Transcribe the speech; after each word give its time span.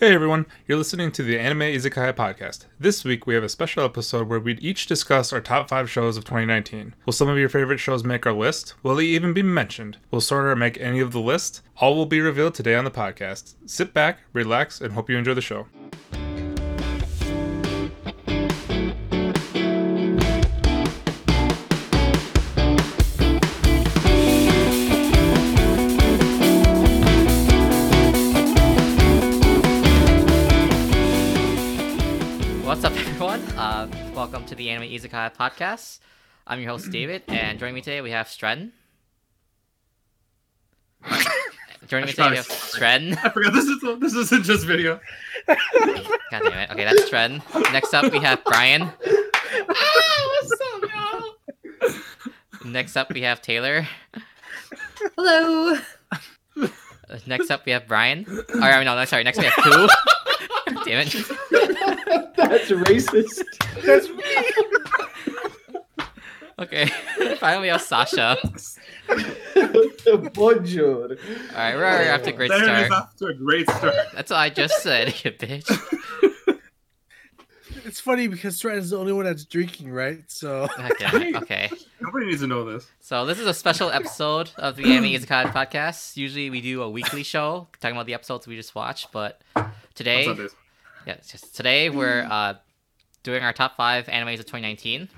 Hey 0.00 0.14
everyone, 0.14 0.46
you're 0.68 0.78
listening 0.78 1.10
to 1.10 1.24
the 1.24 1.40
Anime 1.40 1.74
Izakaya 1.74 2.12
podcast. 2.12 2.66
This 2.78 3.02
week 3.04 3.26
we 3.26 3.34
have 3.34 3.42
a 3.42 3.48
special 3.48 3.84
episode 3.84 4.28
where 4.28 4.38
we 4.38 4.54
each 4.58 4.86
discuss 4.86 5.32
our 5.32 5.40
top 5.40 5.68
5 5.68 5.90
shows 5.90 6.16
of 6.16 6.22
2019. 6.22 6.94
Will 7.04 7.12
some 7.12 7.28
of 7.28 7.36
your 7.36 7.48
favorite 7.48 7.80
shows 7.80 8.04
make 8.04 8.24
our 8.24 8.32
list? 8.32 8.74
Will 8.84 8.94
they 8.94 9.06
even 9.06 9.32
be 9.32 9.42
mentioned? 9.42 9.98
Will 10.12 10.20
Sorter 10.20 10.54
make 10.54 10.78
any 10.80 11.00
of 11.00 11.10
the 11.10 11.18
list? 11.18 11.62
All 11.78 11.96
will 11.96 12.06
be 12.06 12.20
revealed 12.20 12.54
today 12.54 12.76
on 12.76 12.84
the 12.84 12.92
podcast. 12.92 13.56
Sit 13.66 13.92
back, 13.92 14.20
relax, 14.32 14.80
and 14.80 14.92
hope 14.92 15.10
you 15.10 15.18
enjoy 15.18 15.34
the 15.34 15.40
show. 15.40 15.66
The 34.58 34.70
Anime 34.70 34.90
Izakaya 34.90 35.34
podcast. 35.34 36.00
I'm 36.44 36.60
your 36.60 36.70
host, 36.70 36.90
David, 36.92 37.22
and 37.28 37.60
joining 37.60 37.76
me 37.76 37.80
today 37.80 38.00
we 38.00 38.10
have 38.10 38.26
Stren. 38.26 38.72
joining 41.86 42.06
me 42.06 42.12
today 42.12 42.30
we 42.30 42.36
have 42.36 42.48
Stren. 42.48 43.16
I 43.24 43.28
forgot 43.28 43.52
this 43.52 43.66
is 43.66 43.80
this 44.00 44.14
isn't 44.14 44.44
just 44.44 44.66
video. 44.66 45.00
God 45.46 45.56
damn 46.30 46.52
it. 46.58 46.70
Okay, 46.72 46.84
that's 46.84 47.08
Stren. 47.08 47.40
Next 47.72 47.94
up 47.94 48.12
we 48.12 48.18
have 48.18 48.42
Brian. 48.44 48.82
What's 49.66 50.52
up, 50.74 50.82
y'all? 50.92 52.64
Next 52.64 52.96
up 52.96 53.12
we 53.12 53.22
have 53.22 53.40
Taylor. 53.40 53.86
Hello. 55.16 55.78
Uh, 56.60 56.68
Next 57.26 57.50
up 57.52 57.64
we 57.64 57.70
have 57.70 57.86
Brian. 57.86 58.26
Or, 58.28 58.62
I 58.62 58.76
mean, 58.76 58.86
no, 58.86 58.96
no, 58.96 59.04
sorry. 59.04 59.22
Next 59.22 59.38
we 59.38 59.44
have 59.44 59.54
Pooh. 59.54 59.88
Damn 60.88 61.06
it. 61.06 61.12
That's 62.36 62.70
racist. 62.70 63.42
That's 63.84 64.08
me. 64.08 64.22
Okay. 66.60 66.86
Finally 67.38 67.62
we 67.62 67.68
have 67.68 67.80
Sasha. 67.80 68.36
Bonjour. 70.34 71.02
Alright, 71.52 71.76
we're 71.76 71.84
already 71.84 72.10
off 72.10 72.22
to 72.24 72.30
a 72.30 72.32
great 72.32 72.50
There 72.50 72.64
it 72.64 72.80
is 72.80 72.86
start. 72.86 72.90
off 73.04 73.14
to 73.18 73.26
a 73.26 73.34
great 73.34 73.70
start. 73.70 73.94
That's 74.12 74.30
what 74.32 74.38
I 74.38 74.50
just 74.50 74.82
said, 74.82 75.08
you 75.24 75.30
bitch. 75.30 75.70
It's 77.84 78.00
funny 78.00 78.26
because 78.26 78.56
Stratton 78.56 78.82
is 78.82 78.90
the 78.90 78.98
only 78.98 79.12
one 79.12 79.24
that's 79.24 79.44
drinking, 79.44 79.92
right? 79.92 80.24
So 80.26 80.66
Okay. 80.80 81.32
okay. 81.36 81.70
Nobody 82.00 82.26
needs 82.26 82.40
to 82.40 82.48
know 82.48 82.64
this. 82.64 82.90
So 82.98 83.24
this 83.24 83.38
is 83.38 83.46
a 83.46 83.54
special 83.54 83.90
episode 83.90 84.50
of 84.56 84.74
the 84.74 84.82
Anime 84.84 85.12
Izakaya 85.12 85.52
podcast. 85.52 86.16
Usually 86.16 86.50
we 86.50 86.60
do 86.60 86.82
a 86.82 86.90
weekly 86.90 87.22
show 87.22 87.68
talking 87.80 87.96
about 87.96 88.06
the 88.06 88.14
episodes 88.14 88.48
we 88.48 88.56
just 88.56 88.74
watched, 88.74 89.12
but 89.12 89.40
On 89.54 89.70
today, 89.94 90.24
Sundays. 90.24 90.56
Yeah, 91.08 91.14
it's 91.14 91.32
just 91.32 91.56
today 91.56 91.88
we're 91.88 92.28
uh, 92.30 92.52
doing 93.22 93.42
our 93.42 93.54
top 93.54 93.78
five 93.78 94.04
animes 94.08 94.40
of 94.40 94.44
2019. 94.44 95.08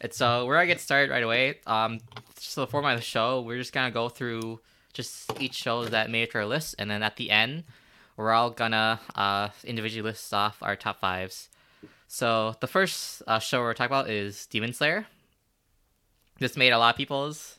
And 0.00 0.12
so 0.12 0.46
we're 0.46 0.54
gonna 0.54 0.68
get 0.68 0.80
started 0.80 1.10
right 1.10 1.24
away. 1.24 1.58
Um, 1.66 1.98
so 2.36 2.60
the 2.60 2.68
format 2.68 2.94
of 2.94 3.00
the 3.00 3.04
show, 3.04 3.40
we're 3.40 3.58
just 3.58 3.72
gonna 3.72 3.90
go 3.90 4.08
through 4.08 4.60
just 4.92 5.32
each 5.40 5.54
show 5.54 5.84
that 5.84 6.10
made 6.10 6.22
it 6.22 6.30
to 6.30 6.38
our 6.38 6.46
list, 6.46 6.76
and 6.78 6.88
then 6.88 7.02
at 7.02 7.16
the 7.16 7.28
end, 7.28 7.64
we're 8.16 8.30
all 8.30 8.50
gonna 8.50 9.00
uh, 9.16 9.48
individually 9.64 10.08
list 10.08 10.32
off 10.32 10.58
our 10.62 10.76
top 10.76 11.00
fives. 11.00 11.48
So 12.06 12.54
the 12.60 12.68
first 12.68 13.22
uh, 13.26 13.40
show 13.40 13.58
we're 13.62 13.74
talking 13.74 13.90
about 13.90 14.08
is 14.08 14.46
Demon 14.46 14.74
Slayer. 14.74 15.06
This 16.38 16.56
made 16.56 16.70
a 16.70 16.78
lot 16.78 16.94
of 16.94 16.96
people's 16.96 17.58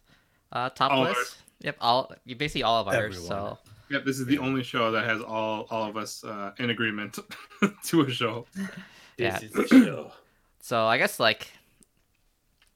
uh, 0.53 0.69
top 0.69 0.93
All 0.93 1.05
of 1.05 1.17
list. 1.17 1.35
Yep, 1.59 1.75
all 1.81 2.13
basically 2.25 2.63
all 2.63 2.79
of 2.79 2.87
ours. 2.87 3.17
Everyone. 3.17 3.27
So 3.27 3.57
Yep, 3.89 4.05
this 4.05 4.19
is 4.19 4.25
the 4.27 4.37
only 4.37 4.63
show 4.63 4.91
that 4.91 5.05
has 5.05 5.21
all 5.21 5.67
all 5.69 5.89
of 5.89 5.97
us 5.97 6.23
uh, 6.23 6.51
in 6.59 6.69
agreement 6.69 7.17
to 7.85 8.01
a 8.01 8.09
show. 8.09 8.45
Yeah. 9.17 9.39
Is 9.39 9.51
the 9.51 9.67
show. 9.67 10.11
so 10.61 10.85
I 10.85 10.97
guess 10.97 11.19
like 11.19 11.51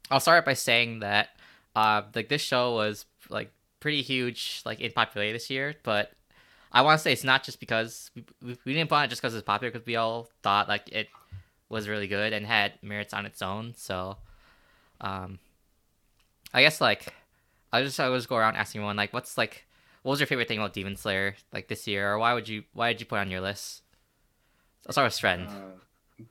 I'll 0.10 0.20
start 0.20 0.46
by 0.46 0.54
saying 0.54 1.00
that 1.00 1.30
uh 1.76 2.04
like 2.16 2.30
this 2.30 2.42
show 2.42 2.74
was 2.74 3.06
like 3.30 3.52
pretty 3.80 4.02
huge 4.02 4.62
like 4.66 4.80
in 4.80 4.92
popularity 4.92 5.34
this 5.34 5.50
year, 5.50 5.76
but 5.84 6.12
I 6.72 6.82
want 6.82 6.98
to 6.98 7.04
say 7.04 7.14
it's 7.14 7.24
not 7.24 7.44
just 7.44 7.60
because 7.60 8.10
we, 8.16 8.26
we, 8.42 8.58
we 8.66 8.74
didn't 8.74 8.90
put 8.90 8.96
on 8.96 9.06
it 9.06 9.10
just 9.10 9.22
because 9.22 9.36
it's 9.36 9.46
popular 9.46 9.72
because 9.72 9.86
we 9.86 9.96
all 9.96 10.30
thought 10.42 10.68
like 10.68 10.90
it 10.92 11.08
was 11.70 11.88
really 11.88 12.08
good 12.08 12.34
and 12.34 12.46
had 12.46 12.74
merits 12.82 13.14
on 13.14 13.28
its 13.28 13.42
own. 13.42 13.74
So 13.78 14.18
um 15.00 15.38
I 16.54 16.64
guess 16.64 16.82
like 16.82 17.14
I 17.72 17.84
just 17.84 18.00
I 18.00 18.06
always 18.06 18.26
go 18.26 18.36
around 18.36 18.56
asking 18.56 18.80
everyone 18.80 18.98
like 18.98 19.14
what's 19.14 19.38
like 19.38 19.66
what 20.04 20.12
was 20.12 20.20
your 20.20 20.28
favorite 20.28 20.48
thing 20.48 20.60
about 20.60 20.74
Demon 20.74 20.96
Slayer 20.96 21.36
like 21.52 21.68
this 21.68 21.88
year 21.88 22.12
or 22.12 22.20
why 22.20 22.34
would 22.34 22.48
you 22.48 22.64
why 22.74 22.94
did 22.94 23.02
you 23.02 23.08
put 23.08 23.18
it 23.18 23.22
on 23.22 23.32
your 23.32 23.42
list? 23.42 23.82
I'll 24.86 24.92
start 24.92 25.06
with 25.08 25.14
Stren. 25.14 25.48
Uh, 25.48 25.80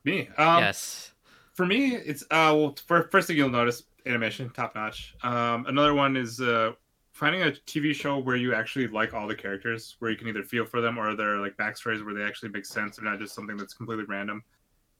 me, 0.04 0.28
um, 0.36 0.62
yes. 0.62 1.12
for 1.54 1.66
me, 1.66 1.94
it's 1.94 2.22
uh, 2.24 2.52
well, 2.54 2.76
for, 2.86 3.08
first 3.10 3.26
thing 3.26 3.36
you'll 3.36 3.50
notice, 3.50 3.84
animation 4.06 4.50
top 4.50 4.74
notch. 4.74 5.14
Um, 5.22 5.66
another 5.66 5.94
one 5.94 6.16
is 6.16 6.40
uh, 6.40 6.72
finding 7.12 7.42
a 7.42 7.52
TV 7.66 7.94
show 7.94 8.18
where 8.18 8.36
you 8.36 8.54
actually 8.54 8.88
like 8.88 9.14
all 9.14 9.26
the 9.26 9.34
characters, 9.34 9.96
where 9.98 10.10
you 10.10 10.16
can 10.16 10.28
either 10.28 10.42
feel 10.42 10.64
for 10.64 10.80
them 10.80 10.98
or 10.98 11.16
their 11.16 11.38
like 11.38 11.56
backstories 11.56 12.04
where 12.04 12.14
they 12.14 12.22
actually 12.22 12.50
make 12.50 12.66
sense 12.66 12.98
and 12.98 13.06
not 13.06 13.18
just 13.18 13.34
something 13.34 13.56
that's 13.56 13.74
completely 13.74 14.04
random. 14.04 14.42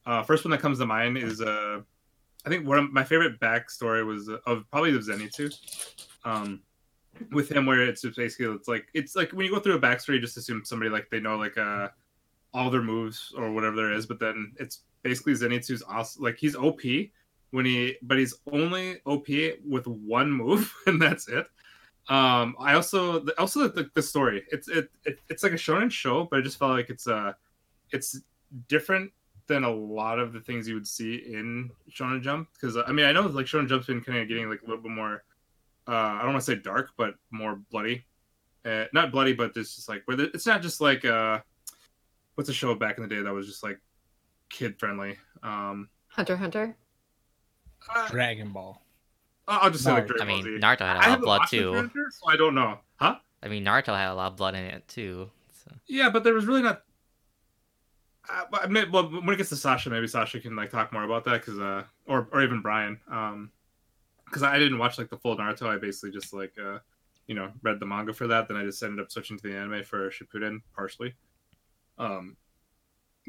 Uh, 0.05 0.23
first 0.23 0.43
one 0.43 0.51
that 0.51 0.59
comes 0.59 0.79
to 0.79 0.85
mind 0.85 1.17
is 1.17 1.41
uh, 1.41 1.79
I 2.45 2.49
think 2.49 2.67
one 2.67 2.79
of 2.79 2.91
my 2.91 3.03
favorite 3.03 3.39
backstory 3.39 4.05
was 4.05 4.29
uh, 4.29 4.37
of 4.45 4.69
probably 4.71 4.91
the 4.91 4.99
Zenitsu. 4.99 5.53
Um, 6.25 6.61
with 7.31 7.51
him, 7.51 7.65
where 7.65 7.81
it's 7.81 8.03
basically 8.03 8.53
it's 8.55 8.67
like 8.67 8.87
it's 8.93 9.15
like 9.15 9.31
when 9.31 9.45
you 9.45 9.51
go 9.51 9.59
through 9.59 9.75
a 9.75 9.79
backstory, 9.79 10.15
you 10.15 10.19
just 10.21 10.37
assume 10.37 10.63
somebody 10.65 10.89
like 10.89 11.09
they 11.09 11.19
know 11.19 11.37
like 11.37 11.57
uh 11.57 11.89
all 12.53 12.69
their 12.69 12.81
moves 12.81 13.33
or 13.35 13.51
whatever 13.51 13.75
there 13.75 13.93
is, 13.93 14.05
but 14.05 14.19
then 14.19 14.53
it's 14.59 14.81
basically 15.01 15.33
Zenitsu's 15.33 15.83
awesome. 15.87 16.23
Like 16.23 16.37
he's 16.37 16.55
OP 16.55 16.81
when 17.51 17.65
he, 17.65 17.95
but 18.01 18.17
he's 18.17 18.35
only 18.51 18.97
OP 19.05 19.27
with 19.67 19.87
one 19.87 20.31
move, 20.31 20.73
and 20.87 21.01
that's 21.01 21.27
it. 21.27 21.47
Um, 22.09 22.55
I 22.59 22.73
also 22.73 23.19
the- 23.19 23.39
also 23.39 23.67
the, 23.67 23.89
the 23.93 24.01
story. 24.01 24.43
It's 24.51 24.67
it, 24.67 24.89
it 25.05 25.19
it's 25.29 25.43
like 25.43 25.53
a 25.53 25.55
shonen 25.55 25.91
show, 25.91 26.25
but 26.29 26.39
I 26.39 26.41
just 26.41 26.59
felt 26.59 26.71
like 26.71 26.89
it's 26.89 27.07
uh 27.07 27.33
it's 27.91 28.19
different 28.67 29.11
than 29.47 29.63
a 29.63 29.71
lot 29.71 30.19
of 30.19 30.33
the 30.33 30.39
things 30.39 30.67
you 30.67 30.73
would 30.73 30.87
see 30.87 31.15
in 31.15 31.69
Shonen 31.91 32.21
Jump 32.21 32.49
because 32.53 32.77
I 32.77 32.91
mean 32.91 33.05
I 33.05 33.11
know 33.11 33.21
like 33.21 33.45
Shonen 33.45 33.67
Jump's 33.67 33.87
been 33.87 34.01
kind 34.01 34.19
of 34.19 34.27
getting 34.27 34.49
like 34.49 34.61
a 34.61 34.65
little 34.65 34.81
bit 34.81 34.91
more 34.91 35.23
uh 35.87 35.91
I 35.91 36.21
don't 36.23 36.33
want 36.33 36.45
to 36.45 36.51
say 36.51 36.55
dark 36.55 36.91
but 36.97 37.15
more 37.31 37.55
bloody 37.71 38.05
uh, 38.65 38.85
not 38.93 39.11
bloody 39.11 39.33
but 39.33 39.51
it's 39.57 39.75
just 39.75 39.89
like 39.89 40.03
but 40.07 40.19
it's 40.19 40.45
not 40.47 40.61
just 40.61 40.79
like 40.81 41.03
uh 41.05 41.39
what's 42.35 42.49
a 42.49 42.53
show 42.53 42.73
back 42.75 42.97
in 42.97 43.03
the 43.03 43.09
day 43.13 43.21
that 43.21 43.33
was 43.33 43.47
just 43.47 43.63
like 43.63 43.79
kid 44.49 44.79
friendly 44.79 45.17
um 45.41 45.89
Hunter 46.07 46.35
Hunter. 46.37 46.75
uh, 47.93 48.07
Dragon 48.09 48.49
Ball. 48.51 48.79
I'll 49.47 49.71
just 49.71 49.83
say 49.83 49.91
like 49.91 50.05
Naruto. 50.05 50.07
Dragon 50.07 50.21
I 50.21 50.25
Ball 50.31 50.43
mean, 50.43 50.61
Z. 50.61 50.65
Naruto 50.65 50.79
had 50.79 50.95
a 50.95 51.09
lot 51.09 51.17
of 51.17 51.21
blood 51.21 51.41
too. 51.49 51.71
character, 51.73 52.05
so 52.11 52.29
I 52.29 52.37
don't 52.37 52.55
know 52.55 52.77
huh 52.97 53.15
I 53.41 53.47
mean, 53.49 53.65
Naruto 53.65 53.87
had 53.97 54.09
a 54.09 54.13
lot 54.15 54.31
of 54.31 54.37
blood 54.37 54.55
in 54.55 54.63
it 54.63 54.87
too. 54.87 55.29
So. 55.65 55.71
Yeah, 55.87 56.09
but 56.09 56.23
there 56.23 56.33
was 56.33 56.45
really 56.45 56.61
not. 56.61 56.83
Uh, 58.29 58.43
I 58.53 58.67
mean, 58.67 58.89
well, 58.91 59.03
when 59.09 59.29
it 59.29 59.35
gets 59.37 59.49
to 59.49 59.57
Sasha, 59.57 59.89
maybe 59.89 60.07
Sasha 60.07 60.39
can 60.39 60.55
like 60.55 60.69
talk 60.69 60.93
more 60.93 61.03
about 61.03 61.25
that 61.25 61.41
because, 61.41 61.59
uh, 61.59 61.83
or 62.07 62.29
or 62.31 62.41
even 62.41 62.61
Brian, 62.61 62.99
um, 63.11 63.51
because 64.33 64.43
I 64.43 64.57
didn't 64.57 64.79
watch 64.79 64.97
like 64.97 65.09
the 65.11 65.17
full 65.17 65.37
Naruto. 65.37 65.67
I 65.67 65.77
basically 65.77 66.11
just 66.11 66.33
like, 66.33 66.53
uh, 66.57 66.79
you 67.27 67.35
know, 67.35 67.51
read 67.61 67.79
the 67.79 67.85
manga 67.85 68.13
for 68.13 68.25
that. 68.27 68.47
Then 68.47 68.57
I 68.57 68.63
just 68.63 68.81
ended 68.81 68.99
up 68.99 69.11
switching 69.11 69.37
to 69.37 69.43
the 69.43 69.55
anime 69.55 69.83
for 69.83 70.09
Shippuden 70.09 70.61
partially. 70.75 71.13
Um, 71.99 72.35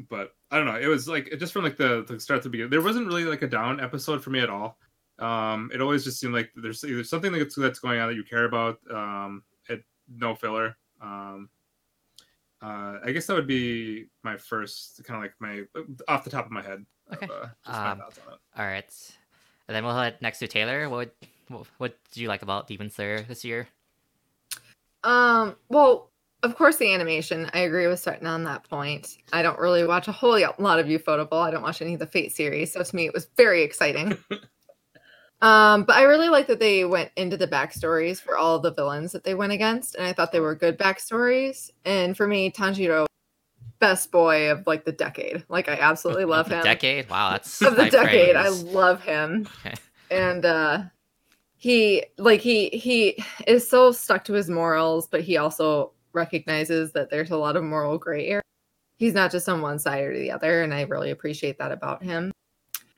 but 0.09 0.35
I 0.49 0.57
don't 0.57 0.65
know. 0.65 0.79
It 0.79 0.87
was 0.87 1.07
like 1.07 1.31
just 1.39 1.53
from 1.53 1.63
like 1.63 1.77
the, 1.77 2.03
the 2.07 2.19
start 2.19 2.41
to 2.41 2.49
the 2.49 2.51
beginning. 2.51 2.71
There 2.71 2.81
wasn't 2.81 3.07
really 3.07 3.25
like 3.25 3.43
a 3.43 3.47
down 3.47 3.79
episode 3.79 4.23
for 4.23 4.31
me 4.31 4.39
at 4.39 4.49
all. 4.49 4.79
Um, 5.19 5.69
it 5.73 5.79
always 5.79 6.03
just 6.03 6.19
seemed 6.19 6.33
like 6.33 6.51
there's 6.55 6.83
either 6.83 7.03
something 7.03 7.31
that's 7.31 7.55
that's 7.55 7.79
going 7.79 7.99
on 7.99 8.09
that 8.09 8.15
you 8.15 8.23
care 8.23 8.45
about. 8.45 8.79
Um, 8.91 9.43
it 9.69 9.83
no 10.09 10.35
filler. 10.35 10.75
Um, 11.01 11.49
uh, 12.61 12.97
I 13.05 13.11
guess 13.13 13.27
that 13.27 13.35
would 13.35 13.47
be 13.47 14.07
my 14.23 14.37
first 14.37 15.03
kind 15.05 15.17
of 15.17 15.21
like 15.23 15.35
my 15.39 15.63
off 16.07 16.23
the 16.23 16.29
top 16.29 16.45
of 16.45 16.51
my 16.51 16.63
head. 16.63 16.85
Okay. 17.13 17.27
Uh, 17.27 17.47
just 17.65 17.79
my 17.79 17.91
Um, 17.91 17.97
thoughts 17.99 18.19
on 18.27 18.33
it. 18.33 18.39
All 18.57 18.65
right, 18.65 19.17
and 19.67 19.75
then 19.75 19.83
we'll 19.83 19.95
head 19.95 20.17
next 20.21 20.39
to 20.39 20.47
Taylor. 20.47 20.89
What 20.89 21.15
what, 21.47 21.67
what 21.77 21.97
did 22.11 22.21
you 22.21 22.27
like 22.27 22.41
about 22.41 22.67
Demon 22.67 22.89
Slayer 22.89 23.21
this 23.21 23.45
year? 23.45 23.67
Um, 25.03 25.55
well, 25.69 26.09
of 26.43 26.55
course 26.55 26.77
the 26.77 26.93
animation. 26.93 27.49
I 27.53 27.59
agree 27.59 27.87
with 27.87 27.99
Sutton 27.99 28.27
on 28.27 28.43
that 28.45 28.67
point. 28.69 29.17
I 29.31 29.41
don't 29.41 29.59
really 29.59 29.85
watch 29.85 30.07
a 30.07 30.11
whole 30.11 30.39
lot 30.57 30.79
of 30.79 30.87
Ufotable. 30.87 31.41
I 31.41 31.51
don't 31.51 31.63
watch 31.63 31.81
any 31.81 31.93
of 31.93 31.99
the 31.99 32.07
Fate 32.07 32.35
series, 32.35 32.73
so 32.73 32.83
to 32.83 32.95
me 32.95 33.05
it 33.05 33.13
was 33.13 33.27
very 33.37 33.63
exciting. 33.63 34.17
um, 35.41 35.83
but 35.83 35.95
I 35.95 36.03
really 36.03 36.29
like 36.29 36.47
that 36.47 36.59
they 36.59 36.85
went 36.85 37.11
into 37.15 37.37
the 37.37 37.47
backstories 37.47 38.21
for 38.21 38.37
all 38.37 38.55
of 38.55 38.63
the 38.63 38.73
villains 38.73 39.11
that 39.11 39.23
they 39.23 39.35
went 39.35 39.53
against, 39.53 39.95
and 39.95 40.05
I 40.05 40.13
thought 40.13 40.31
they 40.31 40.39
were 40.39 40.55
good 40.55 40.77
backstories. 40.77 41.71
And 41.83 42.15
for 42.15 42.27
me, 42.27 42.51
Tanjiro, 42.51 43.05
best 43.85 44.11
boy 44.11 44.49
of 44.49 44.65
like 44.65 44.83
the 44.83 44.91
decade. 44.91 45.43
Like 45.47 45.69
I 45.69 45.73
absolutely 45.73 46.25
love 46.25 46.47
him. 46.47 46.63
Decade. 46.63 47.07
Wow, 47.07 47.31
that's 47.31 47.61
of 47.61 47.75
the 47.75 47.89
decade. 47.89 48.35
I 48.35 48.49
love 48.49 49.03
him. 49.03 49.47
Okay. 49.59 49.75
And 50.09 50.45
uh 50.45 50.83
he 51.57 52.03
like 52.17 52.41
he 52.41 52.69
he 52.69 53.23
is 53.47 53.67
so 53.67 53.91
stuck 53.91 54.23
to 54.25 54.33
his 54.33 54.49
morals, 54.49 55.07
but 55.07 55.21
he 55.21 55.37
also 55.37 55.91
recognizes 56.13 56.93
that 56.93 57.11
there's 57.11 57.31
a 57.31 57.37
lot 57.37 57.55
of 57.55 57.63
moral 57.63 57.97
gray 57.97 58.27
area. 58.27 58.41
He's 58.97 59.13
not 59.13 59.31
just 59.31 59.47
on 59.49 59.61
one 59.61 59.77
side 59.77 60.03
or 60.03 60.17
the 60.17 60.31
other, 60.31 60.63
and 60.63 60.73
I 60.73 60.81
really 60.83 61.11
appreciate 61.11 61.57
that 61.59 61.71
about 61.71 62.01
him. 62.01 62.31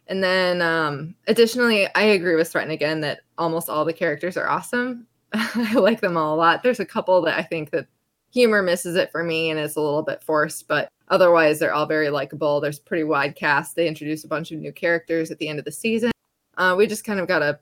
And 0.07 0.23
then, 0.23 0.61
um, 0.61 1.15
additionally, 1.27 1.87
I 1.95 2.03
agree 2.03 2.35
with 2.35 2.49
Threaten 2.49 2.71
again 2.71 3.01
that 3.01 3.21
almost 3.37 3.69
all 3.69 3.83
the 3.83 3.93
characters 3.93 4.37
are 4.37 4.47
awesome. 4.47 5.07
I 5.33 5.73
like 5.73 5.99
them 5.99 6.15
all 6.15 6.35
a 6.35 6.37
lot. 6.37 6.63
There's 6.63 6.79
a 6.79 6.85
couple 6.85 7.21
that 7.23 7.37
I 7.37 7.43
think 7.43 7.71
that 7.71 7.87
humor 8.31 8.61
misses 8.61 8.95
it 8.95 9.11
for 9.11 9.23
me 9.23 9.49
and 9.49 9.59
it's 9.59 9.75
a 9.75 9.81
little 9.81 10.03
bit 10.03 10.21
forced, 10.21 10.67
but 10.67 10.89
otherwise 11.09 11.59
they're 11.59 11.73
all 11.73 11.85
very 11.85 12.09
likable. 12.09 12.59
There's 12.59 12.79
a 12.79 12.83
pretty 12.83 13.03
wide 13.03 13.35
cast. 13.35 13.75
They 13.75 13.87
introduce 13.87 14.23
a 14.23 14.27
bunch 14.27 14.51
of 14.51 14.59
new 14.59 14.71
characters 14.71 15.31
at 15.31 15.39
the 15.39 15.47
end 15.47 15.59
of 15.59 15.65
the 15.65 15.71
season. 15.71 16.11
Uh, 16.57 16.75
we 16.77 16.87
just 16.87 17.03
kind 17.03 17.19
of 17.19 17.27
got 17.27 17.41
a, 17.41 17.59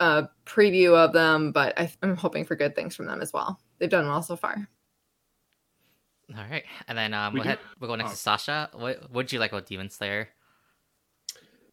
a 0.00 0.28
preview 0.46 0.94
of 0.94 1.12
them, 1.12 1.52
but 1.52 1.78
I, 1.78 1.90
I'm 2.02 2.16
hoping 2.16 2.44
for 2.44 2.56
good 2.56 2.74
things 2.74 2.96
from 2.96 3.06
them 3.06 3.20
as 3.20 3.32
well. 3.32 3.58
They've 3.78 3.90
done 3.90 4.06
well 4.06 4.22
so 4.22 4.36
far. 4.36 4.68
All 6.36 6.44
right, 6.50 6.64
and 6.88 6.98
then 6.98 7.14
um, 7.14 7.32
We 7.32 7.38
we'll, 7.38 7.44
do- 7.44 7.48
head, 7.50 7.58
we'll 7.80 7.88
go 7.88 7.94
next 7.96 8.10
oh. 8.10 8.12
to 8.12 8.18
Sasha. 8.18 8.70
What 8.74 9.10
would 9.10 9.32
you 9.32 9.38
like 9.38 9.52
about 9.52 9.66
Demon 9.66 9.88
Slayer? 9.88 10.28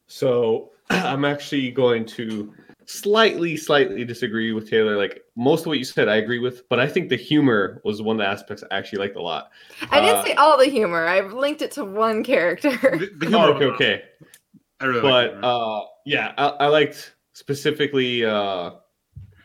So 0.08 0.72
I'm 0.90 1.25
actually 1.25 1.72
going 1.72 2.06
to 2.06 2.54
slightly, 2.86 3.58
slightly 3.58 4.04
disagree 4.06 4.52
with 4.54 4.70
Taylor. 4.70 4.98
Like 4.98 5.24
most 5.36 5.62
of 5.62 5.68
what 5.68 5.78
you 5.78 5.84
said, 5.86 6.08
I 6.08 6.16
agree 6.18 6.40
with, 6.40 6.68
but 6.70 6.80
I 6.80 6.88
think 6.88 7.10
the 7.10 7.16
humor 7.16 7.82
was 7.84 8.02
one 8.02 8.16
of 8.16 8.20
the 8.20 8.28
aspects 8.30 8.64
I 8.70 8.78
actually 8.78 9.00
liked 9.00 9.16
a 9.16 9.22
lot. 9.22 9.50
I 9.92 10.00
didn't 10.02 10.18
Uh, 10.18 10.24
say 10.26 10.34
all 10.36 10.58
the 10.58 10.66
humor. 10.66 11.06
I've 11.08 11.34
linked 11.34 11.62
it 11.62 11.72
to 11.72 11.86
one 11.86 12.24
character. 12.24 12.72
The, 12.72 13.10
the 13.18 13.26
Oh, 13.28 13.30
humor 13.30 13.54
okay, 13.56 13.66
was- 13.66 13.76
okay. 13.76 14.02
I 14.80 14.86
really 14.86 15.02
but 15.02 15.44
uh, 15.44 15.86
yeah, 16.06 16.34
I, 16.38 16.48
I 16.48 16.68
liked 16.68 17.16
specifically 17.34 18.26
uh, 18.26 18.72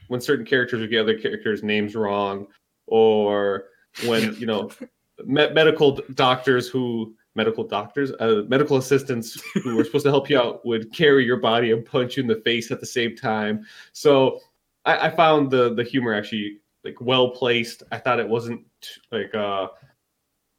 when 0.09 0.21
certain 0.21 0.45
characters 0.45 0.81
would 0.81 0.91
get 0.91 1.01
other 1.03 1.17
characters' 1.19 1.63
names 1.63 1.95
wrong, 1.95 2.49
or 2.87 3.67
when 4.05 4.35
you 4.37 4.47
know 4.47 4.71
me- 5.25 5.51
medical 5.51 6.01
doctors 6.15 6.69
who 6.69 7.15
medical 7.41 7.65
doctors, 7.65 8.11
uh, 8.25 8.43
medical 8.49 8.77
assistants 8.77 9.29
who 9.63 9.77
were 9.77 9.85
supposed 9.85 10.05
to 10.05 10.11
help 10.17 10.29
you 10.31 10.39
out 10.39 10.65
would 10.67 10.93
carry 10.93 11.25
your 11.25 11.41
body 11.51 11.73
and 11.73 11.85
punch 11.85 12.17
you 12.17 12.23
in 12.23 12.29
the 12.29 12.43
face 12.49 12.71
at 12.71 12.81
the 12.81 12.93
same 12.99 13.17
time. 13.17 13.65
So 13.93 14.41
I, 14.85 15.07
I 15.07 15.11
found 15.11 15.51
the 15.51 15.75
the 15.75 15.85
humor 15.93 16.13
actually 16.13 16.59
like 16.85 16.99
well 17.01 17.31
placed. 17.31 17.83
I 17.91 17.99
thought 17.99 18.21
it 18.21 18.29
wasn't 18.37 18.63
like 19.11 19.35
uh 19.35 19.69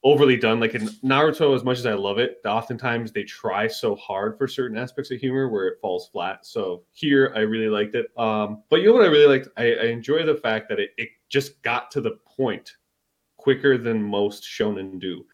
overly 0.04 0.38
done. 0.38 0.60
Like 0.60 0.76
in 0.76 0.88
Naruto, 1.04 1.56
as 1.56 1.64
much 1.64 1.78
as 1.78 1.86
I 1.86 1.94
love 1.94 2.18
it, 2.18 2.40
oftentimes 2.46 3.12
they 3.12 3.24
try 3.24 3.68
so 3.68 3.96
hard 3.96 4.38
for 4.38 4.48
certain 4.48 4.78
aspects 4.78 5.12
of 5.12 5.20
humor 5.20 5.48
where 5.50 5.68
it 5.68 5.78
falls 5.82 6.10
flat. 6.10 6.46
So 6.46 6.84
here, 6.92 7.32
I 7.36 7.42
really 7.42 7.70
liked 7.70 7.96
it. 7.96 8.08
Um, 8.18 8.64
but 8.70 8.78
you 8.82 8.88
know 8.88 8.94
what 8.94 9.04
I 9.04 9.16
really 9.18 9.38
liked? 9.38 9.50
I, 9.58 9.66
I 9.74 9.86
enjoy 9.98 10.26
the 10.26 10.42
fact 10.48 10.70
that 10.70 10.80
it, 10.80 10.92
it 10.98 11.10
just 11.30 11.62
got 11.62 11.92
to 11.92 12.02
the 12.02 12.18
point 12.38 12.78
quicker 13.38 13.78
than 13.78 14.02
most 14.02 14.44
shonen 14.44 15.00
do. 15.00 15.26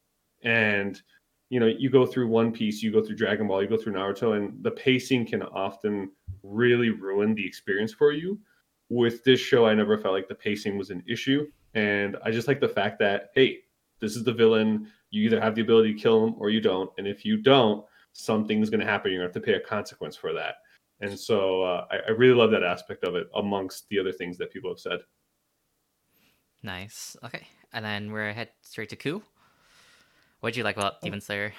And 0.43 1.01
you 1.49 1.59
know, 1.59 1.67
you 1.67 1.89
go 1.89 2.05
through 2.05 2.27
One 2.27 2.51
Piece, 2.51 2.83
you 2.83 2.91
go 2.91 3.01
through 3.01 3.15
Dragon 3.15 3.47
Ball, 3.47 3.61
you 3.61 3.69
go 3.69 3.77
through 3.77 3.93
Naruto, 3.93 4.35
and 4.35 4.61
the 4.63 4.71
pacing 4.71 5.25
can 5.25 5.43
often 5.43 6.11
really 6.43 6.89
ruin 6.89 7.33
the 7.33 7.45
experience 7.45 7.93
for 7.93 8.11
you. 8.11 8.39
With 8.89 9.23
this 9.23 9.39
show, 9.39 9.65
I 9.65 9.73
never 9.73 9.97
felt 9.97 10.13
like 10.13 10.27
the 10.27 10.35
pacing 10.35 10.77
was 10.77 10.89
an 10.89 11.03
issue. 11.07 11.47
And 11.73 12.17
I 12.23 12.31
just 12.31 12.47
like 12.47 12.59
the 12.59 12.67
fact 12.67 12.99
that, 12.99 13.29
hey, 13.35 13.59
this 13.99 14.15
is 14.15 14.23
the 14.23 14.33
villain. 14.33 14.87
You 15.09 15.23
either 15.23 15.41
have 15.41 15.55
the 15.55 15.61
ability 15.61 15.93
to 15.93 15.99
kill 15.99 16.25
him 16.25 16.35
or 16.37 16.49
you 16.49 16.61
don't. 16.61 16.89
And 16.97 17.07
if 17.07 17.25
you 17.25 17.37
don't, 17.37 17.85
something's 18.13 18.69
going 18.69 18.79
to 18.79 18.85
happen. 18.85 19.11
You're 19.11 19.21
going 19.21 19.31
to 19.31 19.39
have 19.39 19.45
to 19.45 19.51
pay 19.51 19.57
a 19.57 19.59
consequence 19.59 20.15
for 20.15 20.33
that. 20.33 20.55
And 20.99 21.17
so 21.17 21.63
uh, 21.63 21.85
I, 21.91 21.97
I 22.07 22.11
really 22.11 22.33
love 22.33 22.51
that 22.51 22.63
aspect 22.63 23.03
of 23.03 23.15
it 23.15 23.27
amongst 23.35 23.87
the 23.89 23.99
other 23.99 24.11
things 24.11 24.37
that 24.37 24.51
people 24.51 24.69
have 24.71 24.79
said. 24.79 24.99
Nice. 26.63 27.15
Okay, 27.23 27.47
and 27.71 27.85
then 27.85 28.11
we're 28.11 28.33
head 28.33 28.49
straight 28.61 28.89
to 28.89 28.95
Ku. 28.95 29.21
What'd 30.39 30.57
you 30.57 30.63
like 30.63 30.77
about 30.77 31.01
Demon 31.01 31.21
Slayer? 31.21 31.53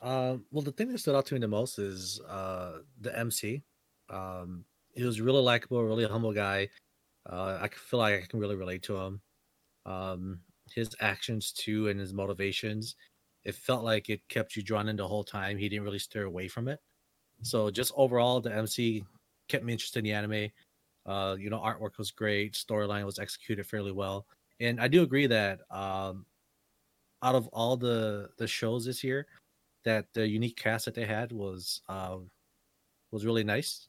Um, 0.00 0.46
well, 0.50 0.62
the 0.62 0.72
thing 0.72 0.88
that 0.92 0.98
stood 0.98 1.14
out 1.14 1.26
to 1.26 1.34
me 1.34 1.40
the 1.40 1.48
most 1.48 1.78
is 1.78 2.20
uh, 2.20 2.82
the 3.00 3.16
MC. 3.16 3.62
Um, 4.08 4.64
he 4.94 5.04
was 5.04 5.20
really 5.20 5.42
likable, 5.42 5.84
really 5.84 6.06
humble 6.06 6.32
guy. 6.32 6.68
Uh, 7.28 7.58
I 7.62 7.68
feel 7.68 8.00
like 8.00 8.22
I 8.22 8.26
can 8.26 8.40
really 8.40 8.56
relate 8.56 8.82
to 8.84 8.96
him. 8.96 9.22
Um, 9.86 10.42
his 10.74 10.94
actions 11.00 11.52
too, 11.52 11.88
and 11.88 12.00
his 12.00 12.14
motivations. 12.14 12.96
It 13.44 13.54
felt 13.56 13.84
like 13.84 14.10
it 14.10 14.28
kept 14.28 14.56
you 14.56 14.62
drawn 14.62 14.88
in 14.88 14.96
the 14.96 15.08
whole 15.08 15.24
time. 15.24 15.58
He 15.58 15.68
didn't 15.68 15.84
really 15.84 16.00
steer 16.00 16.24
away 16.24 16.48
from 16.48 16.68
it. 16.68 16.80
So 17.42 17.70
just 17.70 17.92
overall, 17.96 18.40
the 18.40 18.54
MC 18.54 19.04
kept 19.48 19.64
me 19.64 19.72
interested 19.72 20.00
in 20.00 20.04
the 20.04 20.12
anime. 20.12 20.50
Uh, 21.06 21.36
you 21.38 21.50
know, 21.50 21.60
artwork 21.60 21.98
was 21.98 22.10
great, 22.10 22.54
storyline 22.54 23.04
was 23.06 23.18
executed 23.18 23.66
fairly 23.66 23.92
well, 23.92 24.26
and 24.60 24.80
I 24.80 24.88
do 24.88 25.02
agree 25.02 25.26
that 25.28 25.60
um, 25.70 26.26
out 27.22 27.34
of 27.34 27.46
all 27.48 27.76
the 27.76 28.30
the 28.38 28.46
shows 28.46 28.84
this 28.84 29.04
year, 29.04 29.26
that 29.84 30.06
the 30.12 30.26
unique 30.26 30.56
cast 30.56 30.84
that 30.84 30.94
they 30.94 31.06
had 31.06 31.32
was 31.32 31.82
uh, 31.88 32.16
was 33.10 33.26
really 33.26 33.44
nice. 33.44 33.88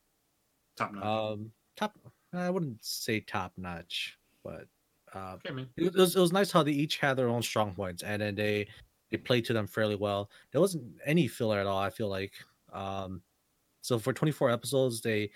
top 0.77 0.93
notch. 0.93 1.03
Um, 1.03 1.51
top, 1.75 1.97
I 2.33 2.49
wouldn't 2.49 2.83
say 2.83 3.19
top 3.19 3.53
notch, 3.57 4.17
but 4.43 4.67
uh, 5.13 5.37
okay, 5.45 5.65
it 5.77 5.93
was, 5.93 6.15
it 6.15 6.19
was 6.19 6.31
nice 6.31 6.51
how 6.51 6.63
they 6.63 6.71
each 6.71 6.97
had 6.97 7.17
their 7.17 7.29
own 7.29 7.41
strong 7.41 7.73
points, 7.73 8.03
and 8.03 8.21
then 8.21 8.35
they 8.35 8.67
they 9.09 9.17
played 9.17 9.45
to 9.45 9.53
them 9.53 9.67
fairly 9.67 9.95
well. 9.95 10.29
There 10.51 10.61
wasn't 10.61 10.83
any 11.05 11.27
filler 11.27 11.59
at 11.59 11.67
all. 11.67 11.79
I 11.79 11.89
feel 11.89 12.07
like, 12.07 12.33
um, 12.71 13.21
so 13.81 13.99
for 13.99 14.13
24 14.13 14.49
episodes, 14.49 15.01
they 15.01 15.29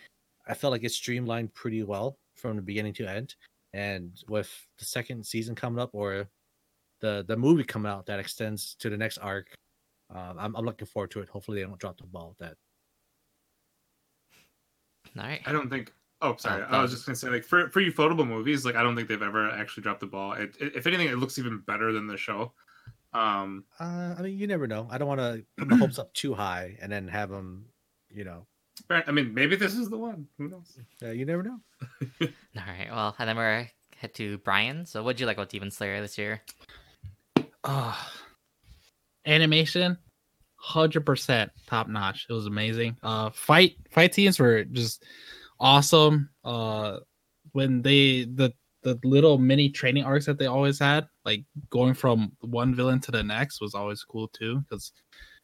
I 0.47 0.53
felt 0.53 0.71
like 0.71 0.83
it 0.83 0.91
streamlined 0.91 1.53
pretty 1.53 1.83
well 1.83 2.17
from 2.35 2.55
the 2.55 2.61
beginning 2.61 2.93
to 2.93 3.07
end. 3.07 3.35
And 3.73 4.11
with 4.29 4.49
the 4.77 4.85
second 4.85 5.25
season 5.25 5.55
coming 5.55 5.79
up, 5.79 5.89
or 5.93 6.29
the 7.05 7.23
the 7.27 7.37
movie 7.37 7.63
coming 7.63 7.91
out 7.91 8.05
that 8.07 8.19
extends 8.19 8.75
to 8.79 8.89
the 8.89 8.97
next 8.97 9.17
arc, 9.19 9.47
um, 10.13 10.35
I'm 10.39 10.55
I'm 10.55 10.65
looking 10.65 10.87
forward 10.87 11.11
to 11.11 11.19
it. 11.21 11.29
Hopefully, 11.29 11.59
they 11.61 11.67
don't 11.67 11.79
drop 11.79 11.97
the 11.97 12.07
ball 12.07 12.29
with 12.29 12.39
that. 12.39 12.55
All 15.17 15.23
right. 15.23 15.41
I 15.45 15.51
don't 15.51 15.69
think. 15.69 15.93
Oh, 16.21 16.35
sorry. 16.37 16.63
Oh, 16.69 16.77
I 16.77 16.81
was 16.81 16.91
just 16.91 17.05
gonna 17.05 17.15
say, 17.15 17.29
like 17.29 17.43
for 17.43 17.69
for 17.69 17.81
ufotable 17.81 18.27
movies, 18.27 18.65
like 18.65 18.75
I 18.75 18.83
don't 18.83 18.95
think 18.95 19.07
they've 19.07 19.21
ever 19.21 19.49
actually 19.51 19.83
dropped 19.83 19.99
the 19.99 20.07
ball. 20.07 20.33
It, 20.33 20.55
it- 20.59 20.75
if 20.75 20.87
anything, 20.87 21.07
it 21.07 21.17
looks 21.17 21.37
even 21.37 21.59
better 21.67 21.91
than 21.93 22.07
the 22.07 22.17
show. 22.17 22.53
Um, 23.13 23.63
Uh, 23.79 24.15
I 24.17 24.21
mean, 24.21 24.37
you 24.37 24.47
never 24.47 24.67
know. 24.67 24.87
I 24.91 24.97
don't 24.97 25.07
want 25.07 25.21
to 25.21 25.45
put 25.57 25.67
my 25.69 25.77
hopes 25.77 25.99
up 25.99 26.13
too 26.13 26.33
high 26.33 26.77
and 26.81 26.91
then 26.91 27.07
have 27.07 27.29
them, 27.29 27.65
you 28.09 28.25
know. 28.25 28.45
I 28.89 29.09
mean, 29.11 29.33
maybe 29.33 29.55
this 29.55 29.73
is 29.73 29.89
the 29.89 29.97
one. 29.97 30.27
Who 30.37 30.49
knows? 30.49 30.77
Uh, 31.01 31.11
you 31.11 31.25
never 31.25 31.41
know. 31.43 31.59
All 32.21 32.27
right. 32.67 32.89
Well, 32.91 33.15
and 33.17 33.29
then 33.29 33.37
we're 33.37 33.69
head 33.95 34.13
to 34.15 34.37
Brian. 34.39 34.85
So, 34.85 35.01
what'd 35.01 35.19
you 35.21 35.25
like 35.27 35.37
about 35.37 35.47
Demon 35.49 35.71
Slayer 35.71 36.01
this 36.01 36.17
year? 36.17 36.41
Ah, 37.67 38.11
animation, 39.25 39.97
hundred 40.55 41.03
percent 41.03 41.51
top 41.65 41.87
notch. 41.87 42.27
It 42.29 42.33
was 42.33 42.45
amazing. 42.45 42.95
Uh, 43.01 43.31
fight 43.31 43.77
fight 43.89 44.13
teams 44.13 44.39
were 44.39 44.65
just 44.65 45.03
awesome. 45.59 46.29
Uh, 46.43 46.99
when 47.53 47.81
they 47.81 48.25
the 48.25 48.53
the 48.83 48.99
little 49.03 49.39
mini 49.39 49.69
training 49.69 50.03
arcs 50.03 50.27
that 50.27 50.37
they 50.37 50.45
always 50.45 50.77
had, 50.77 51.07
like 51.25 51.43
going 51.71 51.95
from 51.95 52.33
one 52.41 52.75
villain 52.75 52.99
to 53.01 53.11
the 53.11 53.23
next, 53.23 53.59
was 53.59 53.73
always 53.73 54.03
cool 54.03 54.27
too. 54.27 54.59
Because 54.59 54.91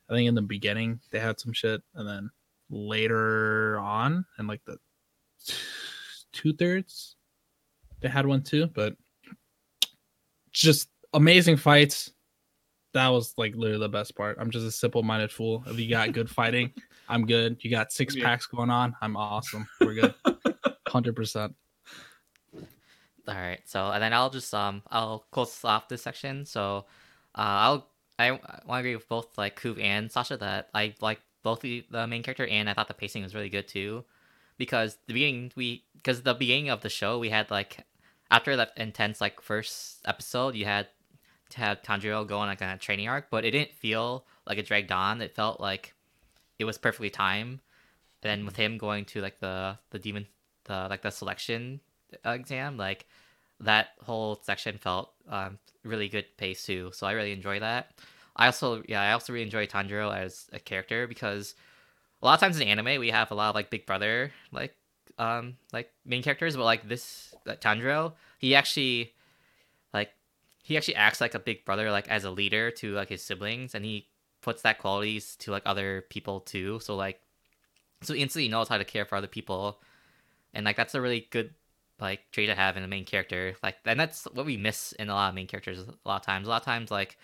I 0.07 0.13
think 0.13 0.27
in 0.27 0.35
the 0.35 0.43
beginning 0.43 0.99
they 1.11 1.19
had 1.19 1.39
some 1.39 1.53
shit, 1.53 1.81
and 1.95 2.07
then 2.07 2.29
later 2.69 3.79
on, 3.79 4.25
and 4.37 4.47
like 4.47 4.61
the 4.65 4.77
two 6.31 6.53
thirds, 6.53 7.15
they 7.99 8.09
had 8.09 8.27
one 8.27 8.43
too. 8.43 8.67
But 8.67 8.95
just 10.51 10.90
amazing 11.13 11.57
fights. 11.57 12.11
That 12.93 13.07
was 13.07 13.33
like 13.37 13.55
literally 13.55 13.79
the 13.79 13.89
best 13.89 14.15
part. 14.15 14.37
I'm 14.39 14.51
just 14.51 14.65
a 14.65 14.71
simple 14.71 15.01
minded 15.03 15.31
fool. 15.31 15.63
If 15.67 15.79
you 15.79 15.89
got 15.89 16.11
good 16.11 16.29
fighting, 16.29 16.71
I'm 17.09 17.25
good. 17.25 17.57
You 17.61 17.71
got 17.71 17.91
six 17.91 18.15
Yeah. 18.15 18.25
packs 18.25 18.45
going 18.45 18.69
on, 18.69 18.95
I'm 19.01 19.15
awesome. 19.15 19.67
We're 19.79 19.93
good. 19.93 20.13
Hundred 20.87 21.15
percent. 21.15 21.55
All 23.27 23.35
right. 23.35 23.61
So, 23.65 23.91
and 23.91 24.01
then 24.03 24.13
I'll 24.13 24.29
just 24.29 24.53
um 24.53 24.81
I'll 24.89 25.25
close 25.31 25.63
off 25.63 25.87
this 25.87 26.01
section. 26.01 26.45
So, 26.45 26.85
uh, 27.35 27.41
I'll 27.41 27.87
I, 28.19 28.31
want 28.31 28.41
to 28.67 28.73
agree 28.75 28.95
with 28.95 29.07
both 29.07 29.37
like 29.37 29.59
Kuv 29.59 29.79
and 29.81 30.11
Sasha 30.11 30.37
that 30.37 30.69
I 30.73 30.93
like 31.01 31.21
both 31.43 31.61
the, 31.61 31.85
the 31.89 32.05
main 32.07 32.23
character 32.23 32.45
and 32.45 32.69
I 32.69 32.73
thought 32.73 32.87
the 32.87 32.93
pacing 32.93 33.23
was 33.23 33.33
really 33.33 33.49
good 33.49 33.67
too, 33.67 34.03
because 34.57 34.97
the 35.07 35.13
beginning 35.13 35.51
we 35.55 35.85
because 35.95 36.21
the 36.23 36.33
beginning 36.33 36.69
of 36.69 36.81
the 36.81 36.89
show 36.89 37.17
we 37.19 37.29
had 37.29 37.49
like 37.49 37.85
after 38.29 38.55
that 38.57 38.73
intense 38.77 39.21
like 39.21 39.41
first 39.41 39.99
episode 40.05 40.55
you 40.55 40.65
had 40.65 40.87
to 41.51 41.59
have 41.59 41.81
Tanjiro 41.81 42.27
go 42.27 42.39
on 42.39 42.47
like 42.47 42.61
a 42.61 42.77
training 42.77 43.07
arc, 43.07 43.29
but 43.29 43.45
it 43.45 43.51
didn't 43.51 43.73
feel 43.73 44.25
like 44.47 44.57
it 44.57 44.65
dragged 44.65 44.91
on. 44.91 45.21
It 45.21 45.35
felt 45.35 45.59
like 45.59 45.93
it 46.59 46.65
was 46.65 46.77
perfectly 46.77 47.09
timed. 47.09 47.59
And 48.23 48.39
then 48.39 48.45
with 48.45 48.55
him 48.55 48.77
going 48.77 49.05
to 49.05 49.21
like 49.21 49.39
the 49.39 49.77
the 49.89 49.99
demon 49.99 50.27
the 50.65 50.87
like 50.89 51.01
the 51.01 51.11
selection 51.11 51.79
exam, 52.25 52.77
like 52.77 53.05
that 53.59 53.89
whole 54.03 54.39
section 54.43 54.77
felt 54.77 55.11
um, 55.29 55.59
really 55.83 56.09
good 56.09 56.25
pace 56.37 56.65
too. 56.65 56.91
So 56.93 57.07
I 57.07 57.11
really 57.13 57.31
enjoy 57.31 57.59
that. 57.59 57.91
I 58.35 58.45
also 58.47 58.83
yeah 58.87 59.01
I 59.01 59.11
also 59.13 59.33
really 59.33 59.45
enjoy 59.45 59.67
Tanjiro 59.67 60.15
as 60.15 60.49
a 60.53 60.59
character 60.59 61.07
because 61.07 61.55
a 62.21 62.25
lot 62.25 62.35
of 62.35 62.39
times 62.39 62.59
in 62.59 62.67
anime 62.67 62.99
we 62.99 63.09
have 63.09 63.31
a 63.31 63.35
lot 63.35 63.49
of 63.49 63.55
like 63.55 63.69
Big 63.69 63.85
Brother 63.85 64.31
like 64.51 64.75
um 65.17 65.57
like 65.73 65.91
main 66.05 66.23
characters, 66.23 66.55
but 66.55 66.63
like 66.63 66.87
this 66.87 67.33
uh, 67.47 67.53
Tanjiro 67.53 68.13
he 68.37 68.55
actually 68.55 69.13
he 70.71 70.77
actually 70.77 70.95
acts 70.95 71.21
like 71.21 71.35
a 71.35 71.39
big 71.39 71.65
brother, 71.65 71.91
like 71.91 72.07
as 72.07 72.23
a 72.23 72.31
leader 72.31 72.71
to 72.71 72.93
like 72.93 73.09
his 73.09 73.21
siblings, 73.21 73.75
and 73.75 73.85
he 73.85 74.07
puts 74.41 74.61
that 74.63 74.79
qualities 74.79 75.35
to 75.37 75.51
like 75.51 75.63
other 75.65 76.05
people 76.09 76.39
too. 76.39 76.79
So 76.79 76.95
like, 76.95 77.19
so 78.01 78.13
instantly 78.13 78.49
knows 78.49 78.67
how 78.67 78.77
to 78.77 78.85
care 78.85 79.05
for 79.05 79.15
other 79.15 79.27
people, 79.27 79.81
and 80.53 80.65
like 80.65 80.77
that's 80.77 80.95
a 80.95 81.01
really 81.01 81.27
good 81.29 81.53
like 81.99 82.31
trait 82.31 82.49
to 82.49 82.55
have 82.55 82.77
in 82.77 82.83
a 82.83 82.87
main 82.87 83.05
character. 83.05 83.55
Like, 83.61 83.75
and 83.85 83.99
that's 83.99 84.25
what 84.33 84.45
we 84.45 84.57
miss 84.57 84.91
in 84.93 85.09
a 85.09 85.13
lot 85.13 85.29
of 85.29 85.35
main 85.35 85.47
characters. 85.47 85.79
A 85.79 86.07
lot 86.07 86.21
of 86.21 86.25
times, 86.25 86.47
a 86.47 86.49
lot 86.49 86.61
of 86.61 86.65
times, 86.65 86.89
like 86.89 87.17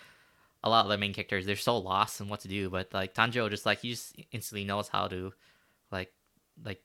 a 0.64 0.70
lot 0.70 0.86
of 0.86 0.90
the 0.90 0.98
main 0.98 1.14
characters, 1.14 1.46
they're 1.46 1.56
so 1.56 1.78
lost 1.78 2.22
in 2.22 2.30
what 2.30 2.42
to 2.42 2.48
do. 2.48 2.70
But 2.70 2.94
like 2.94 3.16
Tanjiro, 3.16 3.50
just 3.50 3.66
like 3.66 3.80
he 3.82 3.92
just 3.92 4.16
instantly 4.32 4.66
knows 4.66 4.88
how 4.90 5.08
to, 5.08 5.34
like, 5.92 6.12
like 6.64 6.82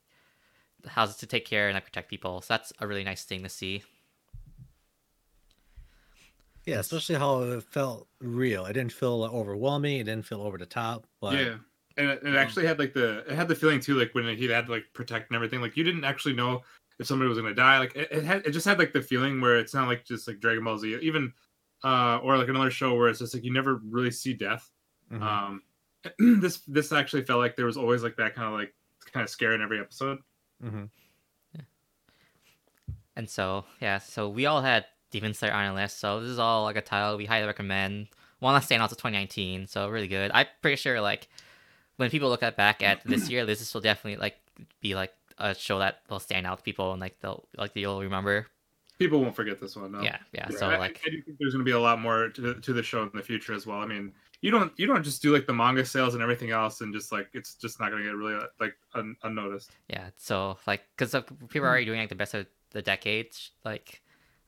how 0.87 1.07
to 1.07 1.27
take 1.27 1.45
care 1.45 1.69
and 1.69 1.75
like 1.75 1.85
protect 1.85 2.09
people. 2.09 2.41
So 2.41 2.55
that's 2.55 2.73
a 2.81 2.87
really 2.87 3.05
nice 3.05 3.25
thing 3.25 3.43
to 3.43 3.49
see. 3.49 3.83
Yeah, 6.65 6.79
especially 6.79 7.17
how 7.17 7.43
it 7.43 7.63
felt 7.65 8.07
real. 8.21 8.67
It 8.67 8.75
didn't 8.75 8.93
feel 8.93 9.25
overwhelming. 9.25 9.99
It 9.99 10.05
didn't 10.05 10.27
feel 10.27 10.43
over 10.43 10.59
the 10.59 10.67
top. 10.67 11.07
But 11.21 11.35
yeah, 11.35 11.57
and 11.97 12.11
it, 12.11 12.23
it 12.23 12.37
actually 12.37 12.67
had 12.67 12.79
like 12.79 12.93
the 12.93 13.19
it 13.31 13.35
had 13.35 13.49
the 13.49 13.55
feeling 13.55 13.81
too, 13.81 13.95
like 13.95 14.15
when 14.15 14.25
he 14.37 14.47
had 14.47 14.67
to 14.67 14.73
like 14.73 14.85
protect 14.95 15.31
and 15.31 15.37
everything. 15.37 15.61
Like 15.61 15.77
you 15.77 15.83
didn't 15.85 16.05
actually 16.05 16.35
know 16.35 16.63
if 17.01 17.07
somebody 17.07 17.29
was 17.29 17.39
gonna 17.39 17.55
die. 17.55 17.79
Like 17.79 17.97
it, 17.97 18.09
it 18.13 18.25
had 18.25 18.47
it 18.47 18.53
just 18.53 18.67
had 18.67 18.79
like 18.79 18.93
the 18.93 19.03
feeling 19.03 19.41
where 19.41 19.59
it's 19.59 19.75
not 19.75 19.89
like 19.89 20.05
just 20.05 20.29
like 20.29 20.39
Dragon 20.39 20.63
Ball 20.65 20.79
Z, 20.79 20.99
even 21.03 21.33
uh 21.85 22.19
or 22.23 22.39
like 22.39 22.49
another 22.49 22.71
show 22.71 22.95
where 22.95 23.09
it's 23.09 23.19
just 23.19 23.35
like 23.35 23.43
you 23.45 23.53
never 23.53 23.81
really 23.91 24.13
see 24.13 24.33
death. 24.33 24.71
Mhm. 25.13 25.23
Um, 25.23 25.63
this 26.41 26.59
this 26.69 26.93
actually 26.93 27.25
felt 27.25 27.41
like 27.41 27.57
there 27.57 27.67
was 27.67 27.77
always 27.77 28.05
like 28.05 28.17
that 28.17 28.37
kind 28.37 28.47
of 28.47 28.55
like 28.55 28.73
kind 29.13 29.25
of 29.25 29.31
scare 29.31 29.53
in 29.53 29.63
every 29.63 29.81
episode. 29.81 30.19
Mhm. 30.63 30.89
And 33.17 33.29
so 33.29 33.65
yeah, 33.81 33.99
so 33.99 34.29
we 34.29 34.47
all 34.47 34.63
had 34.63 34.87
Demon 35.13 35.35
Slayer 35.35 35.53
on 35.53 35.67
our 35.67 35.75
list. 35.75 36.01
So 36.01 36.21
this 36.21 36.31
is 36.31 36.41
all 36.41 36.65
like 36.65 36.77
a 36.77 36.81
title 36.81 37.17
we 37.17 37.27
highly 37.27 37.47
recommend. 37.47 38.09
One 38.41 38.55
last 38.55 38.67
stand 38.67 38.83
out 38.83 38.91
to 38.91 38.97
2019, 38.97 39.69
so 39.69 39.89
really 39.89 40.09
good. 40.09 40.33
I'm 40.35 40.47
pretty 40.63 40.77
sure 40.77 41.01
like 41.01 41.29
when 41.97 42.11
people 42.11 42.29
look 42.29 42.43
at 42.43 42.57
back 42.57 42.83
at 42.83 43.05
this 43.05 43.31
year, 43.31 43.47
this 43.47 43.73
will 43.73 43.81
definitely 43.81 44.21
like 44.21 44.37
be 44.81 44.97
like 44.97 45.13
a 45.39 45.55
show 45.55 45.79
that 45.79 46.01
will 46.11 46.19
stand 46.19 46.47
out 46.47 46.59
to 46.59 46.65
people 46.65 46.93
and 46.93 47.01
like 47.01 47.21
they'll 47.21 47.45
like 47.57 47.71
you'll 47.75 48.01
remember. 48.01 48.49
People 48.99 49.21
won't 49.21 49.37
forget 49.37 49.61
this 49.61 49.77
one. 49.77 49.93
No. 49.93 50.01
Yeah, 50.01 50.19
yeah. 50.33 50.49
Yeah, 50.51 50.59
So 50.59 50.67
I, 50.67 50.79
like 50.79 51.01
I 51.07 51.11
do 51.11 51.23
think 51.23 51.39
there's 51.39 51.55
going 51.55 51.65
to 51.65 51.69
be 51.69 51.77
a 51.77 51.81
lot 51.81 52.01
more 52.01 52.29
to, 52.31 52.55
to 52.55 52.73
the 52.73 52.83
show 52.83 53.03
in 53.03 53.11
the 53.15 53.23
future 53.23 53.53
as 53.53 53.67
well. 53.67 53.79
I 53.79 53.87
mean, 53.87 54.13
you 54.41 54.51
don't 54.51 54.73
you 54.77 54.87
don't 54.87 55.03
just 55.03 55.23
do 55.23 55.33
like 55.33 55.47
the 55.47 55.53
manga 55.53 55.85
sales 55.85 56.15
and 56.15 56.23
everything 56.23 56.51
else, 56.51 56.81
and 56.81 56.93
just 56.93 57.13
like 57.13 57.29
it's 57.33 57.55
just 57.55 57.81
not 57.81 57.91
going 57.91 58.03
to 58.03 58.09
get 58.09 58.17
really 58.17 58.41
like 58.61 58.75
un- 58.95 59.17
unnoticed. 59.23 59.71
Yeah, 59.89 60.11
so 60.17 60.59
like 60.67 60.83
because 60.97 61.13
people 61.13 61.59
are 61.59 61.61
hmm. 61.61 61.65
already 61.65 61.85
doing 61.85 62.01
like 62.01 62.09
the 62.09 62.17
best 62.17 62.35
of 62.35 62.47
the 62.73 62.83
decades 62.83 63.51
like 63.65 64.02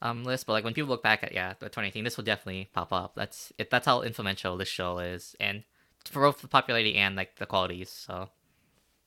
um 0.04 0.22
list, 0.22 0.46
but 0.46 0.52
like 0.52 0.62
when 0.64 0.74
people 0.74 0.90
look 0.90 1.02
back 1.02 1.24
at 1.24 1.32
yeah 1.32 1.54
the 1.58 1.66
2018, 1.66 2.04
this 2.04 2.16
will 2.16 2.24
definitely 2.24 2.68
pop 2.72 2.92
up. 2.92 3.14
That's 3.16 3.52
it. 3.58 3.70
That's 3.70 3.86
how 3.86 4.02
influential 4.02 4.56
this 4.56 4.68
show 4.68 4.98
is, 5.00 5.34
and 5.40 5.64
for 6.08 6.20
both 6.22 6.40
the 6.42 6.48
popularity 6.48 6.94
and 6.96 7.16
like 7.16 7.36
the 7.36 7.46
qualities. 7.46 7.90
So 7.90 8.28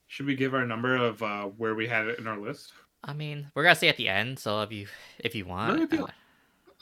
Should 0.08 0.25
we 0.25 0.36
give 0.36 0.54
our 0.54 0.66
number 0.66 0.96
of 0.96 1.22
uh, 1.24 1.44
where 1.46 1.75
we 1.75 1.88
had 1.88 2.08
it 2.08 2.20
in 2.20 2.27
our 2.27 2.38
list? 2.39 2.74
I 3.04 3.13
mean, 3.13 3.50
we're 3.54 3.63
gonna 3.63 3.75
say 3.75 3.88
at 3.89 3.98
the 3.98 4.10
end. 4.10 4.39
So 4.39 4.62
if 4.63 4.72
you 4.72 4.88
if 5.20 5.36
you 5.36 5.46
want, 5.46 5.74
Really? 5.74 5.88
Feel- 5.88 6.06
uh, 6.06 6.12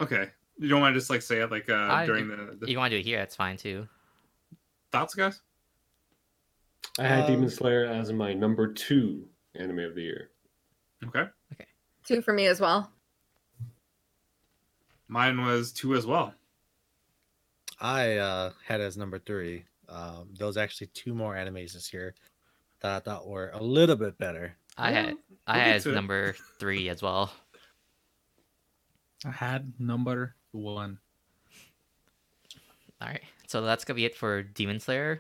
Okay, 0.04 0.30
you 0.58 0.68
don't 0.68 0.82
want 0.82 0.94
to 0.94 1.00
just 1.00 1.10
like 1.10 1.22
say 1.22 1.40
it 1.42 1.52
like 1.52 1.70
uh, 1.70 1.74
I- 1.76 2.06
during 2.06 2.28
the, 2.28 2.58
the 2.60 2.70
you 2.72 2.78
want 2.78 2.92
to 2.92 2.98
do 2.98 3.00
it 3.02 3.06
here, 3.06 3.20
it's 3.20 3.36
fine 3.36 3.58
too. 3.58 3.88
thoughts, 4.92 5.14
guys. 5.14 5.42
I 7.00 7.04
had 7.04 7.26
Um, 7.26 7.32
Demon 7.32 7.50
Slayer 7.50 7.86
as 7.86 8.12
my 8.14 8.34
number 8.34 8.72
two 8.72 9.28
anime 9.56 9.80
of 9.80 9.96
the 9.96 10.02
year. 10.02 10.30
Okay. 11.06 11.26
Okay, 11.54 11.66
Two 12.06 12.22
for 12.22 12.34
me 12.34 12.46
as 12.48 12.62
well. 12.62 12.92
Mine 15.08 15.44
was 15.44 15.72
two 15.72 15.96
as 15.96 16.06
well. 16.06 16.34
I 17.80 18.16
uh, 18.18 18.52
had 18.66 18.82
as 18.82 18.98
number 18.98 19.20
three. 19.20 19.66
Um, 19.90 20.30
there 20.38 20.48
was 20.48 20.58
actually 20.58 20.88
two 20.88 21.14
more 21.14 21.36
animes 21.36 21.74
this 21.74 21.94
year 21.94 22.16
that 22.80 22.96
I 22.96 23.00
thought 23.00 23.28
were 23.28 23.52
a 23.54 23.62
little 23.62 23.96
bit 23.96 24.18
better. 24.18 24.56
I 24.78 24.92
Yeah, 24.92 25.02
had 25.02 25.18
I 25.48 25.56
we'll 25.58 25.66
get 25.66 25.74
had 25.74 25.82
to 25.84 25.92
it. 25.92 25.96
number 25.96 26.36
three 26.60 26.90
as 26.90 27.02
well. 27.02 27.32
I 29.26 29.32
had 29.32 29.74
number 29.80 30.36
one. 30.52 31.00
All 33.02 33.08
right, 33.10 33.22
so 33.48 33.62
that's 33.62 33.84
gonna 33.86 33.96
be 33.96 34.06
it 34.06 34.16
for 34.16 34.42
Demon 34.42 34.80
Slayer, 34.80 35.20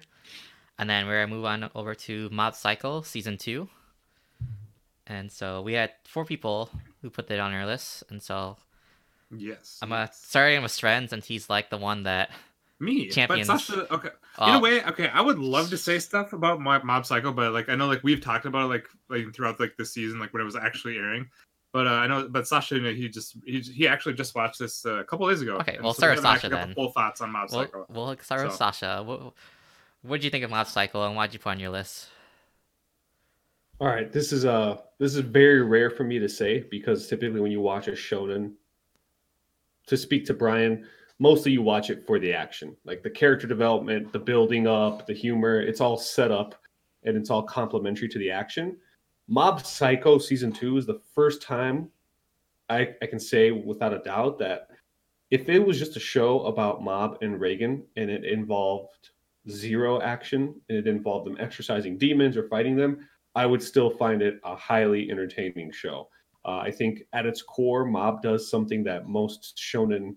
and 0.80 0.90
then 0.90 1.06
we're 1.06 1.22
gonna 1.24 1.36
move 1.36 1.46
on 1.46 1.70
over 1.76 1.94
to 1.94 2.30
Mob 2.32 2.56
Psycho 2.56 3.02
season 3.02 3.38
two. 3.38 3.70
And 5.08 5.32
so 5.32 5.62
we 5.62 5.74
had 5.74 5.92
four 6.06 6.26
people 6.26 6.70
who 7.02 7.10
put 7.12 7.28
that 7.28 7.40
on 7.40 7.54
our 7.54 7.66
list, 7.66 8.04
and 8.10 8.24
so 8.24 8.58
Yes, 9.32 9.80
I'm 9.82 9.90
gonna 9.90 10.10
start 10.14 10.62
with 10.62 10.72
Strand, 10.72 11.14
and 11.14 11.24
he's 11.24 11.50
like 11.50 11.70
the 11.70 11.78
one 11.78 12.04
that. 12.04 12.30
me 12.80 13.10
Champions. 13.10 13.48
But 13.48 13.60
Sasha, 13.60 13.94
okay, 13.94 14.10
in 14.48 14.56
a 14.56 14.60
way, 14.60 14.84
okay, 14.84 15.08
I 15.08 15.22
would 15.22 15.40
love 15.40 15.70
to 15.70 15.78
say 15.78 16.00
stuff 16.00 16.34
about 16.34 16.60
my 16.62 16.82
Mob 16.84 17.06
Psycho, 17.06 17.32
but 17.32 17.54
like 17.54 17.70
I 17.70 17.76
know 17.76 17.88
like 17.88 18.04
we've 18.04 18.22
talked 18.22 18.46
about 18.46 18.66
it 18.66 18.68
like 18.68 18.88
like 19.10 19.34
throughout 19.34 19.60
like 19.60 19.76
the 19.78 19.86
season, 19.86 20.20
like 20.20 20.34
when 20.34 20.42
it 20.42 20.46
was 20.46 20.56
actually 20.56 20.98
airing. 20.98 21.28
But 21.74 21.88
uh, 21.88 21.92
I 21.92 22.08
know, 22.08 22.28
but 22.30 22.48
Sasha, 22.48 22.76
you 22.76 22.82
know, 22.82 22.94
he 22.94 23.10
just 23.10 23.36
he 23.46 23.60
he 23.60 23.88
actually 23.88 24.14
just 24.14 24.34
watched 24.36 24.60
this 24.60 24.86
uh, 24.86 24.96
a 25.00 25.04
couple 25.04 25.28
days 25.28 25.42
ago. 25.42 25.58
Okay, 25.58 25.76
and 25.76 25.84
we'll 25.84 25.94
so 25.94 26.00
start 26.00 26.16
with 26.16 26.24
Sasha 26.24 26.46
actually 26.46 26.50
then. 26.52 26.74
Full 26.74 26.92
thoughts 26.92 27.20
on 27.20 27.32
Mob 27.32 27.50
We'll, 27.52 27.66
Psycho. 27.66 27.86
we'll 27.90 28.18
start 28.22 28.46
with 28.46 28.56
Sasha. 28.56 29.04
What 29.06 29.34
what 30.02 30.18
did 30.18 30.24
you 30.24 30.30
think 30.30 30.44
of 30.46 30.52
Mob 30.52 30.68
Psycho, 30.68 31.06
and 31.06 31.16
why'd 31.16 31.34
you 31.34 31.40
put 31.40 31.50
on 31.50 31.60
your 31.60 31.72
list? 31.72 32.08
All 33.82 33.88
right, 33.88 34.10
this 34.10 34.32
is 34.32 34.46
uh 34.46 34.78
this 35.00 35.16
is 35.16 35.20
very 35.20 35.64
rare 35.64 35.90
for 35.90 36.06
me 36.06 36.18
to 36.20 36.30
say 36.30 36.60
because 36.72 37.08
typically 37.08 37.42
when 37.42 37.52
you 37.52 37.60
watch 37.60 37.90
a 37.90 37.92
shonen, 37.92 38.54
to 39.88 39.98
speak 39.98 40.26
to 40.26 40.34
Brian, 40.34 40.86
mostly 41.20 41.52
you 41.52 41.62
watch 41.62 41.90
it 41.90 42.06
for 42.06 42.20
the 42.20 42.34
action, 42.34 42.76
like 42.86 43.04
the 43.04 43.10
character 43.10 43.48
development, 43.48 44.12
the 44.12 44.20
building 44.20 44.68
up, 44.68 45.06
the 45.08 45.14
humor. 45.14 45.62
It's 45.62 45.82
all 45.82 45.98
set 45.98 46.32
up, 46.32 46.56
and 47.04 47.16
it's 47.16 47.30
all 47.30 47.44
complementary 47.44 48.10
to 48.10 48.20
the 48.20 48.32
action. 48.32 48.78
Mob 49.28 49.66
Psycho 49.66 50.18
season 50.18 50.52
two 50.52 50.78
is 50.78 50.86
the 50.86 51.02
first 51.14 51.42
time 51.42 51.90
I, 52.70 52.96
I 53.02 53.06
can 53.06 53.20
say 53.20 53.52
without 53.52 53.94
a 53.94 54.00
doubt 54.00 54.40
that 54.40 54.70
if 55.32 55.50
it 55.50 55.60
was 55.60 55.80
just 55.80 55.98
a 55.98 56.00
show 56.00 56.42
about 56.46 56.84
Mob 56.84 57.18
and 57.22 57.40
Reigen 57.40 57.84
and 57.96 58.10
it 58.10 58.24
involved 58.26 59.10
zero 59.50 60.02
action 60.02 60.60
and 60.70 60.78
it 60.78 60.88
involved 60.88 61.28
them 61.28 61.38
exercising 61.40 61.98
demons 61.98 62.38
or 62.38 62.48
fighting 62.48 62.76
them, 62.76 63.08
I 63.36 63.46
would 63.46 63.62
still 63.62 63.90
find 63.90 64.22
it 64.22 64.40
a 64.44 64.56
highly 64.56 65.10
entertaining 65.12 65.72
show. 65.72 66.10
Uh, 66.46 66.60
I 66.60 66.72
think 66.72 67.04
at 67.14 67.26
its 67.26 67.42
core, 67.42 67.86
Mob 67.86 68.22
does 68.22 68.50
something 68.50 68.84
that 68.84 69.08
most 69.08 69.58
shonen 69.58 70.16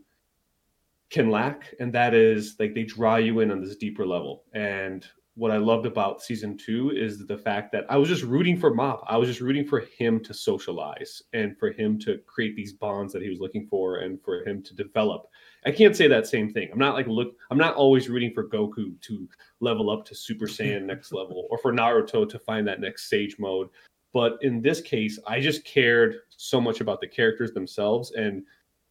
can 1.11 1.31
lack, 1.31 1.75
and 1.81 1.93
that 1.95 2.13
is 2.13 2.57
like 2.59 2.75
they 2.75 2.85
draw 2.85 3.17
you 3.17 3.41
in 3.41 3.51
on 3.51 3.63
this 3.63 3.77
deeper 3.77 4.07
level. 4.07 4.45
And 4.53 5.07
what 5.39 5.53
I 5.53 5.57
loved 5.57 5.87
about 5.87 6.21
season 6.21 6.59
two 6.59 6.91
is 6.91 7.25
the 7.25 7.39
fact 7.39 7.71
that 7.71 7.87
I 7.89 7.97
was 7.97 8.09
just 8.09 8.25
rooting 8.25 8.59
for 8.59 8.75
Mob. 8.75 9.05
I 9.07 9.17
was 9.17 9.29
just 9.29 9.41
rooting 9.41 9.65
for 9.65 9.87
him 9.97 10.19
to 10.25 10.35
socialize 10.35 11.23
and 11.33 11.57
for 11.57 11.71
him 11.71 11.97
to 12.01 12.19
create 12.27 12.57
these 12.57 12.73
bonds 12.73 13.13
that 13.13 13.23
he 13.23 13.29
was 13.29 13.39
looking 13.39 13.65
for 13.69 13.99
and 13.99 14.21
for 14.21 14.45
him 14.45 14.65
to 14.65 14.75
develop. 14.75 15.29
I 15.65 15.71
can't 15.71 15.95
say 15.95 16.09
that 16.09 16.27
same 16.27 16.53
thing. 16.53 16.69
I'm 16.73 16.79
not 16.79 16.95
like 16.95 17.07
look. 17.07 17.37
I'm 17.53 17.59
not 17.59 17.77
always 17.77 18.09
rooting 18.09 18.35
for 18.35 18.49
Goku 18.49 19.01
to 19.01 19.29
level 19.61 19.91
up 19.91 20.05
to 20.07 20.15
Super 20.15 20.47
Saiyan 20.47 20.83
next 20.87 21.13
level 21.13 21.47
or 21.51 21.59
for 21.59 21.73
Naruto 21.73 22.29
to 22.29 22.39
find 22.41 22.67
that 22.67 22.81
next 22.81 23.09
Sage 23.09 23.37
mode. 23.39 23.69
But 24.13 24.39
in 24.43 24.63
this 24.63 24.81
case, 24.81 25.19
I 25.27 25.41
just 25.41 25.65
cared 25.65 26.17
so 26.29 26.61
much 26.61 26.81
about 26.81 27.01
the 27.01 27.09
characters 27.09 27.53
themselves 27.53 28.13
and 28.13 28.43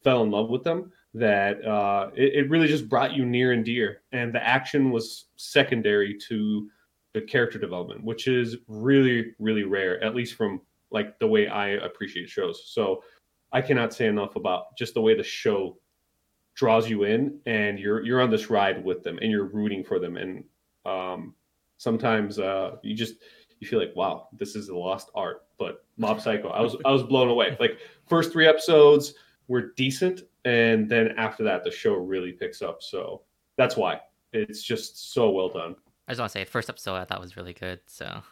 fell 0.02 0.22
in 0.22 0.30
love 0.30 0.48
with 0.48 0.62
them 0.62 0.92
that 1.14 1.64
uh, 1.64 2.10
it, 2.14 2.34
it 2.34 2.50
really 2.50 2.68
just 2.68 2.88
brought 2.88 3.14
you 3.14 3.24
near 3.26 3.52
and 3.52 3.64
dear. 3.64 4.02
And 4.12 4.32
the 4.32 4.46
action 4.46 4.90
was 4.90 5.26
secondary 5.36 6.16
to 6.28 6.68
the 7.14 7.20
character 7.22 7.58
development, 7.58 8.04
which 8.04 8.28
is 8.28 8.56
really, 8.68 9.34
really 9.38 9.64
rare, 9.64 10.02
at 10.04 10.14
least 10.14 10.34
from 10.34 10.60
like 10.90 11.18
the 11.18 11.26
way 11.26 11.48
I 11.48 11.70
appreciate 11.70 12.28
shows. 12.28 12.62
So 12.66 13.02
I 13.52 13.60
cannot 13.60 13.92
say 13.92 14.06
enough 14.06 14.36
about 14.36 14.76
just 14.76 14.94
the 14.94 15.00
way 15.00 15.14
the 15.14 15.22
show 15.22 15.78
draws 16.54 16.88
you 16.88 17.04
in 17.04 17.38
and 17.46 17.78
you're 17.78 18.04
you're 18.04 18.20
on 18.20 18.30
this 18.30 18.50
ride 18.50 18.84
with 18.84 19.04
them 19.04 19.16
and 19.22 19.30
you're 19.30 19.44
rooting 19.44 19.84
for 19.84 20.00
them 20.00 20.16
and 20.16 20.42
um, 20.84 21.34
sometimes 21.76 22.40
uh, 22.40 22.76
you 22.82 22.96
just 22.96 23.14
you 23.60 23.66
feel 23.66 23.78
like 23.78 23.94
wow 23.94 24.28
this 24.32 24.54
is 24.54 24.68
a 24.68 24.76
lost 24.76 25.10
art 25.14 25.44
but 25.58 25.84
mob 25.96 26.20
psycho 26.20 26.48
i 26.48 26.60
was 26.60 26.76
i 26.84 26.90
was 26.90 27.02
blown 27.02 27.28
away. 27.28 27.56
Like 27.60 27.78
first 28.08 28.32
three 28.32 28.46
episodes 28.46 29.14
were 29.48 29.72
decent 29.76 30.22
and 30.44 30.88
then 30.88 31.14
after 31.16 31.42
that 31.44 31.64
the 31.64 31.70
show 31.70 31.94
really 31.94 32.32
picks 32.32 32.62
up. 32.62 32.82
So 32.82 33.22
that's 33.56 33.76
why. 33.76 34.00
It's 34.32 34.62
just 34.62 35.12
so 35.12 35.30
well 35.30 35.48
done. 35.48 35.74
I 36.06 36.12
just 36.12 36.20
want 36.20 36.32
to 36.32 36.38
say, 36.38 36.44
first 36.44 36.68
episode 36.68 36.96
I 36.96 37.04
thought 37.04 37.20
was 37.20 37.36
really 37.36 37.54
good. 37.54 37.80
So. 37.86 38.22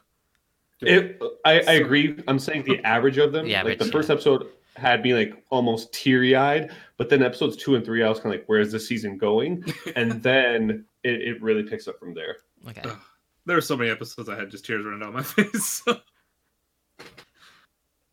It, 0.81 1.21
I, 1.45 1.61
I 1.61 1.73
agree. 1.73 2.19
I'm 2.29 2.39
saying 2.39 2.65
the 2.65 2.85
average 2.85 3.17
of 3.17 3.33
them 3.33 3.47
The 3.47 3.63
like 3.63 3.79
the 3.79 3.87
first 3.87 4.09
yeah. 4.09 4.15
episode 4.15 4.49
had 4.77 5.03
me 5.03 5.15
like 5.15 5.43
almost 5.49 5.91
teary-eyed 5.95 6.71
but 6.99 7.09
then 7.09 7.23
episodes 7.23 7.57
two 7.57 7.77
and 7.77 7.83
three 7.83 8.03
i 8.03 8.09
was 8.11 8.21
kind 8.21 8.35
of 8.35 8.41
like 8.41 8.47
where's 8.47 8.73
the 8.73 8.81
season 8.81 9.17
going? 9.17 9.65
And 9.97 10.23
then 10.23 10.85
it, 11.03 11.23
it 11.23 11.43
really 11.43 11.63
picks 11.63 11.89
up 11.89 11.99
from 11.99 12.13
there. 12.13 12.37
Okay, 12.69 12.83
Ugh. 12.85 12.99
There 13.47 13.57
were 13.57 13.63
so 13.63 13.77
many 13.77 13.91
episodes 13.91 14.29
I 14.29 14.37
had 14.37 14.51
just 14.51 14.67
tears 14.67 14.85
running 14.85 15.01
down 15.01 15.15
my 15.15 15.23
face. 15.25 15.83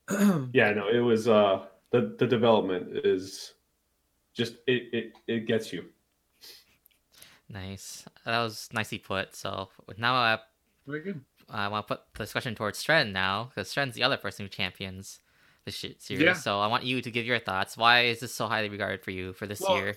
yeah 0.54 0.72
no 0.72 0.88
it 0.90 1.00
was 1.00 1.28
uh 1.28 1.66
the 1.92 2.16
the 2.20 2.28
development 2.28 3.06
is 3.06 3.54
just 4.34 4.56
it 4.68 4.84
it, 4.94 5.14
it 5.28 5.48
gets 5.48 5.72
you. 5.72 5.86
Nice. 7.50 8.06
That 8.26 8.40
was 8.40 8.68
nicely 8.74 8.98
put. 8.98 9.36
So 9.36 9.70
now 9.98 10.16
I, 10.16 10.40
Very 10.88 11.02
good. 11.02 11.22
I 11.50 11.68
want 11.68 11.88
to 11.88 11.96
put 11.96 12.04
the 12.14 12.24
discussion 12.24 12.56
towards 12.56 12.84
Stren 12.84 13.12
now, 13.12 13.52
because 13.54 13.72
Stren's 13.72 13.94
the 13.94 14.04
other 14.04 14.18
person 14.18 14.46
who 14.46 14.50
champions 14.50 15.20
the 15.66 15.72
shit 15.72 16.02
series. 16.02 16.24
Yeah. 16.24 16.34
So 16.34 16.60
I 16.60 16.68
want 16.68 16.84
you 16.84 17.02
to 17.02 17.12
give 17.12 17.26
your 17.26 17.40
thoughts. 17.40 17.78
Why 17.78 18.06
is 18.06 18.22
this 18.22 18.34
so 18.34 18.48
highly 18.48 18.70
regarded 18.70 19.04
for 19.04 19.12
you 19.12 19.34
for 19.34 19.46
this 19.46 19.62
Well, 19.62 19.78
year? 19.78 19.96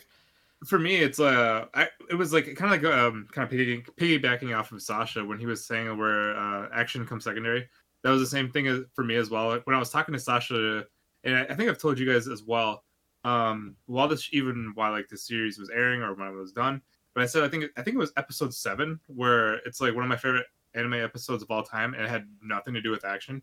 For 0.65 0.79
me, 0.79 0.97
it's 0.97 1.21
uh, 1.21 1.67
I, 1.75 1.89
it 2.11 2.15
was 2.15 2.33
like 2.33 2.55
kind 2.57 2.75
of 2.75 2.83
like 2.83 2.93
um, 2.93 3.29
kind 3.33 3.45
of 3.45 3.51
piggy, 3.51 3.83
piggybacking 3.99 4.57
off 4.57 4.73
of 4.73 4.83
Sasha 4.83 5.25
when 5.25 5.39
he 5.39 5.47
was 5.47 5.67
saying 5.67 5.97
where 5.99 6.37
uh, 6.37 6.69
action 6.73 7.07
comes 7.07 7.25
secondary. 7.25 7.69
That 8.03 8.11
was 8.11 8.21
the 8.21 8.27
same 8.27 8.51
thing 8.51 8.67
as, 8.69 8.81
for 8.95 9.05
me 9.05 9.17
as 9.17 9.31
well. 9.31 9.61
When 9.65 9.77
I 9.77 9.79
was 9.79 9.91
talking 9.91 10.15
to 10.15 10.19
Sasha, 10.21 10.85
and 11.25 11.37
I, 11.37 11.43
I 11.45 11.55
think 11.55 11.69
I've 11.69 11.79
told 11.79 11.99
you 11.99 12.11
guys 12.11 12.29
as 12.29 12.43
well. 12.43 12.85
Um, 13.25 13.75
while 13.87 14.09
this 14.09 14.29
even 14.33 14.73
while 14.75 14.93
like 14.93 15.09
the 15.09 15.17
series 15.17 15.59
was 15.59 15.71
airing 15.71 16.01
or 16.01 16.15
when 16.15 16.29
it 16.29 16.35
was 16.35 16.53
done, 16.53 16.81
but 17.15 17.23
I 17.23 17.27
said 17.27 17.43
I 17.43 17.49
think 17.49 17.65
I 17.77 17.83
think 17.83 17.97
it 17.97 17.99
was 17.99 18.13
episode 18.17 18.55
seven 18.55 19.01
where 19.09 19.57
it's 19.67 19.81
like 19.81 19.95
one 19.95 20.05
of 20.05 20.09
my 20.09 20.17
favorite 20.17 20.47
anime 20.75 20.95
episodes 20.95 21.43
of 21.43 21.51
all 21.51 21.63
time, 21.63 21.95
and 21.95 22.05
it 22.05 22.09
had 22.09 22.29
nothing 22.43 22.73
to 22.75 22.81
do 22.81 22.91
with 22.91 23.05
action. 23.05 23.43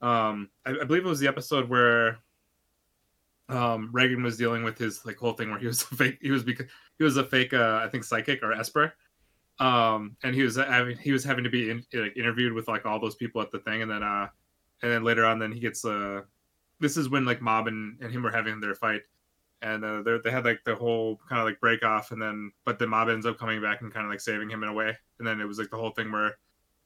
Um, 0.00 0.50
I, 0.64 0.70
I 0.80 0.84
believe 0.84 1.04
it 1.04 1.08
was 1.08 1.20
the 1.20 1.28
episode 1.28 1.68
where 1.68 2.18
um 3.48 3.90
Reigen 3.92 4.22
was 4.22 4.36
dealing 4.36 4.64
with 4.64 4.76
his 4.76 5.04
like 5.06 5.16
whole 5.16 5.32
thing 5.32 5.50
where 5.50 5.58
he 5.58 5.66
was 5.66 5.82
a 5.92 5.94
fake 5.94 6.18
he 6.20 6.30
was 6.30 6.42
because 6.42 6.66
he 6.98 7.04
was 7.04 7.16
a 7.16 7.24
fake 7.24 7.54
uh 7.54 7.80
I 7.82 7.88
think 7.88 8.04
psychic 8.04 8.42
or 8.42 8.52
esper. 8.52 8.94
Um 9.58 10.16
and 10.22 10.34
he 10.34 10.42
was 10.42 10.56
having 10.56 10.96
he 10.98 11.12
was 11.12 11.24
having 11.24 11.44
to 11.44 11.50
be 11.50 11.70
in, 11.70 11.84
like, 11.94 12.16
interviewed 12.16 12.52
with 12.52 12.68
like 12.68 12.84
all 12.84 13.00
those 13.00 13.14
people 13.14 13.40
at 13.40 13.50
the 13.50 13.60
thing. 13.60 13.82
And 13.82 13.90
then 13.90 14.02
uh 14.02 14.28
and 14.82 14.92
then 14.92 15.04
later 15.04 15.24
on 15.24 15.38
then 15.38 15.52
he 15.52 15.60
gets 15.60 15.84
uh 15.84 16.22
this 16.78 16.96
is 16.96 17.08
when 17.08 17.24
like 17.24 17.40
mob 17.40 17.68
and, 17.68 17.96
and 18.02 18.12
him 18.12 18.22
were 18.22 18.30
having 18.30 18.60
their 18.60 18.74
fight. 18.74 19.02
And 19.62 19.84
uh 19.84 20.02
they 20.22 20.30
had 20.30 20.44
like 20.44 20.60
the 20.64 20.74
whole 20.74 21.20
kind 21.28 21.40
of 21.40 21.46
like 21.46 21.60
break 21.60 21.84
off. 21.84 22.10
And 22.10 22.20
then 22.20 22.50
but 22.64 22.78
the 22.78 22.86
mob 22.86 23.08
ends 23.08 23.26
up 23.26 23.38
coming 23.38 23.62
back 23.62 23.80
and 23.80 23.92
kind 23.94 24.04
of 24.04 24.10
like 24.10 24.20
saving 24.20 24.50
him 24.50 24.62
in 24.64 24.68
a 24.68 24.74
way. 24.74 24.96
And 25.18 25.26
then 25.26 25.40
it 25.40 25.46
was 25.46 25.58
like 25.58 25.70
the 25.70 25.78
whole 25.78 25.90
thing 25.90 26.10
where 26.10 26.36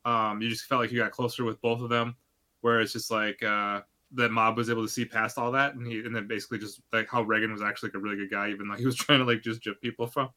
um 0.04 0.42
you 0.42 0.50
just 0.50 0.66
felt 0.66 0.82
like 0.82 0.92
you 0.92 0.98
got 0.98 1.10
closer 1.10 1.42
with 1.42 1.60
both 1.62 1.80
of 1.80 1.88
them. 1.88 2.16
Where 2.60 2.80
it's 2.82 2.92
just 2.92 3.10
like 3.10 3.42
uh 3.42 3.80
the 4.12 4.28
mob 4.28 4.56
was 4.56 4.70
able 4.70 4.82
to 4.82 4.88
see 4.88 5.04
past 5.04 5.38
all 5.38 5.52
that 5.52 5.74
and 5.74 5.86
he 5.86 6.00
and 6.00 6.14
then 6.14 6.26
basically 6.26 6.58
just 6.58 6.80
like 6.92 7.08
how 7.08 7.24
Reigen 7.24 7.52
was 7.52 7.62
actually 7.62 7.88
like 7.88 7.94
a 7.94 8.00
really 8.00 8.16
good 8.16 8.30
guy 8.30 8.50
even 8.50 8.68
though 8.68 8.74
he 8.74 8.86
was 8.86 8.96
trying 8.96 9.20
to 9.20 9.24
like 9.24 9.42
just 9.42 9.62
jip 9.62 9.80
people 9.80 10.06
from 10.06 10.28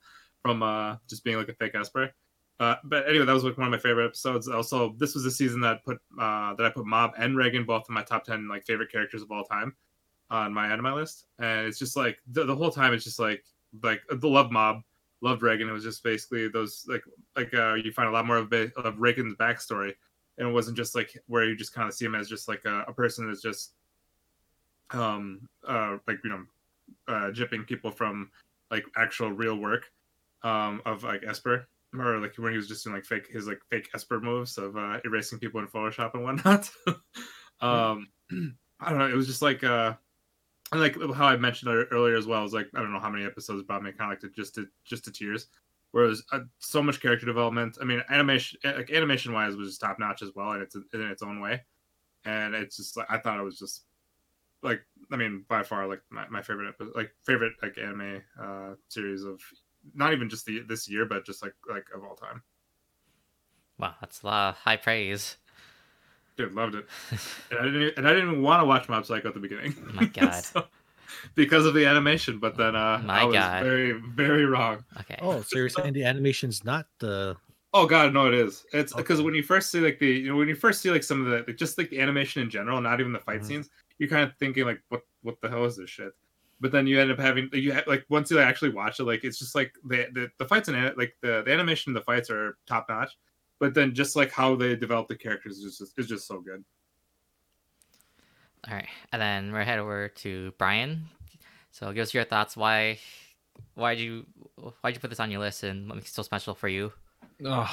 from 0.41 0.61
uh 0.61 0.95
just 1.09 1.23
being 1.23 1.37
like 1.37 1.49
a 1.49 1.53
fake 1.53 1.75
Esper. 1.75 2.11
Uh, 2.59 2.75
but 2.83 3.09
anyway, 3.09 3.25
that 3.25 3.33
was 3.33 3.43
like 3.43 3.57
one 3.57 3.65
of 3.65 3.71
my 3.71 3.79
favorite 3.79 4.05
episodes. 4.05 4.47
Also, 4.47 4.93
this 4.97 5.15
was 5.15 5.23
the 5.23 5.31
season 5.31 5.59
that 5.61 5.83
put 5.83 5.97
uh 6.19 6.53
that 6.53 6.65
I 6.65 6.69
put 6.69 6.85
Mob 6.85 7.13
and 7.17 7.35
Reigen 7.35 7.65
both 7.65 7.85
in 7.89 7.95
my 7.95 8.03
top 8.03 8.23
ten 8.23 8.47
like 8.47 8.65
favorite 8.65 8.91
characters 8.91 9.23
of 9.23 9.31
all 9.31 9.43
time 9.43 9.75
on 10.29 10.53
my 10.53 10.67
anime 10.67 10.93
list. 10.93 11.25
And 11.39 11.67
it's 11.67 11.79
just 11.79 11.97
like 11.97 12.19
the, 12.27 12.45
the 12.45 12.55
whole 12.55 12.71
time 12.71 12.93
it's 12.93 13.03
just 13.03 13.19
like 13.19 13.43
like 13.81 14.01
the 14.09 14.29
love 14.29 14.51
Mob, 14.51 14.81
loved 15.21 15.41
Reigen. 15.41 15.67
It 15.67 15.73
was 15.73 15.83
just 15.83 16.03
basically 16.03 16.47
those 16.47 16.85
like 16.87 17.03
like 17.35 17.53
uh 17.53 17.73
you 17.73 17.91
find 17.91 18.09
a 18.09 18.11
lot 18.11 18.27
more 18.27 18.37
of, 18.37 18.53
of 18.53 18.95
Reigen's 18.95 19.35
backstory 19.35 19.93
and 20.37 20.47
it 20.47 20.51
wasn't 20.51 20.77
just 20.77 20.95
like 20.95 21.17
where 21.27 21.45
you 21.45 21.55
just 21.55 21.73
kind 21.73 21.87
of 21.87 21.93
see 21.93 22.05
him 22.05 22.15
as 22.15 22.29
just 22.29 22.47
like 22.47 22.65
a, 22.65 22.85
a 22.87 22.93
person 22.93 23.27
that's 23.27 23.41
just 23.41 23.73
um 24.91 25.47
uh 25.67 25.97
like 26.07 26.19
you 26.23 26.29
know 26.29 26.43
uh 27.07 27.31
jipping 27.31 27.65
people 27.65 27.91
from 27.91 28.29
like 28.71 28.83
actual 28.95 29.31
real 29.31 29.57
work 29.57 29.91
um 30.43 30.81
of 30.85 31.03
like 31.03 31.23
Esper 31.27 31.67
or 31.97 32.17
like 32.19 32.35
when 32.37 32.51
he 32.51 32.57
was 32.57 32.67
just 32.67 32.83
doing 32.83 32.95
like 32.95 33.05
fake 33.05 33.27
his 33.31 33.47
like 33.47 33.59
fake 33.69 33.89
Esper 33.93 34.19
moves 34.19 34.57
of 34.57 34.75
uh 34.75 34.99
erasing 35.05 35.39
people 35.39 35.59
in 35.59 35.67
Photoshop 35.67 36.13
and 36.13 36.23
whatnot. 36.23 36.69
um 37.61 38.07
I 38.79 38.89
don't 38.89 38.99
know, 38.99 39.07
it 39.07 39.15
was 39.15 39.27
just 39.27 39.41
like 39.41 39.63
uh 39.63 39.93
and 40.71 40.81
like 40.81 40.95
how 41.15 41.25
I 41.25 41.37
mentioned 41.37 41.71
earlier 41.91 42.15
as 42.15 42.25
well, 42.25 42.39
it 42.39 42.43
was 42.43 42.53
like 42.53 42.67
I 42.75 42.79
don't 42.79 42.91
know 42.91 42.99
how 42.99 43.09
many 43.09 43.25
episodes 43.25 43.63
brought 43.63 43.83
me 43.83 43.91
kind 43.91 44.11
of 44.11 44.15
like 44.15 44.19
to 44.21 44.29
just 44.29 44.55
to 44.55 44.67
just 44.83 45.05
to 45.05 45.11
tears. 45.11 45.47
Whereas 45.93 46.23
uh, 46.31 46.39
so 46.57 46.81
much 46.81 46.99
character 46.99 47.25
development. 47.27 47.77
I 47.79 47.85
mean, 47.85 48.01
animation 48.09 48.59
like 48.65 48.91
animation 48.91 49.31
wise 49.31 49.55
was 49.55 49.69
just 49.69 49.79
top 49.81 49.99
notch 49.99 50.21
as 50.23 50.31
well, 50.35 50.51
and 50.53 50.63
it's 50.63 50.75
in 50.75 51.01
its 51.01 51.21
own 51.21 51.39
way. 51.39 51.61
And 52.25 52.55
it's 52.55 52.77
just 52.77 52.97
like 52.97 53.05
I 53.09 53.19
thought 53.19 53.39
it 53.39 53.43
was 53.43 53.59
just 53.59 53.83
like 54.63 54.81
I 55.11 55.17
mean 55.17 55.45
by 55.47 55.61
far 55.61 55.87
like 55.87 56.01
my, 56.09 56.27
my 56.29 56.41
favorite 56.41 56.73
like 56.95 57.13
favorite 57.25 57.53
like 57.61 57.77
anime 57.77 58.21
uh 58.41 58.71
series 58.89 59.23
of 59.23 59.39
not 59.93 60.13
even 60.13 60.29
just 60.29 60.45
the 60.47 60.61
this 60.67 60.89
year 60.89 61.05
but 61.05 61.25
just 61.25 61.43
like 61.43 61.53
like 61.69 61.85
of 61.93 62.03
all 62.03 62.15
time. 62.15 62.41
Wow, 63.77 63.93
that's 64.01 64.23
a 64.23 64.25
lot 64.25 64.49
of 64.49 64.55
high 64.55 64.77
praise. 64.77 65.37
Dude, 66.37 66.53
loved 66.53 66.73
it. 66.75 66.87
And 67.51 67.59
I 67.59 67.63
didn't 67.65 67.97
and 67.97 68.07
I 68.07 68.13
didn't 68.13 68.29
even 68.31 68.41
want 68.41 68.61
to 68.61 68.65
watch 68.65 68.89
Mob 68.89 69.05
Psycho 69.05 69.27
at 69.27 69.33
the 69.35 69.39
beginning. 69.39 69.75
Oh 69.89 69.93
my 69.93 70.05
God. 70.13 70.43
So- 70.43 70.65
because 71.35 71.65
of 71.65 71.73
the 71.73 71.85
animation, 71.85 72.39
but 72.39 72.57
then 72.57 72.75
uh 72.75 73.01
My 73.03 73.21
I 73.21 73.23
was 73.25 73.35
God. 73.35 73.63
very 73.63 73.91
very 74.15 74.45
wrong. 74.45 74.83
okay. 75.01 75.17
Oh, 75.21 75.41
so 75.41 75.57
you're 75.57 75.69
saying 75.69 75.93
the 75.93 76.03
animation's 76.05 76.63
not 76.63 76.87
the 76.99 77.35
Oh 77.75 77.87
god, 77.87 78.13
no, 78.13 78.27
it 78.27 78.35
is. 78.35 78.65
It's 78.71 78.93
because 78.93 79.19
Okay. 79.19 79.25
when 79.25 79.33
you 79.33 79.41
first 79.41 79.71
see 79.71 79.79
like 79.79 79.97
the 79.97 80.07
you 80.07 80.29
know 80.29 80.35
when 80.35 80.47
you 80.47 80.55
first 80.55 80.81
see 80.81 80.91
like 80.91 81.03
some 81.03 81.25
of 81.25 81.31
the 81.31 81.43
like, 81.47 81.57
just 81.57 81.77
like 81.77 81.89
the 81.89 81.99
animation 81.99 82.41
in 82.43 82.49
general, 82.49 82.79
not 82.81 82.99
even 82.99 83.13
the 83.13 83.19
fight 83.19 83.41
Mhm. 83.41 83.45
scenes, 83.45 83.69
you're 83.97 84.09
kind 84.09 84.23
of 84.23 84.35
thinking 84.37 84.65
like 84.65 84.81
what 84.89 85.01
what 85.23 85.41
the 85.41 85.49
hell 85.49 85.65
is 85.65 85.77
this 85.77 85.89
shit? 85.89 86.11
But 86.59 86.71
then 86.71 86.85
you 86.87 86.99
end 87.01 87.11
up 87.11 87.19
having 87.19 87.49
you 87.51 87.73
ha- 87.73 87.83
like 87.87 88.05
once 88.09 88.29
you 88.29 88.37
actually 88.39 88.69
watch 88.69 88.99
it, 88.99 89.05
like 89.05 89.23
it's 89.23 89.39
just 89.39 89.55
like 89.55 89.73
the 89.85 90.07
the, 90.13 90.29
the 90.37 90.45
fights 90.45 90.67
and 90.69 90.95
like 90.97 91.15
the, 91.21 91.41
the 91.45 91.51
animation 91.51 91.89
in 91.89 91.93
the 91.95 92.01
fights 92.01 92.29
are 92.29 92.57
top 92.67 92.85
notch. 92.89 93.11
But 93.59 93.73
then 93.73 93.95
just 93.95 94.15
like 94.15 94.31
how 94.31 94.55
they 94.55 94.75
develop 94.75 95.07
the 95.07 95.15
characters 95.17 95.57
is 95.57 95.77
just 95.79 95.97
is 95.97 96.07
just 96.07 96.27
so 96.27 96.41
good. 96.41 96.63
All 98.67 98.73
right, 98.73 98.87
and 99.11 99.21
then 99.21 99.51
we're 99.51 99.63
head 99.63 99.79
over 99.79 100.07
to 100.07 100.53
Brian. 100.57 101.05
So 101.71 101.91
give 101.91 102.03
us 102.03 102.13
your 102.13 102.23
thoughts. 102.23 102.55
Why, 102.55 102.99
why'd 103.75 103.99
you, 103.99 104.25
why'd 104.81 104.93
you 104.93 104.99
put 105.01 105.09
this 105.09 105.19
on 105.19 105.31
your 105.31 105.41
list, 105.41 105.63
and 105.63 105.89
what 105.89 105.95
makes 105.95 106.09
it 106.09 106.13
so 106.13 106.23
special 106.23 106.53
for 106.53 106.67
you? 106.67 106.93
Ugh. 107.45 107.69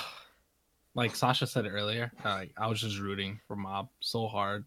Like 0.94 1.14
Sasha 1.14 1.46
said 1.46 1.66
earlier, 1.66 2.10
uh, 2.24 2.44
I 2.58 2.66
was 2.66 2.80
just 2.80 2.98
rooting 2.98 3.38
for 3.46 3.54
Mob 3.54 3.88
so 4.00 4.26
hard. 4.26 4.64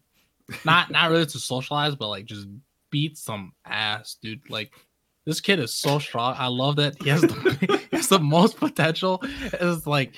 Not 0.64 0.90
not 0.90 1.10
really 1.10 1.26
to 1.26 1.38
socialize, 1.38 1.94
but 1.94 2.08
like 2.08 2.24
just 2.24 2.48
beat 2.90 3.18
some 3.18 3.52
ass, 3.66 4.16
dude. 4.22 4.48
Like 4.48 4.72
this 5.26 5.40
kid 5.40 5.58
is 5.58 5.74
so 5.74 5.98
strong. 5.98 6.34
I 6.38 6.46
love 6.46 6.76
that 6.76 7.02
he 7.02 7.10
has 7.10 7.22
the, 7.22 7.78
he 7.90 7.96
has 7.96 8.08
the 8.08 8.18
most 8.18 8.56
potential. 8.56 9.20
It's 9.22 9.86
like 9.86 10.14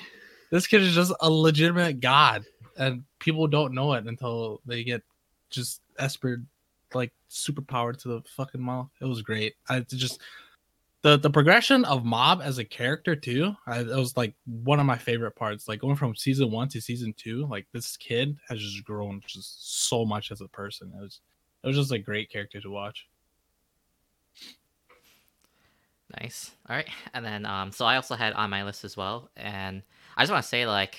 this 0.51 0.67
kid 0.67 0.81
is 0.81 0.93
just 0.93 1.13
a 1.19 1.29
legitimate 1.29 1.99
god, 1.99 2.45
and 2.77 3.03
people 3.19 3.47
don't 3.47 3.73
know 3.73 3.93
it 3.93 4.05
until 4.05 4.61
they 4.65 4.83
get 4.83 5.03
just 5.49 5.81
espered 5.99 6.45
like 6.93 7.11
superpower 7.29 7.97
to 7.97 8.07
the 8.07 8.21
fucking 8.35 8.61
mouth. 8.61 8.89
It 9.01 9.05
was 9.05 9.21
great. 9.21 9.55
I 9.69 9.79
just 9.81 10.21
the 11.01 11.17
the 11.17 11.29
progression 11.29 11.85
of 11.85 12.05
Mob 12.05 12.41
as 12.43 12.57
a 12.57 12.65
character 12.65 13.15
too. 13.15 13.55
I, 13.65 13.79
it 13.79 13.87
was 13.87 14.17
like 14.17 14.33
one 14.45 14.79
of 14.79 14.85
my 14.85 14.97
favorite 14.97 15.35
parts. 15.35 15.67
Like 15.67 15.79
going 15.79 15.95
from 15.95 16.15
season 16.15 16.51
one 16.51 16.69
to 16.69 16.81
season 16.81 17.13
two. 17.17 17.45
Like 17.45 17.67
this 17.71 17.97
kid 17.97 18.37
has 18.49 18.59
just 18.59 18.83
grown 18.83 19.21
just 19.25 19.87
so 19.87 20.05
much 20.05 20.31
as 20.31 20.41
a 20.41 20.47
person. 20.47 20.91
It 20.95 21.01
was 21.01 21.21
it 21.63 21.67
was 21.67 21.77
just 21.77 21.91
a 21.91 21.99
great 21.99 22.31
character 22.31 22.61
to 22.61 22.69
watch. 22.69 23.07
Nice. 26.21 26.51
All 26.69 26.75
right, 26.75 26.87
and 27.13 27.25
then 27.25 27.45
um, 27.45 27.71
so 27.71 27.85
I 27.85 27.97
also 27.97 28.15
had 28.15 28.33
on 28.33 28.49
my 28.49 28.63
list 28.63 28.85
as 28.85 28.95
well, 28.95 29.29
and 29.35 29.83
I 30.15 30.23
just 30.23 30.31
want 30.31 30.43
to 30.43 30.49
say 30.49 30.65
like 30.65 30.97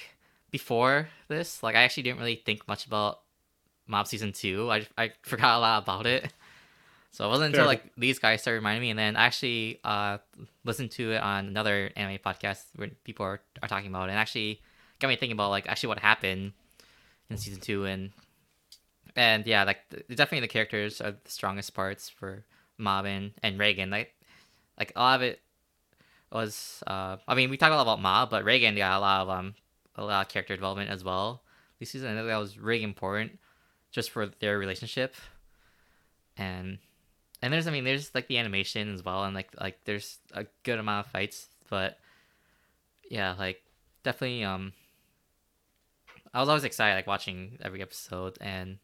before 0.50 1.08
this, 1.28 1.62
like 1.62 1.74
I 1.74 1.82
actually 1.82 2.04
didn't 2.04 2.18
really 2.18 2.42
think 2.44 2.68
much 2.68 2.86
about 2.86 3.20
Mob 3.88 4.06
season 4.06 4.32
two. 4.32 4.70
I 4.70 4.86
I 4.96 5.12
forgot 5.22 5.56
a 5.56 5.60
lot 5.60 5.82
about 5.82 6.06
it. 6.06 6.32
So 7.10 7.24
it 7.24 7.28
wasn't 7.30 7.54
until 7.54 7.66
like 7.66 7.82
these 7.96 8.18
guys 8.18 8.42
started 8.42 8.58
reminding 8.58 8.82
me, 8.82 8.90
and 8.90 8.98
then 8.98 9.16
I 9.16 9.24
actually 9.24 9.80
uh 9.82 10.18
listened 10.64 10.92
to 10.92 11.12
it 11.12 11.22
on 11.22 11.46
another 11.46 11.90
anime 11.96 12.18
podcast 12.18 12.62
where 12.76 12.90
people 13.02 13.24
are, 13.26 13.40
are 13.62 13.68
talking 13.68 13.88
about 13.88 14.08
it, 14.08 14.12
and 14.12 14.18
actually 14.20 14.60
got 15.00 15.08
me 15.08 15.16
thinking 15.16 15.32
about 15.32 15.50
like 15.50 15.66
actually 15.66 15.88
what 15.88 15.98
happened 15.98 16.52
in 17.30 17.36
season 17.36 17.60
two, 17.60 17.86
and 17.86 18.12
and 19.16 19.46
yeah, 19.46 19.64
like 19.64 19.80
definitely 20.08 20.40
the 20.40 20.48
characters 20.48 21.00
are 21.00 21.12
the 21.12 21.30
strongest 21.30 21.74
parts 21.74 22.08
for 22.08 22.44
Mob 22.76 23.06
and, 23.06 23.32
and 23.42 23.58
Reigen. 23.58 23.90
Like 23.90 24.14
like 24.78 24.92
a 24.94 25.00
lot 25.00 25.16
of 25.16 25.22
it 25.22 25.40
was 26.30 26.84
uh 26.86 27.16
I 27.26 27.34
mean 27.34 27.50
we 27.50 27.56
talk 27.56 27.72
a 27.72 27.74
lot 27.74 27.82
about 27.82 28.02
Mob, 28.02 28.30
but 28.30 28.44
Reigen 28.44 28.76
got 28.76 28.96
a 28.96 29.00
lot 29.00 29.22
of 29.22 29.30
um 29.30 29.54
a 29.96 30.04
lot 30.04 30.26
of 30.26 30.32
character 30.32 30.54
development 30.54 30.90
as 30.90 31.02
well. 31.02 31.42
This 31.80 31.90
season 31.90 32.12
I 32.12 32.14
think 32.14 32.28
that 32.28 32.36
was 32.36 32.58
really 32.58 32.84
important 32.84 33.38
just 33.90 34.10
for 34.10 34.26
their 34.26 34.58
relationship. 34.58 35.14
And 36.36 36.78
and 37.42 37.52
there's 37.52 37.66
I 37.66 37.70
mean 37.70 37.84
there's 37.84 38.14
like 38.14 38.28
the 38.28 38.38
animation 38.38 38.92
as 38.94 39.04
well 39.04 39.24
and 39.24 39.34
like 39.34 39.48
like 39.60 39.78
there's 39.84 40.18
a 40.32 40.46
good 40.62 40.78
amount 40.78 41.06
of 41.06 41.12
fights, 41.12 41.48
but 41.68 41.98
yeah, 43.10 43.34
like 43.38 43.62
definitely 44.02 44.44
um 44.44 44.72
I 46.32 46.40
was 46.40 46.48
always 46.48 46.64
excited 46.64 46.94
like 46.94 47.06
watching 47.06 47.58
every 47.62 47.82
episode 47.82 48.36
and 48.40 48.78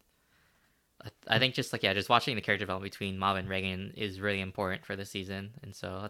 I- 1.03 1.35
I 1.35 1.39
think 1.39 1.53
just 1.53 1.73
like 1.73 1.83
yeah, 1.83 1.93
just 1.93 2.09
watching 2.09 2.35
the 2.35 2.41
character 2.41 2.63
development 2.65 2.91
between 2.91 3.17
Mob 3.17 3.37
and 3.37 3.47
Reigen 3.47 3.93
is 3.95 4.19
really 4.19 4.41
important 4.41 4.85
for 4.85 4.95
this 4.95 5.09
season, 5.11 5.51
and 5.61 5.75
so 5.75 6.09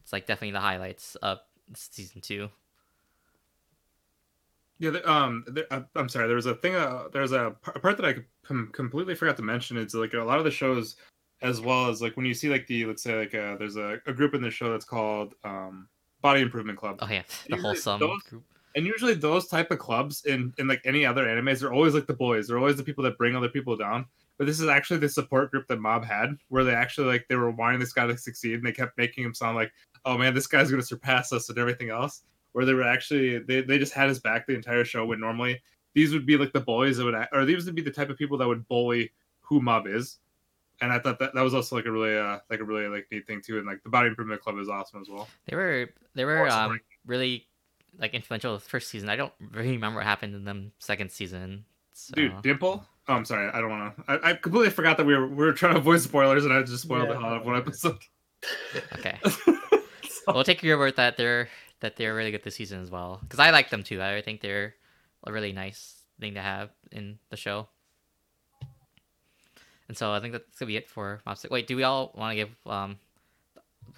it's 0.00 0.12
like 0.12 0.26
definitely 0.26 0.52
the 0.52 0.60
highlights 0.60 1.16
of 1.16 1.40
season 1.74 2.20
two. 2.20 2.48
Yeah, 4.82 4.98
um, 5.04 5.44
there, 5.46 5.64
uh, 5.70 5.82
I'm 5.94 6.08
sorry. 6.08 6.26
There 6.26 6.34
was 6.34 6.46
a 6.46 6.56
thing. 6.56 6.74
Uh, 6.74 7.04
there's 7.12 7.30
a, 7.30 7.54
part 7.80 7.96
that 7.98 8.04
I 8.04 8.16
com- 8.44 8.70
completely 8.72 9.14
forgot 9.14 9.36
to 9.36 9.42
mention. 9.42 9.76
It's 9.76 9.94
like 9.94 10.12
a 10.14 10.18
lot 10.24 10.38
of 10.38 10.44
the 10.44 10.50
shows 10.50 10.96
as 11.40 11.60
well 11.60 11.88
as 11.88 12.02
like 12.02 12.16
when 12.16 12.26
you 12.26 12.34
see 12.34 12.48
like 12.48 12.66
the 12.66 12.86
let's 12.86 13.02
say 13.02 13.16
like 13.16 13.32
uh, 13.32 13.56
there's 13.58 13.76
a, 13.76 13.98
a 14.06 14.12
group 14.12 14.34
in 14.34 14.42
the 14.42 14.50
show 14.50 14.72
that's 14.72 14.84
called 14.84 15.34
um, 15.44 15.88
Body 16.20 16.40
Improvement 16.40 16.78
Club. 16.78 16.98
Oh 17.00 17.06
yeah, 17.08 17.22
the 17.48 17.50
Usually 17.56 17.62
wholesome 17.62 18.00
those- 18.00 18.22
group. 18.24 18.42
and 18.74 18.84
usually 18.84 19.14
those 19.14 19.46
type 19.46 19.70
of 19.70 19.78
clubs 19.78 20.24
in 20.24 20.52
in 20.58 20.66
like 20.66 20.80
any 20.84 21.06
other 21.06 21.26
animes 21.26 21.60
they're 21.60 21.72
always 21.72 21.94
like 21.94 22.06
the 22.08 22.14
boys 22.14 22.48
they're 22.48 22.58
always 22.58 22.76
the 22.76 22.82
people 22.82 23.04
that 23.04 23.16
bring 23.18 23.36
other 23.36 23.48
people 23.48 23.76
down 23.76 24.04
but 24.38 24.46
this 24.46 24.58
is 24.60 24.66
actually 24.68 24.98
the 24.98 25.08
support 25.08 25.50
group 25.50 25.66
that 25.68 25.78
mob 25.78 26.04
had 26.04 26.30
where 26.48 26.64
they 26.64 26.74
actually 26.74 27.06
like 27.06 27.24
they 27.28 27.36
were 27.36 27.50
wanting 27.50 27.78
this 27.78 27.92
guy 27.92 28.06
to 28.06 28.16
succeed 28.16 28.54
and 28.54 28.64
they 28.66 28.72
kept 28.72 28.96
making 28.96 29.22
him 29.24 29.34
sound 29.34 29.56
like 29.56 29.70
oh 30.06 30.16
man 30.16 30.32
this 30.34 30.46
guy's 30.46 30.70
going 30.70 30.80
to 30.80 30.86
surpass 30.86 31.32
us 31.32 31.48
and 31.50 31.58
everything 31.58 31.90
else 31.90 32.22
where 32.52 32.64
they 32.64 32.74
were 32.74 32.82
actually 32.82 33.38
they, 33.38 33.62
they 33.62 33.78
just 33.78 33.92
had 33.92 34.08
his 34.08 34.20
back 34.20 34.46
the 34.46 34.54
entire 34.54 34.84
show 34.84 35.04
when 35.06 35.20
normally 35.20 35.60
these 35.94 36.12
would 36.12 36.26
be 36.26 36.36
like 36.36 36.52
the 36.52 36.60
boys 36.60 36.96
that 36.96 37.04
would 37.04 37.14
act- 37.14 37.34
or 37.34 37.44
these 37.44 37.64
would 37.66 37.74
be 37.74 37.82
the 37.82 37.90
type 37.90 38.10
of 38.10 38.16
people 38.18 38.36
that 38.38 38.46
would 38.48 38.66
bully 38.68 39.10
who 39.40 39.60
mob 39.60 39.86
is 39.86 40.18
and 40.80 40.92
i 40.92 40.98
thought 40.98 41.18
that 41.18 41.34
that 41.34 41.42
was 41.42 41.54
also 41.54 41.76
like 41.76 41.86
a 41.86 41.90
really 41.90 42.16
uh 42.16 42.38
like 42.50 42.60
a 42.60 42.64
really 42.64 42.88
like 42.88 43.06
neat 43.10 43.26
thing 43.26 43.40
too 43.40 43.58
and 43.58 43.66
like 43.66 43.82
the 43.82 43.88
body 43.90 44.08
improvement 44.08 44.40
club 44.40 44.58
is 44.58 44.68
awesome 44.68 45.00
as 45.00 45.08
well 45.08 45.28
They 45.46 45.56
were 45.56 45.90
they 46.14 46.24
were 46.24 46.46
Awesome, 46.48 46.72
um, 46.72 46.80
really 47.06 47.46
like 47.98 48.14
influential 48.14 48.54
the 48.54 48.60
first 48.60 48.88
season. 48.88 49.10
I 49.10 49.16
don't 49.16 49.32
really 49.50 49.72
remember 49.72 49.98
what 49.98 50.06
happened 50.06 50.34
in 50.34 50.44
them 50.44 50.72
second 50.78 51.10
season. 51.10 51.66
So. 51.92 52.14
Dude, 52.14 52.40
Dimple. 52.40 52.82
Oh, 53.06 53.12
I'm 53.14 53.26
sorry. 53.26 53.50
I 53.52 53.60
don't 53.60 53.68
want 53.68 53.94
to. 53.96 54.02
I, 54.10 54.30
I 54.30 54.34
completely 54.34 54.70
forgot 54.70 54.96
that 54.96 55.04
we 55.04 55.14
were 55.14 55.26
we 55.28 55.44
were 55.44 55.52
trying 55.52 55.74
to 55.74 55.78
avoid 55.80 56.00
spoilers, 56.00 56.46
and 56.46 56.54
I 56.54 56.62
just 56.62 56.84
spoiled 56.84 57.10
the 57.10 57.12
Yeah. 57.12 57.20
hell 57.20 57.28
out 57.30 57.36
of 57.42 57.44
one 57.46 57.56
episode. 57.56 57.98
Okay. 58.94 59.18
we'll 60.26 60.42
take 60.44 60.62
your 60.62 60.78
word 60.78 60.96
that 60.96 61.18
they're 61.18 61.48
that 61.82 61.96
they're 61.96 62.14
really 62.14 62.30
good 62.30 62.42
this 62.42 62.56
season 62.56 62.80
as 62.82 62.90
well. 62.90 63.18
Because 63.22 63.38
I 63.38 63.50
like 63.50 63.70
them 63.70 63.82
too. 63.84 64.02
I 64.02 64.22
think 64.22 64.40
they're 64.40 64.74
a 65.24 65.30
really 65.32 65.52
nice 65.52 66.02
thing 66.18 66.34
to 66.34 66.40
have 66.40 66.70
in 66.90 67.18
the 67.30 67.36
show. 67.36 67.68
And 69.88 69.96
so 69.96 70.12
I 70.12 70.20
think 70.20 70.32
that's 70.32 70.58
gonna 70.58 70.68
be 70.68 70.76
it 70.76 70.88
for 70.88 71.20
Mob 71.26 71.36
Psycho. 71.36 71.52
Wait, 71.52 71.66
do 71.66 71.76
we 71.76 71.82
all 71.82 72.12
want 72.16 72.32
to 72.32 72.36
give 72.36 72.50
um 72.66 72.98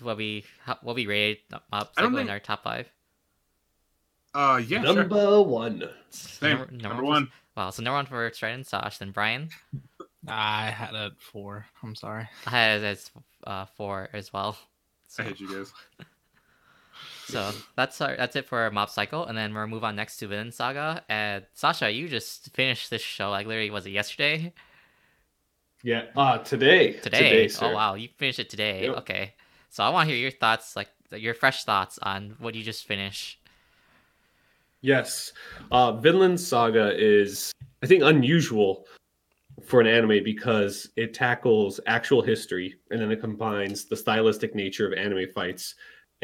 what 0.01 0.17
we 0.17 0.45
how- 0.65 0.79
what 0.83 0.97
we 0.97 1.07
rated 1.07 1.39
Mob 1.71 1.89
I 1.97 2.03
don't 2.03 2.19
in 2.19 2.29
our 2.31 2.41
top 2.41 2.65
five? 2.65 2.91
uh, 4.35 4.61
yeah, 4.67 4.83
sure. 4.83 4.95
Number 4.95 5.41
one. 5.43 5.89
Same. 6.11 6.59
Number, 6.59 6.73
Number, 6.73 6.97
for- 6.97 7.05
one. 7.05 7.31
Wow, 7.57 7.71
so 7.71 7.83
number 7.85 7.95
one 7.97 8.07
for 8.07 8.29
Strident 8.35 8.57
and 8.61 8.67
Sash, 8.67 8.99
then 8.99 9.13
Brian. 9.13 9.51
I 10.27 10.71
had 10.71 10.95
a 10.95 11.13
four. 11.21 11.67
I'm 11.85 11.95
sorry. 11.95 12.29
I 12.47 12.51
had 12.51 12.81
it 12.81 12.85
as 12.85 13.11
uh, 13.47 13.67
four 13.77 14.09
as 14.13 14.33
well. 14.33 14.57
I 15.19 15.23
hate 15.23 15.39
you 15.39 15.55
guys. 15.55 15.73
So 17.35 17.51
that's 17.75 18.01
our, 18.01 18.17
that's 18.17 18.37
it 18.37 18.47
for 18.47 18.71
Mob 18.71 18.89
Psycho, 18.89 19.25
and 19.25 19.37
then 19.37 19.53
we'll 19.53 19.67
move 19.67 19.83
on 19.83 19.97
next 19.97 20.19
to 20.19 20.29
Vinland 20.29 20.55
Saga. 20.55 21.03
And 21.09 21.45
Sasha, 21.53 21.91
you 21.91 22.09
just 22.09 22.55
finished 22.55 22.91
this 22.91 23.03
show 23.03 23.31
like 23.31 23.49
literally 23.49 23.71
was 23.71 23.87
it 23.87 23.91
yesterday? 23.91 24.53
Yeah. 25.83 26.05
Uh 26.17 26.39
today. 26.39 26.93
Today? 26.93 27.49
sir. 27.49 27.67
oh 27.67 27.75
wow, 27.75 27.95
you 27.95 28.09
finished 28.19 28.39
it 28.39 28.49
today. 28.49 28.85
Yep. 28.85 28.99
Okay, 28.99 29.35
so 29.69 29.83
I 29.83 29.89
want 29.89 30.09
to 30.09 30.15
hear 30.15 30.23
your 30.23 30.31
thoughts, 30.31 30.77
like 30.77 30.89
your 31.11 31.35
fresh 31.35 31.65
thoughts 31.65 31.99
on 32.03 32.37
what 32.39 32.55
you 32.55 32.63
just 32.63 32.87
finished. 32.87 33.41
Yes. 34.81 35.33
Uh 35.73 35.91
Vinland 35.91 36.41
Saga 36.41 36.93
is 36.97 37.53
I 37.83 37.87
think 37.87 38.05
unusual 38.05 38.87
for 39.67 39.81
an 39.81 39.89
anime 39.89 40.23
because 40.23 40.89
it 40.95 41.15
tackles 41.15 41.81
actual 41.87 42.23
history 42.23 42.77
and 42.93 43.01
then 43.01 43.11
it 43.11 43.21
combines 43.21 43.87
the 43.87 43.97
stylistic 43.97 44.55
nature 44.55 44.87
of 44.87 44.93
anime 44.93 45.27
fights 45.35 45.75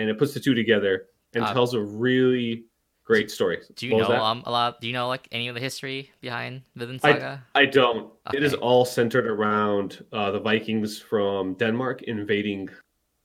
and 0.00 0.10
it 0.10 0.18
puts 0.18 0.34
the 0.34 0.40
two 0.40 0.54
together 0.54 1.06
and 1.34 1.44
Uh, 1.44 1.52
tells 1.52 1.74
a 1.74 1.80
really 1.80 2.64
great 3.04 3.30
story. 3.30 3.58
Do 3.74 3.86
you 3.86 3.94
What 3.94 4.08
know 4.08 4.22
um 4.22 4.42
a 4.46 4.50
lot? 4.50 4.80
Do 4.80 4.86
you 4.86 4.92
know 4.92 5.08
like 5.08 5.28
any 5.32 5.48
of 5.48 5.54
the 5.54 5.60
history 5.60 6.10
behind 6.20 6.62
Vinland 6.76 7.00
I- 7.02 7.12
Saga? 7.12 7.46
I 7.54 7.64
don't. 7.66 8.12
It 8.32 8.42
is 8.42 8.54
all 8.54 8.84
centered 8.84 9.26
around 9.26 10.04
uh, 10.12 10.30
the 10.30 10.40
Vikings 10.40 10.98
from 10.98 11.54
Denmark 11.54 12.02
invading 12.02 12.68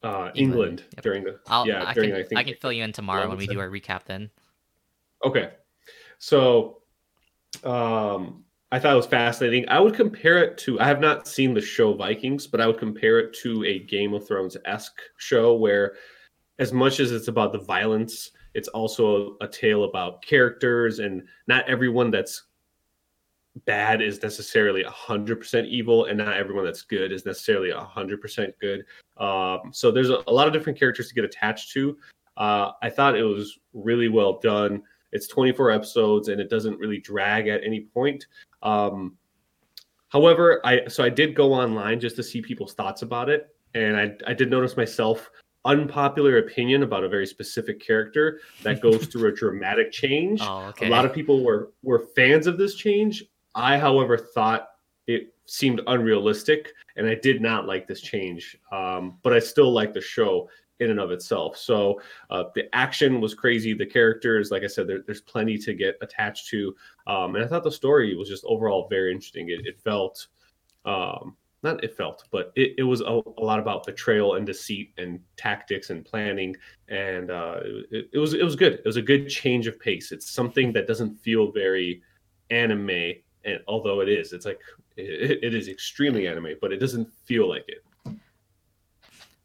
uh, 0.04 0.08
England, 0.08 0.36
England, 0.36 0.84
yep. 0.94 1.04
during 1.04 1.24
the 1.24 1.40
I'll, 1.48 1.66
yeah 1.68 1.84
I 1.90 1.94
during 1.94 2.12
can 2.12 2.20
I 2.20 2.24
think 2.24 2.40
I 2.40 2.44
can 2.44 2.56
fill 2.62 2.72
you 2.74 2.84
in 2.84 2.92
tomorrow 2.92 3.28
when 3.30 3.38
we 3.38 3.48
do 3.48 3.60
our 3.60 3.70
recap. 3.70 4.06
Then 4.06 4.30
Okay. 5.24 5.50
So 6.18 6.82
um 7.64 8.44
I 8.72 8.80
thought 8.80 8.94
it 8.94 8.98
was 9.04 9.06
fascinating. 9.08 9.64
I 9.70 9.80
would 9.80 9.96
compare 9.96 10.44
it 10.44 10.58
to 10.60 10.80
I 10.80 10.86
have 10.86 11.00
not 11.00 11.28
seen 11.28 11.54
the 11.54 11.62
show 11.62 11.94
Vikings, 11.94 12.48
but 12.48 12.60
I 12.60 12.68
would 12.68 12.78
compare 12.80 13.20
it 13.20 13.34
to 13.44 13.64
a 13.64 13.80
Game 13.80 14.14
of 14.14 14.28
Thrones 14.28 14.58
esque 14.66 15.00
show 15.18 15.56
where 15.56 15.96
as 16.60 16.72
much 16.72 17.00
as 17.00 17.12
it's 17.12 17.28
about 17.28 17.52
the 17.52 17.60
violence, 17.60 18.32
it's 18.54 18.68
also 18.70 19.36
a, 19.42 19.48
tale 19.48 19.84
about 19.84 20.22
characters 20.22 21.00
and 21.00 21.24
not 21.48 21.68
everyone 21.68 22.10
that's 22.10 22.44
bad 23.66 24.02
is 24.02 24.22
necessarily 24.22 24.84
100% 24.84 25.68
evil 25.68 26.06
and 26.06 26.18
not 26.18 26.36
everyone 26.36 26.66
that's 26.66 26.82
good 26.82 27.12
is 27.12 27.26
necessarily 27.26 27.72
100% 27.72 28.54
good. 28.60 28.86
Um, 29.18 29.72
so 29.72 29.92
there's 29.92 30.10
a, 30.10 30.24
a 30.28 30.32
lot 30.32 30.48
of 30.48 30.54
different 30.54 30.80
characters 30.80 31.10
to 31.10 31.16
get 31.16 31.26
attached 31.26 31.72
to. 31.74 31.98
Uh, 32.38 32.72
I 32.82 32.90
thought 32.90 33.18
it 33.18 33.24
was 33.24 33.60
really 33.74 34.10
well 34.10 34.40
done. 34.40 34.82
It's 35.12 35.28
24 35.28 35.72
episodes 35.72 36.28
and 36.28 36.42
it 36.42 36.50
doesn't 36.50 36.78
really 36.80 37.00
drag 37.00 37.48
at 37.48 37.64
any 37.64 37.82
point. 37.82 38.26
Um, 38.62 39.18
however, 40.10 40.62
I 40.66 40.88
so 40.88 41.04
I 41.04 41.10
did 41.10 41.36
go 41.36 41.54
online 41.54 42.00
just 42.00 42.16
to 42.18 42.24
see 42.24 42.42
people's 42.42 42.74
thoughts 42.74 43.02
about 43.02 43.30
it, 43.30 43.56
and 43.74 43.96
I 43.96 44.12
I 44.28 44.34
did 44.34 44.50
notice 44.50 44.76
myself 44.76 45.30
unpopular 45.66 46.38
opinion 46.38 46.84
about 46.84 47.04
a 47.04 47.10
very 47.10 47.26
specific 47.26 47.86
character 47.86 48.40
that 48.64 48.82
goes 48.82 49.06
through 49.12 49.30
a 49.30 49.36
dramatic 49.36 49.92
change. 49.92 50.40
oh 50.42 50.68
okay. 50.70 50.88
A 50.88 50.90
lot 50.90 51.06
of 51.06 51.14
people 51.14 51.44
were 51.44 51.72
were 51.84 52.08
fans 52.16 52.48
of 52.48 52.58
this 52.58 52.76
change. 52.76 53.24
I, 53.56 53.78
however, 53.78 54.18
thought 54.18 54.70
it 55.08 55.34
seemed 55.46 55.82
unrealistic, 55.88 56.74
and 56.96 57.08
I 57.08 57.16
did 57.16 57.42
not 57.42 57.68
like 57.68 57.88
this 57.88 58.02
change. 58.02 58.58
Um, 58.72 59.18
but 59.24 59.34
I 59.34 59.40
still 59.40 59.72
like 59.72 59.94
the 59.94 60.02
show 60.02 60.50
in 60.80 60.92
and 60.92 61.00
of 61.00 61.12
itself. 61.12 61.56
So 61.58 62.02
uh, 62.30 62.46
the 62.54 62.74
action 62.76 63.22
was 63.22 63.34
crazy. 63.34 63.74
The 63.74 63.86
characters, 63.86 64.52
like 64.52 64.64
I 64.64 64.68
said, 64.68 64.88
there, 64.88 65.04
there's 65.06 65.22
plenty 65.22 65.58
to 65.60 65.74
get 65.74 65.96
attached 66.02 66.50
to, 66.50 66.76
um, 67.08 67.36
and 67.36 67.44
I 67.44 67.48
thought 67.48 67.64
the 67.64 67.72
story 67.72 68.14
was 68.16 68.28
just 68.28 68.44
overall 68.46 68.88
very 68.90 69.12
interesting. 69.12 69.50
It, 69.50 69.66
it 69.66 69.80
felt. 69.80 70.28
Um, 70.84 71.36
not 71.66 71.84
it 71.84 71.98
felt, 71.98 72.24
but 72.32 72.54
it, 72.56 72.76
it 72.78 72.84
was 72.84 73.02
a, 73.02 73.22
a 73.38 73.44
lot 73.44 73.60
about 73.60 73.86
betrayal 73.86 74.36
and 74.36 74.46
deceit 74.46 74.94
and 74.98 75.20
tactics 75.36 75.90
and 75.90 76.06
planning, 76.06 76.56
and 76.88 77.30
uh, 77.30 77.60
it, 77.92 78.10
it 78.14 78.18
was 78.18 78.34
it 78.34 78.44
was 78.44 78.56
good. 78.56 78.74
It 78.74 78.86
was 78.86 78.98
a 78.98 79.02
good 79.02 79.28
change 79.28 79.68
of 79.68 79.80
pace. 79.80 80.12
It's 80.12 80.30
something 80.30 80.72
that 80.74 80.88
doesn't 80.88 81.18
feel 81.18 81.52
very 81.52 82.02
anime, 82.50 83.14
and 83.44 83.60
although 83.68 84.00
it 84.02 84.10
is, 84.10 84.32
it's 84.32 84.46
like 84.46 84.60
it, 84.96 85.44
it 85.44 85.54
is 85.54 85.68
extremely 85.68 86.28
anime, 86.28 86.56
but 86.62 86.72
it 86.72 86.78
doesn't 86.78 87.12
feel 87.26 87.50
like 87.50 87.66
it. 87.68 87.84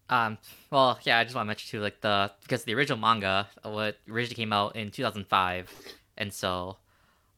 Um, 0.09 0.39
well, 0.71 0.99
yeah, 1.03 1.19
I 1.19 1.25
just 1.25 1.35
want 1.37 1.47
to 1.47 1.49
mention 1.49 1.71
too, 1.71 1.83
like 1.83 2.01
the 2.01 2.31
because 2.43 2.65
the 2.65 2.75
original 2.75 2.99
manga, 2.99 3.49
what 3.65 3.97
originally 4.09 4.37
came 4.37 4.53
out 4.53 4.77
in 4.77 4.91
2005, 4.91 5.73
and 6.19 6.33
so 6.33 6.77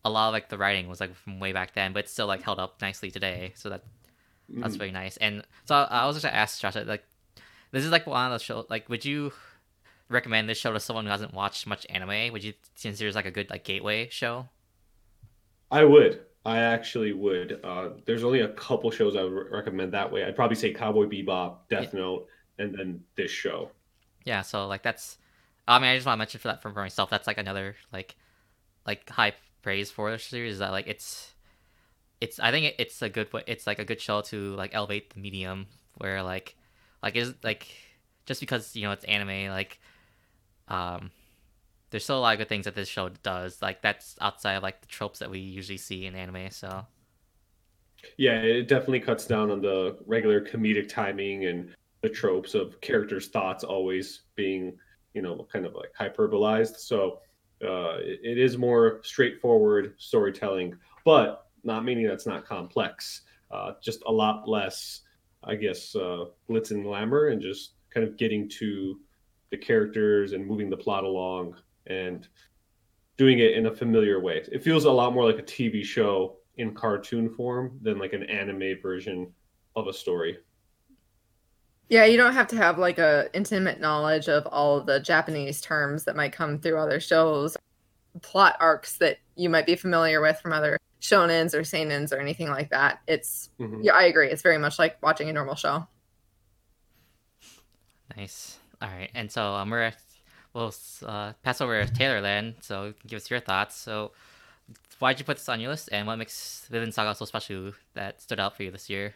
a 0.04 0.10
lot 0.10 0.28
of 0.28 0.32
like 0.32 0.48
the 0.48 0.58
writing 0.58 0.88
was 0.88 1.00
like 1.00 1.14
from 1.14 1.38
way 1.38 1.52
back 1.52 1.74
then, 1.74 1.92
but 1.92 2.08
still 2.08 2.26
like 2.26 2.42
held 2.42 2.58
up 2.58 2.80
nicely 2.80 3.10
today. 3.10 3.52
So 3.54 3.70
that 3.70 3.84
that's 4.48 4.74
Mm. 4.74 4.78
very 4.78 4.90
nice. 4.92 5.16
And 5.18 5.42
so 5.64 5.74
I, 5.74 6.07
was 6.07 6.16
just 6.16 6.24
gonna 6.24 6.37
ask 6.37 6.61
Josh, 6.61 6.74
like, 6.76 7.05
this 7.70 7.85
is 7.85 7.90
like 7.90 8.07
one 8.07 8.31
of 8.33 8.38
the 8.38 8.44
show. 8.44 8.66
Like, 8.68 8.88
would 8.88 9.05
you 9.05 9.33
recommend 10.09 10.48
this 10.48 10.59
show 10.59 10.72
to 10.72 10.81
someone 10.81 11.05
who 11.07 11.11
hasn't 11.11 11.33
watched 11.35 11.66
much 11.66 11.87
anime? 11.88 12.33
Would 12.33 12.44
you 12.44 12.52
consider 12.81 13.09
it 13.09 13.14
like 13.14 13.26
a 13.26 13.31
good 13.31 13.48
like 13.50 13.64
gateway 13.64 14.09
show? 14.11 14.48
I 15.70 15.85
would. 15.85 16.20
I 16.44 16.59
actually 16.59 17.12
would. 17.12 17.61
Uh, 17.64 17.90
there's 18.05 18.24
only 18.24 18.40
a 18.40 18.48
couple 18.48 18.90
shows 18.90 19.16
I 19.16 19.22
would 19.22 19.33
re- 19.33 19.46
recommend 19.50 19.92
that 19.92 20.11
way. 20.11 20.24
I'd 20.24 20.37
probably 20.37 20.57
say 20.57 20.72
Cowboy 20.72 21.07
Bebop, 21.07 21.68
Death 21.70 21.94
Note, 21.94 22.26
and 22.59 22.74
then 22.76 23.02
this 23.16 23.31
show. 23.31 23.70
Yeah, 24.24 24.42
so 24.42 24.66
like 24.66 24.83
that's 24.83 25.18
I 25.66 25.78
mean 25.78 25.88
I 25.90 25.94
just 25.94 26.07
want 26.07 26.16
to 26.16 26.18
mention 26.18 26.40
for 26.40 26.48
that 26.48 26.61
for 26.62 26.70
myself, 26.70 27.11
that's 27.11 27.26
like 27.26 27.38
another 27.38 27.76
like 27.92 28.16
like 28.87 29.09
high 29.09 29.33
praise 29.62 29.90
for 29.90 30.11
the 30.11 30.18
series 30.18 30.55
is 30.55 30.59
that 30.59 30.72
like 30.72 30.88
it's 30.88 31.33
it's 32.22 32.38
I 32.38 32.50
think 32.52 32.66
it, 32.66 32.76
it's 32.78 33.02
a 33.02 33.08
good 33.08 33.28
it's 33.46 33.66
like 33.66 33.80
a 33.80 33.85
good 33.85 34.00
show 34.00 34.20
to 34.22 34.54
like 34.54 34.70
elevate 34.74 35.12
the 35.12 35.20
medium 35.20 35.66
where 35.98 36.22
like 36.22 36.56
like 37.02 37.16
is 37.16 37.35
like 37.42 37.68
just 38.26 38.40
because 38.40 38.76
you 38.76 38.82
know 38.82 38.92
it's 38.92 39.04
anime 39.04 39.48
like 39.50 39.80
um 40.68 41.11
there's 41.90 42.04
still 42.04 42.18
a 42.18 42.20
lot 42.20 42.35
of 42.35 42.38
good 42.38 42.48
things 42.48 42.64
that 42.66 42.74
this 42.76 42.88
show 42.88 43.08
does 43.22 43.61
like 43.61 43.82
that's 43.82 44.16
outside 44.20 44.54
of 44.54 44.62
like 44.62 44.80
the 44.80 44.87
tropes 44.87 45.18
that 45.18 45.30
we 45.30 45.40
usually 45.40 45.78
see 45.78 46.06
in 46.06 46.14
anime 46.14 46.50
so 46.50 46.87
Yeah, 48.18 48.40
it 48.40 48.68
definitely 48.68 49.00
cuts 49.00 49.26
down 49.26 49.50
on 49.50 49.61
the 49.61 49.98
regular 50.06 50.40
comedic 50.40 50.88
timing 50.88 51.46
and 51.46 51.74
the 52.02 52.08
tropes 52.08 52.54
of 52.54 52.80
characters' 52.80 53.28
thoughts 53.28 53.64
always 53.64 54.22
being, 54.35 54.76
you 55.14 55.22
know, 55.22 55.46
kind 55.52 55.66
of 55.66 55.74
like 55.74 55.92
hyperbolized. 55.98 56.76
So 56.76 57.20
uh, 57.64 57.98
it, 58.00 58.20
it 58.24 58.38
is 58.38 58.58
more 58.58 59.00
straightforward 59.04 59.94
storytelling, 59.98 60.74
but 61.04 61.46
not 61.64 61.85
meaning 61.85 62.07
that's 62.07 62.27
not 62.27 62.46
complex. 62.46 63.22
Uh, 63.51 63.72
just 63.83 64.03
a 64.07 64.12
lot 64.12 64.48
less, 64.48 65.03
I 65.44 65.55
guess, 65.55 65.94
uh, 65.94 66.27
glitz 66.48 66.70
and 66.70 66.85
glamour, 66.85 67.29
and 67.29 67.40
just 67.40 67.75
kind 67.92 68.07
of 68.07 68.16
getting 68.16 68.48
to 68.48 68.98
the 69.51 69.57
characters 69.59 70.33
and 70.33 70.46
moving 70.46 70.70
the 70.70 70.77
plot 70.77 71.05
along 71.05 71.57
and 71.87 72.29
doing 73.18 73.38
it 73.38 73.53
in 73.53 73.66
a 73.66 73.75
familiar 73.75 74.20
way. 74.20 74.42
It 74.51 74.62
feels 74.62 74.85
a 74.85 74.90
lot 74.90 75.12
more 75.12 75.25
like 75.25 75.38
a 75.38 75.42
TV 75.42 75.85
show 75.85 76.38
in 76.57 76.75
cartoon 76.75 77.29
form 77.29 77.79
than 77.83 77.98
like 77.98 78.12
an 78.12 78.22
anime 78.25 78.81
version 78.81 79.33
of 79.77 79.87
a 79.87 79.92
story. 79.92 80.38
Yeah, 81.88 82.07
you 82.07 82.16
don't 82.16 82.33
have 82.33 82.46
to 82.48 82.57
have 82.57 82.79
like 82.79 82.98
a 82.98 83.29
intimate 83.35 83.81
knowledge 83.81 84.29
of 84.29 84.46
all 84.46 84.79
of 84.79 84.87
the 84.87 84.98
Japanese 85.01 85.61
terms 85.61 86.05
that 86.05 86.16
might 86.16 86.33
come 86.33 86.59
through 86.59 86.79
other 86.79 87.01
shows, 87.01 87.57
plot 88.22 88.57
arcs 88.61 88.96
that 88.98 89.18
you 89.37 89.51
might 89.51 89.66
be 89.66 89.77
familiar 89.77 90.20
with 90.20 90.40
from 90.40 90.53
other 90.53 90.79
shonens 91.02 91.52
or 91.52 91.60
seinens 91.62 92.12
or 92.12 92.18
anything 92.18 92.48
like 92.48 92.70
that. 92.70 93.00
It's 93.06 93.50
Mhm. 93.58 93.80
yeah, 93.82 93.92
I 93.94 94.04
agree. 94.04 94.30
It's 94.30 94.40
very 94.42 94.56
much 94.56 94.78
like 94.78 95.02
watching 95.02 95.28
a 95.28 95.32
normal 95.32 95.56
show. 95.56 95.86
Nice. 98.16 98.58
All 98.80 98.88
right, 98.88 99.10
and 99.14 99.30
so 99.30 99.42
um, 99.54 99.70
we're 99.70 99.92
we'll 100.54 100.72
uh, 101.06 101.32
pass 101.42 101.60
over 101.60 101.84
to 101.84 101.92
Taylor 101.92 102.20
then. 102.20 102.54
So 102.60 102.86
you 102.86 102.92
can 102.94 103.08
give 103.08 103.16
us 103.18 103.30
your 103.30 103.40
thoughts. 103.40 103.76
So 103.76 104.12
why'd 104.98 105.18
you 105.18 105.24
put 105.24 105.38
this 105.38 105.48
on 105.48 105.60
your 105.60 105.70
list, 105.70 105.88
and 105.92 106.06
what 106.06 106.16
makes 106.16 106.66
Vinland 106.70 106.94
Saga 106.94 107.14
so 107.14 107.24
special 107.24 107.72
that 107.94 108.20
stood 108.22 108.40
out 108.40 108.56
for 108.56 108.62
you 108.62 108.70
this 108.70 108.90
year? 108.90 109.14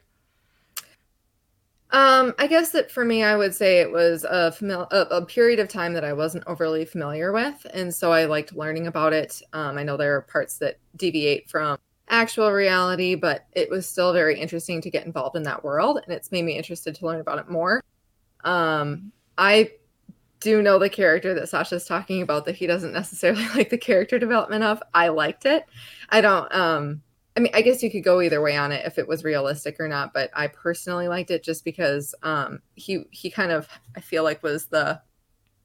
Um, 1.90 2.34
I 2.38 2.46
guess 2.48 2.70
that 2.72 2.90
for 2.90 3.04
me, 3.04 3.22
I 3.22 3.36
would 3.36 3.54
say 3.54 3.78
it 3.78 3.90
was 3.90 4.24
a, 4.24 4.52
famil- 4.58 4.90
a, 4.90 5.02
a 5.02 5.24
period 5.24 5.60
of 5.60 5.68
time 5.68 5.92
that 5.94 6.04
I 6.04 6.12
wasn't 6.12 6.44
overly 6.46 6.84
familiar 6.84 7.32
with, 7.32 7.64
and 7.72 7.94
so 7.94 8.12
I 8.12 8.24
liked 8.24 8.56
learning 8.56 8.88
about 8.88 9.12
it. 9.12 9.40
Um, 9.52 9.78
I 9.78 9.84
know 9.84 9.96
there 9.96 10.16
are 10.16 10.22
parts 10.22 10.58
that 10.58 10.78
deviate 10.96 11.48
from 11.48 11.78
actual 12.08 12.50
reality, 12.50 13.14
but 13.14 13.46
it 13.52 13.70
was 13.70 13.88
still 13.88 14.12
very 14.12 14.38
interesting 14.38 14.80
to 14.80 14.90
get 14.90 15.06
involved 15.06 15.36
in 15.36 15.44
that 15.44 15.62
world, 15.62 16.00
and 16.04 16.12
it's 16.12 16.32
made 16.32 16.44
me 16.44 16.56
interested 16.56 16.94
to 16.96 17.06
learn 17.06 17.20
about 17.20 17.38
it 17.38 17.48
more. 17.48 17.82
Um, 18.44 19.12
I 19.38 19.70
do 20.40 20.62
know 20.62 20.78
the 20.78 20.90
character 20.90 21.34
that 21.34 21.48
Sasha's 21.48 21.86
talking 21.86 22.22
about 22.22 22.44
that 22.44 22.56
he 22.56 22.66
doesn't 22.66 22.92
necessarily 22.92 23.46
like 23.54 23.70
the 23.70 23.78
character 23.78 24.18
development 24.18 24.64
of. 24.64 24.82
I 24.92 25.08
liked 25.08 25.46
it. 25.46 25.64
I 26.10 26.20
don't. 26.20 26.52
Um, 26.54 27.02
I 27.36 27.40
mean, 27.40 27.52
I 27.54 27.60
guess 27.60 27.82
you 27.82 27.90
could 27.90 28.04
go 28.04 28.22
either 28.22 28.40
way 28.40 28.56
on 28.56 28.72
it 28.72 28.86
if 28.86 28.98
it 28.98 29.06
was 29.06 29.22
realistic 29.22 29.78
or 29.78 29.88
not, 29.88 30.14
but 30.14 30.30
I 30.32 30.46
personally 30.46 31.06
liked 31.06 31.30
it 31.30 31.42
just 31.42 31.64
because 31.64 32.14
um, 32.22 32.60
he 32.74 33.04
he 33.10 33.30
kind 33.30 33.52
of 33.52 33.68
I 33.94 34.00
feel 34.00 34.24
like 34.24 34.42
was 34.42 34.66
the 34.66 35.00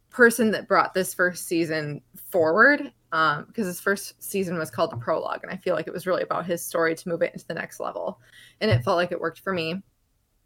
person 0.09 0.51
that 0.51 0.67
brought 0.67 0.93
this 0.93 1.13
first 1.13 1.47
season 1.47 2.01
forward 2.29 2.91
um, 3.13 3.45
because 3.45 3.67
his 3.67 3.79
first 3.79 4.21
season 4.21 4.57
was 4.57 4.69
called 4.69 4.91
the 4.91 4.97
prologue, 4.97 5.39
and 5.43 5.51
I 5.51 5.55
feel 5.57 5.73
like 5.73 5.87
it 5.87 5.93
was 5.93 6.05
really 6.05 6.23
about 6.23 6.45
his 6.45 6.63
story 6.63 6.93
to 6.93 7.09
move 7.09 7.21
it 7.21 7.33
into 7.33 7.47
the 7.47 7.53
next 7.53 7.79
level, 7.79 8.19
and 8.59 8.69
it 8.69 8.83
felt 8.83 8.97
like 8.97 9.13
it 9.13 9.21
worked 9.21 9.39
for 9.39 9.53
me. 9.53 9.81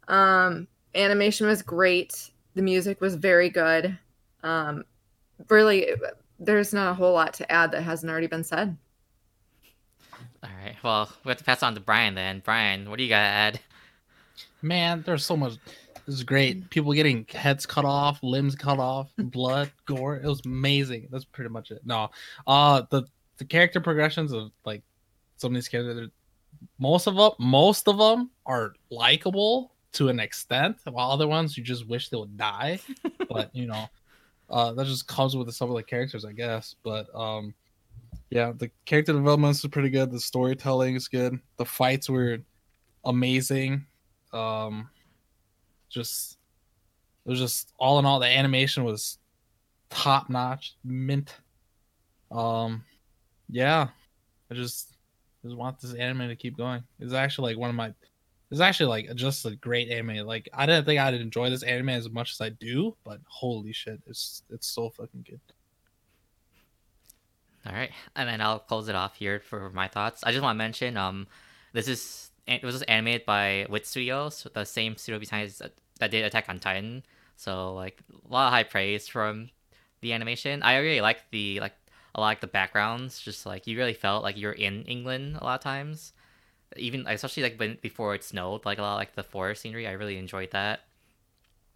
Um, 0.06 0.68
animation 0.94 1.48
was 1.48 1.60
great. 1.62 2.30
The 2.54 2.62
music 2.62 3.00
was 3.00 3.16
very 3.16 3.50
good. 3.50 3.98
Um, 4.44 4.84
really, 5.48 5.88
there's 6.38 6.72
not 6.72 6.92
a 6.92 6.94
whole 6.94 7.12
lot 7.12 7.34
to 7.34 7.52
add 7.52 7.72
that 7.72 7.82
hasn't 7.82 8.10
already 8.10 8.28
been 8.28 8.44
said. 8.44 8.76
All 10.46 10.64
right, 10.64 10.76
well 10.82 11.10
we 11.24 11.30
have 11.30 11.38
to 11.38 11.44
pass 11.44 11.62
on 11.62 11.74
to 11.74 11.80
Brian 11.80 12.14
then. 12.14 12.40
Brian, 12.44 12.88
what 12.88 12.98
do 12.98 13.02
you 13.02 13.08
got 13.08 13.20
to 13.20 13.26
add? 13.26 13.60
Man, 14.62 15.02
there's 15.04 15.24
so 15.24 15.36
much. 15.36 15.54
This 16.06 16.14
is 16.14 16.22
great. 16.22 16.70
People 16.70 16.92
getting 16.92 17.26
heads 17.28 17.66
cut 17.66 17.84
off, 17.84 18.22
limbs 18.22 18.54
cut 18.54 18.78
off, 18.78 19.10
blood, 19.18 19.72
gore. 19.86 20.16
It 20.16 20.24
was 20.24 20.42
amazing. 20.44 21.08
That's 21.10 21.24
pretty 21.24 21.50
much 21.50 21.70
it. 21.72 21.80
No, 21.84 22.10
uh, 22.46 22.82
the 22.90 23.04
the 23.38 23.44
character 23.44 23.80
progressions 23.80 24.32
of 24.32 24.52
like 24.64 24.82
some 25.36 25.52
of 25.52 25.54
these 25.54 25.68
characters, 25.68 26.10
most 26.78 27.06
of 27.06 27.16
them, 27.16 27.32
most 27.38 27.88
of 27.88 27.98
them 27.98 28.30
are 28.46 28.74
likable 28.90 29.72
to 29.92 30.08
an 30.08 30.20
extent, 30.20 30.76
while 30.84 31.10
other 31.10 31.26
ones 31.26 31.56
you 31.56 31.64
just 31.64 31.88
wish 31.88 32.08
they 32.08 32.16
would 32.16 32.36
die. 32.36 32.78
but 33.28 33.54
you 33.54 33.66
know, 33.66 33.86
uh, 34.48 34.72
that 34.72 34.86
just 34.86 35.08
comes 35.08 35.36
with 35.36 35.52
some 35.52 35.70
of 35.70 35.76
the 35.76 35.82
characters, 35.82 36.24
I 36.24 36.32
guess. 36.32 36.76
But 36.84 37.12
um, 37.14 37.52
yeah, 38.30 38.52
the 38.56 38.70
character 38.84 39.12
developments 39.12 39.62
is 39.62 39.70
pretty 39.70 39.90
good. 39.90 40.10
The 40.10 40.20
storytelling 40.20 40.96
is 40.96 41.08
good. 41.08 41.38
The 41.58 41.64
fights 41.64 42.08
were 42.08 42.38
amazing. 43.04 43.86
Um, 44.32 44.90
just 45.88 46.38
it 47.24 47.30
was 47.30 47.38
just 47.38 47.72
all 47.78 47.98
in 47.98 48.04
all, 48.04 48.18
the 48.18 48.26
animation 48.26 48.84
was 48.84 49.18
top 49.90 50.28
notch, 50.28 50.74
mint. 50.84 51.36
Um, 52.30 52.84
yeah, 53.48 53.88
I 54.50 54.54
just 54.54 54.96
just 55.44 55.56
want 55.56 55.80
this 55.80 55.94
anime 55.94 56.28
to 56.28 56.36
keep 56.36 56.56
going. 56.56 56.82
It's 56.98 57.12
actually 57.12 57.52
like 57.52 57.60
one 57.60 57.70
of 57.70 57.76
my. 57.76 57.94
It's 58.50 58.60
actually 58.60 58.86
like 58.86 59.14
just 59.16 59.44
a 59.44 59.56
great 59.56 59.88
anime. 59.88 60.26
Like 60.26 60.48
I 60.52 60.66
didn't 60.66 60.84
think 60.84 61.00
I'd 61.00 61.14
enjoy 61.14 61.50
this 61.50 61.62
anime 61.62 61.90
as 61.90 62.10
much 62.10 62.32
as 62.32 62.40
I 62.40 62.50
do, 62.50 62.96
but 63.04 63.20
holy 63.26 63.72
shit, 63.72 64.00
it's 64.06 64.42
it's 64.50 64.68
so 64.68 64.90
fucking 64.90 65.24
good. 65.28 65.40
All 67.66 67.72
right, 67.72 67.90
and 68.14 68.28
then 68.28 68.40
I'll 68.40 68.60
close 68.60 68.88
it 68.88 68.94
off 68.94 69.16
here 69.16 69.40
for 69.40 69.70
my 69.70 69.88
thoughts. 69.88 70.22
I 70.22 70.30
just 70.30 70.42
want 70.42 70.54
to 70.56 70.58
mention, 70.58 70.96
um, 70.96 71.26
this 71.72 71.88
is 71.88 72.30
it 72.46 72.62
was 72.62 72.82
animated 72.82 73.26
by 73.26 73.66
Wit 73.68 73.86
Studios, 73.86 74.46
the 74.54 74.64
same 74.64 74.96
studio 74.96 75.18
behind 75.18 75.52
that 75.98 76.10
did 76.10 76.24
Attack 76.24 76.48
on 76.48 76.60
Titan. 76.60 77.02
So 77.36 77.74
like 77.74 78.00
a 78.12 78.32
lot 78.32 78.46
of 78.46 78.52
high 78.52 78.62
praise 78.62 79.08
from 79.08 79.50
the 80.00 80.12
animation. 80.12 80.62
I 80.62 80.78
really 80.78 81.00
like 81.00 81.28
the 81.30 81.60
like 81.60 81.74
a 82.14 82.20
lot 82.20 82.36
of 82.36 82.40
the 82.40 82.46
backgrounds. 82.46 83.20
Just 83.20 83.46
like 83.46 83.66
you 83.66 83.76
really 83.76 83.94
felt 83.94 84.22
like 84.22 84.36
you're 84.36 84.52
in 84.52 84.84
England 84.84 85.38
a 85.40 85.44
lot 85.44 85.56
of 85.56 85.64
times. 85.64 86.12
Even 86.76 87.06
especially 87.06 87.42
like 87.42 87.58
when 87.58 87.78
before 87.82 88.14
it 88.14 88.24
snowed, 88.24 88.64
like 88.64 88.78
a 88.78 88.82
lot 88.82 88.94
of, 88.94 88.98
like 88.98 89.14
the 89.14 89.22
forest 89.22 89.62
scenery. 89.62 89.86
I 89.86 89.92
really 89.92 90.18
enjoyed 90.18 90.52
that. 90.52 90.80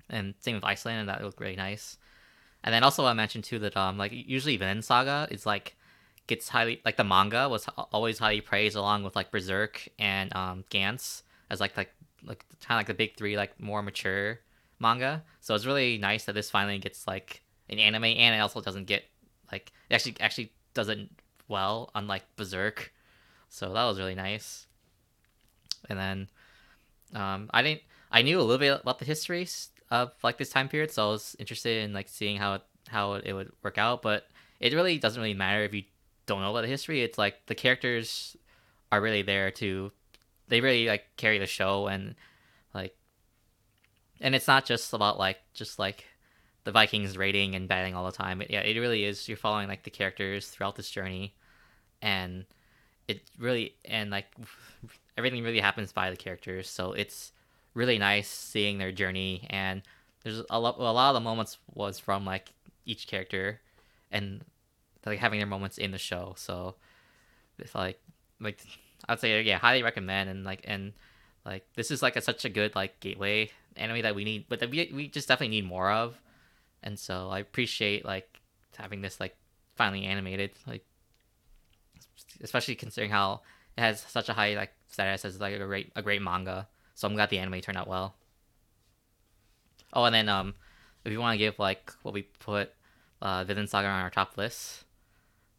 And 0.09 0.35
same 0.40 0.57
with 0.57 0.64
Iceland, 0.64 1.00
and 1.00 1.09
that 1.09 1.22
looked 1.22 1.40
really 1.40 1.57
nice. 1.57 1.98
And 2.62 2.74
then 2.74 2.83
also 2.85 3.05
I 3.07 3.12
mentioned 3.12 3.44
too 3.44 3.59
that 3.61 3.76
um 3.76 3.98
like 3.98 4.12
usually 4.12 4.57
Vinland 4.57 4.85
Saga 4.85 5.26
is 5.31 5.46
like 5.46 5.76
gets 6.30 6.48
highly 6.48 6.80
like 6.84 6.96
the 6.96 7.04
manga 7.04 7.48
was 7.48 7.66
always 7.92 8.18
highly 8.18 8.40
praised 8.40 8.76
along 8.76 9.02
with 9.02 9.16
like 9.16 9.30
Berserk 9.30 9.88
and 9.98 10.34
um 10.34 10.64
Gantz 10.70 11.22
as 11.50 11.60
like 11.60 11.76
like 11.76 11.92
like 12.24 12.44
kind 12.64 12.76
of 12.76 12.78
like 12.78 12.86
the 12.86 12.94
big 12.94 13.16
three 13.16 13.36
like 13.36 13.58
more 13.60 13.82
mature 13.82 14.38
manga. 14.78 15.22
So 15.40 15.54
it's 15.54 15.66
really 15.66 15.98
nice 15.98 16.24
that 16.24 16.34
this 16.34 16.48
finally 16.48 16.78
gets 16.78 17.06
like 17.06 17.42
an 17.68 17.78
anime 17.78 18.04
and 18.04 18.34
it 18.34 18.38
also 18.38 18.60
doesn't 18.60 18.86
get 18.86 19.04
like 19.52 19.72
it 19.90 19.94
actually 19.94 20.16
actually 20.20 20.52
doesn't 20.72 21.10
well 21.48 21.90
unlike 21.94 22.22
Berserk. 22.36 22.92
So 23.48 23.72
that 23.74 23.84
was 23.84 23.98
really 23.98 24.14
nice. 24.14 24.66
And 25.88 25.98
then 25.98 26.28
um 27.12 27.50
I 27.52 27.62
didn't 27.62 27.82
I 28.12 28.22
knew 28.22 28.38
a 28.38 28.42
little 28.42 28.58
bit 28.58 28.80
about 28.80 29.00
the 29.00 29.04
history 29.04 29.48
of 29.90 30.12
like 30.22 30.38
this 30.38 30.50
time 30.50 30.68
period, 30.68 30.92
so 30.92 31.08
I 31.08 31.10
was 31.10 31.36
interested 31.40 31.82
in 31.82 31.92
like 31.92 32.08
seeing 32.08 32.36
how 32.36 32.54
it 32.54 32.62
how 32.88 33.14
it 33.14 33.32
would 33.32 33.50
work 33.62 33.78
out, 33.78 34.02
but 34.02 34.28
it 34.60 34.74
really 34.74 34.98
doesn't 34.98 35.20
really 35.20 35.34
matter 35.34 35.64
if 35.64 35.74
you 35.74 35.84
don't 36.30 36.40
know 36.40 36.50
about 36.50 36.62
the 36.62 36.68
history. 36.68 37.02
It's 37.02 37.18
like 37.18 37.46
the 37.46 37.54
characters 37.54 38.36
are 38.90 39.00
really 39.00 39.22
there 39.22 39.50
to 39.50 39.92
they 40.48 40.60
really 40.60 40.86
like 40.86 41.04
carry 41.16 41.38
the 41.38 41.46
show 41.46 41.86
and 41.86 42.14
like 42.74 42.96
and 44.20 44.34
it's 44.34 44.48
not 44.48 44.64
just 44.64 44.92
about 44.92 45.18
like 45.18 45.38
just 45.54 45.78
like 45.78 46.06
the 46.64 46.72
Vikings 46.72 47.16
raiding 47.16 47.54
and 47.54 47.68
battling 47.68 47.94
all 47.94 48.04
the 48.04 48.12
time. 48.12 48.42
It, 48.42 48.50
yeah, 48.50 48.60
it 48.60 48.78
really 48.78 49.04
is. 49.04 49.28
You're 49.28 49.36
following 49.36 49.68
like 49.68 49.82
the 49.82 49.90
characters 49.90 50.48
throughout 50.48 50.76
this 50.76 50.90
journey, 50.90 51.34
and 52.02 52.44
it 53.08 53.22
really 53.38 53.74
and 53.84 54.10
like 54.10 54.26
everything 55.16 55.42
really 55.42 55.60
happens 55.60 55.92
by 55.92 56.10
the 56.10 56.16
characters. 56.16 56.68
So 56.68 56.92
it's 56.92 57.32
really 57.74 57.98
nice 57.98 58.28
seeing 58.28 58.78
their 58.78 58.92
journey, 58.92 59.46
and 59.50 59.82
there's 60.22 60.42
a 60.50 60.60
lot. 60.60 60.78
A 60.78 60.82
lot 60.82 61.10
of 61.10 61.14
the 61.14 61.20
moments 61.20 61.58
was 61.74 61.98
from 61.98 62.24
like 62.24 62.52
each 62.84 63.06
character, 63.06 63.60
and 64.10 64.44
like 65.06 65.18
having 65.18 65.38
their 65.38 65.46
moments 65.46 65.78
in 65.78 65.90
the 65.90 65.98
show. 65.98 66.34
So 66.36 66.76
it's 67.58 67.74
like 67.74 68.00
like 68.40 68.60
I'd 69.08 69.20
say 69.20 69.42
yeah, 69.42 69.58
highly 69.58 69.82
recommend 69.82 70.30
and 70.30 70.44
like 70.44 70.62
and 70.64 70.92
like 71.44 71.66
this 71.74 71.90
is 71.90 72.02
like 72.02 72.16
a, 72.16 72.20
such 72.20 72.44
a 72.44 72.48
good 72.48 72.74
like 72.74 73.00
gateway 73.00 73.50
anime 73.76 74.02
that 74.02 74.14
we 74.14 74.24
need, 74.24 74.46
but 74.48 74.60
that 74.60 74.70
we 74.70 74.90
we 74.94 75.08
just 75.08 75.28
definitely 75.28 75.56
need 75.56 75.66
more 75.66 75.90
of. 75.90 76.20
And 76.82 76.98
so 76.98 77.28
I 77.28 77.38
appreciate 77.38 78.04
like 78.04 78.40
having 78.76 79.02
this 79.02 79.20
like 79.20 79.36
finally 79.76 80.04
animated, 80.04 80.52
like 80.66 80.84
especially 82.42 82.74
considering 82.74 83.10
how 83.10 83.42
it 83.76 83.80
has 83.80 84.00
such 84.00 84.28
a 84.28 84.32
high 84.32 84.54
like 84.54 84.72
status 84.88 85.24
as 85.24 85.40
like 85.40 85.54
a 85.54 85.58
great 85.58 85.92
a 85.96 86.02
great 86.02 86.22
manga. 86.22 86.68
So 86.94 87.08
I'm 87.08 87.14
glad 87.14 87.30
the 87.30 87.38
anime 87.38 87.60
turned 87.60 87.78
out 87.78 87.88
well. 87.88 88.14
Oh, 89.92 90.04
and 90.04 90.14
then 90.14 90.28
um, 90.28 90.54
if 91.04 91.12
you 91.12 91.18
want 91.18 91.34
to 91.34 91.38
give 91.38 91.58
like 91.58 91.92
what 92.02 92.14
we 92.14 92.22
put 92.22 92.72
uh, 93.22 93.44
Vinland 93.44 93.70
Saga 93.70 93.88
on 93.88 94.02
our 94.02 94.10
top 94.10 94.36
list, 94.36 94.84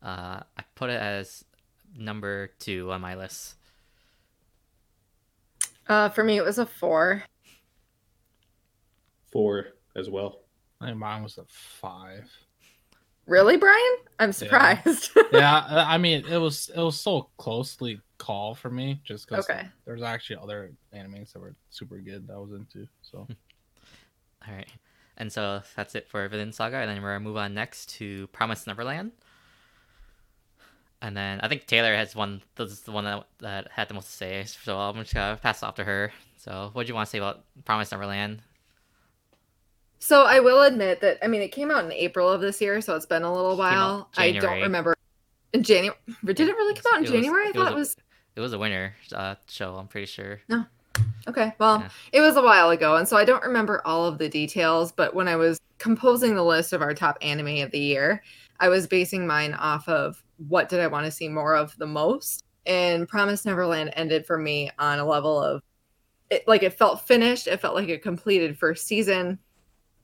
uh, 0.04 0.42
I 0.58 0.64
put 0.76 0.90
it 0.90 1.00
as 1.02 1.46
number 1.98 2.52
two 2.60 2.92
on 2.92 3.02
my 3.02 3.16
list. 3.16 3.56
Uh, 5.88 6.10
for 6.10 6.24
me, 6.24 6.38
it 6.38 6.44
was 6.46 6.58
a 6.58 6.66
four. 6.66 7.24
Four 9.32 9.66
as 9.96 10.10
well. 10.10 10.42
I 10.80 10.88
think 10.88 10.98
mine 10.98 11.24
was 11.24 11.38
a 11.38 11.46
five. 11.48 12.30
Really, 13.28 13.58
Brian? 13.58 13.96
I'm 14.20 14.32
surprised. 14.34 15.12
yeah, 15.32 15.64
I 15.68 15.96
I 15.96 15.98
mean 15.98 16.26
it 16.26 16.38
was 16.38 16.70
it 16.76 16.80
was 16.82 17.00
so 17.00 17.30
closely 17.38 18.02
called 18.18 18.58
for 18.58 18.70
me 18.70 19.00
just 19.04 19.28
because 19.28 19.50
Okay. 19.50 19.68
there's 19.86 20.02
actually 20.02 20.38
other 20.42 20.72
animes 20.94 21.34
that 21.34 21.40
were 21.40 21.56
super 21.70 21.98
good 22.00 22.28
that 22.28 22.34
I 22.34 22.38
was 22.38 22.52
into. 22.52 22.88
So 23.04 23.20
All 24.48 24.54
right, 24.54 24.68
and 25.18 25.32
so 25.32 25.62
that's 25.76 25.94
it 25.96 26.08
for 26.10 26.28
Vinland 26.28 26.56
Saga, 26.56 26.78
and 26.78 26.90
then 26.90 27.02
we're 27.02 27.10
gonna 27.14 27.20
move 27.24 27.38
on 27.38 27.54
next 27.54 27.90
to 27.98 28.28
Promise 28.28 28.66
Neverland. 28.68 29.12
And 31.02 31.18
then 31.18 31.40
I 31.42 31.48
think 31.48 31.66
Taylor 31.66 31.96
has 31.96 32.16
one. 32.16 32.42
This 32.56 32.72
is 32.72 32.82
the 32.82 32.92
one 32.92 33.06
that, 33.06 33.26
that 33.40 33.70
had 33.72 33.88
the 33.88 33.94
most 33.96 34.06
to 34.06 34.12
say, 34.12 34.44
so 34.46 34.78
I'm 34.78 34.96
just 34.98 35.14
gonna 35.14 35.38
pass 35.42 35.64
it 35.64 35.66
off 35.66 35.76
to 35.76 35.84
her. 35.84 36.12
So, 36.38 36.70
what 36.74 36.84
do 36.86 36.90
you 36.90 36.96
want 36.96 37.08
to 37.08 37.10
say 37.12 37.18
about 37.18 37.44
Promise 37.66 37.92
Neverland? 37.92 38.42
So 40.00 40.24
I 40.24 40.40
will 40.40 40.64
admit 40.64 41.02
that 41.02 41.20
I 41.24 41.28
mean 41.28 41.42
it 41.42 41.52
came 41.52 41.70
out 41.72 41.86
in 41.86 41.92
April 41.92 42.30
of 42.30 42.42
this 42.42 42.60
year, 42.62 42.82
so 42.82 42.96
it's 42.96 43.06
been 43.06 43.24
a 43.24 43.34
little 43.34 43.56
while. 43.56 44.10
I 44.18 44.32
don't 44.32 44.62
remember 44.62 44.96
in 45.54 45.64
January. 45.64 45.98
Did 46.26 46.40
it 46.40 46.56
really 46.56 46.74
come 46.76 46.94
out 46.94 46.98
in 46.98 47.02
was- 47.04 47.12
January? 47.12 47.48
I 47.50 47.52
thought 47.52 47.72
it 47.72 47.76
was 47.76 47.96
It 48.36 48.40
was 48.40 48.54
a 48.54 48.58
winner 48.60 48.96
uh, 49.14 49.36
show. 49.48 49.76
I'm 49.76 49.88
pretty 49.88 50.08
sure. 50.08 50.42
No. 50.50 50.66
Okay, 51.28 51.54
well, 51.60 51.80
Yeah. 51.80 51.90
it 52.14 52.22
was 52.22 52.36
a 52.36 52.42
while 52.42 52.70
ago, 52.72 52.96
and 52.96 53.08
so 53.08 53.16
I 53.16 53.26
don't 53.26 53.44
remember 53.44 53.82
all 53.86 54.06
of 54.06 54.18
the 54.18 54.28
details. 54.28 54.92
But 54.92 55.14
when 55.14 55.28
I 55.28 55.36
was 55.36 55.60
composing 55.78 56.36
the 56.36 56.44
list 56.44 56.74
of 56.74 56.82
our 56.82 56.94
top 56.94 57.18
anime 57.22 57.64
of 57.64 57.72
the 57.72 57.80
year, 57.80 58.24
I 58.60 58.70
was 58.70 58.88
basing 58.88 59.28
mine 59.28 59.54
off 59.54 59.88
of 59.88 60.24
what 60.48 60.70
did 60.70 60.80
I 60.80 60.88
want 60.88 61.06
to 61.06 61.12
see 61.12 61.28
more 61.28 61.56
of 61.56 61.78
the 61.78 61.88
most. 61.88 62.44
And 62.66 63.08
Promise 63.08 63.46
Neverland 63.46 63.92
ended 63.96 64.26
for 64.26 64.38
me 64.38 64.72
on 64.78 65.00
a 65.00 65.06
level 65.06 65.42
of 65.42 65.62
it, 66.30 66.48
like 66.48 66.64
it 66.64 66.78
felt 66.78 67.02
finished. 67.02 67.48
It 67.48 67.60
felt 67.60 67.76
like 67.76 67.90
a 67.90 67.98
completed 67.98 68.58
first 68.58 68.88
season. 68.88 69.40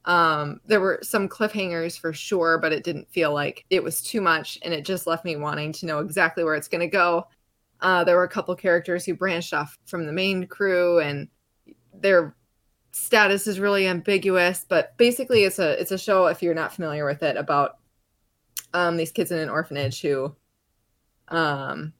Um, 0.04 0.60
there 0.66 0.80
were 0.80 1.00
some 1.02 1.28
cliffhangers 1.28 1.98
for 1.98 2.12
sure, 2.12 2.58
but 2.58 2.72
it 2.72 2.84
didn't 2.84 3.10
feel 3.10 3.32
like 3.32 3.64
it 3.70 3.82
was 3.82 4.02
too 4.02 4.20
much, 4.20 4.58
and 4.62 4.72
it 4.72 4.84
just 4.84 5.06
left 5.06 5.24
me 5.24 5.36
wanting 5.36 5.72
to 5.74 5.86
know 5.86 5.98
exactly 5.98 6.44
where 6.44 6.54
it's 6.54 6.68
going 6.68 6.80
to 6.80 6.86
go. 6.86 7.26
Uh, 7.80 8.04
there 8.04 8.16
were 8.16 8.24
a 8.24 8.28
couple 8.28 8.54
characters 8.56 9.04
who 9.04 9.14
branched 9.14 9.54
off 9.54 9.78
from 9.86 10.06
the 10.06 10.12
main 10.12 10.46
crew, 10.46 10.98
and 11.00 11.28
their 11.94 12.34
status 12.92 13.46
is 13.46 13.60
really 13.60 13.86
ambiguous. 13.86 14.64
But 14.68 14.96
basically, 14.96 15.44
it's 15.44 15.58
a 15.58 15.80
it's 15.80 15.92
a 15.92 15.98
show 15.98 16.26
if 16.26 16.42
you're 16.42 16.54
not 16.54 16.74
familiar 16.74 17.04
with 17.04 17.22
it 17.22 17.36
about 17.36 17.78
um, 18.74 18.96
these 18.96 19.12
kids 19.12 19.30
in 19.30 19.38
an 19.38 19.48
orphanage 19.48 20.00
who 20.00 20.34
um, 21.28 21.92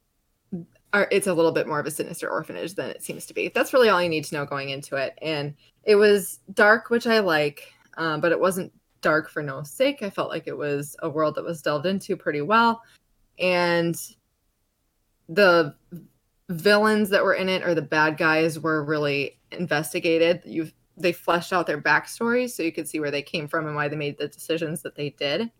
are. 0.92 1.08
It's 1.10 1.26
a 1.26 1.34
little 1.34 1.52
bit 1.52 1.66
more 1.66 1.80
of 1.80 1.86
a 1.86 1.90
sinister 1.90 2.28
orphanage 2.28 2.74
than 2.74 2.90
it 2.90 3.02
seems 3.02 3.26
to 3.26 3.34
be. 3.34 3.48
That's 3.48 3.72
really 3.72 3.88
all 3.88 4.02
you 4.02 4.08
need 4.08 4.24
to 4.26 4.34
know 4.34 4.44
going 4.44 4.70
into 4.70 4.96
it. 4.96 5.18
And 5.22 5.54
it 5.84 5.96
was 5.96 6.40
dark, 6.54 6.90
which 6.90 7.06
I 7.06 7.20
like, 7.20 7.72
um, 7.96 8.20
but 8.20 8.32
it 8.32 8.40
wasn't 8.40 8.72
dark 9.00 9.30
for 9.30 9.42
no 9.42 9.62
sake. 9.62 10.02
I 10.02 10.10
felt 10.10 10.30
like 10.30 10.46
it 10.46 10.56
was 10.56 10.96
a 11.02 11.08
world 11.08 11.34
that 11.36 11.44
was 11.44 11.62
delved 11.62 11.86
into 11.86 12.16
pretty 12.16 12.42
well, 12.42 12.82
and 13.38 13.96
the 15.28 15.74
villains 16.48 17.10
that 17.10 17.22
were 17.22 17.34
in 17.34 17.48
it 17.48 17.62
or 17.62 17.74
the 17.74 17.82
bad 17.82 18.16
guys 18.16 18.58
were 18.58 18.84
really 18.84 19.38
investigated. 19.52 20.42
You 20.44 20.70
they 20.96 21.12
fleshed 21.12 21.52
out 21.52 21.66
their 21.66 21.80
backstories 21.80 22.50
so 22.50 22.62
you 22.62 22.72
could 22.72 22.88
see 22.88 22.98
where 22.98 23.10
they 23.10 23.22
came 23.22 23.46
from 23.46 23.66
and 23.66 23.76
why 23.76 23.86
they 23.86 23.96
made 23.96 24.18
the 24.18 24.28
decisions 24.28 24.82
that 24.82 24.96
they 24.96 25.10
did. 25.10 25.50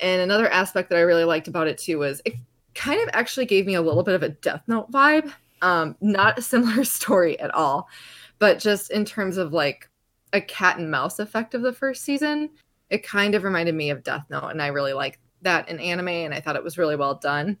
And 0.00 0.20
another 0.20 0.48
aspect 0.48 0.90
that 0.90 0.98
I 0.98 1.02
really 1.02 1.24
liked 1.24 1.48
about 1.48 1.68
it 1.68 1.78
too 1.78 1.98
was 1.98 2.22
it 2.24 2.34
kind 2.74 3.00
of 3.00 3.08
actually 3.12 3.46
gave 3.46 3.66
me 3.66 3.74
a 3.74 3.82
little 3.82 4.02
bit 4.02 4.14
of 4.14 4.22
a 4.22 4.30
Death 4.30 4.62
Note 4.66 4.90
vibe. 4.90 5.32
Um, 5.62 5.96
not 6.00 6.38
a 6.38 6.42
similar 6.42 6.84
story 6.84 7.38
at 7.40 7.54
all, 7.54 7.88
but 8.38 8.58
just 8.58 8.90
in 8.90 9.04
terms 9.04 9.36
of 9.36 9.52
like 9.52 9.88
a 10.32 10.40
cat 10.40 10.78
and 10.78 10.90
mouse 10.90 11.18
effect 11.18 11.54
of 11.54 11.62
the 11.62 11.72
first 11.72 12.02
season, 12.02 12.50
it 12.88 13.06
kind 13.06 13.34
of 13.34 13.44
reminded 13.44 13.74
me 13.74 13.90
of 13.90 14.02
Death 14.02 14.24
Note, 14.30 14.48
and 14.48 14.62
I 14.62 14.68
really 14.68 14.92
like 14.92 15.20
that 15.42 15.68
in 15.68 15.78
anime, 15.78 16.08
and 16.08 16.34
I 16.34 16.40
thought 16.40 16.56
it 16.56 16.64
was 16.64 16.78
really 16.78 16.96
well 16.96 17.14
done. 17.14 17.56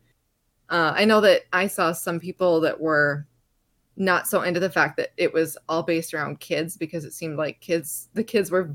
Uh, 0.68 0.92
I 0.94 1.04
know 1.04 1.20
that 1.20 1.42
I 1.52 1.66
saw 1.66 1.92
some 1.92 2.20
people 2.20 2.60
that 2.60 2.80
were 2.80 3.26
not 3.96 4.26
so 4.26 4.42
into 4.42 4.60
the 4.60 4.70
fact 4.70 4.96
that 4.96 5.10
it 5.16 5.32
was 5.32 5.58
all 5.68 5.82
based 5.82 6.14
around 6.14 6.40
kids 6.40 6.76
because 6.76 7.04
it 7.04 7.12
seemed 7.12 7.36
like 7.36 7.60
kids, 7.60 8.08
the 8.14 8.24
kids 8.24 8.50
were 8.50 8.74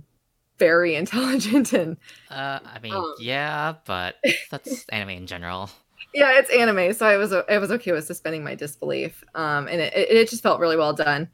very 0.57 0.95
intelligent 1.01 1.73
and 1.73 1.97
Uh, 2.29 2.59
I 2.65 2.79
mean, 2.81 2.93
Um. 2.93 3.13
yeah, 3.19 3.75
but 3.85 4.15
that's 4.51 4.85
anime 4.89 5.09
in 5.09 5.27
general. 5.27 5.69
yeah, 6.13 6.39
it's 6.39 6.49
anime, 6.49 6.93
so 6.93 7.05
I 7.05 7.17
was 7.17 7.33
I 7.33 7.57
was 7.57 7.71
okay 7.71 7.91
with 7.91 8.05
suspending 8.05 8.43
my 8.43 8.55
disbelief. 8.55 9.23
Um, 9.35 9.67
and 9.67 9.81
it, 9.81 9.93
it 9.93 10.11
it 10.11 10.29
just 10.29 10.43
felt 10.43 10.59
really 10.59 10.77
well 10.77 10.93
done. 10.93 11.29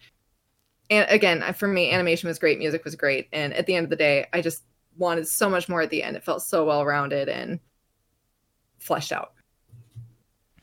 And 0.89 1.05
again, 1.09 1.41
for 1.53 1.67
me, 1.67 1.91
animation 1.91 2.27
was 2.27 2.37
great, 2.39 2.59
music 2.59 2.83
was 2.83 2.95
great, 2.95 3.27
and 3.31 3.53
at 3.53 3.65
the 3.65 3.75
end 3.75 3.85
of 3.85 3.89
the 3.89 3.95
day, 3.95 4.25
I 4.33 4.41
just 4.41 4.63
wanted 4.97 5.25
so 5.27 5.49
much 5.49 5.69
more 5.69 5.81
at 5.81 5.89
the 5.89 6.03
end. 6.03 6.17
It 6.17 6.23
felt 6.23 6.41
so 6.43 6.65
well 6.65 6.85
rounded 6.85 7.29
and 7.29 7.59
fleshed 8.79 9.11
out. 9.13 9.31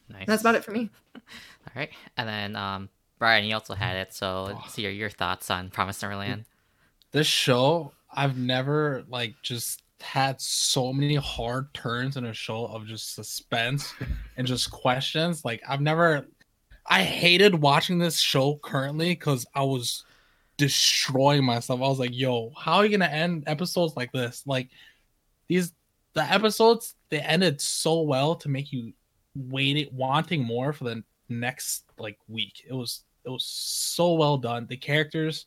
Nice. 0.09 0.27
That's 0.27 0.43
about 0.43 0.55
it 0.55 0.65
for 0.65 0.71
me. 0.73 0.91
All 1.15 1.21
right, 1.75 1.91
and 2.17 2.29
then 2.29 2.57
um, 2.57 2.89
Brian, 3.19 3.45
you 3.45 3.55
also 3.55 3.75
had 3.75 3.97
it, 3.97 4.13
so 4.15 4.45
let's 4.63 4.75
hear 4.77 4.91
your 4.91 5.11
thoughts 5.11 5.51
on 5.51 5.71
Promise 5.71 6.03
Neverland. 6.03 6.45
this 7.13 7.27
show 7.27 7.93
i've 8.15 8.37
never 8.37 9.05
like 9.09 9.35
just 9.43 9.83
had 10.01 10.41
so 10.41 10.93
many 10.93 11.17
hard 11.17 11.73
turns 11.75 12.17
in 12.17 12.27
a 12.27 12.33
show 12.33 12.67
of 12.67 12.87
just 12.87 13.15
suspense 13.15 13.95
and 14.37 14.47
just 14.47 14.71
questions. 14.71 15.45
Like 15.45 15.63
i've 15.69 15.81
never 15.81 16.29
i 16.87 17.03
hated 17.03 17.55
watching 17.55 17.99
this 17.99 18.19
show 18.19 18.59
currently 18.63 19.11
because 19.11 19.45
i 19.55 19.63
was 19.63 20.05
destroying 20.57 21.45
myself. 21.45 21.81
I 21.81 21.89
was 21.89 21.99
like 21.99 22.15
yo 22.15 22.53
how 22.57 22.77
are 22.77 22.87
you 22.87 22.97
gonna 22.97 23.11
end 23.11 23.45
episodes 23.47 23.97
like 23.97 24.13
this? 24.13 24.43
Like 24.47 24.69
these 25.49 25.73
the 26.15 26.23
episodes 26.23 26.95
they 27.11 27.21
ended 27.21 27.61
so 27.61 28.03
well 28.03 28.35
to 28.37 28.49
make 28.49 28.73
you 28.73 28.93
waiting 29.35 29.89
wanting 29.93 30.45
more 30.45 30.73
for 30.73 30.85
the 30.85 31.03
next 31.29 31.85
like 31.99 32.19
week. 32.29 32.65
It 32.69 32.73
was 32.73 33.05
it 33.25 33.31
was 33.31 33.45
so 33.45 34.15
well 34.15 34.39
done. 34.39 34.67
The 34.67 34.77
characters 34.77 35.47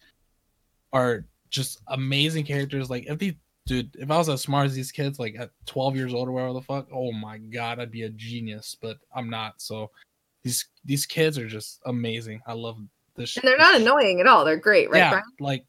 are 0.93 1.25
just 1.51 1.81
amazing 1.87 2.45
characters. 2.45 2.89
Like 2.89 3.05
if 3.07 3.19
these 3.19 3.35
dude, 3.67 3.95
if 3.99 4.09
I 4.09 4.17
was 4.17 4.29
as 4.29 4.41
smart 4.41 4.65
as 4.65 4.73
these 4.73 4.91
kids, 4.91 5.19
like 5.19 5.35
at 5.37 5.51
12 5.67 5.95
years 5.95 6.13
old 6.13 6.27
or 6.27 6.31
whatever 6.31 6.53
the 6.53 6.61
fuck, 6.61 6.87
oh 6.91 7.11
my 7.11 7.37
god, 7.37 7.79
I'd 7.79 7.91
be 7.91 8.03
a 8.03 8.09
genius. 8.09 8.75
But 8.81 8.97
I'm 9.15 9.29
not. 9.29 9.61
So 9.61 9.91
these 10.43 10.65
these 10.83 11.05
kids 11.05 11.37
are 11.37 11.47
just 11.47 11.81
amazing. 11.85 12.41
I 12.47 12.53
love 12.53 12.77
this. 13.15 13.37
And 13.37 13.43
they're 13.43 13.57
not 13.57 13.79
annoying 13.79 14.19
at 14.19 14.27
all. 14.27 14.43
They're 14.43 14.57
great, 14.57 14.89
right, 14.89 14.97
yeah, 14.97 15.09
Brian? 15.11 15.23
like 15.39 15.65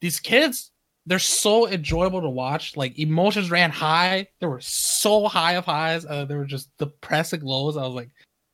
these 0.00 0.20
kids, 0.20 0.70
they're 1.06 1.18
so 1.18 1.68
enjoyable 1.68 2.20
to 2.20 2.28
watch. 2.28 2.76
Like 2.76 2.98
emotions 2.98 3.50
ran 3.50 3.70
high. 3.70 4.28
They 4.38 4.46
were 4.46 4.60
so 4.60 5.26
high 5.26 5.54
of 5.54 5.64
highs. 5.64 6.06
Uh, 6.06 6.24
they 6.24 6.36
were 6.36 6.44
just 6.44 6.70
depressing 6.78 7.42
lows. 7.42 7.76
I 7.76 7.82
was 7.82 7.94
like, 7.94 8.10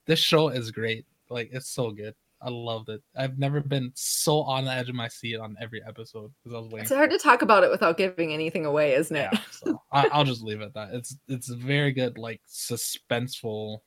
this 0.06 0.20
show 0.20 0.48
is 0.48 0.70
great. 0.70 1.04
Like 1.28 1.50
it's 1.52 1.68
so 1.68 1.90
good. 1.90 2.14
I 2.42 2.50
loved 2.50 2.90
it. 2.90 3.02
I've 3.16 3.38
never 3.38 3.60
been 3.60 3.92
so 3.94 4.42
on 4.42 4.64
the 4.64 4.72
edge 4.72 4.88
of 4.88 4.94
my 4.94 5.08
seat 5.08 5.36
on 5.36 5.56
every 5.60 5.82
episode 5.82 6.32
because 6.42 6.54
I 6.54 6.58
was 6.60 6.66
waiting. 6.66 6.80
It's 6.80 6.92
hard 6.92 7.10
to 7.10 7.18
talk 7.18 7.42
about 7.42 7.64
it 7.64 7.70
without 7.70 7.96
giving 7.96 8.32
anything 8.32 8.66
away, 8.66 8.94
isn't 8.94 9.16
it? 9.16 9.28
yeah, 9.32 9.40
so 9.50 9.82
I, 9.90 10.08
I'll 10.12 10.24
just 10.24 10.42
leave 10.42 10.60
it 10.60 10.66
at 10.66 10.74
that. 10.74 10.90
It's 10.92 11.16
it's 11.28 11.50
a 11.50 11.56
very 11.56 11.92
good, 11.92 12.18
like 12.18 12.42
suspenseful, 12.48 13.80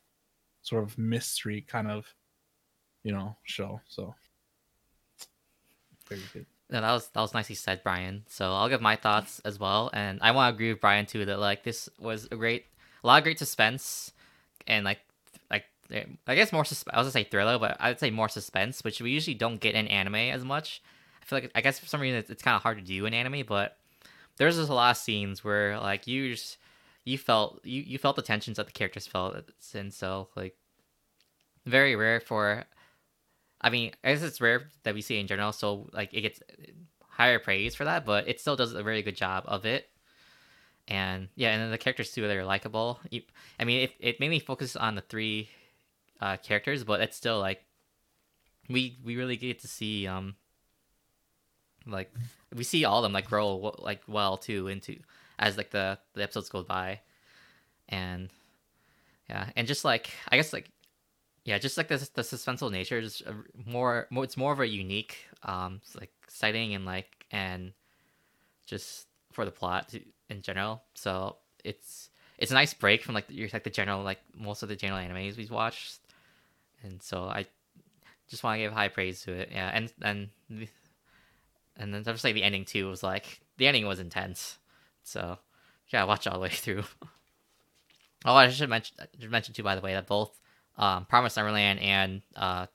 sort 0.62 0.82
of 0.82 0.98
mystery 0.98 1.64
kind 1.66 1.90
of, 1.90 2.06
you 3.04 3.12
know, 3.12 3.36
show. 3.44 3.80
So 3.88 4.14
very 6.08 6.22
good. 6.32 6.46
No, 6.70 6.80
that 6.80 6.92
was 6.92 7.08
that 7.08 7.20
was 7.20 7.34
nicely 7.34 7.54
said, 7.54 7.82
Brian. 7.82 8.24
So 8.28 8.52
I'll 8.52 8.68
give 8.68 8.80
my 8.80 8.96
thoughts 8.96 9.40
as 9.44 9.60
well, 9.60 9.90
and 9.92 10.18
I 10.22 10.32
want 10.32 10.52
to 10.52 10.54
agree 10.56 10.72
with 10.72 10.80
Brian 10.80 11.06
too 11.06 11.24
that 11.24 11.38
like 11.38 11.62
this 11.62 11.88
was 11.98 12.28
a 12.30 12.36
great, 12.36 12.66
a 13.02 13.06
lot 13.06 13.18
of 13.18 13.24
great 13.24 13.38
suspense, 13.38 14.12
and 14.66 14.84
like 14.84 14.98
like 14.98 15.09
I 16.26 16.34
guess 16.34 16.52
more. 16.52 16.60
I 16.60 16.62
was 16.62 16.84
gonna 16.92 17.10
say 17.10 17.24
thriller, 17.24 17.58
but 17.58 17.76
I 17.80 17.88
would 17.90 18.00
say 18.00 18.10
more 18.10 18.28
suspense, 18.28 18.84
which 18.84 19.00
we 19.00 19.10
usually 19.10 19.34
don't 19.34 19.60
get 19.60 19.74
in 19.74 19.88
anime 19.88 20.14
as 20.14 20.44
much. 20.44 20.82
I 21.22 21.24
feel 21.24 21.38
like 21.40 21.50
I 21.54 21.60
guess 21.60 21.78
for 21.78 21.86
some 21.86 22.00
reason 22.00 22.18
it's, 22.18 22.30
it's 22.30 22.42
kind 22.42 22.56
of 22.56 22.62
hard 22.62 22.78
to 22.78 22.84
do 22.84 23.06
in 23.06 23.14
anime, 23.14 23.44
but 23.46 23.76
there's 24.36 24.56
just 24.56 24.70
a 24.70 24.74
lot 24.74 24.92
of 24.92 24.96
scenes 24.96 25.44
where 25.44 25.78
like 25.78 26.06
you 26.06 26.30
just 26.30 26.58
you 27.04 27.18
felt 27.18 27.60
you 27.64 27.82
you 27.82 27.98
felt 27.98 28.16
the 28.16 28.22
tensions 28.22 28.56
that 28.56 28.66
the 28.66 28.72
characters 28.72 29.06
felt, 29.06 29.36
and 29.74 29.92
so 29.92 30.28
like 30.36 30.56
very 31.66 31.96
rare 31.96 32.20
for 32.20 32.64
I 33.60 33.70
mean, 33.70 33.92
I 34.02 34.12
guess 34.12 34.22
it's 34.22 34.40
rare 34.40 34.68
that 34.84 34.94
we 34.94 35.02
see 35.02 35.18
in 35.18 35.26
general, 35.26 35.52
so 35.52 35.88
like 35.92 36.14
it 36.14 36.22
gets 36.22 36.40
higher 37.08 37.38
praise 37.38 37.74
for 37.74 37.84
that, 37.84 38.06
but 38.06 38.28
it 38.28 38.40
still 38.40 38.56
does 38.56 38.72
a 38.72 38.82
very 38.82 39.02
good 39.02 39.16
job 39.16 39.44
of 39.46 39.66
it. 39.66 39.88
And 40.88 41.28
yeah, 41.36 41.50
and 41.50 41.62
then 41.62 41.70
the 41.70 41.78
characters 41.78 42.10
too, 42.12 42.26
they're 42.26 42.44
likable. 42.44 42.98
I 43.58 43.64
mean, 43.64 43.82
it, 43.82 43.92
it 44.00 44.20
mainly 44.20 44.40
focuses 44.40 44.76
on 44.76 44.94
the 44.94 45.02
three 45.02 45.50
uh, 46.20 46.36
characters, 46.36 46.84
but 46.84 47.00
it's 47.00 47.16
still 47.16 47.40
like 47.40 47.64
we 48.68 48.98
we 49.04 49.16
really 49.16 49.36
get 49.36 49.58
to 49.60 49.68
see 49.68 50.06
um 50.06 50.36
like 51.86 52.12
we 52.54 52.64
see 52.64 52.84
all 52.84 52.98
of 52.98 53.02
them 53.02 53.12
like 53.12 53.26
grow 53.26 53.74
like 53.78 54.02
well 54.06 54.36
too 54.36 54.68
into 54.68 54.98
as 55.38 55.56
like 55.56 55.70
the 55.70 55.98
the 56.14 56.22
episodes 56.22 56.48
go 56.48 56.62
by, 56.62 57.00
and 57.88 58.28
yeah, 59.28 59.48
and 59.56 59.66
just 59.66 59.84
like 59.84 60.10
I 60.28 60.36
guess 60.36 60.52
like 60.52 60.70
yeah, 61.44 61.58
just 61.58 61.76
like 61.76 61.88
the 61.88 61.96
the 62.14 62.22
suspenseful 62.22 62.70
nature 62.70 62.98
is 62.98 63.22
more 63.66 64.06
more. 64.10 64.24
It's 64.24 64.36
more 64.36 64.52
of 64.52 64.60
a 64.60 64.68
unique, 64.68 65.26
um, 65.42 65.80
like 65.98 66.10
exciting 66.24 66.74
and 66.74 66.84
like 66.84 67.24
and 67.30 67.72
just 68.66 69.06
for 69.32 69.44
the 69.44 69.50
plot 69.50 69.94
in 70.28 70.42
general. 70.42 70.82
So 70.94 71.36
it's 71.64 72.10
it's 72.38 72.50
a 72.50 72.54
nice 72.54 72.74
break 72.74 73.02
from 73.02 73.14
like 73.14 73.28
the, 73.28 73.34
your 73.34 73.48
like 73.52 73.64
the 73.64 73.70
general 73.70 74.02
like 74.02 74.20
most 74.36 74.62
of 74.62 74.68
the 74.68 74.76
general 74.76 75.00
animes 75.00 75.36
we've 75.36 75.50
watched, 75.50 75.99
and 76.82 77.02
so 77.02 77.24
I 77.24 77.46
just 78.28 78.44
want 78.44 78.56
to 78.56 78.62
give 78.62 78.72
high 78.72 78.88
praise 78.88 79.22
to 79.22 79.32
it. 79.32 79.50
Yeah, 79.52 79.70
and 79.72 79.92
and 80.02 80.28
and 81.76 81.94
then 81.94 82.04
just 82.04 82.24
like 82.24 82.34
the 82.34 82.42
ending 82.42 82.64
too 82.64 82.88
was 82.88 83.02
like 83.02 83.40
the 83.56 83.66
ending 83.66 83.86
was 83.86 84.00
intense. 84.00 84.58
So 85.02 85.38
yeah, 85.88 86.04
watch 86.04 86.26
all 86.26 86.34
the 86.34 86.40
way 86.40 86.50
through. 86.50 86.84
oh, 88.24 88.34
I 88.34 88.48
should 88.50 88.70
mention 88.70 88.96
mention 89.28 89.54
too 89.54 89.62
by 89.62 89.74
the 89.74 89.80
way 89.80 89.94
that 89.94 90.06
both 90.06 90.38
um, 90.78 91.04
Promise 91.06 91.36
Neverland 91.36 91.80
and 91.80 92.22
uh, 92.36 92.66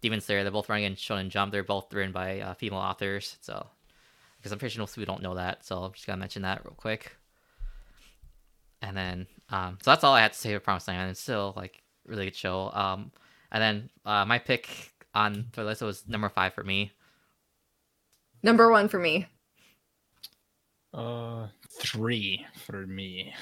Demon 0.00 0.20
Slayer. 0.20 0.42
They're 0.42 0.52
both 0.52 0.68
running 0.68 0.84
in 0.84 0.94
Shonen 0.94 1.28
Jump. 1.28 1.52
They're 1.52 1.64
both 1.64 1.92
written 1.92 2.12
by 2.12 2.40
uh, 2.40 2.54
female 2.54 2.78
authors. 2.78 3.36
So 3.40 3.66
because 4.38 4.52
I'm 4.52 4.58
pretty 4.58 4.74
sure 4.74 4.86
people 4.86 5.14
don't 5.14 5.22
know 5.22 5.34
that. 5.34 5.64
So 5.64 5.78
I'm 5.78 5.92
just 5.92 6.06
gonna 6.06 6.18
mention 6.18 6.42
that 6.42 6.64
real 6.64 6.74
quick. 6.76 7.16
And 8.82 8.96
then, 8.96 9.26
um, 9.50 9.78
so 9.82 9.90
that's 9.90 10.04
all 10.04 10.14
I 10.14 10.20
had 10.20 10.32
to 10.32 10.38
say 10.38 10.54
for 10.54 10.60
Promised 10.60 10.86
Land. 10.88 11.10
It's 11.10 11.20
still 11.20 11.54
like 11.56 11.82
really 12.06 12.26
good 12.26 12.36
show. 12.36 12.70
Um, 12.72 13.10
and 13.52 13.62
then 13.62 13.90
uh, 14.04 14.24
my 14.24 14.38
pick 14.38 14.68
on 15.14 15.46
for 15.52 15.62
the 15.62 15.68
list 15.68 15.82
was 15.82 16.06
number 16.08 16.28
five 16.28 16.54
for 16.54 16.62
me. 16.64 16.92
Number 18.42 18.70
one 18.70 18.88
for 18.88 18.98
me. 18.98 19.26
Uh, 20.92 21.48
three 21.80 22.44
for 22.64 22.86
me. 22.86 23.34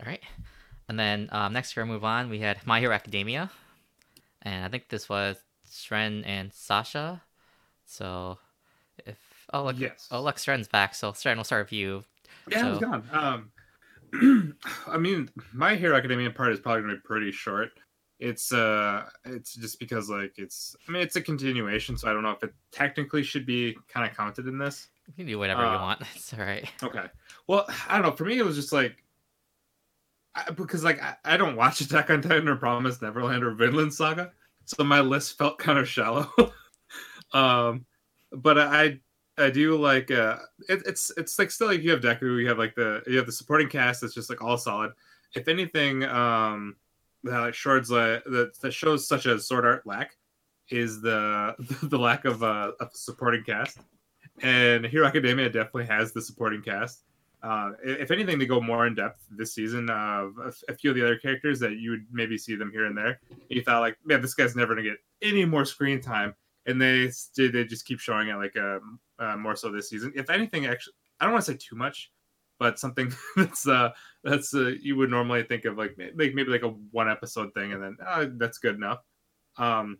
All 0.00 0.06
right. 0.06 0.22
And 0.88 0.98
then 0.98 1.28
um, 1.32 1.52
next 1.52 1.76
year, 1.76 1.84
we 1.84 1.92
move 1.92 2.04
on. 2.04 2.30
We 2.30 2.38
had 2.38 2.64
My 2.66 2.80
Hero 2.80 2.94
Academia, 2.94 3.50
and 4.42 4.64
I 4.64 4.68
think 4.68 4.88
this 4.88 5.08
was 5.08 5.36
Shren 5.70 6.22
and 6.26 6.52
Sasha. 6.52 7.20
So, 7.84 8.38
if 9.04 9.18
oh 9.52 9.64
look, 9.64 9.78
Yes. 9.78 10.08
oh 10.10 10.22
look, 10.22 10.36
Sren's 10.36 10.68
back. 10.68 10.94
So 10.94 11.12
Sren, 11.12 11.34
we'll 11.36 11.44
start 11.44 11.66
with 11.66 11.72
you. 11.72 12.04
Yeah, 12.50 12.66
I 12.66 12.70
was 12.70 12.78
So- 12.78 12.86
gone. 12.86 13.50
Um, 14.12 14.54
I 14.86 14.96
mean, 14.96 15.28
my 15.52 15.76
Hero 15.76 15.94
Academia 15.96 16.30
part 16.30 16.52
is 16.52 16.60
probably 16.60 16.82
gonna 16.82 16.94
be 16.94 17.00
pretty 17.04 17.32
short. 17.32 17.70
It's 18.18 18.52
uh, 18.52 19.08
it's 19.24 19.54
just 19.54 19.78
because 19.78 20.10
like 20.10 20.34
it's. 20.38 20.74
I 20.88 20.90
mean, 20.92 21.02
it's 21.02 21.16
a 21.16 21.20
continuation, 21.20 21.96
so 21.96 22.10
I 22.10 22.12
don't 22.12 22.22
know 22.22 22.32
if 22.32 22.42
it 22.42 22.52
technically 22.72 23.22
should 23.22 23.46
be 23.46 23.76
kind 23.88 24.10
of 24.10 24.16
counted 24.16 24.46
in 24.48 24.58
this. 24.58 24.88
You 25.06 25.14
can 25.14 25.26
do 25.26 25.38
whatever 25.38 25.62
you 25.62 25.68
Uh, 25.68 25.80
want. 25.80 26.02
It's 26.16 26.34
all 26.34 26.40
right. 26.40 26.68
Okay. 26.82 27.06
Well, 27.46 27.66
I 27.88 27.94
don't 27.94 28.02
know. 28.10 28.16
For 28.16 28.24
me, 28.24 28.38
it 28.38 28.44
was 28.44 28.56
just 28.56 28.72
like 28.72 29.02
I, 30.34 30.50
because 30.50 30.82
like 30.84 31.00
I, 31.02 31.14
I 31.24 31.36
don't 31.36 31.56
watch 31.56 31.80
Attack 31.80 32.10
on 32.10 32.20
Titan 32.20 32.48
or 32.48 32.56
Promise 32.56 33.00
Neverland 33.00 33.44
or 33.44 33.52
Vinland 33.52 33.94
Saga, 33.94 34.32
so 34.64 34.82
my 34.84 35.00
list 35.00 35.38
felt 35.38 35.58
kind 35.58 35.78
of 35.78 35.88
shallow. 35.88 36.28
um, 37.32 37.86
but 38.32 38.58
I 38.58 38.98
I 39.38 39.50
do 39.50 39.76
like 39.76 40.10
uh, 40.10 40.38
it, 40.68 40.82
it's 40.86 41.12
it's 41.16 41.38
like 41.38 41.50
still 41.52 41.68
like 41.68 41.82
you 41.82 41.92
have 41.92 42.00
Deku, 42.00 42.40
you 42.40 42.48
have 42.48 42.58
like 42.58 42.74
the 42.74 43.02
you 43.06 43.16
have 43.16 43.26
the 43.26 43.32
supporting 43.32 43.68
cast 43.68 44.00
that's 44.00 44.14
just 44.14 44.28
like 44.28 44.42
all 44.42 44.58
solid. 44.58 44.92
If 45.34 45.46
anything, 45.46 46.04
um, 46.04 46.76
that 47.24 47.40
like 47.40 47.54
Short's 47.54 47.90
like 47.90 48.24
that 48.24 48.52
that 48.60 48.72
shows 48.72 49.08
such 49.08 49.26
a 49.26 49.38
Sword 49.38 49.64
Art 49.64 49.86
lack 49.86 50.16
is 50.70 51.00
the 51.00 51.54
the 51.82 51.98
lack 51.98 52.24
of 52.24 52.42
uh 52.42 52.72
of 52.80 52.90
supporting 52.92 53.44
cast 53.44 53.78
and 54.42 54.84
Hero 54.86 55.06
Academia 55.06 55.48
definitely 55.48 55.86
has 55.86 56.12
the 56.12 56.22
supporting 56.22 56.62
cast. 56.62 57.04
Uh, 57.42 57.70
if 57.84 58.10
anything, 58.10 58.38
they 58.38 58.46
go 58.46 58.60
more 58.60 58.86
in 58.86 58.94
depth 58.94 59.24
this 59.30 59.54
season 59.54 59.88
of 59.90 60.32
a, 60.38 60.52
a 60.68 60.74
few 60.74 60.90
of 60.90 60.96
the 60.96 61.04
other 61.04 61.16
characters 61.16 61.60
that 61.60 61.76
you 61.76 61.92
would 61.92 62.06
maybe 62.10 62.36
see 62.36 62.56
them 62.56 62.70
here 62.72 62.86
and 62.86 62.96
there. 62.96 63.20
You 63.48 63.62
thought 63.62 63.80
like, 63.80 63.96
man, 64.04 64.20
this 64.20 64.34
guy's 64.34 64.56
never 64.56 64.74
gonna 64.74 64.88
get 64.88 64.98
any 65.22 65.44
more 65.44 65.64
screen 65.64 66.00
time, 66.00 66.34
and 66.66 66.80
they 66.80 67.10
they 67.36 67.64
just 67.64 67.86
keep 67.86 68.00
showing 68.00 68.28
it 68.28 68.34
like 68.34 68.56
um, 68.56 68.98
uh, 69.20 69.36
more 69.36 69.54
so 69.54 69.70
this 69.70 69.88
season. 69.88 70.12
If 70.16 70.30
anything, 70.30 70.66
actually, 70.66 70.94
I 71.20 71.24
don't 71.24 71.32
want 71.32 71.44
to 71.44 71.52
say 71.52 71.58
too 71.58 71.76
much, 71.76 72.10
but 72.58 72.78
something 72.78 73.12
that's 73.36 73.66
uh 73.66 73.90
that's 74.24 74.54
uh, 74.54 74.72
you 74.80 74.96
would 74.96 75.10
normally 75.10 75.42
think 75.42 75.64
of 75.64 75.78
like 75.78 75.96
like 75.98 76.34
maybe 76.34 76.50
like 76.50 76.62
a 76.62 76.68
one 76.68 77.08
episode 77.08 77.52
thing, 77.54 77.72
and 77.72 77.82
then 77.82 77.96
uh, 78.06 78.26
that's 78.36 78.58
good 78.58 78.74
enough. 78.74 79.00
Um, 79.56 79.98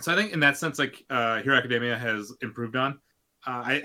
so 0.00 0.12
I 0.12 0.16
think 0.16 0.32
in 0.32 0.40
that 0.40 0.56
sense, 0.56 0.78
like 0.78 1.04
uh, 1.10 1.42
Hero 1.42 1.56
Academia 1.56 1.96
has 1.96 2.32
improved 2.40 2.76
on 2.76 2.98
uh, 3.46 3.78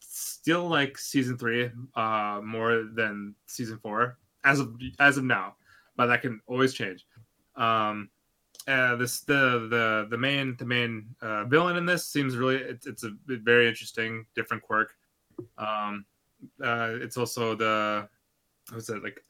still 0.00 0.68
like 0.68 0.98
season 0.98 1.38
three 1.38 1.70
uh, 1.94 2.40
more 2.44 2.84
than 2.94 3.34
season 3.46 3.78
four 3.82 4.18
as 4.44 4.60
of 4.60 4.74
as 4.98 5.16
of 5.16 5.24
now, 5.24 5.54
but 5.96 6.06
that 6.06 6.22
can 6.22 6.40
always 6.46 6.74
change. 6.74 7.06
Um, 7.56 8.10
uh, 8.68 8.96
this 8.96 9.20
the 9.20 9.66
the 9.70 10.06
the 10.10 10.18
main 10.18 10.56
the 10.56 10.64
main 10.64 11.14
uh, 11.20 11.44
villain 11.44 11.76
in 11.76 11.86
this 11.86 12.06
seems 12.06 12.36
really 12.36 12.56
it's, 12.56 12.86
it's 12.86 13.04
a 13.04 13.12
very 13.26 13.68
interesting 13.68 14.26
different 14.34 14.62
quirk. 14.62 14.94
Um, 15.58 16.04
uh, 16.62 16.94
it's 17.00 17.16
also 17.16 17.54
the 17.54 18.08
what's 18.70 18.86
that 18.86 19.02
like 19.02 19.20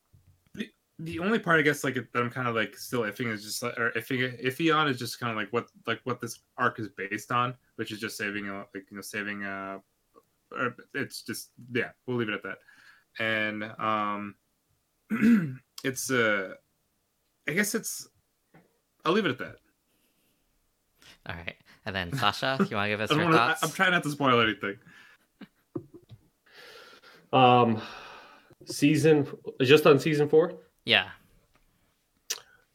the, 0.55 0.69
the 0.99 1.19
only 1.19 1.39
part 1.39 1.59
I 1.59 1.63
guess 1.63 1.85
like 1.85 1.95
that 1.95 2.09
I'm 2.15 2.31
kind 2.31 2.49
of 2.49 2.55
like 2.55 2.77
still 2.77 3.03
iffing 3.03 3.33
is 3.33 3.43
just 3.43 3.63
like 3.63 3.79
or 3.79 3.91
iffy 3.93 4.43
iffy 4.45 4.75
on 4.75 4.89
is 4.89 4.99
just 4.99 5.19
kind 5.19 5.31
of 5.31 5.37
like 5.37 5.53
what 5.53 5.69
like 5.87 6.01
what 6.05 6.21
this 6.21 6.41
arc 6.59 6.79
is 6.79 6.89
based 6.89 7.33
on, 7.33 7.55
which 7.77 7.93
is 7.93 8.01
just 8.01 8.17
saving 8.17 8.49
uh, 8.49 8.65
like 8.75 8.87
you 8.91 8.97
know 8.97 9.03
saving 9.03 9.45
uh 9.45 9.79
or 10.53 10.77
it's 10.95 11.23
just 11.23 11.51
yeah 11.73 11.91
we'll 12.07 12.17
leave 12.17 12.29
it 12.29 12.35
at 12.35 12.43
that 12.43 12.59
and 13.19 13.65
um 13.79 14.35
it's 15.85 16.11
uh 16.11 16.51
I 17.49 17.53
guess 17.53 17.75
it's 17.75 18.09
I'll 19.05 19.13
leave 19.13 19.27
it 19.27 19.31
at 19.31 19.39
that. 19.39 19.57
All 21.27 21.37
right. 21.37 21.57
And 21.85 21.95
then 21.95 22.13
Sasha, 22.13 22.57
you 22.71 22.77
want 22.77 22.87
to 22.87 22.91
give 22.91 23.01
us 23.01 23.11
your 23.15 23.25
wanna, 23.25 23.37
I, 23.37 23.49
thoughts? 23.49 23.63
I'm 23.65 23.71
trying 23.71 23.93
not 23.93 24.03
to 24.05 24.11
spoil 24.11 24.41
anything. 24.41 24.77
Um, 27.33 27.81
season 28.67 29.27
just 29.61 29.87
on 29.87 29.99
season 29.99 30.29
four. 30.29 30.55
Yeah. 30.85 31.09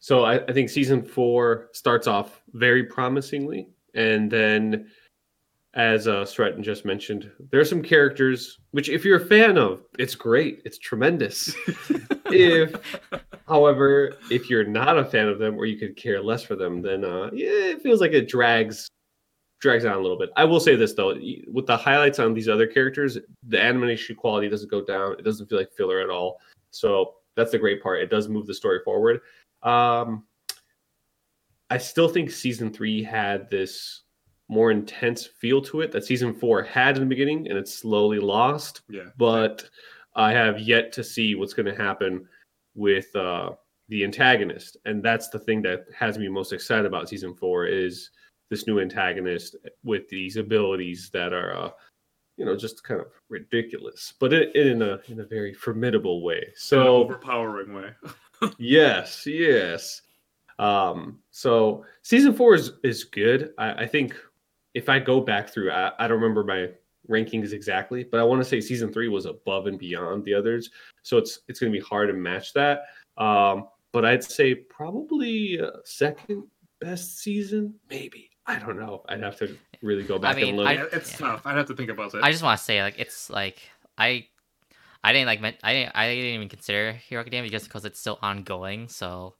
So 0.00 0.24
I, 0.24 0.44
I 0.46 0.52
think 0.52 0.70
season 0.70 1.02
four 1.02 1.68
starts 1.72 2.06
off 2.06 2.40
very 2.52 2.84
promisingly, 2.84 3.68
and 3.94 4.30
then, 4.30 4.90
as 5.74 6.08
uh, 6.08 6.24
Stratton 6.24 6.62
just 6.62 6.84
mentioned, 6.84 7.30
there 7.50 7.60
are 7.60 7.64
some 7.64 7.82
characters 7.82 8.58
which, 8.70 8.88
if 8.88 9.04
you're 9.04 9.20
a 9.20 9.26
fan 9.26 9.58
of, 9.58 9.82
it's 9.98 10.14
great, 10.14 10.62
it's 10.64 10.78
tremendous. 10.78 11.54
if, 12.26 12.74
however, 13.46 14.14
if 14.30 14.48
you're 14.48 14.64
not 14.64 14.98
a 14.98 15.04
fan 15.04 15.28
of 15.28 15.38
them 15.38 15.56
or 15.56 15.66
you 15.66 15.78
could 15.78 15.96
care 15.96 16.22
less 16.22 16.42
for 16.42 16.56
them, 16.56 16.80
then 16.80 17.04
uh, 17.04 17.28
yeah, 17.32 17.72
it 17.72 17.82
feels 17.82 18.00
like 18.00 18.12
it 18.12 18.28
drags 18.28 18.88
drags 19.60 19.84
on 19.84 19.92
a 19.92 20.00
little 20.00 20.18
bit. 20.18 20.30
I 20.36 20.44
will 20.44 20.60
say 20.60 20.76
this 20.76 20.94
though, 20.94 21.18
with 21.48 21.66
the 21.66 21.76
highlights 21.76 22.18
on 22.18 22.34
these 22.34 22.48
other 22.48 22.66
characters, 22.66 23.18
the 23.46 23.60
animation 23.60 24.16
quality 24.16 24.48
doesn't 24.48 24.70
go 24.70 24.84
down. 24.84 25.16
It 25.18 25.24
doesn't 25.24 25.48
feel 25.48 25.58
like 25.58 25.72
filler 25.72 26.00
at 26.00 26.10
all. 26.10 26.40
So 26.70 27.14
that's 27.36 27.52
the 27.52 27.58
great 27.58 27.82
part. 27.82 28.00
It 28.00 28.10
does 28.10 28.28
move 28.28 28.46
the 28.46 28.54
story 28.54 28.80
forward. 28.84 29.20
Um, 29.62 30.24
I 31.70 31.78
still 31.78 32.08
think 32.08 32.30
season 32.30 32.72
three 32.72 33.02
had 33.02 33.50
this 33.50 34.02
more 34.48 34.70
intense 34.70 35.26
feel 35.26 35.60
to 35.60 35.82
it 35.82 35.92
that 35.92 36.04
season 36.04 36.34
four 36.34 36.62
had 36.62 36.96
in 36.96 37.02
the 37.02 37.08
beginning, 37.08 37.48
and 37.48 37.58
it's 37.58 37.74
slowly 37.74 38.18
lost. 38.18 38.82
Yeah. 38.88 39.10
But 39.18 39.68
I 40.14 40.32
have 40.32 40.58
yet 40.60 40.92
to 40.92 41.04
see 41.04 41.34
what's 41.34 41.52
going 41.52 41.66
to 41.66 41.74
happen 41.74 42.26
with 42.74 43.14
uh, 43.14 43.50
the 43.88 44.04
antagonist, 44.04 44.78
and 44.86 45.02
that's 45.02 45.28
the 45.28 45.38
thing 45.38 45.62
that 45.62 45.84
has 45.96 46.18
me 46.18 46.28
most 46.28 46.52
excited 46.52 46.86
about 46.86 47.08
season 47.08 47.34
four 47.34 47.66
is 47.66 48.10
this 48.50 48.66
new 48.66 48.80
antagonist 48.80 49.56
with 49.84 50.08
these 50.08 50.36
abilities 50.36 51.10
that 51.12 51.32
are, 51.32 51.54
uh, 51.54 51.70
you 52.36 52.44
know, 52.44 52.56
just 52.56 52.84
kind 52.84 53.00
of 53.00 53.08
ridiculous, 53.28 54.14
but 54.18 54.32
in, 54.32 54.50
in 54.54 54.82
a 54.82 55.00
in 55.08 55.20
a 55.20 55.24
very 55.24 55.52
formidable 55.52 56.22
way. 56.22 56.46
So 56.56 56.96
overpowering 56.96 57.74
way. 57.74 57.90
yes, 58.58 59.26
yes. 59.26 60.02
Um, 60.58 61.18
so 61.30 61.84
season 62.02 62.34
four 62.34 62.54
is 62.54 62.72
is 62.82 63.04
good. 63.04 63.52
I, 63.58 63.84
I 63.84 63.86
think 63.86 64.16
if 64.74 64.88
I 64.88 64.98
go 64.98 65.20
back 65.20 65.48
through, 65.48 65.70
I, 65.70 65.92
I 65.98 66.08
don't 66.08 66.20
remember 66.20 66.44
my 66.44 66.70
rankings 67.08 67.52
exactly, 67.52 68.04
but 68.04 68.20
I 68.20 68.22
want 68.22 68.40
to 68.40 68.48
say 68.48 68.60
season 68.60 68.92
three 68.92 69.08
was 69.08 69.26
above 69.26 69.66
and 69.66 69.78
beyond 69.78 70.24
the 70.24 70.34
others. 70.34 70.70
So 71.02 71.16
it's 71.16 71.40
it's 71.48 71.60
going 71.60 71.72
to 71.72 71.78
be 71.78 71.84
hard 71.84 72.08
to 72.08 72.14
match 72.14 72.52
that. 72.54 72.82
Um, 73.16 73.68
but 73.92 74.04
I'd 74.04 74.22
say 74.22 74.54
probably 74.54 75.60
uh, 75.60 75.70
second 75.84 76.44
best 76.80 77.18
season, 77.18 77.74
maybe. 77.88 78.27
I 78.48 78.58
don't 78.58 78.78
know. 78.78 79.02
I'd 79.08 79.22
have 79.22 79.36
to 79.38 79.56
really 79.82 80.02
go 80.02 80.18
back 80.18 80.36
mean, 80.36 80.48
and 80.48 80.56
look. 80.56 80.66
I- 80.66 80.72
Yeah, 80.74 80.84
it's 80.92 81.12
yeah. 81.12 81.26
tough. 81.26 81.42
I'd 81.46 81.56
have 81.56 81.66
to 81.66 81.74
think 81.76 81.90
about 81.90 82.14
it. 82.14 82.22
I 82.22 82.32
just 82.32 82.42
want 82.42 82.58
to 82.58 82.64
say 82.64 82.82
like 82.82 82.98
it's 82.98 83.28
like 83.30 83.60
I 83.96 84.26
I 85.04 85.12
didn't 85.12 85.26
like 85.26 85.40
I 85.62 85.72
didn't 85.74 85.92
I 85.94 86.08
didn't 86.08 86.34
even 86.34 86.48
consider 86.48 86.92
Hero 86.92 87.20
Academia 87.20 87.50
just 87.50 87.66
because 87.66 87.84
it's 87.84 88.00
still 88.00 88.18
ongoing. 88.22 88.88
So 88.88 89.34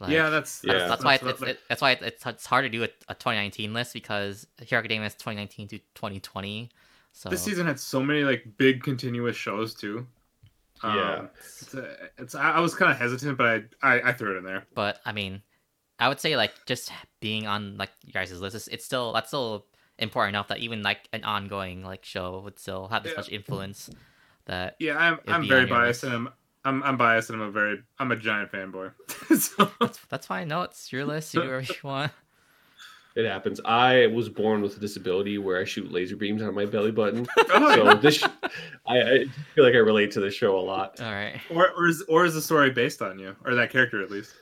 like, 0.00 0.10
yeah, 0.10 0.28
that's 0.30 0.62
Yeah. 0.64 0.74
that's, 0.74 0.90
that's 0.90 1.04
why 1.04 1.16
what- 1.16 1.30
it's, 1.30 1.40
like- 1.40 1.50
it's, 1.50 1.62
that's 1.68 1.80
why 1.82 1.90
it's, 1.92 2.26
it's 2.26 2.46
hard 2.46 2.64
to 2.64 2.68
do 2.68 2.82
a, 2.84 2.88
a 3.08 3.14
2019 3.14 3.72
list 3.72 3.94
because 3.94 4.46
Hero 4.60 4.80
Academia 4.80 5.06
is 5.06 5.14
2019 5.14 5.68
to 5.68 5.78
2020. 5.94 6.70
So 7.14 7.28
this 7.30 7.42
season 7.42 7.66
had 7.66 7.80
so 7.80 8.02
many 8.02 8.22
like 8.22 8.44
big 8.58 8.82
continuous 8.82 9.36
shows 9.36 9.74
too. 9.74 10.06
Um, 10.82 10.96
Yeah. 10.96 11.26
it's, 11.38 11.74
uh, 11.74 11.96
it's 12.18 12.34
I 12.34 12.52
I 12.52 12.60
was 12.60 12.74
kind 12.74 12.90
of 12.92 12.98
hesitant, 12.98 13.38
but 13.38 13.46
I, 13.46 13.62
I 13.82 14.08
I 14.10 14.12
threw 14.12 14.34
it 14.34 14.38
in 14.38 14.44
there. 14.44 14.66
but 14.74 15.00
I 15.06 15.12
mean, 15.12 15.42
I 15.98 16.08
would 16.08 16.20
say 16.20 16.36
like 16.36 16.52
just 16.66 16.90
being 17.22 17.46
on 17.46 17.78
like 17.78 17.90
you 18.04 18.12
guys' 18.12 18.38
list, 18.38 18.54
it's, 18.54 18.68
it's 18.68 18.84
still 18.84 19.14
that's 19.14 19.28
still 19.28 19.64
important 19.98 20.34
enough 20.34 20.48
that 20.48 20.58
even 20.58 20.82
like 20.82 21.08
an 21.14 21.24
ongoing 21.24 21.82
like 21.82 22.04
show 22.04 22.40
would 22.44 22.58
still 22.58 22.88
have 22.88 23.02
this 23.04 23.12
Yeah. 23.12 23.16
much 23.20 23.30
influence 23.30 23.88
that 24.46 24.76
Yeah, 24.78 24.98
I'm 24.98 25.18
I'm 25.26 25.48
very 25.48 25.64
biased, 25.66 26.02
list. 26.02 26.12
and 26.12 26.28
I'm, 26.28 26.32
I'm 26.64 26.82
I'm 26.82 26.96
biased, 26.96 27.30
and 27.30 27.40
I'm 27.40 27.48
a 27.48 27.50
very 27.50 27.82
I'm 27.98 28.12
a 28.12 28.16
giant 28.16 28.52
fanboy. 28.52 28.92
so, 29.38 29.70
that's, 29.80 29.98
that's 30.10 30.26
fine. 30.26 30.48
No, 30.48 30.62
it's 30.62 30.92
your 30.92 31.04
list. 31.04 31.32
You 31.32 31.40
do 31.42 31.46
whatever 31.48 31.72
you 31.72 31.74
want. 31.84 32.12
it 33.14 33.26
happens. 33.26 33.60
I 33.64 34.06
was 34.06 34.28
born 34.28 34.62
with 34.62 34.76
a 34.76 34.80
disability 34.80 35.36
where 35.38 35.60
I 35.60 35.64
shoot 35.64 35.92
laser 35.92 36.16
beams 36.16 36.40
on 36.42 36.54
my 36.54 36.64
belly 36.64 36.90
button. 36.92 37.26
Oh, 37.54 37.74
so 37.74 37.94
this, 37.96 38.16
sh- 38.16 38.24
I, 38.86 38.98
I 39.00 39.24
feel 39.54 39.62
like 39.64 39.74
I 39.74 39.78
relate 39.78 40.10
to 40.12 40.20
the 40.20 40.30
show 40.30 40.58
a 40.58 40.64
lot. 40.64 41.00
All 41.00 41.12
right. 41.12 41.38
or 41.50 41.70
or 41.76 41.86
is 41.86 42.02
or 42.08 42.24
is 42.24 42.32
the 42.34 42.40
story 42.42 42.70
based 42.70 43.02
on 43.02 43.18
you 43.18 43.36
or 43.44 43.54
that 43.54 43.70
character 43.70 44.02
at 44.02 44.10
least? 44.10 44.32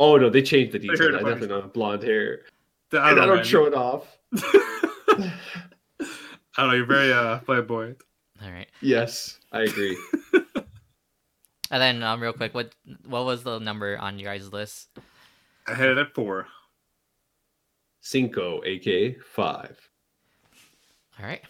Oh 0.00 0.16
no, 0.16 0.30
they 0.30 0.42
changed 0.42 0.72
the 0.72 0.78
details. 0.78 1.00
I 1.00 1.18
definitely 1.18 1.48
don't 1.48 1.62
have 1.62 1.72
blonde 1.72 2.02
hair, 2.02 2.40
I 2.92 3.10
and 3.10 3.20
I 3.20 3.26
don't 3.26 3.44
show 3.44 3.66
it 3.66 3.74
off. 3.74 4.18
I 4.36 5.32
don't 6.56 6.68
know. 6.68 6.74
You're 6.74 6.86
very 6.86 7.12
uh 7.12 7.40
flamboyant. 7.40 8.02
All 8.42 8.50
right. 8.50 8.68
Yes, 8.80 9.38
I 9.52 9.62
agree. 9.62 9.96
And 11.70 11.82
then 11.82 12.02
um, 12.02 12.22
real 12.22 12.32
quick, 12.32 12.54
what 12.54 12.74
what 13.06 13.24
was 13.24 13.42
the 13.42 13.58
number 13.58 13.98
on 13.98 14.18
your 14.18 14.32
guys' 14.32 14.52
list? 14.52 14.88
I 15.66 15.74
had 15.74 15.90
it 15.90 15.98
at 15.98 16.14
four. 16.14 16.46
Cinco, 18.00 18.62
aka 18.64 19.14
five. 19.14 19.78
All 21.18 21.26
right. 21.26 21.42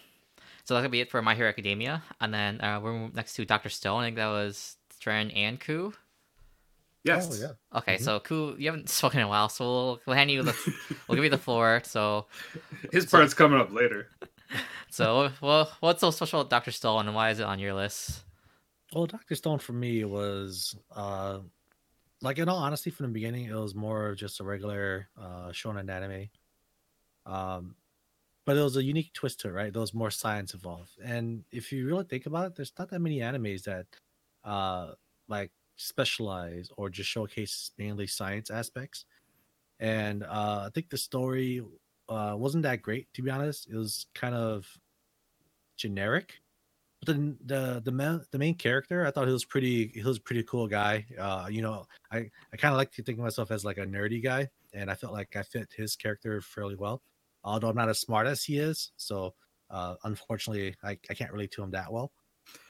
So 0.65 0.73
that's 0.73 0.81
gonna 0.81 0.89
be 0.89 1.01
it 1.01 1.09
for 1.09 1.21
My 1.21 1.35
Hero 1.35 1.47
Academia, 1.47 2.03
and 2.19 2.33
then 2.33 2.59
uh, 2.61 2.79
we're 2.83 3.09
next 3.09 3.33
to 3.35 3.45
Doctor 3.45 3.69
Stone. 3.69 4.01
I 4.01 4.07
think 4.07 4.17
that 4.17 4.27
was 4.27 4.75
Stren 4.99 5.35
and 5.35 5.59
Ku. 5.59 5.93
Yes. 7.03 7.29
Oh 7.31 7.35
yeah. 7.47 7.77
Okay, 7.79 7.95
Mhm. 7.95 8.01
so 8.01 8.19
Ku, 8.19 8.55
you 8.57 8.69
haven't 8.69 8.89
spoken 8.89 9.19
in 9.19 9.25
a 9.25 9.29
while, 9.29 9.49
so 9.49 9.65
we'll, 9.65 9.99
we'll 10.05 10.15
hand 10.15 10.29
you 10.31 10.43
the 10.43 10.55
we'll 11.07 11.15
give 11.15 11.23
you 11.23 11.29
the 11.29 11.37
floor. 11.37 11.81
So 11.85 12.27
His 12.91 13.05
part's 13.05 13.33
coming 13.33 13.59
up 13.59 13.71
later. 13.71 14.09
so 14.89 15.31
well, 15.41 15.71
what's 15.79 16.01
so 16.01 16.11
special 16.11 16.41
about 16.41 16.49
Doctor 16.49 16.71
Stone, 16.71 17.07
and 17.07 17.15
why 17.15 17.29
is 17.29 17.39
it 17.39 17.43
on 17.45 17.59
your 17.59 17.73
list? 17.73 18.23
Well, 18.93 19.05
Doctor 19.05 19.35
Stone 19.35 19.59
for 19.59 19.73
me 19.73 20.03
was 20.03 20.75
uh 20.95 21.39
like 22.21 22.37
in 22.37 22.49
all 22.49 22.57
honesty, 22.57 22.89
from 22.89 23.05
the 23.05 23.11
beginning, 23.13 23.45
it 23.45 23.53
was 23.55 23.73
more 23.75 24.09
of 24.09 24.17
just 24.17 24.39
a 24.41 24.43
regular 24.43 25.07
uh 25.17 25.49
shonen 25.49 25.89
anime. 25.89 26.29
Um 27.25 27.75
but 28.45 28.57
it 28.57 28.61
was 28.63 28.77
a 28.77 28.83
unique 28.83 29.13
twist 29.13 29.41
to 29.41 29.47
it, 29.49 29.51
right? 29.51 29.71
There 29.71 29.79
was 29.81 29.93
more 29.93 30.09
science 30.09 30.55
involved. 30.55 30.89
And 31.03 31.43
if 31.51 31.71
you 31.71 31.85
really 31.85 32.05
think 32.05 32.25
about 32.25 32.47
it, 32.47 32.55
there's 32.55 32.73
not 32.79 32.89
that 32.89 32.99
many 32.99 33.19
animes 33.19 33.63
that 33.63 33.85
uh 34.43 34.93
like 35.27 35.51
specialize 35.79 36.69
or 36.77 36.89
just 36.89 37.09
showcase 37.09 37.71
mainly 37.77 38.07
science 38.07 38.49
aspects. 38.51 39.05
And 39.79 40.23
uh 40.23 40.63
I 40.67 40.69
think 40.73 40.89
the 40.89 40.97
story 40.97 41.61
uh 42.09 42.35
wasn't 42.37 42.63
that 42.63 42.81
great 42.81 43.07
to 43.15 43.21
be 43.23 43.31
honest. 43.31 43.67
It 43.69 43.75
was 43.75 44.07
kind 44.13 44.35
of 44.35 44.67
generic 45.77 46.33
but 46.99 47.15
then 47.15 47.37
the 47.45 47.81
the 47.85 47.91
main 47.91 48.21
the 48.31 48.37
main 48.37 48.55
character, 48.55 49.05
I 49.05 49.11
thought 49.11 49.27
he 49.27 49.33
was 49.33 49.45
pretty 49.45 49.87
he 49.93 50.03
was 50.03 50.19
pretty 50.19 50.43
cool 50.43 50.67
guy. 50.67 51.05
Uh, 51.17 51.47
you 51.49 51.61
know, 51.61 51.85
I 52.11 52.29
I 52.53 52.57
kind 52.57 52.73
of 52.73 52.77
like 52.77 52.91
to 52.93 53.03
think 53.03 53.17
of 53.19 53.23
myself 53.23 53.51
as 53.51 53.63
like 53.65 53.77
a 53.77 53.85
nerdy 53.85 54.21
guy, 54.21 54.49
and 54.73 54.91
I 54.91 54.95
felt 54.95 55.13
like 55.13 55.35
I 55.35 55.43
fit 55.43 55.69
his 55.75 55.95
character 55.95 56.41
fairly 56.41 56.75
well. 56.75 57.01
Although 57.43 57.69
I'm 57.69 57.75
not 57.75 57.89
as 57.89 57.99
smart 57.99 58.27
as 58.27 58.43
he 58.43 58.59
is, 58.59 58.91
so 58.97 59.33
uh, 59.69 59.95
unfortunately, 60.03 60.75
I, 60.83 60.99
I 61.09 61.13
can't 61.13 61.31
relate 61.31 61.51
to 61.51 61.63
him 61.63 61.71
that 61.71 61.91
well. 61.91 62.11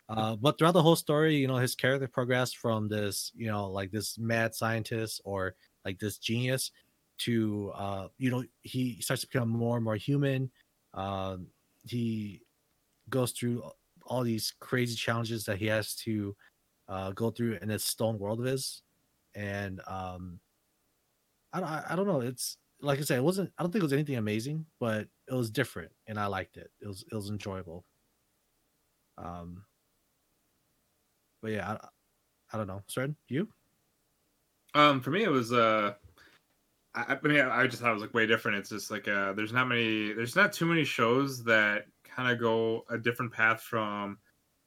Uh, 0.09 0.35
but 0.35 0.57
throughout 0.57 0.73
the 0.73 0.81
whole 0.83 0.95
story, 0.95 1.35
you 1.37 1.47
know, 1.47 1.57
his 1.57 1.75
character 1.75 2.07
progressed 2.07 2.57
from 2.57 2.89
this, 2.89 3.31
you 3.35 3.47
know, 3.47 3.69
like 3.69 3.91
this 3.91 4.17
mad 4.17 4.55
scientist 4.55 5.21
or 5.23 5.55
like 5.85 5.99
this 5.99 6.17
genius 6.17 6.71
to, 7.19 7.71
uh, 7.75 8.07
you 8.17 8.31
know, 8.31 8.43
he 8.61 9.01
starts 9.01 9.21
to 9.21 9.27
become 9.27 9.49
more 9.49 9.75
and 9.77 9.85
more 9.85 9.95
human. 9.97 10.51
Um, 10.95 11.47
he 11.85 12.41
goes 13.09 13.31
through 13.31 13.63
all 14.05 14.23
these 14.23 14.53
crazy 14.59 14.95
challenges 14.95 15.45
that 15.45 15.57
he 15.59 15.67
has 15.67 15.95
to 15.95 16.35
uh, 16.87 17.11
go 17.11 17.31
through 17.31 17.59
in 17.61 17.69
this 17.69 17.83
stone 17.83 18.19
world 18.19 18.39
of 18.39 18.45
his, 18.47 18.83
and 19.35 19.81
um, 19.87 20.39
I 21.53 21.59
don't, 21.59 21.69
I 21.69 21.85
I 21.89 21.95
don't 21.95 22.07
know. 22.07 22.21
It's 22.21 22.57
like 22.81 22.99
I 22.99 23.01
said, 23.01 23.17
it 23.17 23.23
wasn't. 23.23 23.51
I 23.57 23.63
don't 23.63 23.71
think 23.71 23.81
it 23.81 23.85
was 23.85 23.93
anything 23.93 24.15
amazing, 24.17 24.65
but 24.79 25.07
it 25.27 25.33
was 25.33 25.49
different, 25.49 25.91
and 26.07 26.19
I 26.19 26.27
liked 26.27 26.57
it. 26.57 26.71
It 26.81 26.87
was 26.87 27.03
it 27.11 27.15
was 27.15 27.29
enjoyable. 27.29 27.85
Um, 29.17 29.65
but 31.41 31.51
yeah, 31.51 31.71
I, 31.71 31.87
I 32.53 32.57
don't 32.57 32.67
know. 32.67 32.81
Sred, 32.87 33.15
you? 33.27 33.47
Um, 34.73 35.01
for 35.01 35.11
me, 35.11 35.23
it 35.23 35.31
was 35.31 35.51
uh, 35.51 35.93
I, 36.95 37.17
I 37.23 37.27
mean, 37.27 37.39
I 37.39 37.67
just 37.67 37.81
thought 37.81 37.91
it 37.91 37.93
was 37.93 38.01
like 38.01 38.13
way 38.13 38.25
different. 38.25 38.57
It's 38.57 38.69
just 38.69 38.91
like 38.91 39.07
uh, 39.07 39.33
there's 39.33 39.53
not 39.53 39.67
many, 39.67 40.13
there's 40.13 40.35
not 40.35 40.53
too 40.53 40.65
many 40.65 40.83
shows 40.83 41.43
that 41.45 41.85
kind 42.03 42.31
of 42.31 42.39
go 42.39 42.83
a 42.89 42.97
different 42.97 43.31
path 43.31 43.61
from 43.61 44.17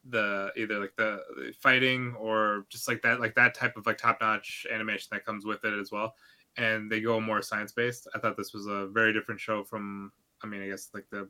the 0.09 0.51
either 0.57 0.81
like 0.81 0.95
the, 0.97 1.21
the 1.37 1.53
fighting 1.61 2.15
or 2.19 2.67
just 2.69 2.89
like 2.89 3.03
that, 3.03 3.21
like 3.21 3.35
that 3.35 3.55
type 3.55 3.77
of 3.77 3.87
like 3.87 3.99
top 3.99 4.19
notch 4.21 4.67
animation 4.73 5.09
that 5.13 5.25
comes 5.25 5.45
with 5.45 5.65
it 5.65 5.79
as 5.79 5.91
well. 5.91 6.15
And 6.57 6.91
they 6.91 7.01
go 7.01 7.21
more 7.21 7.43
science 7.43 7.73
based. 7.73 8.09
I 8.15 8.19
thought 8.19 8.37
this 8.37 8.53
was 8.53 8.67
a 8.67 8.89
very 8.89 9.13
different 9.13 9.41
show 9.41 9.65
from, 9.65 10.13
I 10.43 10.47
mean, 10.47 10.63
I 10.63 10.69
guess 10.69 10.91
like 10.95 11.07
the 11.11 11.29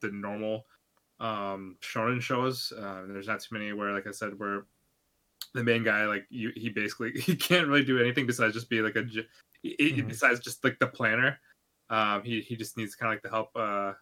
the 0.00 0.10
normal 0.10 0.66
um 1.20 1.76
shonen 1.80 2.20
shows. 2.20 2.72
Uh, 2.76 3.02
there's 3.06 3.28
not 3.28 3.40
too 3.40 3.54
many 3.54 3.72
where, 3.72 3.92
like 3.92 4.06
I 4.06 4.10
said, 4.10 4.38
where 4.38 4.66
the 5.54 5.64
main 5.64 5.84
guy 5.84 6.04
like 6.06 6.26
you 6.30 6.52
he 6.56 6.68
basically 6.68 7.12
he 7.20 7.36
can't 7.36 7.68
really 7.68 7.84
do 7.84 7.98
anything 8.00 8.26
besides 8.26 8.54
just 8.54 8.68
be 8.68 8.82
like 8.82 8.96
a 8.96 9.04
Mhm. 9.64 10.06
besides 10.08 10.40
just 10.40 10.62
like 10.62 10.78
the 10.78 10.86
planner. 10.86 11.40
Um 11.88 12.22
he 12.22 12.40
he 12.40 12.56
just 12.56 12.76
needs 12.76 12.94
kind 12.94 13.12
of 13.12 13.16
like 13.16 13.22
the 13.22 13.30
help 13.30 13.50
uh 13.56 13.92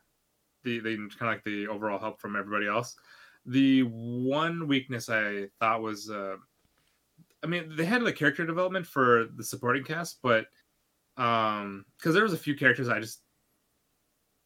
the 0.64 0.80
the 0.80 0.96
kind 0.96 1.12
of 1.22 1.26
like 1.28 1.44
the 1.44 1.68
overall 1.68 1.98
help 1.98 2.20
from 2.20 2.36
everybody 2.36 2.66
else. 2.66 2.96
The 3.46 3.82
one 3.82 4.68
weakness 4.68 5.09
i 5.09 5.48
thought 5.59 5.82
was 5.82 6.09
uh 6.11 6.36
i 7.42 7.46
mean 7.48 7.74
they 7.76 7.84
had 7.84 8.03
like 8.03 8.14
character 8.14 8.46
development 8.46 8.86
for 8.86 9.26
the 9.36 9.42
supporting 9.42 9.82
cast 9.82 10.20
but 10.22 10.46
um 11.16 11.84
because 11.98 12.14
there 12.14 12.22
was 12.22 12.32
a 12.32 12.38
few 12.38 12.55
characters 12.55 12.88
i 12.88 13.00
just 13.00 13.22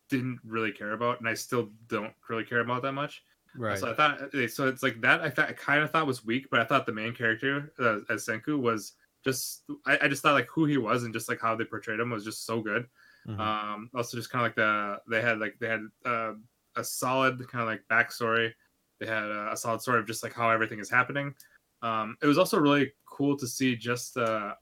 didn't 0.08 0.40
really 0.44 0.72
care 0.72 0.92
about 0.92 1.18
and 1.20 1.28
i 1.28 1.34
still 1.34 1.70
don't 1.88 2.14
really 2.30 2.44
care 2.44 2.60
about 2.60 2.80
that 2.80 2.92
much 2.92 3.22
Right. 3.58 3.78
so 3.78 3.90
I 3.90 3.94
thought 3.94 4.20
so 4.48 4.68
it's 4.68 4.82
like 4.82 5.00
that. 5.00 5.20
I 5.20 5.30
thought 5.30 5.48
I 5.48 5.52
kind 5.52 5.82
of 5.82 5.90
thought 5.90 6.06
was 6.06 6.24
weak, 6.24 6.48
but 6.50 6.60
I 6.60 6.64
thought 6.64 6.86
the 6.86 6.92
main 6.92 7.14
character 7.14 7.72
uh, 7.78 7.98
as 8.12 8.26
Senku 8.26 8.60
was 8.60 8.92
just. 9.24 9.62
I, 9.86 9.98
I 10.02 10.08
just 10.08 10.22
thought 10.22 10.34
like 10.34 10.48
who 10.48 10.64
he 10.64 10.76
was 10.76 11.04
and 11.04 11.12
just 11.12 11.28
like 11.28 11.40
how 11.40 11.56
they 11.56 11.64
portrayed 11.64 12.00
him 12.00 12.10
was 12.10 12.24
just 12.24 12.46
so 12.46 12.60
good. 12.60 12.86
Mhm. 13.26 13.40
Um, 13.40 13.90
also, 13.94 14.16
just 14.16 14.30
kind 14.30 14.44
of 14.44 14.50
like 14.50 14.56
the 14.56 15.00
they 15.10 15.20
had 15.20 15.38
like 15.38 15.56
they 15.58 15.68
had 15.68 15.80
uh, 16.04 16.32
a 16.76 16.84
solid 16.84 17.46
kind 17.48 17.62
of 17.62 17.68
like 17.68 17.82
backstory. 17.90 18.52
They 19.00 19.06
had 19.06 19.24
uh, 19.30 19.50
a 19.52 19.56
solid 19.56 19.82
story 19.82 19.98
of 20.00 20.06
just 20.06 20.22
like 20.22 20.32
how 20.32 20.50
everything 20.50 20.78
is 20.78 20.90
happening. 20.90 21.34
Um, 21.82 22.16
it 22.22 22.26
was 22.26 22.38
also 22.38 22.58
really 22.58 22.92
cool 23.06 23.36
to 23.36 23.46
see 23.46 23.76
just. 23.76 24.16
Uh, 24.16 24.54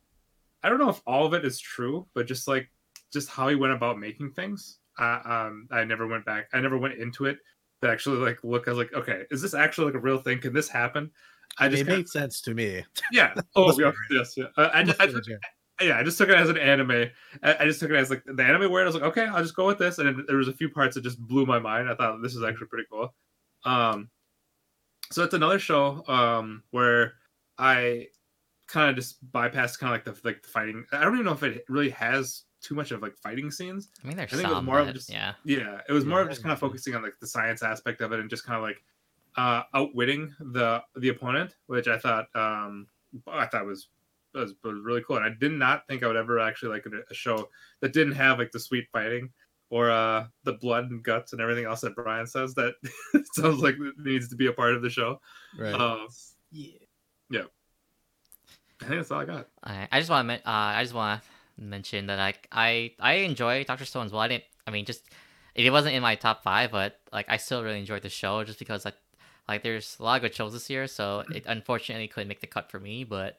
I 0.63 0.71
don't 0.71 0.79
know 0.79 0.89
if 0.89 1.03
all 1.07 1.27
of 1.27 1.35
it 1.35 1.45
is 1.45 1.61
true, 1.61 2.07
but 2.15 2.27
just 2.27 2.49
like 2.49 2.71
just 3.13 3.29
how 3.29 3.49
he 3.49 3.55
went 3.55 3.75
about 3.75 3.99
making 3.99 4.33
things. 4.33 4.79
Uh, 4.99 5.21
um, 5.25 5.69
I 5.71 5.85
never 5.85 6.07
went 6.07 6.25
back. 6.25 6.49
I 6.53 6.61
never 6.61 6.79
went 6.79 6.95
into 6.95 7.27
it 7.27 7.39
to 7.85 7.91
actually 7.91 8.19
like 8.19 8.43
look. 8.45 8.67
I 8.67 8.71
was 8.71 8.79
like, 8.79 8.93
okay, 8.93 9.25
is 9.31 9.41
this 9.43 9.55
actually 9.55 9.87
like 9.87 9.95
a 9.95 10.01
real 10.01 10.19
thing? 10.19 10.41
Can 10.41 10.53
this 10.53 10.69
happen? 10.69 11.11
I 11.59 11.69
just 11.69 11.83
it 11.83 11.87
just 11.87 11.97
made 11.97 12.09
sense 12.09 12.41
to 12.43 12.55
me. 12.55 12.85
yeah. 13.13 13.35
Oh 13.57 13.79
yeah, 13.79 13.93
yes. 14.11 14.35
Yeah. 14.37 14.47
Uh, 14.57 14.71
I, 14.73 14.83
just, 14.83 15.01
I, 15.01 15.07
just- 15.07 15.31
yeah, 15.81 15.99
I 15.99 16.03
just 16.03 16.19
took 16.19 16.29
it 16.29 16.37
as 16.37 16.49
an 16.49 16.57
anime. 16.59 17.11
I, 17.43 17.57
I 17.61 17.65
just 17.67 17.81
took 17.81 17.91
it 17.91 17.97
as 17.97 18.11
like 18.11 18.23
the 18.27 18.43
anime 18.43 18.71
word. 18.71 18.83
I 18.83 18.87
was 18.87 18.95
like, 18.95 19.05
okay, 19.05 19.27
I'll 19.27 19.43
just 19.43 19.57
go 19.57 19.67
with 19.67 19.79
this. 19.79 19.99
And 19.99 20.09
then 20.09 20.25
there 20.27 20.37
was 20.37 20.49
a 20.49 20.53
few 20.53 20.69
parts 20.69 20.95
that 20.95 21.03
just 21.05 21.19
blew 21.19 21.47
my 21.47 21.59
mind. 21.59 21.89
I 21.89 21.95
thought 21.95 22.23
this 22.23 22.35
is 22.35 22.43
actually 22.43 22.67
pretty 22.69 22.87
cool. 22.91 23.15
Um, 23.65 24.09
so 25.11 25.23
it's 25.23 25.35
another 25.35 25.59
show 25.59 26.03
um 26.09 26.63
where 26.71 27.15
I 27.59 28.09
kind 28.67 28.89
of 28.91 28.97
just 28.97 29.25
bypassed 29.33 29.79
kind 29.79 29.95
of 29.95 29.99
like 29.99 30.05
the 30.05 30.21
like 30.29 30.43
the 30.43 30.49
fighting. 30.49 30.85
I 30.93 31.03
don't 31.05 31.15
even 31.15 31.27
know 31.27 31.33
if 31.33 31.43
it 31.43 31.65
really 31.69 31.91
has 31.91 32.43
too 32.65 32.75
much 32.75 32.91
of 32.91 33.03
like 33.03 33.17
fighting 33.19 33.51
scenes. 33.51 33.91
I 34.03 34.07
mean, 34.09 34.17
there's 34.17 34.33
I 34.33 34.37
think 34.37 34.49
it 34.49 34.55
was 34.55 34.63
more 34.65 34.81
of 34.81 34.93
just- 34.95 35.11
yeah. 35.11 35.35
Yeah, 35.45 35.81
it 35.89 35.93
was 35.93 36.05
Yeah, 36.05 36.11
more 36.11 36.21
of 36.23 36.29
just 36.29 36.43
kind 36.43 36.53
of 36.53 36.59
focusing 36.59 36.95
on 36.95 37.03
like 37.03 37.19
the 37.21 37.27
science 37.27 37.63
aspect 37.63 38.01
of 38.01 38.13
it 38.13 38.21
and 38.21 38.29
just 38.31 38.45
kind 38.45 38.57
of 38.57 38.63
like 38.63 38.83
uh 39.37 39.63
outwitting 39.75 40.35
the 40.41 40.83
the 40.97 41.09
opponent, 41.11 41.57
which 41.67 41.89
I 41.89 41.99
thought 41.99 42.27
um 42.35 42.87
I 43.29 43.47
thought 43.47 43.67
was 43.67 43.89
was, 44.33 44.55
was 44.65 44.81
really 44.83 45.03
cool. 45.07 45.17
And 45.17 45.25
I 45.27 45.31
did 45.39 45.53
not 45.53 45.87
think 45.87 46.03
I 46.03 46.07
would 46.09 46.17
ever 46.17 46.41
actually 46.41 46.71
like 46.71 46.87
a, 46.87 46.91
a 47.11 47.15
show 47.15 47.49
that 47.81 47.93
didn't 47.93 48.15
have 48.15 48.39
like 48.39 48.51
the 48.51 48.59
sweet 48.61 48.89
fighting 48.93 49.31
or 49.71 49.91
uh 49.91 50.27
the 50.45 50.55
blood 50.55 50.91
and 50.91 51.03
guts 51.03 51.33
and 51.33 51.41
everything 51.43 51.65
else 51.67 51.81
that 51.83 51.95
Brian 51.95 52.27
says 52.27 52.55
that 52.55 52.75
sounds 53.35 53.61
like 53.61 53.77
it 53.79 53.95
needs 53.99 54.29
to 54.29 54.37
be 54.37 54.47
a 54.47 54.53
part 54.53 54.75
of 54.75 54.83
the 54.83 54.91
show. 54.91 55.21
Right. 55.59 55.75
Um, 55.75 56.09
yeah. 57.31 57.43
I 58.81 58.87
think 58.87 58.97
that's 59.01 59.11
all 59.11 59.21
I 59.21 59.25
got. 59.25 59.49
I, 59.63 59.89
I 59.93 59.99
just 59.99 60.11
want 60.11 60.29
to 60.29 60.35
uh, 60.37 60.41
I 60.47 60.83
just 60.83 60.95
want 60.95 61.21
to 61.23 61.29
mention 61.59 62.07
that 62.07 62.19
like 62.19 62.49
I 62.53 62.93
I 63.01 63.15
enjoy 63.15 63.65
Doctor 63.65 63.85
Stone 63.85 64.07
as 64.07 64.13
well. 64.13 64.23
I 64.23 64.29
didn't. 64.29 64.45
I 64.67 64.71
mean, 64.71 64.85
just 64.85 65.05
it 65.55 65.71
wasn't 65.71 65.95
in 65.95 66.03
my 66.03 66.15
top 66.15 66.43
five, 66.43 66.71
but 66.71 66.99
like 67.13 67.27
I 67.29 67.37
still 67.37 67.63
really 67.63 67.79
enjoyed 67.79 68.03
the 68.03 68.09
show 68.09 68.45
just 68.45 68.59
because 68.59 68.85
like 68.85 68.97
like 69.49 69.63
there's 69.63 69.97
a 70.01 70.03
lot 70.03 70.17
of 70.17 70.23
good 70.23 70.35
shows 70.35 70.53
this 70.53 70.71
year. 70.71 70.87
So 70.87 71.25
it 71.33 71.45
unfortunately 71.47 72.09
couldn't 72.09 72.29
make 72.29 72.41
the 72.41 72.47
cut 72.47 72.71
for 72.71 72.81
me, 72.81 73.05
but 73.05 73.39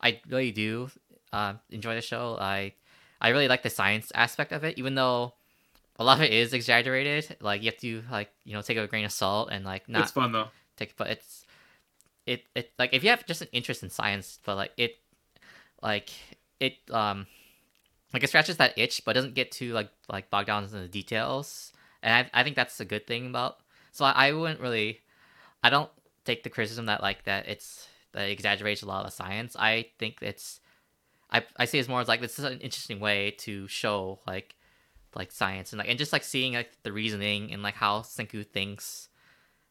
I 0.00 0.20
really 0.28 0.52
do 0.52 0.90
uh, 1.32 1.54
enjoy 1.70 1.94
the 1.94 2.02
show. 2.02 2.36
I 2.38 2.74
I 3.20 3.30
really 3.30 3.48
like 3.48 3.62
the 3.62 3.70
science 3.70 4.12
aspect 4.14 4.52
of 4.52 4.64
it, 4.64 4.78
even 4.78 4.94
though 4.94 5.34
a 5.98 6.04
lot 6.04 6.18
of 6.18 6.22
it 6.24 6.32
is 6.32 6.52
exaggerated. 6.52 7.36
Like 7.40 7.62
you 7.62 7.70
have 7.70 7.80
to 7.80 8.02
like 8.10 8.30
you 8.44 8.54
know 8.54 8.62
take 8.62 8.76
a 8.76 8.86
grain 8.86 9.04
of 9.04 9.12
salt 9.12 9.48
and 9.50 9.64
like 9.64 9.88
not 9.88 10.02
it's 10.02 10.12
fun 10.12 10.32
though. 10.32 10.48
take 10.76 10.96
but 10.96 11.08
it's 11.08 11.44
it 12.26 12.44
it 12.54 12.72
like 12.78 12.92
if 12.92 13.02
you 13.02 13.10
have 13.10 13.26
just 13.26 13.42
an 13.42 13.48
interest 13.52 13.82
in 13.82 13.90
science 13.90 14.38
but 14.44 14.54
like 14.54 14.72
it 14.76 14.98
like 15.82 16.10
it 16.60 16.74
um 16.90 17.26
like 18.12 18.22
it 18.22 18.28
scratches 18.28 18.56
that 18.56 18.76
itch 18.78 19.02
but 19.04 19.14
doesn't 19.14 19.34
get 19.34 19.50
too 19.50 19.72
like 19.72 19.90
like 20.08 20.30
bogged 20.30 20.46
down 20.46 20.64
in 20.64 20.70
the 20.70 20.88
details 20.88 21.72
and 22.02 22.28
i, 22.34 22.40
I 22.40 22.44
think 22.44 22.56
that's 22.56 22.80
a 22.80 22.84
good 22.84 23.06
thing 23.06 23.26
about 23.26 23.58
so 23.92 24.04
I, 24.04 24.28
I 24.28 24.32
wouldn't 24.32 24.60
really 24.60 25.00
i 25.62 25.70
don't 25.70 25.90
take 26.24 26.42
the 26.42 26.50
criticism 26.50 26.86
that 26.86 27.02
like 27.02 27.24
that 27.24 27.48
it's 27.48 27.88
that 28.12 28.28
it 28.28 28.32
exaggerates 28.32 28.82
a 28.82 28.86
lot 28.86 29.06
of 29.06 29.12
science 29.12 29.56
i 29.58 29.86
think 29.98 30.18
it's 30.22 30.60
i 31.30 31.44
i 31.56 31.64
see 31.64 31.78
it 31.78 31.82
as 31.82 31.88
more 31.88 32.00
as 32.00 32.08
like 32.08 32.20
this 32.20 32.38
is 32.38 32.44
an 32.44 32.60
interesting 32.60 33.00
way 33.00 33.32
to 33.32 33.66
show 33.68 34.20
like 34.26 34.54
like 35.14 35.32
science 35.32 35.72
and 35.72 35.78
like 35.78 35.88
and 35.88 35.98
just 35.98 36.12
like 36.12 36.24
seeing 36.24 36.54
like 36.54 36.70
the 36.82 36.92
reasoning 36.92 37.52
and 37.52 37.62
like 37.62 37.74
how 37.74 38.00
Senku 38.00 38.46
thinks. 38.46 39.08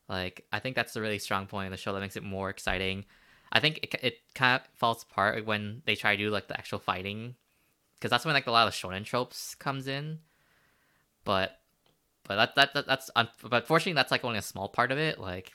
Like 0.10 0.46
I 0.52 0.60
think 0.60 0.76
that's 0.76 0.96
a 0.96 1.02
really 1.02 1.20
strong 1.20 1.48
point 1.48 1.68
of 1.68 1.72
the 1.72 1.78
show 1.78 1.94
that 1.94 2.00
makes 2.00 2.16
it 2.16 2.24
more 2.24 2.50
exciting. 2.50 3.06
I 3.52 3.60
think 3.60 3.80
it, 3.84 3.96
it 4.04 4.18
kind 4.36 4.60
of 4.60 4.68
falls 4.76 5.04
apart 5.04 5.46
when 5.46 5.82
they 5.86 5.96
try 5.96 6.16
to 6.16 6.24
do 6.24 6.30
like 6.30 6.48
the 6.48 6.58
actual 6.58 6.80
fighting, 6.80 7.36
because 7.98 8.12
that's 8.12 8.26
when 8.26 8.34
like 8.34 8.48
a 8.48 8.52
lot 8.52 8.68
of 8.68 8.74
shonen 8.74 9.04
tropes 9.04 9.56
comes 9.56 9.88
in. 9.88 10.20
But, 11.24 11.60
but 12.24 12.36
that 12.36 12.56
that, 12.56 12.74
that 12.74 12.88
that's 12.88 13.10
un- 13.16 13.30
but 13.44 13.68
fortunately 13.68 13.94
that's 13.94 14.12
like 14.12 14.24
only 14.24 14.40
a 14.40 14.44
small 14.44 14.70
part 14.70 14.92
of 14.92 14.98
it. 14.98 15.20
Like, 15.20 15.54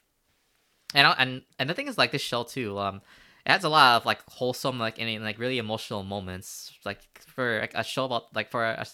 and 0.94 1.14
and 1.18 1.42
and 1.58 1.70
the 1.70 1.74
thing 1.74 1.88
is 1.88 1.98
like 1.98 2.12
this 2.12 2.22
show 2.22 2.42
too. 2.42 2.78
Um, 2.78 3.00
it 3.46 3.52
has 3.52 3.64
a 3.64 3.68
lot 3.68 3.96
of 3.96 4.06
like 4.06 4.20
wholesome 4.28 4.78
like 4.78 5.00
and, 5.00 5.24
like 5.24 5.38
really 5.38 5.58
emotional 5.58 6.02
moments. 6.02 6.72
Like 6.84 7.00
for 7.20 7.60
like, 7.60 7.74
a 7.74 7.84
show 7.84 8.04
about 8.04 8.34
like 8.34 8.50
for 8.50 8.64
a, 8.64 8.86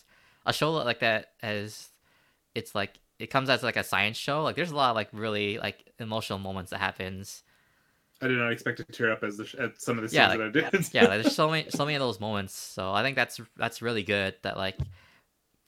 a 0.46 0.52
show 0.52 0.72
like 0.72 1.00
that 1.00 1.32
as 1.42 1.88
it's 2.54 2.74
like 2.74 2.98
it 3.18 3.28
comes 3.28 3.50
as 3.50 3.62
like 3.62 3.76
a 3.76 3.84
science 3.84 4.16
show. 4.16 4.42
Like 4.42 4.56
there's 4.56 4.70
a 4.70 4.76
lot 4.76 4.90
of 4.90 4.96
like 4.96 5.08
really 5.12 5.58
like 5.58 5.92
emotional 5.98 6.38
moments 6.38 6.70
that 6.70 6.80
happens. 6.80 7.42
I 8.20 8.28
did 8.28 8.38
not 8.38 8.50
expect 8.52 8.78
to 8.78 8.84
tear 8.84 9.12
up 9.12 9.22
as 9.22 9.36
the 9.36 9.54
at 9.58 9.80
some 9.80 9.96
of 9.96 10.02
the 10.02 10.08
scenes 10.08 10.16
Yeah, 10.16 10.36
that 10.36 10.42
I 10.42 10.50
did. 10.70 10.92
yeah 10.92 11.06
there's 11.06 11.34
so 11.34 11.50
many 11.50 11.70
so 11.70 11.84
many 11.84 11.94
of 11.94 12.00
those 12.00 12.18
moments 12.20 12.54
so 12.54 12.92
i 12.92 13.02
think 13.02 13.16
that's 13.16 13.40
that's 13.56 13.80
really 13.82 14.02
good 14.02 14.34
that 14.42 14.56
like 14.56 14.76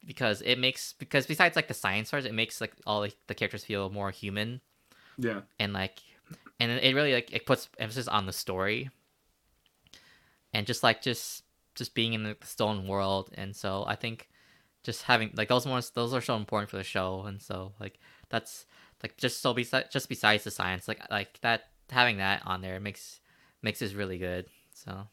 because 0.07 0.43
it 0.43 0.59
makes 0.59 0.95
because 0.95 1.27
besides 1.27 1.57
like 1.57 1.69
the 1.69 1.75
science 1.75 2.11
parts 2.11 2.27
it 2.27 2.35
makes 2.35 2.61
like 2.61 2.73
all 2.87 3.01
like, 3.01 3.17
the 3.27 3.35
characters 3.35 3.65
feel 3.65 3.91
more 3.91 4.11
human 4.11 4.61
yeah. 5.19 5.41
and 5.59 5.73
like 5.73 6.01
and 6.59 6.71
it 6.73 6.95
really 6.95 7.13
like 7.13 7.33
it 7.33 7.47
puts 7.47 7.69
emphasis 7.79 8.09
on 8.09 8.27
the 8.27 8.33
story 8.33 8.91
and 10.53 10.67
just 10.67 10.83
like 10.83 11.03
just 11.03 11.45
just 11.75 11.95
being 11.95 12.13
in 12.15 12.23
the 12.25 12.37
stone 12.43 12.87
world 12.87 13.31
and 13.35 13.55
so 13.55 13.85
i 13.87 13.95
think 13.95 14.29
just 14.83 15.03
having 15.03 15.31
like 15.35 15.49
those 15.49 15.67
ones 15.67 15.91
those 15.91 16.15
are 16.15 16.21
so 16.21 16.37
important 16.37 16.71
for 16.71 16.77
the 16.77 16.83
show 16.83 17.23
and 17.27 17.41
so 17.41 17.73
like 17.79 17.99
that's 18.29 18.67
like 19.03 19.17
just 19.17 19.41
so 19.41 19.53
besides 19.55 19.89
just 19.93 20.09
besides 20.09 20.45
the 20.45 20.51
science 20.51 20.89
like 20.89 21.01
like 21.11 21.41
that 21.43 21.65
having 21.91 22.19
that 22.19 22.43
on 22.47 22.61
there 22.61 22.81
makes 22.81 23.21
makes 23.63 23.79
this 23.79 23.95
really 23.95 24.19
good 24.19 24.47
so. 24.75 25.09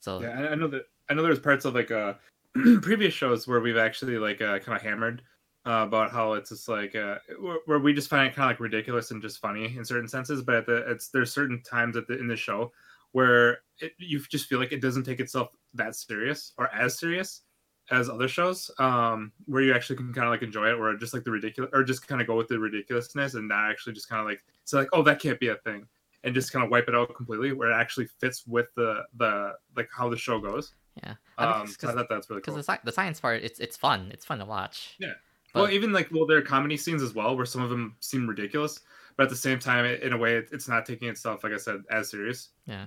So 0.00 0.20
Yeah, 0.20 0.48
I 0.50 0.54
know 0.54 0.68
that 0.68 0.82
I 1.08 1.14
know 1.14 1.22
there's 1.22 1.40
parts 1.40 1.64
of 1.64 1.74
like 1.74 1.90
uh 1.90 2.14
previous 2.82 3.14
shows 3.14 3.46
where 3.46 3.60
we've 3.60 3.76
actually 3.76 4.18
like 4.18 4.40
uh, 4.40 4.58
kind 4.58 4.76
of 4.76 4.82
hammered 4.82 5.22
uh, 5.66 5.84
about 5.86 6.10
how 6.10 6.32
it's 6.32 6.50
just 6.50 6.68
like 6.68 6.94
uh, 6.94 7.18
where, 7.40 7.58
where 7.66 7.78
we 7.78 7.92
just 7.92 8.08
find 8.08 8.26
it 8.26 8.34
kind 8.34 8.46
of 8.46 8.50
like 8.50 8.60
ridiculous 8.60 9.10
and 9.10 9.20
just 9.20 9.38
funny 9.38 9.76
in 9.76 9.84
certain 9.84 10.08
senses, 10.08 10.42
but 10.42 10.54
at 10.56 10.66
the 10.66 10.90
it's 10.90 11.08
there's 11.08 11.32
certain 11.32 11.62
times 11.62 11.96
at 11.96 12.06
the 12.06 12.18
in 12.18 12.26
the 12.26 12.36
show 12.36 12.72
where 13.12 13.58
it, 13.80 13.92
you 13.98 14.20
just 14.20 14.46
feel 14.46 14.58
like 14.58 14.72
it 14.72 14.80
doesn't 14.80 15.04
take 15.04 15.20
itself 15.20 15.48
that 15.74 15.94
serious 15.94 16.52
or 16.58 16.72
as 16.74 16.98
serious 16.98 17.42
as 17.90 18.10
other 18.10 18.28
shows 18.28 18.70
um 18.78 19.32
where 19.46 19.62
you 19.62 19.72
actually 19.74 19.96
can 19.96 20.12
kind 20.12 20.26
of 20.26 20.30
like 20.30 20.42
enjoy 20.42 20.66
it 20.68 20.78
or 20.78 20.94
just 20.96 21.14
like 21.14 21.24
the 21.24 21.30
ridiculous 21.30 21.70
or 21.72 21.82
just 21.82 22.06
kind 22.06 22.20
of 22.20 22.26
go 22.26 22.36
with 22.36 22.48
the 22.48 22.58
ridiculousness 22.58 23.34
and 23.34 23.48
not 23.48 23.70
actually 23.70 23.92
just 23.92 24.08
kind 24.08 24.20
of 24.20 24.26
like 24.26 24.42
it's 24.62 24.72
like 24.72 24.88
oh 24.92 25.02
that 25.02 25.20
can't 25.20 25.40
be 25.40 25.48
a 25.48 25.56
thing 25.56 25.86
and 26.24 26.34
just 26.34 26.52
kind 26.52 26.64
of 26.64 26.70
wipe 26.70 26.88
it 26.88 26.94
out 26.94 27.14
completely 27.14 27.52
where 27.52 27.70
it 27.70 27.74
actually 27.74 28.06
fits 28.06 28.46
with 28.46 28.66
the 28.74 29.02
the 29.16 29.52
like 29.76 29.88
how 29.96 30.08
the 30.08 30.16
show 30.16 30.38
goes. 30.40 30.74
Yeah. 31.02 31.14
I 31.38 31.44
think 31.44 31.56
um 31.56 31.62
it's 31.62 31.80
so 31.80 31.88
i 31.88 31.92
thought 31.92 32.08
that's 32.10 32.28
really 32.28 32.40
because 32.40 32.52
cool. 32.54 32.62
the, 32.62 32.72
sci- 32.72 32.80
the 32.84 32.92
science 32.92 33.20
part 33.20 33.42
it's 33.42 33.60
it's 33.60 33.76
fun. 33.76 34.10
It's 34.12 34.24
fun 34.24 34.38
to 34.40 34.44
watch. 34.44 34.96
Yeah. 34.98 35.12
but, 35.54 35.62
well 35.62 35.70
even 35.70 35.92
like 35.92 36.08
well 36.10 36.26
there 36.26 36.38
are 36.38 36.42
comedy 36.42 36.76
scenes 36.76 37.02
as 37.02 37.14
well 37.14 37.36
where 37.36 37.46
some 37.46 37.62
of 37.62 37.70
them 37.70 37.96
seem 38.00 38.26
ridiculous 38.28 38.80
but 39.16 39.22
at 39.24 39.28
the 39.30 39.36
same 39.36 39.58
time 39.58 39.84
it, 39.84 40.02
in 40.02 40.12
a 40.12 40.16
way 40.18 40.36
it, 40.36 40.48
it's 40.52 40.68
not 40.68 40.84
taking 40.86 41.08
itself 41.08 41.42
like 41.44 41.52
i 41.52 41.56
said 41.56 41.82
as 41.90 42.10
serious. 42.10 42.50
Yeah, 42.66 42.84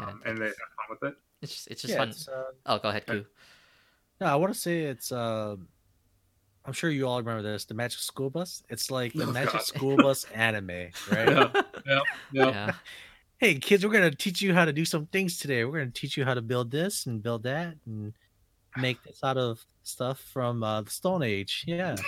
yeah. 0.00 0.06
Um, 0.06 0.22
and 0.24 0.38
they 0.38 0.46
have 0.46 0.54
fun 0.54 0.86
with 0.88 1.02
it. 1.12 1.16
It's 1.42 1.52
just 1.54 1.68
it's 1.68 1.82
just 1.82 1.92
Yeah, 1.92 1.98
fun. 1.98 2.08
it's, 2.08 2.28
uh, 2.28 2.44
oh 2.66 2.78
go 2.78 2.88
ahead 2.88 3.04
Okay. 3.08 3.20
Koo. 3.20 3.26
No, 4.20 4.26
I 4.26 4.36
want 4.36 4.52
to 4.52 4.58
say 4.58 4.82
it's. 4.82 5.12
Uh, 5.12 5.56
I'm 6.64 6.72
sure 6.74 6.90
you 6.90 7.06
all 7.08 7.18
remember 7.18 7.42
this. 7.42 7.64
The 7.64 7.74
Magic 7.74 8.00
School 8.00 8.28
Bus. 8.30 8.62
It's 8.68 8.90
like 8.90 9.12
the 9.14 9.24
Oh, 9.24 9.32
Magic 9.32 9.52
God. 9.52 9.62
School 9.62 9.96
Bus 9.96 10.24
anime, 10.34 10.68
right? 11.10 11.28
Yeah. 11.28 11.50
yeah 11.86 12.00
yeah 12.32 12.72
Hey 13.38 13.54
kids, 13.54 13.84
we're 13.86 13.92
gonna 13.92 14.10
teach 14.10 14.42
you 14.42 14.52
how 14.52 14.66
to 14.66 14.72
do 14.72 14.84
some 14.84 15.06
things 15.06 15.38
today. 15.38 15.64
We're 15.64 15.78
gonna 15.78 15.90
teach 15.90 16.16
you 16.18 16.24
how 16.26 16.34
to 16.34 16.42
build 16.42 16.70
this 16.70 17.06
and 17.06 17.22
build 17.22 17.44
that 17.44 17.74
and 17.86 18.12
make 18.76 19.02
this 19.04 19.20
out 19.24 19.38
of 19.38 19.64
stuff 19.82 20.20
from 20.32 20.62
uh, 20.62 20.82
the 20.82 20.90
Stone 20.90 21.22
Age. 21.22 21.64
Yeah. 21.66 21.96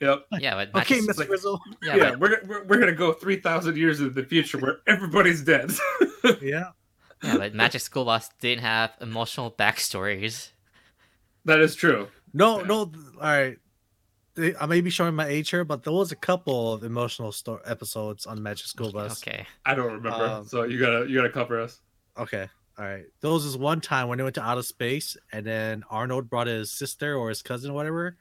yep 0.00 0.26
yeah 0.38 0.54
but 0.54 0.82
okay, 0.82 0.96
Magic- 0.96 1.08
Miss 1.08 1.18
like- 1.18 1.28
Frizzle. 1.28 1.60
yeah, 1.82 1.96
yeah, 1.96 2.10
but- 2.10 2.20
we're, 2.20 2.40
we're, 2.46 2.64
we're 2.64 2.78
gonna 2.78 2.92
go 2.92 3.12
3000 3.12 3.76
years 3.76 4.00
into 4.00 4.12
the 4.12 4.22
future 4.22 4.58
where 4.58 4.78
everybody's 4.86 5.42
dead 5.42 5.70
Yeah. 6.42 6.70
yeah 7.22 7.36
but 7.38 7.54
magic 7.54 7.80
school 7.80 8.04
bus 8.04 8.28
didn't 8.40 8.62
have 8.62 8.92
emotional 9.00 9.50
backstories 9.50 10.50
that 11.44 11.60
is 11.60 11.74
true 11.74 12.08
No, 12.34 12.60
Yeah. 12.60 12.66
no. 12.66 12.76
All 12.76 12.92
right. 13.20 13.56
I 14.60 14.66
may 14.66 14.80
be 14.80 14.90
showing 14.90 15.14
my 15.16 15.26
age 15.26 15.50
here, 15.50 15.64
but 15.64 15.82
there 15.82 15.92
was 15.92 16.12
a 16.12 16.16
couple 16.16 16.72
of 16.72 16.84
emotional 16.84 17.32
sto- 17.32 17.60
episodes 17.66 18.24
on 18.26 18.40
Magic 18.40 18.66
School 18.66 18.92
Bus. 18.92 19.20
okay 19.22 19.46
i 19.66 19.74
don't 19.74 19.92
remember 19.92 20.24
Um, 20.24 20.44
so 20.44 20.62
you 20.62 20.78
gotta 20.78 21.08
you 21.08 21.14
gotta 21.16 21.30
cover 21.30 21.60
us 21.60 21.80
Okay. 22.16 22.48
All 22.78 22.84
right. 22.84 23.04
There 23.20 23.30
was 23.30 23.44
this 23.44 23.56
one 23.56 23.80
time 23.80 24.06
when 24.08 24.18
they 24.18 24.24
went 24.24 24.34
to 24.36 24.42
outer 24.42 24.62
space, 24.62 25.16
and 25.32 25.44
then 25.46 25.82
Arnold 25.90 26.28
brought 26.30 26.46
his 26.48 26.70
sister 26.70 27.14
or 27.16 27.28
his 27.28 27.42
cousin, 27.42 27.74
whatever, 27.74 28.16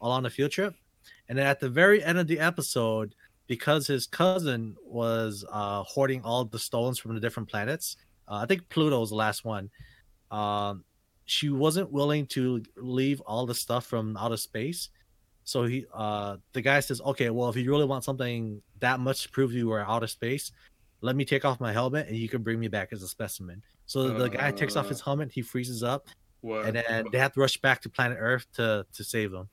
all 0.00 0.10
on 0.12 0.24
a 0.26 0.30
field 0.30 0.50
trip. 0.52 0.74
And 1.28 1.38
then 1.38 1.46
at 1.46 1.60
the 1.60 1.68
very 1.70 2.02
end 2.04 2.18
of 2.18 2.26
the 2.26 2.38
episode, 2.40 3.14
because 3.46 3.86
his 3.86 4.06
cousin 4.06 4.76
was 4.84 5.44
uh, 5.50 5.82
hoarding 5.84 6.22
all 6.22 6.44
the 6.46 6.58
stones 6.58 6.98
from 6.98 7.14
the 7.14 7.20
different 7.20 7.48
planets, 7.50 7.96
uh, 8.28 8.36
I 8.36 8.46
think 8.46 8.68
Pluto 8.70 9.00
was 9.00 9.08
the 9.10 9.16
last 9.16 9.44
one. 9.44 9.70
Um, 10.30 10.84
she 11.32 11.48
wasn't 11.48 11.90
willing 11.90 12.26
to 12.26 12.62
leave 12.76 13.20
all 13.22 13.46
the 13.46 13.54
stuff 13.54 13.86
from 13.86 14.16
outer 14.16 14.36
space. 14.36 14.90
So 15.44 15.64
he, 15.64 15.86
uh, 15.92 16.36
the 16.52 16.60
guy 16.60 16.80
says, 16.80 17.00
"Okay, 17.00 17.30
well, 17.30 17.48
if 17.48 17.56
you 17.56 17.70
really 17.70 17.84
want 17.86 18.04
something 18.04 18.62
that 18.80 19.00
much 19.00 19.22
to 19.24 19.28
prove 19.30 19.52
you 19.52 19.68
were 19.68 19.80
outer 19.80 20.06
space, 20.06 20.52
let 21.00 21.16
me 21.16 21.24
take 21.24 21.44
off 21.44 21.58
my 21.58 21.72
helmet 21.72 22.06
and 22.08 22.16
you 22.16 22.28
can 22.28 22.42
bring 22.42 22.60
me 22.60 22.68
back 22.68 22.88
as 22.92 23.02
a 23.02 23.08
specimen. 23.08 23.62
So 23.86 23.98
the 24.22 24.28
guy 24.28 24.52
takes 24.52 24.76
off 24.76 24.86
Uh. 24.86 24.90
his 24.90 25.00
helmet, 25.00 25.32
he 25.32 25.42
freezes 25.42 25.82
up, 25.82 26.06
what 26.42 26.66
and 26.66 26.76
then 26.76 27.04
they 27.12 27.18
have 27.18 27.32
to 27.32 27.40
rush 27.40 27.56
back 27.60 27.80
to 27.82 27.88
planet 27.88 28.18
Earth 28.20 28.46
to 28.58 28.86
to 28.92 29.02
save 29.04 29.32
him. 29.32 29.48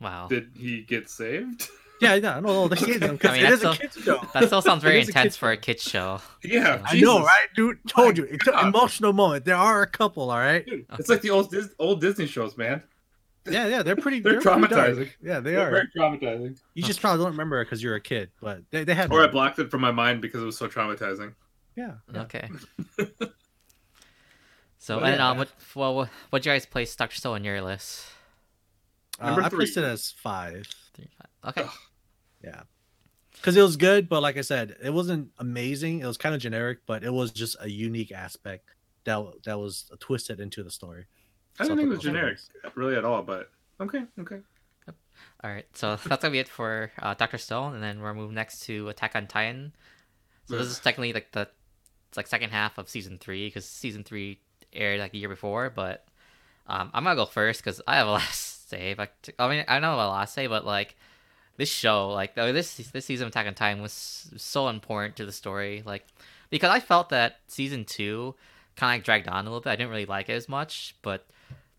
wow 0.00 0.26
did 0.28 0.50
he 0.56 0.82
get 0.82 1.08
saved 1.08 1.68
Yeah, 2.04 2.14
yeah, 2.14 2.40
no, 2.40 2.40
no, 2.40 2.68
they 2.68 2.76
saved 2.76 3.02
him 3.02 3.14
because 3.16 3.30
I 3.32 3.34
mean, 3.34 3.46
it 3.46 3.52
is 3.52 3.60
a 3.60 3.66
that's 3.66 3.78
kids 3.78 3.96
show. 4.02 4.20
that 4.32 4.44
still 4.46 4.62
sounds 4.62 4.82
very 4.82 4.98
It 4.98 5.02
is 5.02 5.08
a 5.08 5.10
intense 5.10 5.36
for 5.36 5.50
a 5.50 5.56
kids 5.56 5.82
show 5.82 6.20
yeah 6.42 6.80
I 6.84 6.94
know, 7.00 7.18
Jesus. 7.18 7.26
right, 7.26 7.46
dude? 7.56 7.78
Told 7.88 8.16
you, 8.18 8.24
it's 8.24 8.46
an 8.46 8.54
emotional 8.68 9.12
moment. 9.12 9.44
There 9.44 9.56
are 9.56 9.82
a 9.82 9.86
couple, 9.86 10.30
all 10.30 10.38
right. 10.38 10.64
Dude, 10.64 10.86
it's 10.98 11.08
like 11.08 11.20
the 11.22 11.30
old 11.30 11.50
Dis- 11.50 11.74
old 11.78 12.00
disney 12.00 12.26
shows 12.26 12.56
man 12.56 12.82
Yeah, 13.50 13.66
yeah, 13.66 13.82
they're 13.82 13.96
pretty. 13.96 14.20
They're 14.24 14.40
pretty 14.40 14.60
dark. 14.68 14.70
traumatizing. 14.70 15.10
Yeah, 15.22 15.40
they 15.40 15.52
They're 15.52 15.66
are. 15.68 15.70
very 15.70 15.88
traumatizing 15.96 16.58
You 16.74 16.82
just 16.82 17.00
probably 17.00 17.22
don't 17.24 17.32
remember 17.32 17.60
it 17.60 17.64
because 17.66 17.82
you're 17.82 17.94
a 17.96 18.00
kid, 18.00 18.30
but 18.40 18.62
they 18.70 18.84
they 18.84 18.94
had. 18.94 19.12
or 19.12 19.22
i 19.22 19.26
blocked 19.26 19.58
it 19.58 19.70
from 19.70 19.80
my 19.82 19.90
mind 19.92 20.20
because 20.22 20.42
it 20.42 20.46
was 20.46 20.56
so 20.56 20.66
traumatizing 20.68 21.34
Yeah. 21.76 21.94
yeah. 22.12 22.22
okay 22.22 22.48
so 24.78 24.96
Well, 24.98 25.06
and 25.06 25.16
yeah. 25.16 25.30
um 25.30 25.38
what 25.38 25.48
well 25.74 26.08
what 26.30 26.44
you 26.44 26.52
guys 26.52 26.66
place 26.66 26.94
dr 26.96 27.14
stone 27.16 27.34
on 27.36 27.44
your 27.44 27.60
list 27.62 28.04
Uh, 29.20 29.26
Number 29.26 29.42
I 29.42 29.48
placed 29.48 29.76
it 29.76 29.84
as 29.84 30.10
five. 30.10 30.66
Three, 30.94 31.08
five. 31.18 31.50
okay 31.50 31.62
Ugh. 31.68 31.74
Yeah. 32.44 32.62
Because 33.32 33.56
it 33.56 33.62
was 33.62 33.76
good, 33.76 34.08
but 34.08 34.22
like 34.22 34.36
I 34.36 34.42
said, 34.42 34.76
it 34.82 34.90
wasn't 34.90 35.30
amazing. 35.38 36.00
It 36.00 36.06
was 36.06 36.16
kind 36.16 36.34
of 36.34 36.40
generic, 36.40 36.78
but 36.86 37.02
it 37.02 37.12
was 37.12 37.32
just 37.32 37.56
a 37.60 37.68
unique 37.68 38.12
aspect 38.12 38.68
that 39.04 39.22
that 39.44 39.58
was 39.58 39.90
twisted 40.00 40.40
into 40.40 40.62
the 40.62 40.70
story. 40.70 41.06
i 41.60 41.66
don't 41.66 41.76
think 41.76 41.86
it 41.86 41.90
was 41.90 41.98
Something 42.02 42.14
generic 42.14 42.38
really 42.74 42.96
at 42.96 43.04
all 43.04 43.22
but 43.22 43.50
okay 43.80 44.02
okay 44.18 44.40
Yep. 44.86 44.96
all 45.44 45.50
right 45.50 45.66
so 45.74 45.96
that's 46.06 46.22
gonna 46.22 46.32
be 46.32 46.38
it 46.38 46.48
for 46.48 46.90
uh, 47.02 47.12
dr 47.14 47.36
stone 47.38 47.74
and 47.74 47.82
then 47.82 48.00
we're 48.00 48.14
moving 48.14 48.34
next 48.34 48.60
to 48.66 48.88
attack 48.88 49.14
on 49.14 49.26
titan 49.26 49.74
so 50.46 50.56
this 50.56 50.68
is 50.68 50.78
technically 50.78 51.12
like 51.12 51.32
the 51.32 51.46
it's 52.08 52.16
like 52.16 52.26
second 52.28 52.48
half 52.50 52.78
of 52.78 52.88
season 52.88 53.18
three 53.18 53.46
because 53.46 53.66
season 53.68 54.04
three 54.04 54.40
aired 54.72 55.00
like 55.00 55.12
the 55.12 55.18
year 55.18 55.28
before 55.28 55.68
but 55.68 56.06
um, 56.66 56.90
i'm 56.94 57.04
gonna 57.04 57.14
go 57.16 57.26
first 57.26 57.60
because 57.62 57.82
i 57.86 57.96
have 57.96 58.06
a 58.06 58.10
last 58.12 58.62
to 58.62 58.68
say 58.68 58.94
but 58.94 59.12
i 59.38 59.48
mean 59.50 59.64
i 59.68 59.78
know 59.80 59.96
a 59.96 60.08
last 60.08 60.30
to 60.30 60.34
say 60.40 60.46
but 60.46 60.64
like 60.64 60.96
this 61.56 61.68
show 61.68 62.10
like 62.10 62.36
uh, 62.36 62.52
this 62.52 62.76
this 62.76 63.04
season 63.04 63.26
of 63.26 63.30
attack 63.30 63.46
on 63.46 63.54
titan 63.54 63.82
was 63.82 64.30
so 64.36 64.68
important 64.68 65.16
to 65.16 65.24
the 65.24 65.32
story 65.32 65.82
like 65.86 66.04
because 66.50 66.70
i 66.70 66.80
felt 66.80 67.08
that 67.08 67.36
season 67.46 67.84
two 67.84 68.34
kind 68.76 69.00
of 69.00 69.04
dragged 69.04 69.28
on 69.28 69.46
a 69.46 69.48
little 69.48 69.60
bit 69.60 69.70
i 69.70 69.76
didn't 69.76 69.90
really 69.90 70.06
like 70.06 70.28
it 70.28 70.32
as 70.34 70.48
much 70.48 70.94
but 71.02 71.26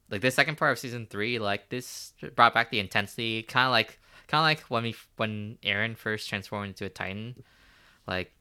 like 0.09 0.21
the 0.21 0.32
second 0.32 0.57
part 0.57 0.71
of 0.71 0.80
season 0.80 1.05
three 1.09 1.39
like 1.39 1.69
this 1.69 2.13
brought 2.36 2.53
back 2.53 2.71
the 2.71 2.80
intensity 2.80 3.43
kind 3.43 3.65
of 3.65 3.71
like 3.71 3.99
kind 4.28 4.39
of 4.39 4.45
like 4.45 4.61
when 4.69 4.84
we 4.84 4.95
when 5.17 5.57
Eren 5.63 5.97
first 5.97 6.30
transformed 6.30 6.69
into 6.69 6.86
a 6.86 6.89
titan 6.89 7.36
like 8.07 8.32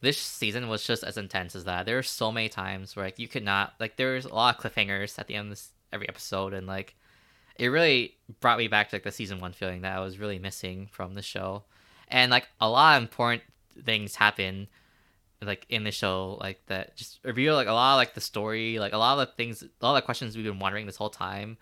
this 0.00 0.18
season 0.18 0.68
was 0.68 0.84
just 0.84 1.02
as 1.02 1.16
intense 1.16 1.56
as 1.56 1.64
that. 1.64 1.86
There 1.86 1.96
were 1.96 2.02
so 2.02 2.30
many 2.30 2.48
times 2.48 2.94
where 2.94 3.06
like 3.06 3.18
you 3.18 3.28
could 3.28 3.44
not 3.44 3.74
like 3.80 3.96
there 3.96 4.14
was 4.14 4.24
a 4.24 4.34
lot 4.34 4.56
of 4.56 4.72
cliffhangers 4.72 5.18
at 5.18 5.26
the 5.26 5.34
end 5.34 5.46
of 5.46 5.50
this, 5.50 5.72
every 5.92 6.08
episode, 6.08 6.54
and 6.54 6.66
like 6.66 6.94
it 7.58 7.68
really 7.68 8.16
brought 8.40 8.58
me 8.58 8.68
back 8.68 8.90
to 8.90 8.96
like 8.96 9.02
the 9.02 9.12
season 9.12 9.40
one 9.40 9.52
feeling 9.52 9.82
that 9.82 9.96
I 9.96 10.00
was 10.00 10.18
really 10.18 10.38
missing 10.38 10.88
from 10.90 11.14
the 11.14 11.22
show, 11.22 11.64
and 12.08 12.30
like 12.30 12.48
a 12.60 12.68
lot 12.68 12.96
of 12.96 13.02
important 13.02 13.42
things 13.84 14.16
happen 14.16 14.68
like 15.40 15.66
in 15.68 15.84
the 15.84 15.92
show 15.92 16.36
like 16.40 16.60
that 16.66 16.96
just 16.96 17.20
reveal 17.22 17.54
like 17.54 17.68
a 17.68 17.72
lot 17.72 17.94
of 17.94 17.98
like 17.98 18.14
the 18.14 18.20
story 18.20 18.78
like 18.78 18.92
a 18.92 18.98
lot 18.98 19.18
of 19.18 19.28
the 19.28 19.32
things 19.34 19.62
a 19.62 19.68
lot 19.80 19.96
of 19.96 20.02
the 20.02 20.04
questions 20.04 20.36
we've 20.36 20.44
been 20.44 20.58
wondering 20.58 20.86
this 20.86 20.96
whole 20.96 21.10
time. 21.10 21.56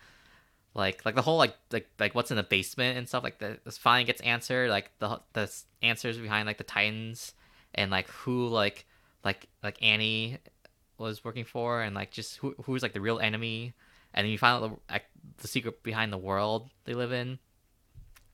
Like 0.75 1.05
like 1.07 1.15
the 1.15 1.23
whole 1.23 1.39
like 1.39 1.57
like 1.73 1.89
like 1.99 2.15
what's 2.15 2.31
in 2.31 2.37
the 2.37 2.43
basement 2.43 2.99
and 2.99 3.09
stuff 3.09 3.25
like 3.25 3.39
that 3.39 3.61
finally 3.73 4.05
gets 4.05 4.21
answered 4.21 4.69
like 4.69 4.91
the 4.99 5.21
the 5.33 5.51
answers 5.83 6.19
behind 6.19 6.47
like 6.47 6.59
the 6.59 6.65
titans 6.65 7.33
and 7.75 7.91
like 7.91 8.09
who 8.09 8.49
like 8.49 8.85
like 9.25 9.49
like 9.63 9.83
annie 9.83 10.37
was 10.99 11.25
working 11.25 11.45
for 11.45 11.81
and 11.81 11.95
like 11.95 12.11
just 12.11 12.37
who 12.37 12.55
who's 12.65 12.83
like 12.83 12.93
the 12.93 13.01
real 13.01 13.19
enemy 13.19 13.73
and 14.17 14.29
you 14.29 14.39
find 14.39 14.65
out 14.65 14.71
the, 14.71 14.93
like, 14.93 15.05
the 15.39 15.49
secret 15.49 15.83
behind 15.83 16.13
the 16.13 16.19
world 16.19 16.71
they 16.85 16.95
live 16.95 17.13
in. 17.13 17.39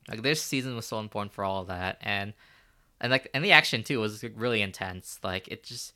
Like 0.09 0.23
this 0.23 0.43
season 0.43 0.75
was 0.75 0.87
so 0.87 0.99
important 0.99 1.33
for 1.33 1.45
all 1.45 1.63
of 1.63 1.69
that. 1.69 1.99
And 2.01 2.33
and 3.01 3.11
like 3.11 3.29
and 3.35 3.45
the 3.45 3.53
action 3.53 3.83
too 3.83 4.01
was 4.01 4.25
really 4.35 4.63
intense. 4.63 5.19
Like 5.23 5.49
it 5.49 5.65
just 5.65 5.93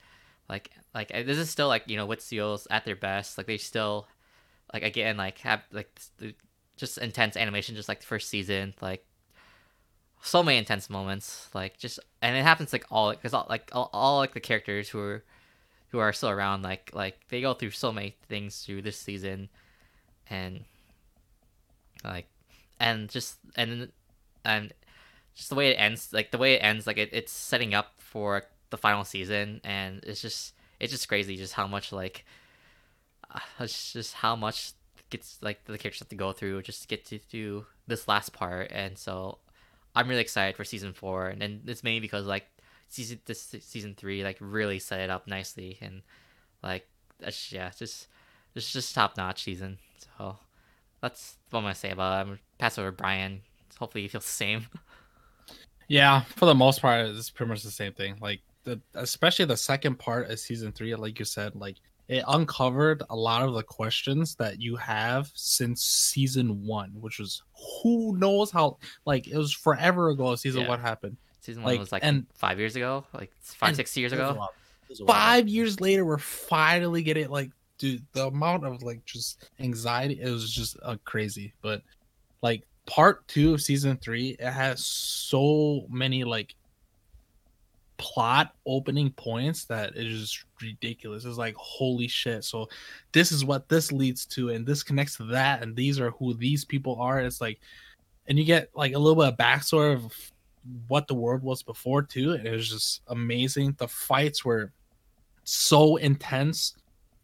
like 0.49 0.71
like 0.95 1.09
this 1.09 1.39
is 1.39 1.51
still 1.51 1.69
like 1.69 1.85
you 1.87 1.97
know 1.97 2.07
with 2.07 2.21
seals 2.21 2.67
at 2.71 2.85
their 2.85 2.97
best. 2.97 3.39
Like 3.39 3.47
they 3.47 3.57
still 3.57 4.07
like 4.73 4.83
again 4.83 5.17
like 5.17 5.39
have 5.39 5.63
like 5.73 6.01
just 6.77 6.99
intense 6.99 7.37
animation 7.37 7.75
just 7.75 7.89
like 7.89 8.01
the 8.01 8.07
first 8.07 8.29
season. 8.29 8.75
Like 8.81 9.05
so 10.23 10.43
many 10.43 10.59
intense 10.59 10.89
moments. 10.89 11.49
Like 11.53 11.79
just 11.79 11.99
and 12.23 12.37
it 12.37 12.43
happens 12.43 12.73
like 12.73 12.87
all 12.91 13.11
because 13.11 13.35
all 13.35 13.47
like 13.49 13.71
all, 13.73 13.91
all 13.93 14.19
like 14.19 14.35
the 14.35 14.41
characters 14.41 14.89
who 14.89 15.01
are 15.01 15.25
who 15.89 15.99
are 15.99 16.13
still 16.13 16.31
around 16.31 16.63
like 16.63 16.91
like 16.93 17.19
they 17.29 17.41
go 17.41 17.55
through 17.55 17.71
so 17.71 17.93
many 17.93 18.17
things 18.29 18.63
through 18.63 18.83
this 18.83 18.99
season 18.99 19.49
and 20.31 20.65
like 22.05 22.27
and 22.79 23.09
just 23.09 23.39
and 23.57 23.91
and 24.45 24.73
just 25.35 25.51
the 25.51 25.55
way 25.55 25.71
it 25.71 25.75
ends 25.75 26.13
like 26.13 26.31
the 26.31 26.39
way 26.39 26.55
it 26.55 26.59
ends 26.59 26.87
like 26.87 26.99
it, 26.99 27.11
it's 27.13 27.33
setting 27.33 27.75
up 27.75 27.93
for 27.99 28.45
the 28.71 28.79
final 28.79 29.05
season 29.05 29.61
and 29.65 30.03
it's 30.05 30.21
just 30.21 30.55
it's 30.81 30.93
just 30.93 31.09
crazy 31.09 31.37
just 31.37 31.53
how 31.55 31.67
much 31.67 31.93
like 31.93 32.25
uh, 33.33 33.41
it's 33.61 33.93
just 33.93 34.15
how 34.15 34.35
much 34.35 34.73
gets 35.11 35.39
like 35.43 35.65
the 35.65 35.79
characters 35.79 36.01
have 36.01 36.09
to 36.09 36.17
go 36.17 36.33
through 36.33 36.63
just 36.63 36.83
to 36.83 36.89
get 36.89 37.05
to 37.05 37.19
do 37.31 37.67
this 37.87 38.09
last 38.09 38.33
part 38.33 38.71
and 38.73 38.99
so 38.99 39.39
i'm 39.95 40.09
really 40.09 40.21
excited 40.21 40.57
for 40.57 40.65
season 40.65 40.93
four 40.93 41.29
and, 41.29 41.43
and 41.43 41.69
it's 41.69 41.85
mainly 41.85 42.01
because 42.01 42.27
like 42.27 42.47
season 42.89 43.21
this 43.27 43.55
season 43.61 43.95
three 43.97 44.25
like 44.25 44.37
really 44.41 44.79
set 44.79 45.01
it 45.01 45.11
up 45.11 45.27
nicely 45.27 45.79
and 45.81 46.03
like 46.63 46.87
yeah 47.51 47.71
just 47.77 48.09
it's 48.55 48.73
just 48.73 48.95
top 48.95 49.17
notch 49.17 49.43
season 49.43 49.79
so 50.19 50.39
that's 51.01 51.37
what 51.51 51.61
i'm 51.61 51.65
gonna 51.65 51.75
say 51.75 51.91
about 51.91 52.13
um, 52.13 52.19
it 52.19 52.21
i'm 52.23 52.27
gonna 52.29 52.39
pass 52.59 52.79
over 52.79 52.91
brian 52.93 53.41
hopefully 53.79 54.03
he 54.03 54.09
feels 54.09 54.25
the 54.25 54.31
same 54.31 54.67
Yeah, 55.89 56.23
for 56.23 56.47
the 56.47 56.55
most 56.55 56.83
part, 56.83 57.07
it's 57.07 57.31
pretty 57.31 57.49
much 57.51 57.63
the 57.63 57.71
same 57.71 57.93
thing. 57.93 58.17
Like 58.21 58.41
the 58.65 58.81
especially 58.95 59.45
the 59.45 59.57
second 59.57 60.01
part 60.01 60.29
of 60.29 60.41
season 60.41 60.73
three, 60.73 60.93
like 60.97 61.21
you 61.21 61.25
said, 61.25 61.55
like 61.55 61.77
it 62.09 62.25
uncovered 62.27 63.05
a 63.09 63.15
lot 63.15 63.43
of 63.43 63.55
the 63.55 63.63
questions 63.63 64.35
that 64.35 64.61
you 64.61 64.75
have 64.75 65.31
since 65.35 65.83
season 65.83 66.67
one, 66.67 66.91
which 67.01 67.21
was 67.21 67.43
who 67.85 68.17
knows 68.19 68.51
how 68.51 68.79
like 69.05 69.29
it 69.29 69.37
was 69.37 69.53
forever 69.53 70.09
ago. 70.11 70.35
Season 70.35 70.63
Yeah. 70.63 70.69
one 70.69 70.81
happened. 70.81 71.17
season 71.41 71.63
one 71.63 71.75
Like, 71.75 71.79
was 71.79 71.93
like 71.93 72.03
and- 72.05 72.27
five 72.35 72.59
years 72.59 72.75
ago 72.75 73.05
like 73.15 73.31
five 73.41 73.77
six 73.77 73.97
years 73.97 74.13
It 74.13 74.17
was 74.17 74.23
a 74.27 74.31
ago 74.31 74.39
while- 74.41 74.55
it 74.89 74.91
was 74.91 75.01
a 75.01 75.05
while 75.05 75.15
back. 75.15 75.23
Five 75.23 75.49
years 75.49 75.81
later, 75.81 76.05
we're 76.05 76.19
finally 76.19 77.05
getting 77.05 77.29
like, 77.29 77.53
dude, 77.79 78.05
the 78.13 78.27
amount 78.27 78.65
of 78.65 78.83
like 78.83 79.05
just 79.05 79.51
anxiety 79.61 80.21
it 80.21 80.31
was 80.31 80.51
just 80.51 80.77
uh, 80.83 80.97
crazy. 81.05 81.53
But 81.63 81.83
like 82.43 82.63
part 82.87 83.27
two 83.29 83.55
of 83.55 83.63
season 83.63 83.97
three, 83.97 84.37
it 84.39 84.51
has 84.51 84.85
so 84.85 85.87
many 85.91 86.25
like 86.25 86.55
plot 87.99 88.55
opening 88.67 89.11
points 89.11 89.65
that 89.65 89.97
is 89.97 90.45
ridiculous. 90.61 91.25
It's 91.25 91.39
like 91.39 91.55
holy 91.57 92.09
shit. 92.09 92.45
So 92.45 92.69
this 93.13 93.33
is 93.33 93.45
what 93.45 93.69
this 93.69 93.93
leads 93.93 94.27
to, 94.27 94.51
and 94.51 94.67
this 94.67 94.83
connects 94.83 95.17
to 95.17 95.25
that, 95.27 95.63
and 95.63 95.75
these 95.75 95.99
are 96.01 96.11
who 96.13 96.35
these 96.35 96.65
people 96.65 96.97
are. 97.01 97.21
It's 97.21 97.41
like, 97.41 97.61
and 98.29 98.39
you 98.39 98.45
get 98.45 98.71
like 98.75 98.95
a 98.95 98.99
little 98.99 99.17
bit 99.17 99.33
of 99.33 99.39
backstory 99.39 99.95
of 99.95 100.13
what 100.89 101.07
the 101.07 101.15
world 101.15 101.43
was 101.43 101.63
before 101.63 102.03
too. 102.03 102.33
And 102.33 102.47
it 102.47 102.51
was 102.51 102.69
just 102.69 103.03
amazing. 103.09 103.77
The 103.79 103.89
fights 103.89 104.45
were 104.45 104.73
so 105.45 105.97
intense. 105.97 106.75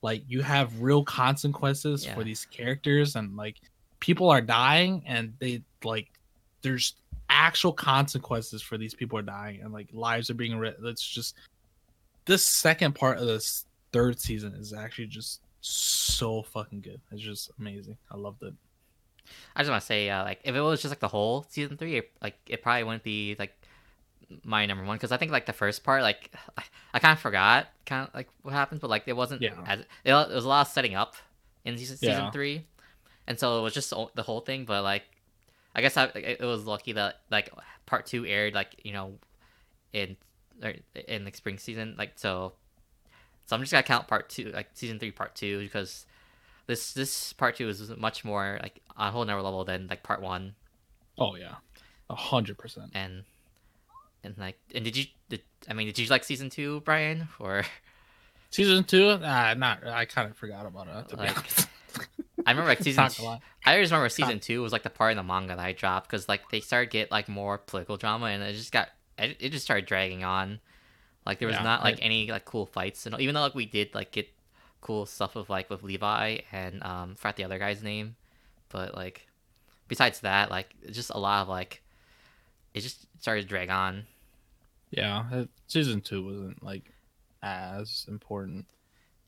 Like 0.03 0.25
you 0.27 0.43
have 0.43 0.81
real 0.83 1.05
consequences 1.05 2.05
Yeah. 2.05 2.15
for 2.15 2.25
these 2.25 2.45
characters, 2.47 3.17
and 3.17 3.37
like 3.37 3.57
people 4.01 4.29
are 4.29 4.41
dying, 4.41 5.03
and 5.07 5.35
they 5.39 5.63
like 5.85 6.11
there's 6.63 6.95
actual 7.31 7.73
consequences 7.73 8.61
for 8.63 8.77
these 8.77 8.95
people 8.95 9.19
are 9.19 9.23
dying, 9.23 9.63
and 9.63 9.73
like 9.73 9.89
lives 9.93 10.29
are 10.29 10.35
being 10.35 10.57
written. 10.59 10.87
It's 10.87 11.07
just 11.07 11.35
this 12.25 12.47
second 12.47 12.95
part 12.95 13.19
of 13.19 13.27
this 13.27 13.67
third 13.93 14.21
season 14.21 14.55
is 14.55 14.73
actually 14.73 15.07
just 15.07 15.41
so 15.61 16.43
fucking 16.43 16.81
good. 16.81 17.01
It's 17.11 17.23
just 17.23 17.51
amazing. 17.59 17.97
I 18.11 18.17
loved 18.17 18.43
it. 18.43 18.55
I 19.55 19.61
just 19.61 19.71
want 19.71 19.81
to 19.83 19.87
say, 19.87 20.11
uh, 20.11 20.25
like, 20.25 20.41
if 20.45 20.55
it 20.55 20.61
was 20.61 20.83
just 20.83 20.91
like 20.91 20.99
the 21.01 21.09
whole 21.09 21.47
season 21.49 21.77
three, 21.77 21.99
it, 21.99 22.11
like, 22.21 22.37
it 22.49 22.63
probably 22.63 22.83
wouldn't 22.85 23.05
be 23.05 23.37
like 23.39 23.57
my 24.45 24.67
number 24.67 24.85
one 24.85 24.97
because 24.97 25.13
I 25.13 25.17
think 25.17 25.31
like 25.33 25.47
the 25.47 25.53
first 25.53 25.85
part, 25.85 26.03
like, 26.03 26.31
I, 26.59 26.63
I 26.95 26.99
kind 26.99 27.13
of 27.13 27.21
forgot 27.21 27.69
kind 27.87 28.07
of 28.09 28.15
like 28.15 28.29
what 28.43 28.53
happened, 28.55 28.81
but 28.81 28.91
like 28.91 29.05
it 29.07 29.17
wasn't 29.17 29.43
Yeah. 29.43 29.55
as 29.67 29.81
it, 30.05 30.13
was 30.13 30.45
a 30.45 30.49
lot 30.49 30.67
of 30.67 30.73
setting 30.73 30.95
up 30.95 31.15
in 31.65 31.77
season, 31.79 31.97
season 31.97 32.25
three, 32.33 32.67
and 33.27 33.39
so 33.39 33.59
it 33.59 33.63
was 33.63 33.75
just 33.75 33.91
the 34.15 34.23
whole 34.23 34.41
thing. 34.41 34.65
But 34.65 34.83
like, 34.83 35.05
I 35.75 35.81
guess 35.81 35.97
I, 35.97 36.05
it 36.15 36.41
was 36.43 36.65
lucky 36.65 36.93
that 36.93 37.21
like 37.31 37.51
part 37.87 38.07
two 38.07 38.27
aired 38.27 38.55
like 38.55 38.81
you 38.85 38.93
know 38.93 39.15
in 39.93 40.17
or 40.63 40.75
in 41.09 41.25
like 41.25 41.37
spring 41.37 41.59
season, 41.59 41.95
like 41.99 42.13
so. 42.17 42.53
So 43.47 43.57
I'm 43.57 43.63
just 43.63 43.73
gonna 43.73 43.83
count 43.83 44.07
part 44.09 44.29
two, 44.31 44.51
like 44.53 44.69
season 44.75 44.99
three, 44.99 45.11
part 45.11 45.35
two, 45.35 45.59
because 45.61 46.07
this 46.67 46.93
this 46.95 47.33
part 47.33 47.57
two 47.57 47.69
is 47.69 47.91
much 47.97 48.25
more 48.25 48.59
like 48.63 48.81
on 48.97 49.09
a 49.09 49.11
whole 49.11 49.23
another 49.23 49.43
level 49.43 49.65
than 49.65 49.89
like 49.89 50.03
part 50.03 50.23
one 50.23 50.55
Oh 51.19 51.35
yeah, 51.35 51.57
a 52.09 52.15
hundred 52.15 52.57
percent. 52.57 52.93
and 52.95 53.25
and 54.25 54.37
like 54.39 54.59
and 54.75 54.85
did 54.85 54.97
you 54.97 55.05
did 55.29 55.43
i 55.69 55.73
mean 55.73 55.87
did 55.87 55.99
you 55.99 56.07
like 56.09 56.25
season 56.25 56.51
two 56.51 56.81
brian 56.81 57.29
or? 57.39 57.65
Season 58.51 58.85
two, 58.85 59.09
uh, 59.09 59.55
not. 59.57 59.87
I 59.87 60.05
kind 60.05 60.29
of 60.31 60.37
forgot 60.37 60.67
about 60.67 60.87
it. 60.87 61.17
Like, 61.17 61.37
i 62.45 62.51
remember 62.51 62.69
like 62.69 62.83
season 62.83 63.05
Not 63.05 63.19
i 63.65 63.73
always 63.75 63.91
remember 63.91 64.09
season 64.11 64.41
two 64.41 64.61
was 64.63 64.73
like 64.73 64.83
the 64.83 64.91
part 64.91 65.11
in 65.13 65.17
the 65.17 65.23
manga 65.23 65.55
that 65.57 65.59
i 65.59 65.73
dropped 65.73 66.11
because 66.11 66.29
like 66.29 66.51
they 66.51 66.61
started 66.61 66.91
get 66.91 67.11
like 67.11 67.29
more 67.29 67.57
political 67.57 67.97
drama 67.97 68.27
and 68.27 68.43
it 68.43 68.53
just 68.55 68.73
got 68.73 68.89
it, 69.19 69.37
it 69.41 69.49
just 69.51 69.65
started 69.65 69.87
dragging 69.87 70.23
on. 70.25 70.59
Like 71.25 71.39
there 71.39 71.47
was 71.49 71.57
Yeah, 71.57 71.63
not 71.63 71.83
like 71.85 71.97
I- 71.97 72.03
any 72.03 72.31
like 72.31 72.45
cool 72.45 72.67
fights 72.67 73.07
and 73.07 73.19
even 73.21 73.35
though 73.35 73.43
like 73.43 73.55
we 73.55 73.65
did 73.67 73.95
like 73.95 74.11
get 74.11 74.29
cool 74.83 75.07
stuff 75.07 75.35
with 75.35 75.49
like 75.49 75.71
with 75.71 75.83
levi 75.83 76.39
and 76.51 76.83
um 76.83 77.15
forgot 77.15 77.37
the 77.37 77.45
other 77.45 77.59
guy's 77.59 77.83
name 77.83 78.17
but 78.69 78.95
like 78.95 79.27
besides 79.89 80.21
that 80.21 80.51
like 80.51 80.75
just 80.91 81.11
a 81.11 81.19
lot 81.19 81.43
of 81.43 81.49
like 81.49 81.81
it 82.75 82.81
just 82.81 83.07
started 83.23 83.43
to 83.43 83.49
drag 83.49 83.71
on 83.71 84.05
Yeah, 84.93 85.25
it, 85.33 85.49
season 85.67 86.01
two 86.01 86.25
wasn't 86.25 86.63
like 86.63 86.93
as 87.43 88.07
important. 88.09 88.67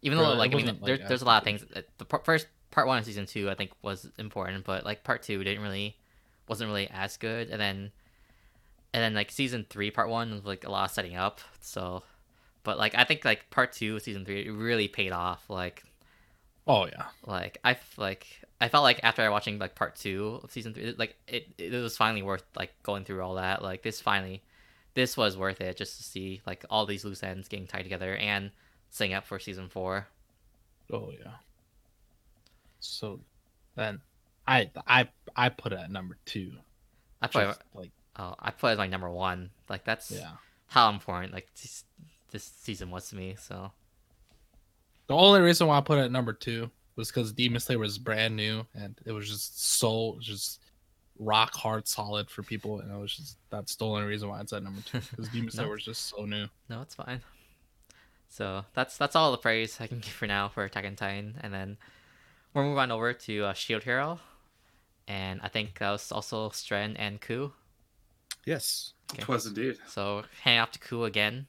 even 0.02 0.18
though 0.18 0.34
like 0.34 0.52
I 0.52 0.56
mean 0.56 0.66
like, 0.66 0.84
there, 0.84 0.98
there's 0.98 1.22
a 1.22 1.24
lot 1.24 1.38
of 1.38 1.44
things 1.44 1.64
the 1.98 2.04
first 2.22 2.46
part 2.70 2.86
one 2.86 2.98
of 2.98 3.04
season 3.04 3.26
two 3.26 3.50
I 3.50 3.54
think 3.54 3.72
was 3.82 4.08
important 4.18 4.64
but 4.64 4.84
like 4.84 5.02
part 5.02 5.22
two 5.22 5.42
didn't 5.42 5.62
really 5.62 5.96
wasn't 6.48 6.68
really 6.68 6.88
as 6.90 7.16
good. 7.16 7.48
And 7.48 7.60
then 7.60 7.90
and 8.92 9.02
then 9.02 9.14
like 9.14 9.30
season 9.30 9.66
three 9.68 9.90
part 9.90 10.08
one 10.08 10.30
was 10.30 10.44
like 10.44 10.64
a 10.64 10.70
lot 10.70 10.84
of 10.84 10.90
setting 10.90 11.16
up 11.16 11.40
so 11.60 12.02
but 12.62 12.78
like 12.78 12.94
I 12.94 13.04
think 13.04 13.24
like 13.24 13.50
part 13.50 13.72
two 13.72 13.96
of 13.96 14.02
season 14.02 14.24
three 14.24 14.46
it 14.46 14.50
really 14.50 14.86
paid 14.86 15.12
off 15.12 15.48
like 15.48 15.82
Oh 16.66 16.86
yeah, 16.86 17.06
like 17.26 17.58
I 17.62 17.76
like 17.98 18.26
I 18.60 18.68
felt 18.68 18.84
like 18.84 19.00
after 19.02 19.30
watching 19.30 19.58
like 19.58 19.74
part 19.74 19.96
two 19.96 20.40
of 20.42 20.50
season 20.50 20.72
three 20.72 20.94
like 20.96 21.16
it, 21.28 21.48
it 21.58 21.72
was 21.72 21.96
finally 21.96 22.22
worth 22.22 22.44
like 22.56 22.72
going 22.82 23.04
through 23.04 23.22
all 23.22 23.34
that 23.34 23.62
like 23.62 23.82
this 23.82 24.00
finally 24.00 24.42
this 24.94 25.16
was 25.16 25.36
worth 25.36 25.60
it 25.60 25.76
just 25.76 25.96
to 25.98 26.02
see 26.02 26.40
like 26.46 26.64
all 26.70 26.86
these 26.86 27.04
loose 27.04 27.22
ends 27.22 27.48
getting 27.48 27.66
tied 27.66 27.82
together 27.82 28.16
and 28.16 28.50
setting 28.90 29.14
up 29.14 29.26
for 29.26 29.38
season 29.38 29.68
four 29.68 30.06
oh 30.92 31.10
yeah. 31.18 31.32
So 32.80 33.20
then, 33.76 34.00
I 34.46 34.70
I 34.86 35.08
I 35.34 35.48
put 35.48 35.72
it 35.72 35.78
at 35.78 35.90
number 35.90 36.18
two. 36.26 36.52
I 37.22 37.26
put 37.26 37.48
it, 37.48 37.56
like 37.74 37.90
oh 38.18 38.34
I 38.38 38.50
put 38.50 38.68
it 38.68 38.70
as 38.72 38.78
my 38.78 38.86
number 38.86 39.10
one 39.10 39.50
like 39.68 39.84
that's 39.84 40.10
yeah. 40.10 40.32
how 40.66 40.90
important 40.90 41.32
like 41.32 41.48
this, 41.60 41.84
this 42.30 42.44
season 42.44 42.90
was 42.90 43.08
to 43.08 43.16
me 43.16 43.36
so 43.38 43.72
The 45.06 45.14
only 45.14 45.40
reason 45.40 45.66
why 45.66 45.78
I 45.78 45.80
put 45.80 45.98
it 45.98 46.02
at 46.02 46.12
number 46.12 46.34
two 46.34 46.70
was 46.96 47.08
because 47.08 47.32
Demon 47.32 47.60
Slayer 47.60 47.78
was 47.78 47.96
brand 47.96 48.36
new 48.36 48.66
and 48.74 48.94
it 49.06 49.12
was 49.12 49.28
just 49.28 49.60
so 49.80 50.18
just 50.20 50.60
rock 51.18 51.54
hard 51.54 51.86
solid 51.86 52.28
for 52.30 52.42
people, 52.42 52.80
and 52.80 52.92
I 52.92 52.96
was 52.96 53.14
just 53.14 53.38
that's 53.50 53.76
the 53.76 53.86
only 53.86 54.04
reason 54.04 54.28
why 54.28 54.40
it's 54.40 54.52
at 54.52 54.62
number 54.62 54.80
two 54.82 55.00
because 55.10 55.28
Demon 55.28 55.50
Slayer 55.52 55.68
was 55.70 55.84
just 55.84 56.06
so 56.08 56.24
new. 56.24 56.46
no 56.68 56.80
it's 56.82 56.94
fine 56.94 57.20
so 58.28 58.64
that's 58.74 58.96
that's 58.96 59.14
all 59.14 59.30
the 59.30 59.38
praise 59.38 59.80
I 59.80 59.86
can 59.86 60.00
give 60.00 60.12
for 60.12 60.26
now 60.26 60.48
for 60.48 60.64
Attack 60.64 60.84
on 60.86 60.96
Titan 60.96 61.36
and 61.40 61.52
then 61.54 61.76
we'll 62.52 62.64
move 62.64 62.78
on 62.78 62.90
over 62.90 63.12
to 63.12 63.44
uh, 63.44 63.52
Shield 63.52 63.84
Hero 63.84 64.18
and 65.06 65.40
I 65.42 65.48
think 65.48 65.78
that 65.78 65.90
was 65.90 66.10
also 66.10 66.48
Stren 66.50 66.96
and 66.98 67.20
Ku 67.20 67.52
Yes. 68.46 68.92
It 69.16 69.26
was 69.26 69.46
indeed. 69.46 69.76
So 69.88 70.24
hang 70.42 70.58
off 70.58 70.70
to 70.72 70.78
Ku 70.78 71.04
again. 71.04 71.46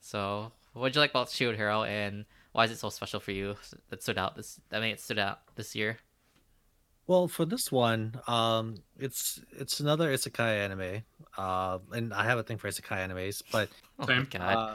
So 0.00 0.52
what 0.74 0.88
did 0.88 0.94
you 0.96 1.00
like 1.00 1.10
about 1.10 1.30
Shield 1.30 1.56
Hero 1.56 1.82
and 1.82 2.24
why 2.52 2.64
is 2.64 2.70
it 2.70 2.78
so 2.78 2.88
special 2.90 3.18
for 3.18 3.32
you 3.32 3.56
that 3.90 4.02
stood 4.02 4.18
out 4.18 4.36
this 4.36 4.60
I 4.70 4.80
mean 4.80 4.90
it 4.92 5.00
stood 5.00 5.18
out 5.18 5.40
this 5.56 5.74
year? 5.74 5.98
Well, 7.06 7.28
for 7.28 7.44
this 7.44 7.70
one, 7.70 8.20
um, 8.26 8.76
it's 8.98 9.40
it's 9.52 9.78
another 9.80 10.12
isekai 10.12 10.58
anime, 10.64 11.02
uh, 11.38 11.78
and 11.92 12.12
I 12.12 12.24
have 12.24 12.38
a 12.38 12.42
thing 12.42 12.58
for 12.58 12.68
isekai 12.68 13.08
animes, 13.08 13.42
but 13.52 13.68
Oh 13.98 14.06
my 14.06 14.22
god. 14.22 14.40
uh, 14.40 14.74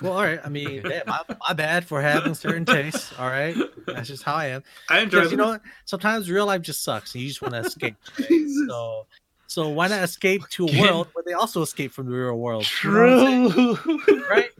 well, 0.00 0.12
all 0.12 0.22
right. 0.22 0.40
I 0.44 0.48
mean, 0.48 0.82
yeah, 0.88 1.02
my, 1.06 1.20
my 1.48 1.54
bad 1.54 1.86
for 1.86 2.00
having 2.00 2.34
certain 2.34 2.64
tastes. 2.64 3.12
All 3.18 3.28
right, 3.28 3.56
that's 3.86 4.08
just 4.08 4.22
how 4.22 4.34
I 4.34 4.46
am. 4.46 4.62
I 4.88 5.00
enjoy 5.00 5.24
you 5.24 5.36
know, 5.36 5.58
sometimes 5.84 6.30
real 6.30 6.46
life 6.46 6.62
just 6.62 6.84
sucks, 6.84 7.14
and 7.14 7.22
you 7.22 7.28
just 7.28 7.42
want 7.42 7.54
to 7.54 7.60
escape. 7.60 7.96
Jesus. 8.28 8.68
So, 8.68 9.06
so 9.48 9.68
why 9.70 9.88
not 9.88 10.02
escape 10.04 10.42
to 10.50 10.68
a 10.68 10.80
world 10.80 11.08
where 11.12 11.24
they 11.26 11.32
also 11.32 11.62
escape 11.62 11.92
from 11.92 12.06
the 12.06 12.12
real 12.12 12.36
world? 12.38 12.68
You 12.84 12.90
know 12.92 13.16
what 13.16 13.26
I'm 13.26 13.50
saying? 13.50 13.76
True. 13.76 14.24
right? 14.30 14.50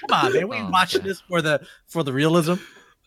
Come 0.00 0.26
on, 0.26 0.32
man. 0.32 0.48
We 0.48 0.56
Oh, 0.56 0.70
watching 0.70 1.00
okay. 1.00 1.08
this 1.08 1.20
for 1.28 1.42
the 1.42 1.66
for 1.86 2.02
the 2.02 2.12
realism, 2.12 2.54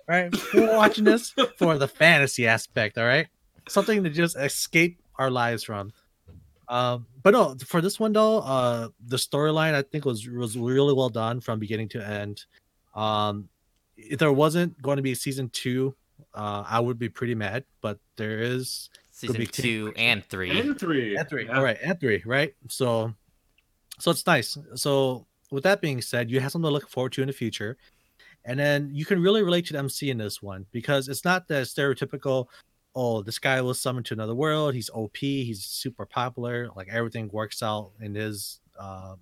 right? 0.08 0.34
We're 0.53 0.76
watching 0.76 1.03
this 1.03 1.34
for 1.58 1.78
the 1.78 1.88
fantasy 1.88 2.47
aspect. 2.47 2.97
All 2.97 3.05
right, 3.05 3.28
something 3.68 4.03
to 4.03 4.10
just 4.10 4.36
escape 4.38 4.99
our 5.18 5.30
lives 5.30 5.64
from. 5.64 5.91
Um, 6.70 7.05
but 7.24 7.32
no, 7.32 7.55
for 7.66 7.82
this 7.82 7.99
one 7.99 8.14
though, 8.14 8.39
uh, 8.39 8.89
the 9.05 9.18
storyline 9.18 9.74
I 9.74 9.82
think 9.82 10.05
was 10.05 10.28
was 10.28 10.58
really 10.58 10.93
well 10.93 11.10
done 11.10 11.39
from 11.41 11.60
beginning 11.60 11.89
to 11.89 12.05
end. 12.05 12.45
Um, 12.95 13.49
if 13.95 14.20
there 14.20 14.32
wasn't 14.32 14.82
going 14.82 14.97
to 14.97 15.03
be 15.03 15.16
season 15.16 15.49
two, 15.49 15.95
uh, 16.34 16.64
I 16.68 16.80
would 16.80 16.99
be 16.99 17.10
pretty 17.10 17.36
mad. 17.36 17.64
But 17.82 17.99
there 18.16 18.39
is 18.39 18.89
Season 19.18 19.36
be 19.36 19.47
two 19.47 19.91
and 19.95 20.24
three. 20.26 20.51
And 20.51 20.80
three. 20.80 21.18
and 21.18 21.28
three. 21.28 21.45
Yeah. 21.45 21.58
All 21.58 21.64
right, 21.64 21.80
and 21.84 21.99
three, 21.99 22.22
right? 22.24 22.53
So, 22.70 23.16
so 23.97 24.12
it's 24.12 24.28
nice. 24.28 24.60
So, 24.76 25.26
with 25.49 25.64
that 25.64 25.82
being 25.82 26.03
said, 26.03 26.30
you 26.30 26.39
have 26.39 26.51
something 26.51 26.70
to 26.70 26.72
look 26.72 26.88
forward 26.88 27.14
to 27.14 27.24
in 27.24 27.28
the 27.28 27.34
future, 27.34 27.78
and 28.47 28.57
then 28.59 28.89
you 28.93 29.05
can 29.05 29.21
really 29.21 29.43
relate 29.43 29.65
to 29.67 29.73
the 29.73 29.79
MC 29.79 30.09
in 30.09 30.17
this 30.17 30.41
one 30.41 30.65
because 30.71 31.09
it's 31.09 31.25
not 31.25 31.47
the 31.47 31.55
stereotypical. 31.55 32.47
Oh, 32.95 33.21
this 33.21 33.37
guy 33.37 33.61
was 33.61 33.79
summoned 33.79 34.07
to 34.07 34.13
another 34.13 34.33
world. 34.33 34.73
He's 34.73 34.89
OP. 34.89 35.17
He's 35.17 35.63
super 35.63 36.05
popular. 36.05 36.69
Like 36.75 36.87
everything 36.89 37.29
works 37.31 37.61
out 37.61 37.91
in 38.01 38.15
his, 38.15 38.61
uh, 38.79 39.15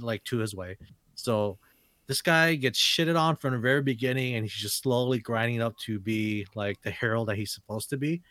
like 0.00 0.24
to 0.24 0.38
his 0.38 0.54
way. 0.56 0.76
So, 1.14 1.58
this 2.08 2.20
guy 2.20 2.56
gets 2.56 2.80
shitted 2.80 3.18
on 3.18 3.36
from 3.36 3.52
the 3.52 3.60
very 3.60 3.80
beginning, 3.80 4.34
and 4.34 4.44
he's 4.44 4.52
just 4.52 4.82
slowly 4.82 5.20
grinding 5.20 5.62
up 5.62 5.76
to 5.78 6.00
be 6.00 6.44
like 6.56 6.82
the 6.82 6.90
hero 6.90 7.24
that 7.26 7.36
he's 7.36 7.52
supposed 7.52 7.90
to 7.90 7.96
be, 7.96 8.22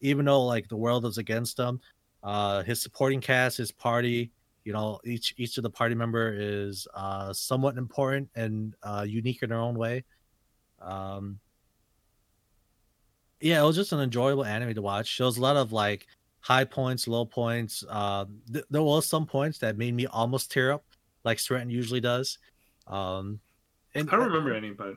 even 0.00 0.26
though 0.26 0.44
like 0.44 0.68
the 0.68 0.76
world 0.76 1.04
is 1.06 1.18
against 1.18 1.58
him 1.58 1.80
uh 2.26 2.62
his 2.64 2.82
supporting 2.82 3.20
cast 3.20 3.56
his 3.56 3.70
party 3.70 4.30
you 4.66 4.72
know 4.72 4.98
each 5.04 5.32
each 5.38 5.56
of 5.56 5.62
the 5.62 5.70
party 5.70 5.94
member 5.94 6.34
is 6.36 6.88
uh 6.94 7.32
somewhat 7.32 7.78
important 7.78 8.28
and 8.34 8.74
uh 8.82 9.06
unique 9.08 9.42
in 9.42 9.48
their 9.48 9.60
own 9.60 9.78
way 9.78 10.04
um 10.82 11.38
yeah 13.40 13.62
it 13.62 13.64
was 13.64 13.76
just 13.76 13.92
an 13.92 14.00
enjoyable 14.00 14.44
anime 14.44 14.74
to 14.74 14.82
watch 14.82 15.18
there 15.18 15.24
was 15.24 15.38
a 15.38 15.40
lot 15.40 15.56
of 15.56 15.72
like 15.72 16.08
high 16.40 16.64
points 16.64 17.06
low 17.06 17.24
points 17.24 17.84
um 17.88 18.38
th- 18.52 18.64
there 18.68 18.82
was 18.82 19.06
some 19.06 19.24
points 19.24 19.58
that 19.58 19.78
made 19.78 19.94
me 19.94 20.06
almost 20.08 20.50
tear 20.50 20.72
up 20.72 20.84
like 21.22 21.38
Stratton 21.38 21.70
usually 21.70 22.00
does 22.00 22.38
um 22.88 23.38
and 23.94 24.10
I 24.10 24.16
don't 24.16 24.26
remember 24.26 24.52
any, 24.52 24.70
but 24.70 24.96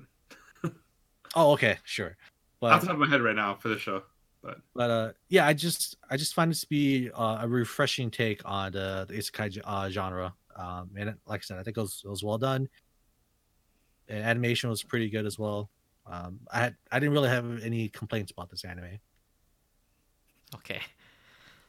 oh 1.35 1.51
okay 1.51 1.77
sure 1.83 2.17
but 2.59 2.73
off 2.73 2.81
the 2.81 2.87
top 2.87 2.95
of 2.95 2.99
my 2.99 3.07
head 3.07 3.21
right 3.21 3.35
now 3.35 3.55
for 3.55 3.69
the 3.69 3.77
show. 3.77 4.01
But 4.73 4.89
uh 4.89 5.11
yeah 5.27 5.45
i 5.45 5.53
just 5.53 5.97
i 6.09 6.15
just 6.15 6.33
find 6.33 6.49
this 6.49 6.61
to 6.61 6.67
be 6.67 7.09
uh, 7.13 7.39
a 7.41 7.47
refreshing 7.47 8.09
take 8.09 8.41
on 8.45 8.71
the, 8.71 9.05
the 9.07 9.15
isekai 9.15 9.59
uh, 9.63 9.89
genre 9.89 10.33
um 10.55 10.89
and 10.95 11.09
it, 11.09 11.15
like 11.25 11.41
i 11.41 11.43
said 11.43 11.57
i 11.57 11.63
think 11.63 11.77
it 11.77 11.81
was, 11.81 12.01
it 12.05 12.09
was 12.09 12.23
well 12.23 12.37
done 12.37 12.67
and 14.07 14.23
animation 14.23 14.69
was 14.69 14.81
pretty 14.81 15.09
good 15.09 15.25
as 15.25 15.37
well 15.37 15.69
um 16.07 16.39
i 16.51 16.59
had 16.59 16.75
i 16.91 16.99
didn't 16.99 17.13
really 17.13 17.29
have 17.29 17.61
any 17.63 17.89
complaints 17.89 18.31
about 18.31 18.49
this 18.49 18.63
anime 18.63 18.99
Okay. 20.55 20.81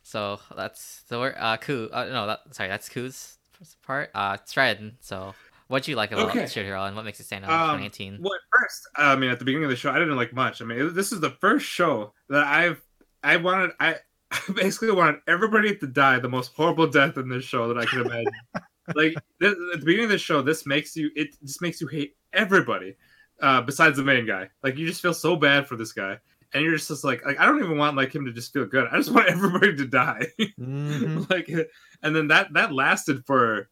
So 0.02 0.40
that's 0.56 1.02
so 1.08 1.20
we're 1.20 1.34
uh 1.38 1.56
Ku 1.58 1.88
uh, 1.92 2.06
no 2.06 2.26
that 2.26 2.40
sorry 2.52 2.68
that's 2.68 2.88
Ku's 2.88 3.36
part. 3.82 4.10
Uh 4.14 4.38
Stratton. 4.44 4.96
So 5.00 5.34
what'd 5.70 5.88
you 5.88 5.96
like 5.96 6.12
about 6.12 6.28
Okay. 6.30 6.46
Shield 6.46 6.66
Hero 6.66 6.84
and 6.84 6.94
what 6.96 7.04
makes 7.04 7.20
it 7.20 7.24
stand 7.24 7.44
out 7.44 7.50
Um, 7.50 7.76
in 7.82 7.90
2018? 7.90 8.18
Well, 8.20 8.34
at 8.34 8.40
first, 8.60 8.88
I 8.96 9.16
mean, 9.16 9.30
at 9.30 9.38
the 9.38 9.44
beginning 9.44 9.64
of 9.64 9.70
the 9.70 9.76
show, 9.76 9.90
I 9.90 9.98
didn't 9.98 10.16
like 10.16 10.32
much. 10.34 10.60
I 10.60 10.64
mean, 10.64 10.78
it- 10.80 10.94
this 10.94 11.12
is 11.12 11.20
the 11.20 11.30
first 11.30 11.64
show 11.66 12.12
that 12.28 12.44
I've, 12.44 12.82
I 13.22 13.36
wanted, 13.36 13.70
I 13.80 13.96
basically 14.54 14.90
wanted 14.90 15.20
everybody 15.26 15.74
to 15.76 15.86
die 15.86 16.18
the 16.18 16.28
most 16.28 16.52
horrible 16.54 16.86
death 16.86 17.16
in 17.16 17.28
this 17.28 17.44
show 17.44 17.68
that 17.72 17.78
I 17.78 17.84
could 17.86 18.06
imagine. 18.06 18.32
like 18.94 19.14
this, 19.38 19.52
at 19.52 19.80
the 19.80 19.84
beginning 19.84 20.04
of 20.04 20.10
the 20.10 20.18
show, 20.18 20.42
this 20.42 20.66
makes 20.66 20.96
you, 20.96 21.10
it 21.16 21.28
just 21.42 21.62
makes 21.62 21.80
you 21.80 21.86
hate 21.86 22.16
everybody, 22.32 22.96
uh, 23.40 23.60
besides 23.62 23.96
the 23.96 24.04
main 24.04 24.26
guy. 24.26 24.48
Like 24.62 24.76
you 24.76 24.86
just 24.86 25.00
feel 25.02 25.14
so 25.14 25.36
bad 25.36 25.66
for 25.68 25.76
this 25.76 25.92
guy, 25.92 26.18
and 26.52 26.64
you're 26.64 26.74
just, 26.76 26.88
just 26.88 27.04
like, 27.04 27.24
like 27.24 27.38
I 27.38 27.46
don't 27.46 27.62
even 27.62 27.78
want 27.78 27.96
like 27.96 28.12
him 28.14 28.24
to 28.26 28.32
just 28.32 28.52
feel 28.52 28.66
good. 28.66 28.88
I 28.90 28.96
just 28.96 29.10
want 29.14 29.28
everybody 29.28 29.76
to 29.76 29.86
die. 29.86 30.26
Mhm. 30.58 31.30
like, 31.30 31.48
and 32.02 32.14
then 32.16 32.28
that 32.28 32.52
that 32.54 32.72
lasted 32.72 33.24
for. 33.26 33.68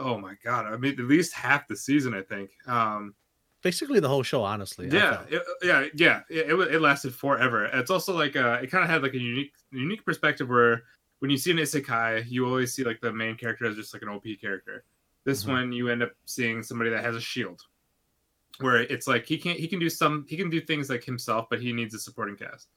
Oh 0.00 0.18
my 0.18 0.34
god! 0.44 0.66
I 0.66 0.76
mean, 0.76 0.94
at 0.94 1.06
least 1.06 1.34
half 1.34 1.68
the 1.68 1.76
season, 1.76 2.14
I 2.14 2.22
think. 2.22 2.50
Um, 2.66 3.14
basically 3.62 4.00
the 4.00 4.08
whole 4.08 4.22
show 4.22 4.42
honestly 4.42 4.88
yeah, 4.90 5.22
it, 5.28 5.42
yeah, 5.62 5.86
yeah. 5.94 6.20
It, 6.30 6.52
it, 6.52 6.80
lasted 6.80 7.14
forever. 7.14 7.64
It's 7.66 7.90
also 7.90 8.16
like 8.16 8.36
uh, 8.36 8.60
it 8.62 8.70
kind 8.70 8.82
of 8.82 8.90
had 8.90 9.02
like 9.02 9.14
a 9.14 9.18
unique 9.18 9.52
unique 9.70 10.04
perspective 10.04 10.48
where 10.48 10.84
when 11.18 11.30
you 11.30 11.36
see 11.36 11.50
an 11.50 11.58
isekai, 11.58 12.30
you 12.30 12.46
always 12.46 12.74
see 12.74 12.84
like 12.84 13.00
the 13.00 13.12
main 13.12 13.36
character 13.36 13.66
as 13.66 13.76
just 13.76 13.92
like 13.92 14.02
an 14.02 14.08
OP 14.08 14.24
character. 14.40 14.84
This 15.24 15.44
Mhm. 15.44 15.48
one, 15.48 15.72
you 15.72 15.90
end 15.90 16.02
up 16.02 16.12
seeing 16.24 16.62
somebody 16.62 16.90
that 16.90 17.04
has 17.04 17.14
a 17.14 17.20
shield, 17.20 17.60
where 18.60 18.78
it's 18.78 19.06
like 19.06 19.26
he 19.26 19.36
can't 19.36 19.58
he 19.58 19.68
can 19.68 19.78
do 19.78 19.90
some 19.90 20.24
he 20.28 20.36
can 20.36 20.48
do 20.48 20.60
things 20.60 20.88
like 20.88 21.04
himself, 21.04 21.48
but 21.50 21.60
he 21.60 21.72
needs 21.72 21.94
a 21.94 21.98
supporting 21.98 22.36
cast. 22.36 22.68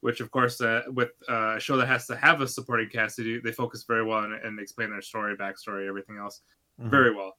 Which 0.00 0.20
of 0.20 0.30
course, 0.30 0.60
uh, 0.60 0.82
with 0.88 1.12
uh, 1.28 1.54
a 1.56 1.60
show 1.60 1.78
that 1.78 1.88
has 1.88 2.06
to 2.08 2.16
have 2.16 2.42
a 2.42 2.46
supporting 2.46 2.90
cast, 2.90 3.16
they 3.16 3.22
do 3.22 3.40
they 3.40 3.52
focus 3.52 3.84
very 3.84 4.04
well 4.04 4.24
and, 4.24 4.34
and 4.34 4.60
explain 4.60 4.90
their 4.90 5.00
story, 5.00 5.34
backstory, 5.36 5.88
everything 5.88 6.18
else 6.18 6.42
Mhm. 6.80 6.90
very 6.90 7.14
well. 7.14 7.36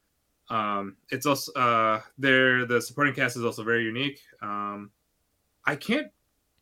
Um, 0.49 0.95
it's 1.11 1.25
also 1.25 1.51
uh, 1.53 2.01
there. 2.17 2.65
The 2.65 2.81
supporting 2.81 3.13
cast 3.13 3.35
is 3.35 3.43
also 3.43 3.63
very 3.63 3.83
unique. 3.83 4.19
Um, 4.41 4.91
I 5.65 5.75
can't. 5.75 6.07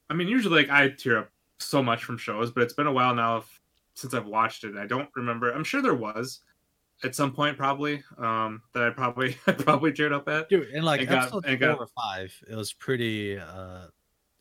I 0.09 0.13
mean, 0.13 0.27
usually 0.27 0.61
like 0.63 0.69
I 0.71 0.89
tear 0.89 1.19
up 1.19 1.29
so 1.59 1.81
much 1.83 2.03
from 2.03 2.17
shows, 2.17 2.51
but 2.51 2.63
it's 2.63 2.73
been 2.73 2.87
a 2.87 2.91
while 2.91 3.13
now 3.15 3.37
f- 3.37 3.61
since 3.93 4.13
I've 4.13 4.25
watched 4.25 4.63
it. 4.63 4.69
and 4.71 4.79
I 4.79 4.87
don't 4.87 5.09
remember. 5.15 5.51
I'm 5.51 5.63
sure 5.63 5.81
there 5.81 5.93
was 5.93 6.41
at 7.03 7.13
some 7.15 7.31
point 7.31 7.57
probably 7.57 8.03
um, 8.17 8.61
that 8.73 8.83
I 8.83 8.89
probably 8.89 9.37
I 9.47 9.51
probably 9.51 9.91
teared 9.91 10.13
up 10.13 10.27
at. 10.27 10.49
Dude, 10.49 10.69
and 10.69 10.83
like 10.83 11.07
got- 11.07 11.23
episode 11.23 11.45
it 11.45 11.59
four 11.59 11.69
got- 11.69 11.79
or 11.79 11.87
five 11.87 12.33
it 12.49 12.55
was 12.55 12.73
pretty 12.73 13.37
uh 13.37 13.87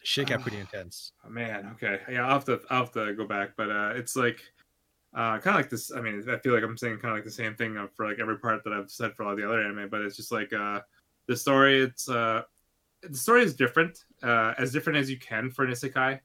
shit 0.03 0.29
got 0.29 0.41
pretty 0.43 0.59
intense 0.59 1.13
Oh, 1.25 1.31
man, 1.31 1.71
okay, 1.75 1.99
yeah, 2.11 2.25
I'll 2.27 2.35
have 2.35 2.45
to 2.47 2.61
I'll 2.71 2.81
have 2.81 2.93
to 2.93 3.15
go 3.15 3.27
back, 3.27 3.53
but 3.57 3.71
uh, 3.71 3.93
it's 3.95 4.17
like 4.17 4.41
uh, 5.15 5.39
kind 5.39 5.55
of 5.55 5.55
like 5.55 5.71
this. 5.71 5.93
I 5.93 6.01
mean, 6.01 6.25
I 6.29 6.39
feel 6.39 6.55
like 6.55 6.65
I'm 6.65 6.77
saying 6.77 6.99
kind 6.99 7.13
of 7.13 7.19
like 7.19 7.25
the 7.25 7.31
same 7.31 7.55
thing 7.55 7.77
for 7.95 8.07
like 8.07 8.19
every 8.19 8.39
part 8.39 8.65
that 8.65 8.73
I've 8.73 8.91
said 8.91 9.15
for 9.15 9.25
all 9.25 9.37
the 9.37 9.47
other 9.47 9.63
anime, 9.63 9.89
but 9.89 10.01
it's 10.01 10.17
just 10.17 10.33
like 10.33 10.53
uh, 10.53 10.81
the 11.29 11.37
story. 11.37 11.83
It's 11.83 12.09
uh, 12.09 12.43
the 13.03 13.17
story 13.17 13.45
is 13.45 13.55
different, 13.55 14.05
uh, 14.23 14.55
as 14.59 14.73
different 14.73 14.99
as 14.99 15.11
you 15.11 15.19
can 15.19 15.51
for 15.51 15.65
an 15.65 15.71
isekai. 15.71 16.21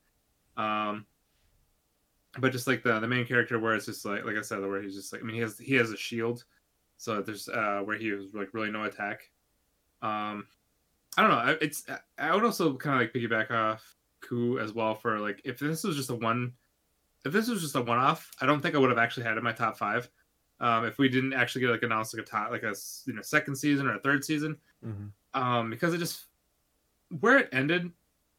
Um, 0.58 1.06
but 2.40 2.52
just 2.52 2.68
like 2.68 2.84
the 2.84 3.00
the 3.00 3.08
main 3.08 3.26
character, 3.26 3.60
where 3.60 3.76
it's 3.76 3.86
just 3.86 4.06
like 4.06 4.26
like 4.26 4.38
I 4.38 4.42
said, 4.42 4.62
where 4.62 4.82
he's 4.82 4.96
just 4.96 5.14
like 5.14 5.22
I 5.22 5.26
mean 5.26 5.36
he 5.36 5.42
has 5.42 5.58
he 5.60 5.76
has 5.76 5.92
a 5.92 5.98
shield, 5.98 6.44
so 6.98 7.22
there's 7.22 7.48
uh 7.48 7.82
where 7.84 7.98
he 7.98 8.12
was 8.12 8.34
like 8.34 8.54
really 8.54 8.72
no 8.72 8.86
attack. 8.86 9.22
Um, 10.02 10.48
I 11.18 11.22
don't 11.22 11.32
know. 11.32 11.58
It's 11.62 11.86
I 12.18 12.34
would 12.34 12.44
also 12.44 12.76
kind 12.76 12.96
of 12.96 13.02
like 13.02 13.14
piggyback 13.14 13.52
off 13.52 13.96
Ku 14.22 14.60
as 14.60 14.74
well 14.74 14.96
for 14.96 15.20
like 15.20 15.42
if 15.44 15.60
this 15.60 15.84
was 15.84 15.96
just 15.96 16.10
a 16.10 16.16
one, 16.16 16.54
if 17.26 17.34
this 17.34 17.48
was 17.50 17.62
just 17.62 17.76
a 17.76 17.82
one 17.82 17.98
off, 17.98 18.32
I 18.42 18.46
don't 18.46 18.62
think 18.62 18.76
I 18.76 18.78
would 18.78 18.90
have 18.90 19.00
actually 19.00 19.24
had 19.24 19.34
it 19.34 19.40
in 19.40 19.44
my 19.44 19.52
top 19.54 19.78
five. 19.78 20.10
Um, 20.62 20.86
if 20.86 20.98
we 20.98 21.08
didn't 21.10 21.34
actually 21.34 21.62
get 21.62 21.70
like 21.72 21.84
announced 21.84 22.14
like 22.14 22.24
a 22.26 22.30
top 22.30 22.52
like 22.52 22.64
a 22.64 22.74
you 23.06 23.14
know 23.14 23.22
second 23.22 23.56
season 23.56 23.88
or 23.88 23.96
a 23.96 24.00
third 24.00 24.24
season, 24.26 24.58
Mhm. 24.86 25.12
um, 25.34 25.70
because 25.70 25.94
it 25.94 26.00
just 26.00 26.26
where 27.20 27.38
it 27.40 27.50
ended, 27.52 27.92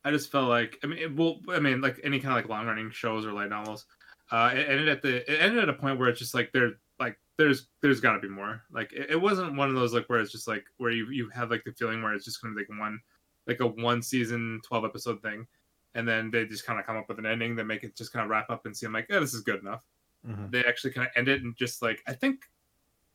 I 0.04 0.10
just 0.10 0.30
felt 0.30 0.48
like 0.48 0.78
I 0.84 0.86
mean, 0.86 0.98
it, 0.98 1.14
well, 1.16 1.40
I 1.48 1.58
mean, 1.60 1.80
like 1.80 2.00
any 2.04 2.20
kind 2.20 2.32
of 2.32 2.36
like 2.36 2.48
long 2.48 2.66
running 2.66 2.90
shows 2.90 3.24
or 3.26 3.32
light 3.32 3.48
novels, 3.50 3.86
uh, 4.30 4.50
it 4.54 4.68
ended 4.68 4.88
at 4.88 5.02
the 5.02 5.30
it 5.32 5.40
ended 5.40 5.62
at 5.62 5.68
a 5.68 5.74
point 5.74 5.98
where 5.98 6.08
it's 6.08 6.18
just 6.18 6.34
like 6.34 6.52
there 6.52 6.72
like 6.98 7.18
there's 7.38 7.68
there's 7.80 8.00
got 8.00 8.12
to 8.14 8.20
be 8.20 8.28
more. 8.28 8.62
Like 8.70 8.92
it, 8.92 9.10
it 9.10 9.20
wasn't 9.20 9.56
one 9.56 9.68
of 9.70 9.74
those 9.74 9.92
like 9.94 10.06
where 10.08 10.20
it's 10.20 10.32
just 10.32 10.46
like 10.48 10.64
where 10.78 10.90
you 10.90 11.08
you 11.10 11.28
have 11.30 11.50
like 11.50 11.64
the 11.64 11.72
feeling 11.72 12.02
where 12.02 12.14
it's 12.14 12.24
just 12.24 12.40
gonna 12.42 12.54
be 12.54 12.60
like 12.62 12.78
one 12.78 13.00
like 13.46 13.60
a 13.60 13.66
one 13.66 14.02
season 14.02 14.60
twelve 14.64 14.84
episode 14.84 15.20
thing, 15.22 15.46
and 15.94 16.06
then 16.06 16.30
they 16.30 16.46
just 16.46 16.64
kind 16.66 16.78
of 16.78 16.86
come 16.86 16.96
up 16.96 17.08
with 17.08 17.18
an 17.18 17.26
ending 17.26 17.56
that 17.56 17.64
make 17.64 17.82
it 17.84 17.96
just 17.96 18.12
kind 18.12 18.24
of 18.24 18.30
wrap 18.30 18.48
up 18.50 18.66
and 18.66 18.76
seem 18.76 18.92
like 18.92 19.06
oh 19.10 19.20
this 19.20 19.34
is 19.34 19.40
good 19.42 19.60
enough. 19.60 19.84
Mhm. 20.28 20.50
They 20.50 20.64
actually 20.64 20.92
kind 20.92 21.06
of 21.06 21.12
end 21.16 21.28
it 21.28 21.42
and 21.42 21.56
just 21.56 21.82
like 21.82 22.02
I 22.06 22.12
think. 22.12 22.44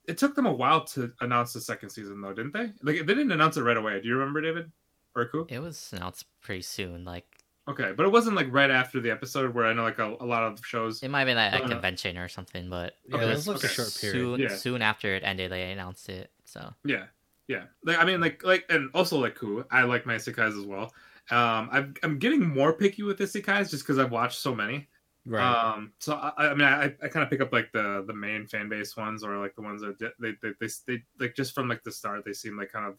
It 0.07 0.19
took 0.19 0.36
them 0.36 0.45
a 0.45 0.53
while 0.53 0.84
to 0.86 1.11
announce 1.21 1.51
the 1.53 1.59
second 1.61 1.89
season, 1.89 2.21
though, 2.21 2.32
didn't 2.32 2.53
they? 2.53 2.71
Like, 2.84 2.97
they 3.07 3.15
didn't 3.15 3.32
announce 3.32 3.57
it 3.57 3.63
right 3.63 3.76
away. 3.76 3.99
Do 3.99 4.07
you 4.07 4.13
remember, 4.17 4.39
David? 4.39 4.71
Or 5.15 5.26
Ku? 5.26 5.47
It 5.49 5.57
was 5.57 5.91
announced 5.93 6.26
pretty 6.41 6.61
soon. 6.61 7.03
Like 7.05 7.26
Okay, 7.67 7.91
but 7.97 8.05
it 8.05 8.11
wasn't 8.11 8.36
like 8.36 8.45
right 8.51 8.69
after 8.69 8.99
the 9.01 9.09
episode 9.09 9.55
where 9.55 9.65
I 9.65 9.73
know 9.73 9.82
like 9.82 9.97
a, 9.97 10.15
a 10.19 10.26
lot 10.28 10.43
of 10.43 10.63
shows. 10.63 11.01
it 11.01 11.09
might 11.09 11.21
have 11.21 11.26
been 11.28 11.39
at 11.39 11.53
No, 11.53 11.57
a 11.57 11.61
no. 11.61 11.67
convention 11.73 12.19
or 12.19 12.28
something, 12.28 12.69
but 12.69 12.93
yeah 13.07 13.15
Okay, 13.15 13.26
it 13.26 13.30
was 13.30 13.47
like 13.47 13.57
okay. 13.57 13.65
a 13.67 13.69
short 13.71 13.97
period 13.99 14.13
soon 14.21 14.39
Yeah. 14.41 14.55
soon 14.55 14.82
after 14.84 15.15
it 15.15 15.23
ended, 15.23 15.51
they 15.51 15.71
announced 15.71 16.07
it. 16.07 16.30
So 16.43 16.71
Yeah, 16.84 17.05
yeah. 17.47 17.63
Like 17.84 17.97
I 17.97 18.05
mean, 18.05 18.21
like 18.21 18.43
like, 18.43 18.65
and 18.69 18.91
also 18.93 19.17
like 19.17 19.34
Ku. 19.34 19.65
I 19.71 19.82
like 19.86 20.05
my 20.05 20.13
isekais 20.17 20.55
as 20.59 20.67
well, 20.67 20.93
Um, 21.32 21.69
I've, 21.71 21.93
I'm 22.03 22.19
getting 22.19 22.47
more 22.47 22.73
picky 22.73 23.03
with 23.03 23.19
isekais 23.19 23.69
just 23.71 23.84
because 23.84 23.97
I've 23.97 24.11
watched 24.11 24.39
so 24.39 24.53
many. 24.53 24.88
Right. 25.26 25.43
Um, 25.73 25.93
so 25.99 26.13
I, 26.13 26.34
I 26.49 26.53
mean, 26.53 26.67
I, 26.67 26.93
I 27.03 27.07
kind 27.07 27.23
of 27.23 27.30
pick 27.32 27.41
up 27.41 27.51
like 27.51 27.71
the 27.71 28.03
the 28.05 28.13
main 28.13 28.45
fan 28.45 28.69
base 28.69 28.95
ones, 28.95 29.23
or 29.23 29.38
like 29.38 29.55
the 29.55 29.63
ones 29.63 29.82
that 29.82 29.97
di- 29.97 30.09
they 30.19 30.34
they, 30.43 30.53
they 30.59 30.67
they 30.88 31.03
like 31.19 31.36
just 31.36 31.55
from 31.55 31.67
like 31.67 31.84
the 31.84 31.91
start, 31.91 32.23
they 32.26 32.34
seem 32.34 32.57
like 32.57 32.71
kind 32.71 32.86
of 32.86 32.95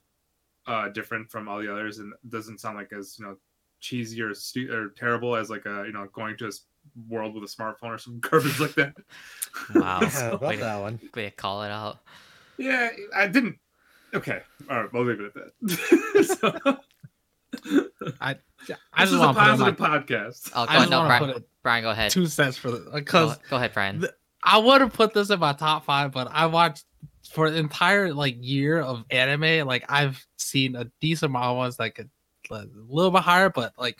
uh 0.66 0.88
different 0.88 1.30
from 1.30 1.46
all 1.48 1.60
the 1.60 1.70
others, 1.70 1.98
and 2.00 2.12
doesn't 2.28 2.58
sound 2.58 2.76
like 2.76 2.92
as 2.92 3.16
you 3.16 3.24
know 3.24 3.36
cheesy 3.78 4.20
or 4.20 4.34
stu- 4.34 4.72
or 4.72 4.88
terrible 4.98 5.36
as 5.36 5.50
like 5.50 5.66
a 5.66 5.84
you 5.86 5.92
know 5.92 6.08
going 6.12 6.36
to 6.38 6.46
a 6.46 6.48
s- 6.48 6.62
world 7.08 7.32
with 7.32 7.44
a 7.44 7.46
smartphone 7.46 7.94
or 7.94 7.98
some 7.98 8.18
garbage 8.20 8.58
like 8.58 8.74
that. 8.74 8.96
Wow. 9.76 9.98
yeah, 10.02 10.08
So, 10.08 10.28
about 10.32 10.48
wait. 10.48 10.58
that 10.60 10.80
one. 10.80 10.98
Way 11.14 11.26
to 11.26 11.30
call 11.30 11.62
it 11.62 11.70
out. 11.70 11.98
yeah, 12.58 12.88
I 13.14 13.28
didn't. 13.28 13.56
Okay, 14.14 14.40
all 14.68 14.80
right, 14.82 14.92
we'll 14.92 15.04
leave 15.04 15.20
it 15.20 15.26
at 15.26 15.34
that. 15.34 16.78
so, 18.00 18.12
I 18.20 18.34
this 18.34 18.40
just 18.98 19.12
is 19.12 19.12
a 19.14 19.18
want 19.18 19.36
put 19.36 19.44
positive 19.44 19.78
my, 19.80 19.88
podcast. 19.98 20.50
Oh, 20.54 20.64
go 20.66 20.72
I 20.72 20.76
ahead. 20.76 20.78
just 20.80 20.90
No, 20.90 21.04
Brian, 21.06 21.24
put 21.26 21.36
it 21.36 21.48
Brian, 21.62 21.82
go 21.84 21.90
ahead. 21.90 22.10
two 22.10 22.26
cents 22.26 22.56
for 22.56 22.70
the 22.70 22.78
Go, 22.78 22.90
because 22.92 23.38
go 23.50 23.56
ahead, 23.56 23.72
Brian. 23.74 24.00
the- 24.00 24.14
I 24.42 24.58
would 24.58 24.80
have 24.80 24.92
put 24.92 25.12
this 25.12 25.30
in 25.30 25.40
my 25.40 25.52
top 25.54 25.84
five, 25.84 26.12
but 26.12 26.28
I 26.30 26.46
watched 26.46 26.84
for 27.32 27.50
the 27.50 27.56
entire 27.58 28.14
like 28.14 28.36
year 28.40 28.80
of 28.80 29.04
anime. 29.10 29.66
Like 29.66 29.84
I've 29.88 30.24
seen 30.36 30.76
a 30.76 30.84
decent 31.00 31.30
amount 31.30 31.46
of 31.46 31.56
ones 31.56 31.76
that 31.78 31.94
could 31.94 32.10
a 32.50 32.64
little 32.88 33.10
bit 33.10 33.22
higher, 33.22 33.50
but 33.50 33.72
like 33.76 33.96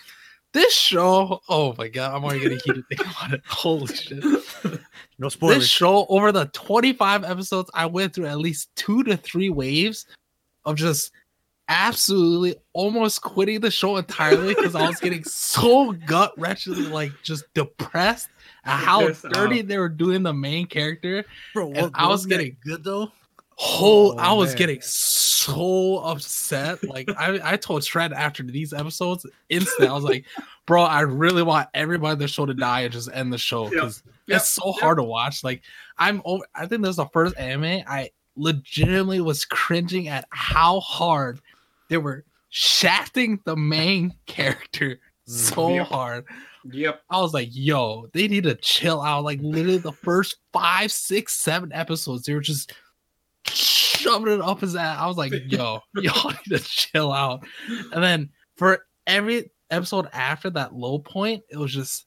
this 0.53 0.73
show, 0.73 1.41
oh 1.49 1.75
my 1.77 1.89
god, 1.89 2.15
I'm 2.15 2.23
already 2.23 2.41
getting 2.41 2.61
heated 2.65 2.85
thinking 2.89 3.07
about 3.09 3.33
it. 3.35 3.43
Holy 3.47 3.87
shit! 3.95 4.23
No 5.19 5.29
spoilers. 5.31 5.59
This 5.61 5.69
show 5.69 6.05
over 6.11 6.31
the 6.31 6.45
25 6.53 7.25
episodes, 7.25 7.71
I 7.75 7.87
went 7.87 8.15
through 8.15 8.27
at 8.27 8.37
least 8.39 8.69
two 8.77 9.03
to 9.05 9.17
three 9.17 9.49
waves 9.49 10.05
of 10.67 10.77
just 10.77 11.11
absolutely 11.69 12.55
almost 12.73 13.23
quitting 13.23 13.61
the 13.61 13.71
show 13.71 13.97
entirely 13.97 14.55
because 14.55 14.75
I 14.75 14.87
was 14.89 15.01
getting 15.01 15.25
so 15.25 15.93
gut 15.93 16.37
wrenchingly 16.39 16.91
like 16.91 17.13
just 17.23 17.45
depressed 17.55 18.29
at 18.65 18.77
how 18.79 19.09
dirty 19.33 19.63
they 19.63 19.79
were 19.79 19.89
doing 19.89 20.23
the 20.23 20.33
main 20.33 20.67
character. 20.67 21.25
Bro, 21.55 21.73
and 21.73 21.91
I 21.95 22.07
was 22.09 22.27
getting- 22.27 22.57
good 22.65 22.85
though. 22.85 23.11
Whole 23.59 24.13
Oh, 24.13 24.19
I 24.19 24.33
was 24.35 24.51
man. 24.51 24.59
getting 24.59 24.81
so 24.83 25.97
upset. 26.05 26.85
Like 26.85 27.09
I, 27.17 27.41
I 27.53 27.57
told 27.57 27.83
Shred 27.85 28.13
after 28.13 28.43
these 28.43 28.75
episodes, 28.75 29.25
instant, 29.49 29.89
I 29.89 29.95
was 29.95 30.05
like, 30.05 30.27
bro, 30.67 30.83
I 30.83 31.01
really 31.01 31.43
want 31.43 31.71
everybody 31.73 32.13
in 32.13 32.19
the 32.19 32.29
show 32.29 32.45
to 32.45 32.53
die 32.53 32.81
and 32.81 32.93
just 32.93 33.09
end 33.15 33.33
the 33.33 33.39
show 33.39 33.71
because 33.71 34.03
Yep. 34.27 34.41
it's 34.43 34.51
so 34.51 34.67
Yep. 34.75 34.83
hard 34.83 34.99
to 34.99 35.05
watch. 35.05 35.43
Like 35.43 35.63
I'm 35.97 36.21
over 36.27 36.45
I 36.55 36.67
think 36.67 36.83
this 36.83 36.91
is 36.91 36.97
the 36.97 37.07
first 37.07 37.35
anime 37.39 37.83
I 37.89 38.11
legitimately 38.37 39.23
was 39.23 39.47
cringing 39.47 40.09
at 40.09 40.27
how 40.29 40.81
hard 40.81 41.41
they 41.89 41.97
were 41.99 42.25
shafting 42.49 43.41
the 43.45 43.57
main 43.57 44.15
character 44.27 44.99
so 45.27 45.69
Yep. 45.75 45.87
hard. 45.87 46.25
Yep. 46.73 47.03
I 47.11 47.21
was 47.21 47.33
like, 47.35 47.49
yo, 47.53 48.09
they 48.13 48.29
need 48.29 48.45
to 48.45 48.55
chill 48.57 49.01
out. 49.01 49.25
Like 49.25 49.41
literally 49.41 49.79
the 49.79 49.93
first 49.93 50.37
five, 50.53 50.91
six, 50.91 51.35
seven 51.35 51.73
episodes, 51.73 52.25
they 52.25 52.35
were 52.35 52.41
just 52.41 52.73
shoving 53.47 54.33
it 54.33 54.41
up 54.41 54.61
his 54.61 54.75
ass. 54.77 54.99
I 55.01 55.07
was 55.07 55.17
like, 55.17 55.33
yo, 55.47 55.81
y'all 55.97 56.31
need 56.31 56.59
to 56.59 56.59
chill 56.59 57.13
out. 57.13 57.45
And 57.93 58.03
then 58.03 58.31
for 58.57 58.85
every 59.07 59.51
episode 59.71 60.09
after 60.13 60.51
that 60.51 60.75
low 60.75 60.99
point, 60.99 61.43
it 61.51 61.57
was 61.57 61.73
just 61.73 62.07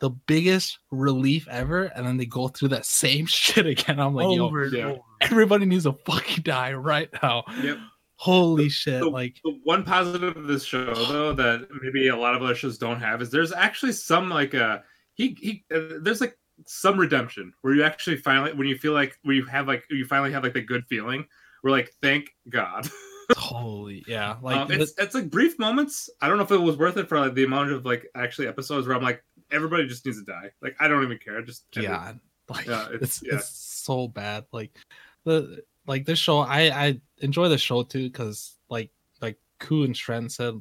the 0.00 0.10
biggest 0.10 0.78
relief 0.90 1.46
ever. 1.50 1.84
And 1.84 2.06
then 2.06 2.16
they 2.16 2.26
go 2.26 2.48
through 2.48 2.68
that 2.68 2.86
same 2.86 3.26
shit 3.26 3.66
again. 3.66 4.00
I'm 4.00 4.14
like, 4.14 4.34
yo, 4.36 4.46
over 4.46 4.64
and 4.64 4.72
yeah. 4.72 4.96
everybody 5.20 5.66
needs 5.66 5.84
to 5.84 5.92
fucking 6.06 6.44
die 6.44 6.72
right 6.72 7.10
now. 7.22 7.44
Yep. 7.62 7.78
Holy 8.20 8.68
shit. 8.68 9.00
So- 9.00 9.08
Like 9.10 9.36
The 9.44 9.58
one 9.64 9.84
positive 9.84 10.36
of 10.36 10.46
this 10.46 10.64
show, 10.64 10.92
though, 10.94 11.32
that 11.34 11.68
maybe 11.82 12.08
a 12.08 12.16
lot 12.16 12.34
of 12.34 12.42
other 12.42 12.54
shows 12.54 12.76
don't 12.78 13.00
have, 13.00 13.22
is 13.22 13.30
there's 13.30 13.52
actually 13.52 13.92
some 13.92 14.28
like 14.28 14.54
uh 14.54 14.78
he 15.14 15.36
he 15.40 15.64
uh, 15.74 15.98
there's 16.00 16.20
like 16.20 16.36
some 16.66 16.98
redemption 16.98 17.52
where 17.62 17.74
you 17.74 17.84
actually 17.84 18.16
finally 18.16 18.52
when 18.52 18.66
you 18.66 18.76
feel 18.76 18.92
like 18.92 19.16
where 19.22 19.36
you 19.36 19.44
have 19.46 19.68
like 19.68 19.84
you 19.90 20.04
finally 20.04 20.32
have 20.32 20.42
like 20.42 20.54
the 20.54 20.60
good 20.62 20.84
feeling. 20.88 21.26
We're 21.62 21.70
like, 21.70 21.92
thank 22.02 22.30
God. 22.48 22.88
holy 23.36 24.04
yeah. 24.08 24.36
Like 24.42 24.56
Um, 24.56 24.72
it's 24.72 24.94
it's 24.98 25.14
like 25.14 25.30
brief 25.30 25.58
moments. 25.58 26.10
I 26.20 26.28
don't 26.28 26.38
know 26.38 26.44
if 26.44 26.50
it 26.50 26.56
was 26.56 26.76
worth 26.76 26.96
it 26.96 27.08
for 27.08 27.20
like 27.20 27.34
the 27.34 27.44
amount 27.44 27.70
of 27.72 27.84
like 27.84 28.06
actually 28.16 28.48
episodes 28.48 28.86
where 28.88 28.96
I'm 28.96 29.02
like, 29.02 29.22
everybody 29.52 29.86
just 29.86 30.04
needs 30.06 30.18
to 30.18 30.24
die. 30.24 30.50
Like 30.62 30.74
I 30.80 30.88
don't 30.88 31.04
even 31.04 31.18
care. 31.18 31.40
Just 31.42 31.64
yeah 31.76 32.14
like 32.48 32.66
Yeah, 32.66 32.86
it's 32.90 32.94
it's- 32.94 33.22
yeah. 33.24 33.34
it's 33.36 33.48
so 33.50 34.08
bad 34.08 34.44
like 34.52 34.76
the 35.24 35.62
like 35.88 36.04
this 36.04 36.18
show 36.18 36.38
i 36.40 36.86
i 36.86 37.00
enjoy 37.18 37.48
the 37.48 37.58
show 37.58 37.82
too 37.82 38.04
because 38.08 38.56
like 38.68 38.90
like 39.20 39.36
ku 39.58 39.84
and 39.84 39.94
Shren 39.94 40.30
said 40.30 40.54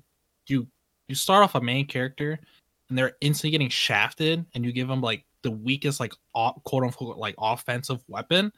you 0.47 0.67
you 1.07 1.15
start 1.15 1.43
off 1.43 1.55
a 1.55 1.61
main 1.61 1.85
character 1.85 2.39
and 2.89 2.97
they're 2.97 3.15
instantly 3.21 3.51
getting 3.51 3.69
shafted 3.69 4.45
and 4.55 4.65
you 4.65 4.71
give 4.71 4.87
them 4.87 5.01
like 5.01 5.25
the 5.43 5.51
weakest 5.51 5.99
like 5.99 6.13
o- 6.35 6.53
quote 6.65 6.83
unquote 6.83 7.17
like 7.17 7.35
offensive 7.37 8.01
weapon 8.07 8.51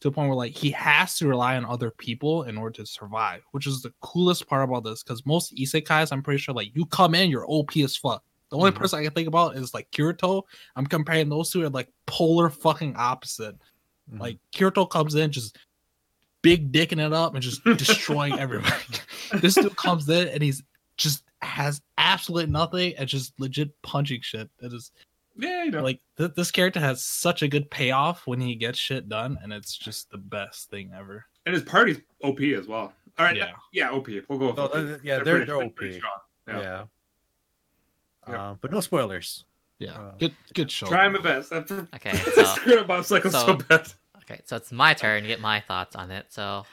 to 0.00 0.08
the 0.08 0.12
point 0.12 0.28
where 0.28 0.36
like 0.36 0.52
he 0.52 0.70
has 0.70 1.16
to 1.18 1.26
rely 1.26 1.56
on 1.56 1.64
other 1.66 1.90
people 1.90 2.44
in 2.44 2.56
order 2.56 2.72
to 2.76 2.86
survive 2.86 3.42
which 3.52 3.66
is 3.66 3.82
the 3.82 3.92
coolest 4.00 4.46
part 4.46 4.62
about 4.62 4.84
this 4.84 5.02
because 5.02 5.24
most 5.26 5.54
isekais 5.56 6.12
i'm 6.12 6.22
pretty 6.22 6.38
sure 6.38 6.54
like 6.54 6.74
you 6.74 6.86
come 6.86 7.14
in 7.14 7.30
you're 7.30 7.44
op 7.48 7.76
as 7.78 7.96
fuck 7.96 8.22
the 8.50 8.56
only 8.56 8.72
Mhm. 8.72 8.76
person 8.76 8.98
I 8.98 9.04
can 9.04 9.12
think 9.12 9.28
about 9.28 9.54
is 9.56 9.72
like 9.74 9.88
Kirito. 9.92 10.42
I'm 10.74 10.84
comparing 10.84 11.28
those 11.28 11.50
two 11.50 11.62
are 11.62 11.68
like 11.70 11.88
polar 12.06 12.50
fucking 12.50 12.96
opposite. 12.96 13.54
Mhm. 14.12 14.18
Like 14.18 14.38
Kirito 14.52 14.90
comes 14.90 15.14
in 15.14 15.30
just 15.30 15.56
big 16.42 16.72
dicking 16.72 17.04
it 17.04 17.12
up 17.12 17.34
and 17.34 17.42
just 17.42 17.62
destroying 17.76 18.38
everybody. 18.38 18.74
this 19.40 19.54
dude 19.54 19.76
comes 19.76 20.08
in 20.08 20.28
and 20.28 20.42
he's 20.42 20.62
just 20.96 21.24
has 21.42 21.80
absolutely 21.98 22.50
nothing 22.50 22.94
and 22.98 23.08
just 23.08 23.38
legit 23.40 23.70
punching 23.82 24.20
shit. 24.22 24.48
That 24.60 24.72
is 24.72 24.90
Yeah, 25.36 25.64
you 25.64 25.70
know. 25.70 25.82
like 25.82 26.00
th- 26.18 26.32
this 26.34 26.50
character 26.50 26.80
has 26.80 27.02
such 27.02 27.42
a 27.42 27.48
good 27.48 27.70
payoff 27.70 28.26
when 28.26 28.40
he 28.40 28.54
gets 28.54 28.78
shit 28.78 29.08
done, 29.08 29.38
and 29.42 29.52
it's 29.52 29.76
just 29.76 30.10
the 30.10 30.18
best 30.18 30.68
thing 30.70 30.92
ever. 30.96 31.24
and 31.46 31.54
his 31.54 31.64
party's 31.64 31.98
OP 32.22 32.40
as 32.40 32.66
well. 32.66 32.92
All 33.18 33.24
right, 33.26 33.36
Yeah. 33.36 33.52
yeah, 33.72 33.90
OP. 33.90 34.08
We'll 34.28 34.38
go 34.38 34.46
with 34.50 34.58
OP. 34.58 34.74
uh, 34.74 34.98
yeah, 35.02 35.18
they're- 35.22 35.44
they're 35.46 35.68
pretty 35.70 35.94
OP. 35.96 35.98
strong. 35.98 36.18
yeah. 36.48 36.60
Yeah. 36.60 36.84
Yep. 38.28 38.38
Uh, 38.38 38.54
but 38.60 38.70
no 38.70 38.80
spoilers. 38.80 39.44
Yeah, 39.78 39.92
Uh, 39.98 40.12
good 40.18 40.34
good 40.52 40.70
show. 40.70 40.86
Trying 40.86 41.12
my 41.12 41.20
best. 41.20 41.52
I'm 41.52 41.88
Okay, 41.94 42.14
so- 42.34 42.44
screwing 42.44 42.80
up 42.80 42.88
Mob 42.88 43.04
Psycho 43.04 43.30
so, 43.30 43.46
so- 43.46 43.56
bad. 43.56 43.90
Okay, 44.30 44.40
so 44.44 44.56
it's 44.56 44.70
my 44.70 44.94
turn 44.94 45.22
to 45.22 45.28
get 45.28 45.40
my 45.40 45.60
thoughts 45.60 45.96
on 45.96 46.10
it. 46.12 46.26
So 46.28 46.64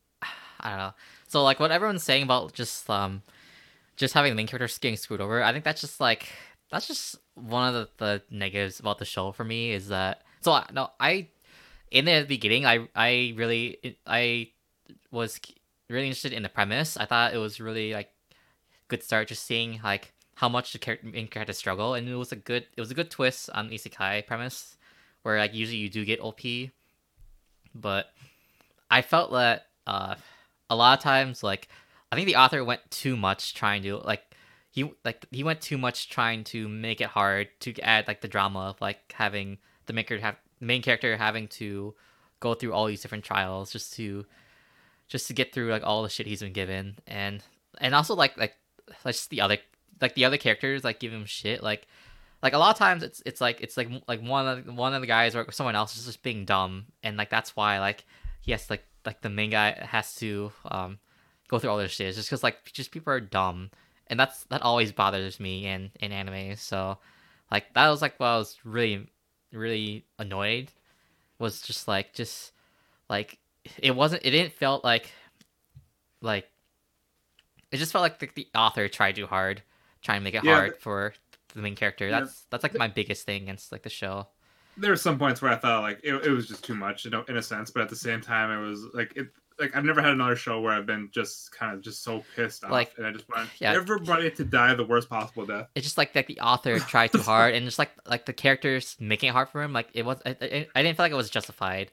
I 0.60 0.70
don't 0.70 0.78
know. 0.78 0.92
So 1.26 1.42
like 1.42 1.58
what 1.58 1.72
everyone's 1.72 2.04
saying 2.04 2.22
about 2.22 2.52
just 2.52 2.88
um 2.88 3.22
just 3.96 4.14
having 4.14 4.30
the 4.30 4.36
main 4.36 4.46
character 4.46 4.72
getting 4.80 4.96
screwed 4.96 5.20
over, 5.20 5.42
I 5.42 5.52
think 5.52 5.64
that's 5.64 5.80
just 5.80 6.00
like 6.00 6.28
that's 6.70 6.86
just 6.86 7.16
one 7.34 7.74
of 7.74 7.74
the, 7.74 7.88
the 7.98 8.22
negatives 8.30 8.78
about 8.78 8.98
the 8.98 9.04
show 9.04 9.32
for 9.32 9.44
me 9.44 9.72
is 9.72 9.88
that 9.88 10.22
so 10.40 10.52
I, 10.52 10.66
no 10.72 10.90
I 11.00 11.28
in 11.90 12.04
the 12.04 12.24
beginning 12.28 12.64
I 12.64 12.88
I 12.94 13.34
really 13.36 13.98
I 14.06 14.50
was 15.10 15.40
really 15.88 16.06
interested 16.06 16.32
in 16.32 16.44
the 16.44 16.48
premise. 16.48 16.96
I 16.96 17.06
thought 17.06 17.34
it 17.34 17.38
was 17.38 17.60
really 17.60 17.92
like 17.92 18.10
good 18.86 19.02
start 19.02 19.28
just 19.28 19.44
seeing 19.44 19.80
like 19.82 20.12
how 20.36 20.48
much 20.48 20.72
the 20.72 20.78
character 20.78 21.08
main 21.08 21.26
character 21.26 21.52
struggle 21.52 21.94
and 21.94 22.08
it 22.08 22.14
was 22.14 22.30
a 22.30 22.36
good 22.36 22.66
it 22.76 22.80
was 22.80 22.92
a 22.92 22.94
good 22.94 23.10
twist 23.10 23.50
on 23.50 23.70
isekai 23.70 24.24
premise 24.26 24.76
where 25.22 25.38
like 25.38 25.52
usually 25.52 25.78
you 25.78 25.88
do 25.88 26.04
get 26.04 26.20
OP 26.20 26.40
but 27.74 28.12
I 28.90 29.02
felt 29.02 29.32
that 29.32 29.66
uh, 29.86 30.14
a 30.68 30.76
lot 30.76 30.98
of 30.98 31.02
times, 31.02 31.42
like 31.42 31.68
I 32.10 32.16
think 32.16 32.26
the 32.26 32.36
author 32.36 32.64
went 32.64 32.80
too 32.90 33.16
much 33.16 33.54
trying 33.54 33.82
to 33.82 33.96
like 33.98 34.22
he 34.70 34.92
like 35.04 35.26
he 35.30 35.44
went 35.44 35.60
too 35.60 35.78
much 35.78 36.08
trying 36.08 36.44
to 36.44 36.68
make 36.68 37.00
it 37.00 37.08
hard 37.08 37.48
to 37.60 37.78
add 37.80 38.06
like 38.08 38.20
the 38.20 38.28
drama 38.28 38.70
of 38.70 38.80
like 38.80 39.12
having 39.12 39.58
the 39.86 39.92
maker 39.92 40.18
have 40.18 40.36
main 40.60 40.82
character 40.82 41.16
having 41.16 41.48
to 41.48 41.94
go 42.40 42.54
through 42.54 42.72
all 42.72 42.86
these 42.86 43.02
different 43.02 43.24
trials 43.24 43.70
just 43.70 43.92
to 43.94 44.24
just 45.08 45.26
to 45.26 45.32
get 45.32 45.52
through 45.52 45.70
like 45.70 45.82
all 45.84 46.02
the 46.02 46.08
shit 46.08 46.26
he's 46.26 46.40
been 46.40 46.52
given. 46.52 46.96
And 47.06 47.42
and 47.78 47.94
also 47.94 48.14
like 48.14 48.36
like 48.36 48.54
like 49.04 49.14
just 49.14 49.30
the 49.30 49.40
other 49.40 49.58
like 50.00 50.14
the 50.14 50.24
other 50.24 50.38
characters 50.38 50.84
like 50.84 51.00
give 51.00 51.12
him 51.12 51.26
shit. 51.26 51.62
Like 51.62 51.86
like 52.42 52.52
a 52.54 52.58
lot 52.58 52.70
of 52.70 52.78
times 52.78 53.02
it's 53.02 53.22
it's 53.26 53.40
like 53.40 53.60
it's 53.60 53.76
like 53.76 53.88
like 54.08 54.22
one 54.22 54.46
of 54.48 54.64
the, 54.64 54.72
one 54.72 54.94
of 54.94 55.00
the 55.00 55.06
guys 55.06 55.36
or 55.36 55.50
someone 55.52 55.76
else 55.76 55.96
is 55.96 56.06
just 56.06 56.22
being 56.22 56.44
dumb. 56.44 56.86
And 57.02 57.16
like 57.16 57.30
that's 57.30 57.54
why 57.56 57.78
like 57.80 58.04
he 58.40 58.52
has 58.52 58.70
like 58.70 58.84
like 59.04 59.20
the 59.20 59.30
main 59.30 59.50
guy 59.50 59.72
has 59.72 60.14
to 60.16 60.52
um 60.64 60.98
go 61.48 61.58
through 61.58 61.70
all 61.70 61.78
this 61.78 61.92
shit. 61.92 62.08
It's 62.08 62.16
just 62.16 62.28
because 62.28 62.42
like 62.42 62.72
just 62.72 62.90
people 62.92 63.12
are 63.12 63.20
dumb. 63.20 63.70
And 64.06 64.18
that's 64.18 64.44
that 64.44 64.62
always 64.62 64.92
bothers 64.92 65.38
me 65.38 65.66
in 65.66 65.90
in 66.00 66.12
anime. 66.12 66.56
So 66.56 66.98
like 67.50 67.72
that 67.74 67.88
was 67.88 68.02
like 68.02 68.18
what 68.18 68.26
I 68.26 68.38
was 68.38 68.58
really 68.64 69.06
really 69.52 70.04
annoyed 70.18 70.70
was 71.38 71.60
just 71.62 71.88
like 71.88 72.14
just 72.14 72.52
like 73.08 73.38
it 73.78 73.94
wasn't 73.94 74.24
it 74.24 74.30
didn't 74.30 74.52
felt 74.54 74.84
like 74.84 75.10
like 76.22 76.48
it 77.70 77.76
just 77.76 77.92
felt 77.92 78.02
like 78.02 78.18
the, 78.18 78.28
the 78.34 78.46
author 78.54 78.88
tried 78.88 79.16
too 79.16 79.26
hard 79.26 79.62
trying 80.02 80.20
to 80.20 80.24
make 80.24 80.34
it 80.34 80.42
Yeah, 80.42 80.54
hard 80.54 80.76
for 80.78 81.12
the 81.54 81.60
main 81.60 81.76
character 81.76 82.08
Yeah. 82.08 82.20
that's 82.20 82.42
that's 82.50 82.62
like 82.62 82.74
my 82.76 82.88
biggest 82.88 83.26
thing 83.26 83.42
against 83.44 83.72
like 83.72 83.82
the 83.82 83.90
show 83.90 84.28
There 84.76 84.90
were 84.90 84.96
some 84.96 85.18
points 85.18 85.42
where 85.42 85.52
I 85.52 85.56
thought 85.56 85.82
like 85.82 86.00
it, 86.02 86.14
it 86.24 86.30
was 86.30 86.46
just 86.48 86.64
too 86.64 86.74
much, 86.74 87.04
you 87.04 87.10
know, 87.10 87.24
in 87.28 87.36
a 87.36 87.42
sense. 87.42 87.70
But 87.70 87.82
at 87.82 87.88
the 87.88 87.96
same 87.96 88.20
time, 88.20 88.50
it 88.50 88.66
was 88.66 88.84
like 88.94 89.12
it. 89.16 89.28
like 89.58 89.76
I've 89.76 89.84
never 89.84 90.00
had 90.00 90.12
another 90.12 90.36
show 90.36 90.60
where 90.60 90.72
I've 90.72 90.86
been 90.86 91.10
just 91.12 91.52
kind 91.52 91.74
of 91.74 91.82
just 91.82 92.02
so 92.02 92.24
pissed 92.34 92.64
off, 92.64 92.70
Like, 92.70 92.92
and 92.96 93.06
I 93.06 93.10
just 93.12 93.28
want 93.28 93.48
yeah. 93.58 93.74
everybody 93.74 94.30
to 94.30 94.44
die 94.44 94.72
the 94.74 94.84
worst 94.86 95.10
possible 95.10 95.44
death. 95.44 95.66
it's 95.74 95.84
just 95.84 95.98
like 95.98 96.12
that 96.14 96.26
the 96.28 96.40
author 96.40 96.78
tried 96.94 97.12
too 97.12 97.20
hard 97.20 97.54
and 97.54 97.66
just 97.66 97.78
like 97.78 97.90
like 98.06 98.24
the 98.26 98.32
characters 98.32 98.96
making 99.00 99.28
it 99.28 99.32
hard 99.32 99.48
for 99.50 99.62
him 99.62 99.72
like 99.74 99.88
it 99.92 100.04
was 100.04 100.18
i, 100.24 100.30
I, 100.30 100.82
didn't 100.82 100.96
feel 100.96 101.04
like 101.04 101.12
it 101.12 101.16
was 101.16 101.28
justified 101.30 101.90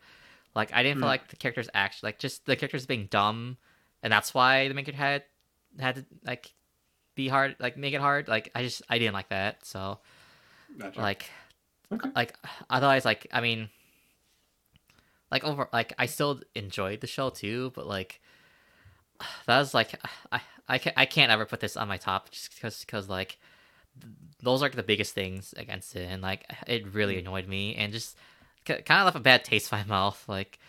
like 0.56 0.72
i 0.74 0.82
didn't 0.84 0.98
Hmm. 0.98 1.02
feel 1.04 1.10
like 1.10 1.28
the 1.30 1.36
characters 1.36 1.68
actually 1.74 2.08
like 2.08 2.20
just 2.20 2.46
the 2.46 2.56
characters 2.56 2.86
being 2.86 3.08
dumb 3.12 3.58
and 4.02 4.14
that's 4.14 4.34
why 4.34 4.68
the 4.70 4.74
maker 4.74 4.94
had 4.94 5.24
had 5.80 5.96
to 5.96 6.06
like 6.24 6.54
be 7.18 7.28
hard 7.28 7.56
like 7.60 7.76
make 7.76 7.94
it 7.94 8.00
hard 8.00 8.28
like 8.30 8.50
i 8.56 8.62
just 8.62 8.84
i 8.90 8.98
didn't 9.00 9.16
like 9.16 9.30
that 9.30 9.66
so 9.66 9.98
Gotcha. 10.78 11.02
like 11.02 11.30
Okay. 11.90 12.10
like 12.16 12.36
otherwise 12.70 13.06
like 13.06 13.28
i 13.32 13.40
mean 13.40 13.70
like 15.32 15.46
over 15.46 15.70
like 15.72 15.94
i 15.98 16.06
still 16.06 16.42
enjoyed 16.54 17.00
the 17.00 17.08
show 17.08 17.30
too 17.30 17.72
but 17.76 17.88
like 17.88 18.22
that 19.48 19.58
was 19.58 19.74
like 19.74 19.94
i 20.32 20.42
i 20.68 20.78
can't, 20.78 20.98
I 20.98 21.06
can't 21.06 21.32
ever 21.32 21.46
put 21.46 21.62
this 21.62 21.78
on 21.78 21.88
my 21.88 21.98
top 21.98 22.30
just 22.30 22.54
because 22.54 22.82
because 22.86 23.08
like 23.10 23.38
those 24.44 24.62
are 24.62 24.70
the 24.70 24.84
biggest 24.84 25.16
things 25.16 25.54
against 25.58 25.96
it 25.96 26.08
and 26.10 26.22
like 26.22 26.44
it 26.68 26.94
really 26.94 27.16
mm. 27.16 27.20
annoyed 27.20 27.48
me 27.48 27.76
and 27.76 27.94
just 27.94 28.18
kind 28.66 28.82
of 28.90 29.06
left 29.06 29.18
a 29.18 29.22
bad 29.22 29.46
taste 29.46 29.72
in 29.72 29.80
my 29.80 29.86
mouth 29.88 30.22
like 30.28 30.60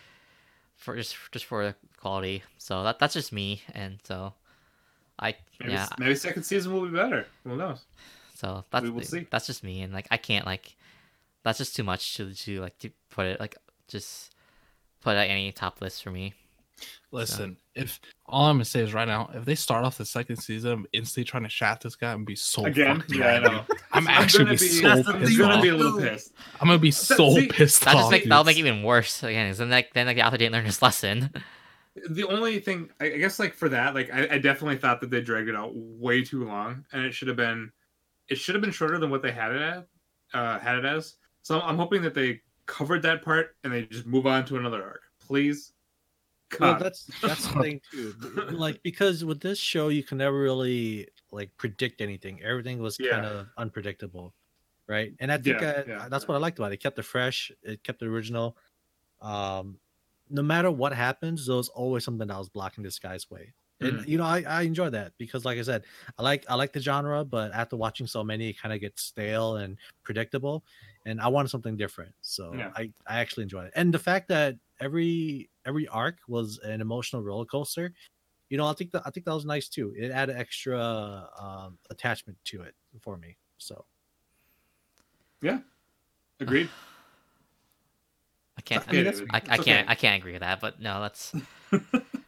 for 0.77 0.95
just 0.95 1.17
just 1.33 1.43
for 1.45 1.65
the 1.65 1.75
quality 1.97 2.43
so 2.57 2.83
that 2.83 2.97
that's 2.97 3.13
just 3.13 3.33
me 3.33 3.61
and 3.73 3.99
so 4.05 4.33
i 5.19 5.35
maybe 5.59 5.73
yeah 5.73 5.87
maybe 5.97 6.15
second 6.15 6.43
season 6.43 6.73
will 6.73 6.85
be 6.85 6.95
better. 6.95 7.25
Who 7.43 7.55
knows? 7.57 7.81
so 8.35 8.63
that's 8.71 8.83
We 8.83 8.89
will 8.89 9.01
see. 9.03 9.27
that's 9.29 9.47
just 9.47 9.63
me, 9.63 9.81
and 9.81 9.91
like 9.93 10.07
I 10.11 10.17
can't 10.17 10.45
like 10.45 10.75
that's 11.43 11.57
just 11.57 11.75
too 11.75 11.83
much 11.83 12.15
to 12.17 12.33
to 12.33 12.61
like 12.61 12.77
to 12.79 12.89
put 13.09 13.25
it 13.25 13.39
like 13.39 13.55
just 13.87 14.33
put 15.01 15.15
at 15.17 15.29
any 15.29 15.51
top 15.51 15.81
list 15.81 16.03
for 16.03 16.11
me. 16.11 16.33
Listen, 17.11 17.57
if 17.75 17.99
all 18.27 18.45
I'm 18.45 18.55
gonna 18.57 18.65
say 18.65 18.79
is 18.81 18.93
right 18.93 19.07
now, 19.07 19.29
if 19.33 19.43
they 19.43 19.55
start 19.55 19.83
off 19.83 19.97
the 19.97 20.05
second 20.05 20.37
season, 20.37 20.71
I'm 20.71 20.85
instantly 20.93 21.25
trying 21.25 21.43
to 21.43 21.49
shaft 21.49 21.83
this 21.83 21.95
guy 21.95 22.13
and 22.13 22.25
be 22.25 22.35
so 22.35 22.65
Again, 22.65 23.03
yeah, 23.09 23.27
I 23.33 23.39
know. 23.39 23.65
I'm 23.91 24.07
I'm 24.07 24.23
actually 24.23 24.45
gonna 24.45 24.57
be 24.57 24.59
be, 24.59 24.67
so 24.67 24.95
pissed 25.13 25.37
gonna 25.37 25.55
off. 25.55 25.61
be 25.63 25.69
a 25.69 25.75
little 25.75 25.99
pissed. 25.99 26.33
I'm 26.61 26.67
gonna 26.67 26.77
be 26.79 26.91
so 26.91 27.31
see, 27.33 27.47
pissed 27.47 27.83
That 27.83 27.95
off. 27.95 28.01
just 28.03 28.11
make 28.11 28.23
that'll 28.25 28.43
make 28.45 28.57
it 28.57 28.59
even 28.59 28.83
worse 28.83 29.23
again. 29.23 29.49
'cause 29.49 29.57
Then 29.57 29.69
like 29.71 29.91
then 29.93 30.05
like 30.07 30.15
the 30.17 30.23
author 30.25 30.37
didn't 30.37 30.53
learn 30.53 30.65
his 30.65 30.81
lesson. 30.81 31.31
The 31.95 32.23
only 32.27 32.59
thing 32.59 32.91
I 32.99 33.05
I 33.05 33.17
guess 33.17 33.39
like 33.39 33.53
for 33.53 33.67
that, 33.69 33.93
like 33.95 34.11
I, 34.11 34.35
I 34.35 34.39
definitely 34.39 34.77
thought 34.77 35.01
that 35.01 35.09
they 35.09 35.21
dragged 35.21 35.49
it 35.49 35.55
out 35.55 35.71
way 35.75 36.23
too 36.23 36.45
long, 36.45 36.85
and 36.91 37.03
it 37.05 37.13
should 37.13 37.27
have 37.27 37.37
been, 37.37 37.71
it 38.29 38.37
should 38.37 38.55
have 38.55 38.61
been 38.61 38.71
shorter 38.71 38.99
than 38.99 39.09
what 39.11 39.21
they 39.23 39.31
had 39.31 39.53
it 39.55 39.61
at, 39.61 39.89
uh, 40.33 40.59
had 40.59 40.77
it 40.77 40.85
as. 40.85 41.17
So 41.43 41.61
I'm 41.61 41.77
hoping 41.77 42.01
that 42.03 42.13
they 42.15 42.41
covered 42.67 43.01
that 43.03 43.23
part 43.23 43.57
and 43.63 43.73
they 43.73 43.85
just 43.87 44.05
move 44.05 44.27
on 44.27 44.45
to 44.47 44.57
another 44.57 44.83
arc, 44.83 45.03
please. 45.19 45.73
Well, 46.57 46.75
that's 46.75 47.11
that's 47.25 47.47
the 47.47 47.55
thing 47.55 47.81
too. 47.91 48.15
Like 48.49 48.81
because 48.83 49.23
with 49.23 49.41
this 49.41 49.59
show, 49.59 49.89
you 49.89 50.03
can 50.03 50.17
never 50.17 50.39
really 50.39 51.07
like 51.31 51.55
predict 51.57 52.01
anything. 52.01 52.41
Everything 52.43 52.79
was 52.79 52.97
Yeah. 52.97 53.11
kind 53.11 53.25
of 53.25 53.47
unpredictable, 53.57 54.35
right? 54.87 55.15
And 55.19 55.31
I 55.31 55.37
think 55.37 55.61
Yeah, 55.61 55.69
uh, 55.69 55.83
yeah, 55.87 56.09
that's 56.09 56.27
what 56.27 56.35
I 56.35 56.39
liked 56.39 56.59
about 56.59 56.71
it. 56.71 56.75
It 56.75 56.81
kept 56.81 56.99
it 56.99 57.03
fresh. 57.03 57.51
It 57.63 57.83
kept 57.83 58.01
it 58.01 58.07
original. 58.07 58.57
Um, 59.21 59.79
no 60.29 60.41
matter 60.43 60.71
what 60.71 60.93
happens, 60.93 61.47
there 61.47 61.55
was 61.55 61.69
always 61.69 62.03
something 62.03 62.27
that 62.27 62.37
was 62.37 62.49
blocking 62.49 62.83
this 62.83 62.99
guy's 62.99 63.29
way. 63.29 63.53
And 63.81 64.05
you 64.07 64.17
know, 64.17 64.25
I, 64.25 64.43
I 64.45 64.61
enjoy 64.63 64.89
that 64.89 65.13
because, 65.17 65.45
like 65.45 65.57
I 65.57 65.61
said, 65.61 65.83
I 66.17 66.21
like 66.23 66.45
I 66.49 66.55
like 66.55 66.73
the 66.73 66.81
genre, 66.81 67.23
but 67.23 67.53
after 67.53 67.77
watching 67.77 68.07
so 68.07 68.23
many, 68.23 68.49
it 68.49 68.59
kind 68.61 68.73
of 68.73 68.81
gets 68.81 69.03
stale 69.03 69.55
and 69.55 69.77
predictable, 70.03 70.65
and 71.05 71.21
I 71.21 71.29
wanted 71.29 71.47
something 71.47 71.77
different. 71.77 72.13
So 72.19 72.53
Yeah. 72.53 72.71
I 72.75 72.91
I 73.07 73.19
actually 73.19 73.43
enjoy 73.43 73.65
it, 73.65 73.73
and 73.75 73.93
the 73.93 73.99
fact 73.99 74.27
that 74.29 74.57
every 74.81 75.49
every 75.65 75.87
arc 75.87 76.17
was 76.27 76.59
an 76.59 76.81
emotional 76.81 77.21
roller 77.21 77.45
coaster, 77.45 77.93
you 78.49 78.57
know, 78.57 78.67
I 78.67 78.73
think 78.73 78.91
that 78.91 79.03
I 79.05 79.11
think 79.11 79.25
that 79.25 79.33
was 79.33 79.45
nice 79.45 79.69
too. 79.69 79.93
It 79.97 80.11
added 80.11 80.35
extra 80.35 81.29
um, 81.39 81.77
attachment 81.89 82.37
to 82.45 82.63
it 82.63 82.75
for 82.99 83.15
me. 83.15 83.37
So 83.59 83.85
yeah. 85.41 85.59
agreed. 86.41 86.69
I 88.71 88.73
can't. 88.79 88.89
I 88.89 88.91
mean, 88.91 89.03
that's- 89.05 89.23
I, 89.31 89.37
I 89.37 89.39
can't. 89.57 89.59
okay. 89.61 89.85
I 89.87 89.95
can't 89.95 90.17
agree 90.21 90.31
with 90.33 90.41
that. 90.41 90.59
But 90.61 90.79
no, 90.79 91.01
that's. 91.01 91.33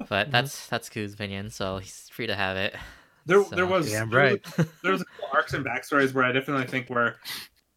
But 0.09 0.29
that's 0.29 0.67
that's 0.67 0.89
Ku's 0.89 1.13
opinion, 1.13 1.51
so 1.51 1.77
he's 1.77 2.09
free 2.09 2.27
to 2.27 2.35
have 2.35 2.57
it. 2.57 2.75
There, 3.25 3.43
So- 3.45 3.55
there 3.55 3.65
was 3.65 3.89
Damn 3.89 4.09
there 4.09 4.23
was- 4.33 4.57
right. 4.57 4.67
there 4.83 4.91
was 4.91 5.01
a 5.01 5.05
couple 5.05 5.29
arcs 5.31 5.53
and 5.53 5.65
backstories 5.65 6.13
where 6.13 6.25
I 6.25 6.31
definitely 6.33 6.67
think 6.67 6.89
where 6.89 7.15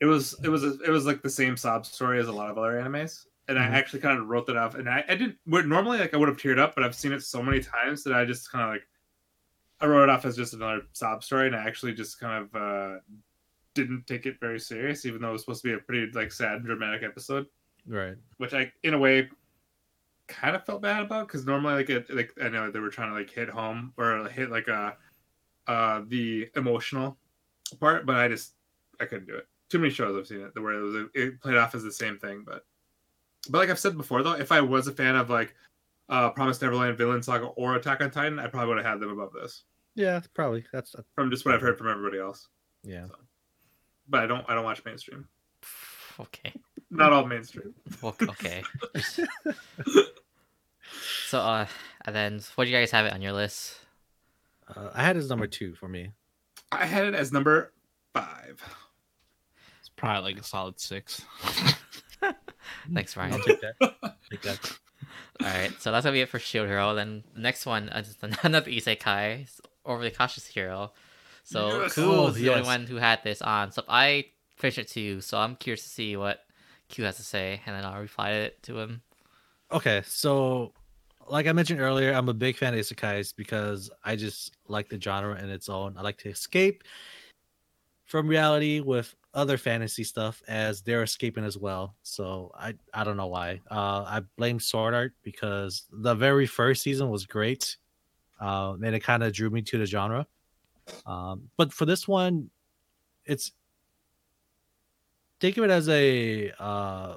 it 0.01 0.07
was 0.07 0.35
it 0.43 0.49
was 0.49 0.65
it 0.65 0.89
was 0.91 1.07
like 1.07 1.23
the 1.23 1.31
same 1.31 1.57
sob 1.57 1.87
story 1.87 2.19
as 2.19 2.27
a 2.27 2.33
lot 2.33 2.51
of 2.51 2.59
other 2.59 2.73
animes, 2.73 3.27
and 3.47 3.57
Mhm. 3.57 3.61
I 3.61 3.67
actually 3.77 4.01
kind 4.01 4.19
of 4.19 4.27
wrote 4.27 4.47
that 4.47 4.57
off. 4.57 4.75
And 4.75 4.89
I, 4.89 5.05
I 5.09 5.15
didn't 5.15 5.37
would 5.47 5.67
normally 5.69 5.99
like 5.99 6.12
I 6.12 6.17
would 6.17 6.29
have 6.29 6.39
teared 6.39 6.59
up, 6.59 6.75
but 6.75 6.83
I've 6.83 6.95
seen 6.97 7.12
it 7.12 7.23
so 7.23 7.41
many 7.41 7.61
times 7.61 8.03
that 8.05 8.15
I 8.15 8.25
just 8.25 8.51
kind 8.51 8.65
of 8.65 8.71
like 8.71 8.83
I 9.81 9.87
wrote 9.87 10.05
it 10.05 10.09
off 10.11 10.25
as 10.25 10.35
just 10.37 10.55
another 10.55 10.81
sob 10.93 11.23
story, 11.23 11.47
and 11.47 11.55
I 11.55 11.65
actually 11.65 11.93
just 11.95 12.19
kind 12.19 12.43
of 12.43 12.55
uh, 12.61 12.99
didn't 13.75 14.07
take 14.09 14.27
it 14.27 14.41
very 14.41 14.59
serious, 14.59 15.05
even 15.07 15.21
though 15.21 15.29
it 15.29 15.33
was 15.33 15.43
supposed 15.43 15.62
to 15.62 15.69
be 15.69 15.75
a 15.75 15.79
pretty 15.79 16.11
like 16.12 16.33
sad 16.33 16.55
and 16.55 16.65
dramatic 16.65 17.03
episode, 17.05 17.47
right. 17.87 18.16
which 18.39 18.55
I 18.55 18.72
in 18.82 18.95
a 18.95 18.99
way 18.99 19.28
kind 20.26 20.57
of 20.57 20.64
felt 20.64 20.80
bad 20.82 21.03
about 21.03 21.26
because 21.28 21.45
normally 21.45 21.74
like 21.74 21.91
it 21.91 22.09
like 22.11 22.32
I 22.43 22.49
know 22.49 22.70
they 22.70 22.80
were 22.80 22.89
trying 22.91 23.11
to 23.11 23.14
like 23.14 23.30
hit 23.30 23.49
home 23.49 23.93
or 23.99 24.26
hit 24.28 24.51
like 24.51 24.68
a 24.68 24.97
uh 25.66 26.03
the 26.07 26.49
emotional 26.57 27.18
part, 27.80 28.07
but 28.07 28.16
I 28.16 28.28
just 28.28 28.55
I 29.01 29.05
couldn't 29.07 29.26
do 29.26 29.35
it. 29.37 29.47
Too 29.68 29.78
many 29.78 29.93
shows 29.93 30.16
I've 30.16 30.26
seen 30.26 30.41
it 30.41 30.59
where 30.61 30.78
it 30.78 30.82
was 30.82 31.07
it 31.14 31.41
played 31.41 31.57
off 31.57 31.74
as 31.74 31.82
the 31.82 31.93
same 31.93 32.18
thing, 32.18 32.43
but 32.47 32.64
but 33.51 33.59
like 33.59 33.70
I've 33.70 33.78
said 33.78 33.97
before 33.97 34.22
though, 34.22 34.32
if 34.32 34.51
I 34.53 34.61
was 34.61 34.87
a 34.87 34.93
fan 34.93 35.16
of 35.16 35.28
like 35.30 35.55
uh 36.09 36.30
Promised 36.30 36.62
Neverland, 36.62 36.97
Vinland 36.97 37.24
Saga, 37.24 37.47
or 37.47 37.74
Attack 37.76 38.01
on 38.03 38.11
Titan, 38.11 38.39
I 38.39 38.47
probably 38.47 38.68
would 38.68 38.78
have 38.78 38.87
had 38.87 39.01
them 39.01 39.11
above 39.11 39.32
this 39.32 39.64
Yeah, 39.95 40.20
probably. 40.35 40.64
That's 40.72 40.95
from 41.14 41.30
just 41.30 41.45
what 41.45 41.55
I've 41.55 41.61
heard 41.61 41.76
from 41.78 41.89
everybody 41.89 42.18
else. 42.18 42.49
yeah. 42.82 43.07
But 44.09 44.20
I 44.20 44.26
don't 44.26 44.45
I 44.49 44.55
don't 44.55 44.64
watch 44.64 44.85
mainstream. 44.85 45.28
Okay. 46.20 46.53
Not 46.95 47.13
all 47.13 47.27
mainstream. 47.27 47.75
Well, 48.01 48.15
okay. 48.23 48.63
so 51.27 51.41
uh, 51.41 51.67
and 52.05 52.15
then 52.15 52.41
what 52.55 52.65
do 52.65 52.71
you 52.71 52.77
guys 52.77 52.91
have 52.93 53.05
it 53.07 53.13
on 53.13 53.21
your 53.21 53.33
list? 53.33 53.77
Uh, 54.69 54.91
I 54.95 55.03
had 55.03 55.17
as 55.17 55.29
number 55.29 55.47
two 55.47 55.75
for 55.75 55.89
me. 55.89 56.13
I 56.71 56.87
had 56.87 57.05
it 57.07 57.15
as 57.15 57.33
number 57.33 57.73
five. 58.13 58.63
It's 59.81 59.89
probably 59.97 60.33
like 60.33 60.41
a 60.41 60.45
solid 60.45 60.79
six. 60.79 61.23
Thanks, 62.95 63.17
Ryan. 63.17 63.35
I'll 63.35 63.41
take 63.41 63.61
that. 63.61 63.77
take 64.31 64.43
that. 64.43 64.79
All 65.43 65.49
right, 65.49 65.73
so 65.81 65.91
that's 65.91 66.05
gonna 66.05 66.15
be 66.15 66.21
it 66.21 66.29
for 66.29 66.39
Shield 66.39 66.69
Hero. 66.69 66.95
Then 66.95 67.25
the 67.35 67.41
next 67.41 67.67
one 67.67 67.89
is 67.89 68.17
another 68.45 68.71
Isekai, 68.71 69.43
it's 69.43 69.61
Overly 69.85 70.13
Cautious 70.13 70.47
Hero. 70.47 70.93
So 71.43 71.83
Yes. 71.83 71.95
Ku 71.95 72.05
Oh, 72.05 72.25
was 72.27 72.37
the 72.37 72.51
only 72.51 72.62
one 72.62 72.87
who 72.87 72.97
had 72.97 73.23
this 73.25 73.43
on. 73.43 73.73
So 73.73 73.83
I 73.89 74.27
finished 74.57 74.79
it 74.79 74.89
too. 74.89 75.21
So 75.21 75.37
I'm 75.39 75.57
curious 75.57 75.83
to 75.83 75.89
see 75.89 76.16
what 76.16 76.41
Ku 76.89 77.02
has 77.02 77.16
to 77.16 77.23
say, 77.23 77.61
and 77.66 77.74
then 77.74 77.85
I'll 77.85 78.01
reply 78.01 78.31
it 78.31 78.62
to 78.65 78.78
him. 78.78 79.02
Okay, 79.73 80.02
so 80.06 80.73
like 81.28 81.47
I 81.47 81.52
mentioned 81.52 81.81
earlier, 81.81 82.12
I'm 82.12 82.28
a 82.28 82.35
big 82.35 82.56
fan 82.56 82.74
of 82.74 82.81
isekais 82.81 83.35
because 83.35 83.90
I 84.05 84.16
just 84.16 84.56
like 84.69 84.89
the 84.89 85.01
genre 85.01 85.40
in 85.43 85.51
its 85.51 85.69
own. 85.69 85.97
I 85.97 86.02
like 86.02 86.19
to 86.19 86.28
escape 86.28 86.85
from 88.05 88.28
reality 88.28 88.81
with 88.81 89.15
other 89.32 89.59
fantasy 89.59 90.05
stuff 90.05 90.43
as 90.47 90.82
they're 90.82 91.02
escaping 91.02 91.44
as 91.44 91.59
well. 91.59 91.97
So 92.02 92.52
I 92.55 92.74
I 92.93 93.05
don't 93.05 93.16
know 93.16 93.27
why. 93.27 93.61
Uh, 93.70 94.05
I 94.06 94.20
blame 94.36 94.61
Sword 94.61 94.94
Art 94.94 95.12
because 95.23 95.86
the 95.90 96.15
very 96.15 96.47
first 96.47 96.82
season 96.82 97.11
was 97.11 97.27
great, 97.27 97.77
uh, 98.40 98.74
and 98.74 98.94
it 98.94 99.01
kind 99.01 99.23
of 99.23 99.32
drew 99.32 99.51
me 99.51 99.62
to 99.62 99.78
the 99.78 99.86
genre. 99.86 100.27
Um, 101.06 101.48
but 101.56 101.73
for 101.73 101.86
this 101.86 102.06
one, 102.06 102.51
it's 103.24 103.52
think 105.45 105.59
of 105.59 105.65
it 105.65 105.71
as 105.71 105.91
a 105.91 106.51
uh, 106.59 107.16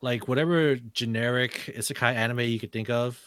like 0.00 0.26
whatever 0.26 0.74
generic 0.74 1.72
isekai 1.76 2.12
anime 2.12 2.40
you 2.40 2.58
could 2.58 2.72
think 2.72 2.90
of. 2.90 3.20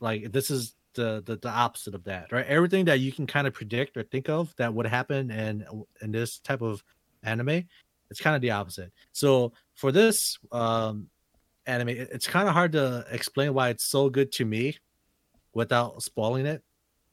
Like 0.00 0.32
this 0.32 0.50
is 0.50 0.74
the, 0.94 1.22
the 1.26 1.36
the 1.36 1.50
opposite 1.50 1.94
of 1.94 2.04
that, 2.04 2.32
right? 2.32 2.46
Everything 2.46 2.86
that 2.86 3.00
you 3.00 3.12
can 3.12 3.26
kind 3.26 3.46
of 3.46 3.52
predict 3.52 3.98
or 3.98 4.02
think 4.02 4.30
of 4.30 4.54
that 4.56 4.72
would 4.72 4.86
happen 4.86 5.30
in 5.30 5.66
in 6.00 6.10
this 6.10 6.38
type 6.38 6.62
of 6.62 6.82
anime, 7.22 7.64
it's 8.10 8.18
kind 8.18 8.34
of 8.34 8.40
the 8.40 8.50
opposite. 8.50 8.92
So 9.12 9.52
for 9.74 9.92
this 9.92 10.38
um 10.52 11.08
anime, 11.66 11.90
it's 11.90 12.26
kind 12.26 12.48
of 12.48 12.54
hard 12.54 12.72
to 12.72 13.04
explain 13.10 13.52
why 13.52 13.68
it's 13.68 13.84
so 13.84 14.08
good 14.08 14.32
to 14.32 14.46
me 14.46 14.78
without 15.52 16.02
spoiling 16.02 16.46
it 16.46 16.62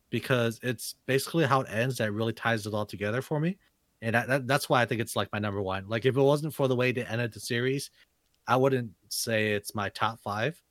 because 0.09 0.61
it's 0.63 0.95
basically 1.07 1.43
how 1.43 1.59
it 1.59 1.67
ends 1.69 1.97
that 1.97 2.13
really 2.13 2.31
ties 2.31 2.65
it 2.65 2.73
all 2.73 2.85
together 2.85 3.21
for 3.21 3.37
me. 3.37 3.57
And 4.01 4.15
that, 4.15 4.27
that, 4.27 4.47
that's 4.47 4.69
why 4.69 4.81
I 4.81 4.85
think 4.85 5.01
it's 5.01 5.15
like 5.15 5.29
my 5.33 5.39
number 5.39 5.61
one. 5.61 5.85
Like 5.87 6.05
if 6.05 6.15
it 6.15 6.21
wasn't 6.21 6.53
for 6.53 6.67
the 6.67 6.75
way 6.75 6.91
they 6.91 7.03
ended 7.03 7.33
the 7.33 7.39
series, 7.39 7.89
I 8.47 8.55
wouldn't 8.55 8.91
say 9.09 9.53
it's 9.53 9.75
my 9.75 9.89
top 9.89 10.19
five. 10.21 10.61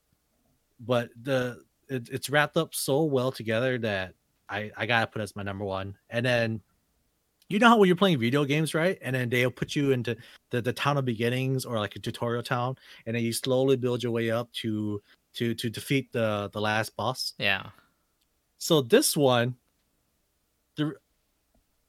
But 0.81 1.11
the 1.21 1.63
it, 1.89 2.09
it's 2.11 2.31
wrapped 2.31 2.57
up 2.57 2.75
so 2.75 3.05
well 3.05 3.33
together 3.33 3.79
that 3.79 4.15
I 4.49 4.71
I 4.77 4.87
gotta 4.87 5.07
put 5.07 5.21
it 5.21 5.25
as 5.25 5.37
my 5.37 5.43
number 5.43 5.65
one. 5.65 5.97
And 6.11 6.25
then 6.25 6.61
you 7.49 7.59
know 7.59 7.69
how 7.69 7.77
when 7.79 7.87
you're 7.87 7.97
playing 7.97 8.19
video 8.19 8.45
games, 8.45 8.75
right? 8.75 8.99
And 9.03 9.15
then 9.15 9.29
they'll 9.29 9.51
put 9.51 9.77
you 9.77 9.93
into 9.93 10.17
the, 10.51 10.61
the 10.61 10.73
town 10.73 10.97
of 10.97 11.05
beginnings 11.05 11.65
or 11.65 11.79
like 11.79 11.95
a 11.95 12.01
tutorial 12.01 12.43
town, 12.43 12.77
and 13.07 13.15
then 13.15 13.23
you 13.23 13.33
slowly 13.33 13.77
build 13.77 14.03
your 14.03 14.13
way 14.13 14.31
up 14.31 14.53
to 14.55 15.01
to 15.35 15.55
to 15.55 15.71
defeat 15.71 16.13
the 16.13 16.51
the 16.53 16.61
last 16.61 16.97
boss. 16.97 17.35
Yeah. 17.39 17.69
So 18.59 18.81
this 18.81 19.17
one, 19.17 19.55
the 20.77 20.95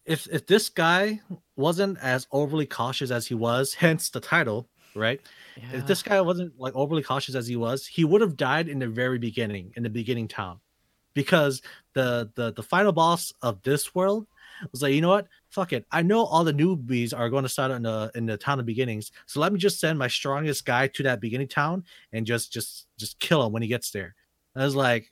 if 0.08 0.28
if 0.32 0.48
this 0.48 0.70
guy 0.70 1.22
wasn't 1.56 2.00
as 2.02 2.26
overly 2.32 2.66
cautious 2.66 3.12
as 3.12 3.28
he 3.28 3.36
was, 3.36 3.74
hence 3.86 4.10
the 4.10 4.20
title, 4.20 4.68
right? 4.96 5.22
yeah. 5.56 5.80
If 5.80 5.88
this 5.88 6.02
guy 6.02 6.20
wasn't 6.22 6.60
like 6.60 6.76
overly 6.76 7.04
cautious 7.04 7.36
as 7.36 7.48
he 7.48 7.56
was, 7.56 7.86
he 7.86 8.06
would 8.06 8.22
have 8.22 8.38
died 8.38 8.70
in 8.70 8.80
the 8.80 8.88
very 8.88 9.20
beginning, 9.20 9.74
in 9.76 9.84
the 9.84 9.90
beginning 9.90 10.28
town, 10.28 10.60
because 11.14 11.62
the 11.94 12.32
the 12.36 12.54
the 12.54 12.64
final 12.64 12.94
boss 12.94 13.34
of 13.42 13.62
this 13.64 13.94
world 13.94 14.28
was 14.72 14.82
like, 14.82 14.94
you 14.94 15.02
know 15.02 15.10
what? 15.10 15.28
Fuck 15.50 15.74
it. 15.74 15.86
I 15.92 16.02
know 16.02 16.26
all 16.26 16.44
the 16.44 16.54
newbies 16.54 17.18
are 17.18 17.30
going 17.30 17.44
to 17.44 17.50
start 17.50 17.72
in 17.72 17.84
the 17.84 18.12
in 18.16 18.26
the 18.26 18.38
town 18.38 18.60
of 18.60 18.66
beginnings, 18.66 19.12
so 19.26 19.40
let 19.40 19.52
me 19.52 19.60
just 19.60 19.80
send 19.80 20.00
my 20.00 20.08
strongest 20.08 20.66
guy 20.66 20.88
to 20.88 21.04
that 21.04 21.20
beginning 21.20 21.50
town 21.50 21.84
and 22.14 22.26
just 22.26 22.54
just 22.54 22.88
just 22.98 23.20
kill 23.20 23.46
him 23.46 23.52
when 23.52 23.62
he 23.62 23.68
gets 23.68 23.92
there. 23.92 24.16
And 24.56 24.64
I 24.64 24.66
was 24.66 24.76
like, 24.76 25.12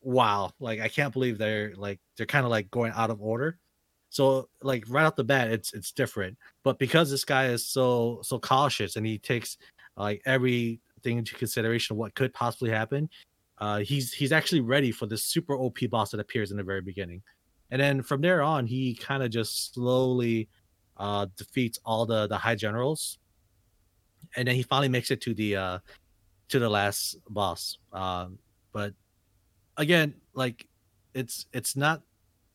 wow, 0.00 0.52
like 0.58 0.80
I 0.80 0.88
can't 0.88 1.12
believe 1.12 1.38
they're 1.38 1.74
like 1.76 2.00
they're 2.16 2.26
kind 2.26 2.44
of 2.44 2.50
like 2.50 2.70
going 2.70 2.92
out 2.94 3.10
of 3.10 3.22
order. 3.22 3.58
So 4.12 4.50
like 4.60 4.84
right 4.88 5.06
off 5.06 5.16
the 5.16 5.24
bat, 5.24 5.50
it's 5.50 5.72
it's 5.72 5.90
different. 5.90 6.36
But 6.62 6.78
because 6.78 7.10
this 7.10 7.24
guy 7.24 7.46
is 7.46 7.66
so 7.66 8.20
so 8.22 8.38
cautious 8.38 8.96
and 8.96 9.06
he 9.06 9.18
takes 9.18 9.56
like 9.96 10.20
everything 10.26 11.16
into 11.18 11.34
consideration 11.34 11.96
what 11.96 12.14
could 12.14 12.34
possibly 12.34 12.68
happen, 12.68 13.08
uh, 13.56 13.78
he's 13.78 14.12
he's 14.12 14.30
actually 14.30 14.60
ready 14.60 14.92
for 14.92 15.06
this 15.06 15.24
super 15.24 15.56
OP 15.56 15.78
boss 15.90 16.10
that 16.10 16.20
appears 16.20 16.50
in 16.50 16.58
the 16.58 16.62
very 16.62 16.82
beginning, 16.82 17.22
and 17.70 17.80
then 17.80 18.02
from 18.02 18.20
there 18.20 18.42
on, 18.42 18.66
he 18.66 18.94
kind 18.94 19.22
of 19.22 19.30
just 19.30 19.72
slowly 19.72 20.46
uh, 20.98 21.26
defeats 21.38 21.78
all 21.82 22.04
the 22.04 22.26
the 22.26 22.36
high 22.36 22.54
generals, 22.54 23.18
and 24.36 24.46
then 24.46 24.54
he 24.54 24.62
finally 24.62 24.90
makes 24.90 25.10
it 25.10 25.22
to 25.22 25.32
the 25.32 25.56
uh, 25.56 25.78
to 26.50 26.58
the 26.58 26.68
last 26.68 27.16
boss. 27.30 27.78
Um, 27.94 28.38
but 28.74 28.92
again, 29.78 30.12
like 30.34 30.68
it's 31.14 31.46
it's 31.54 31.76
not 31.76 32.02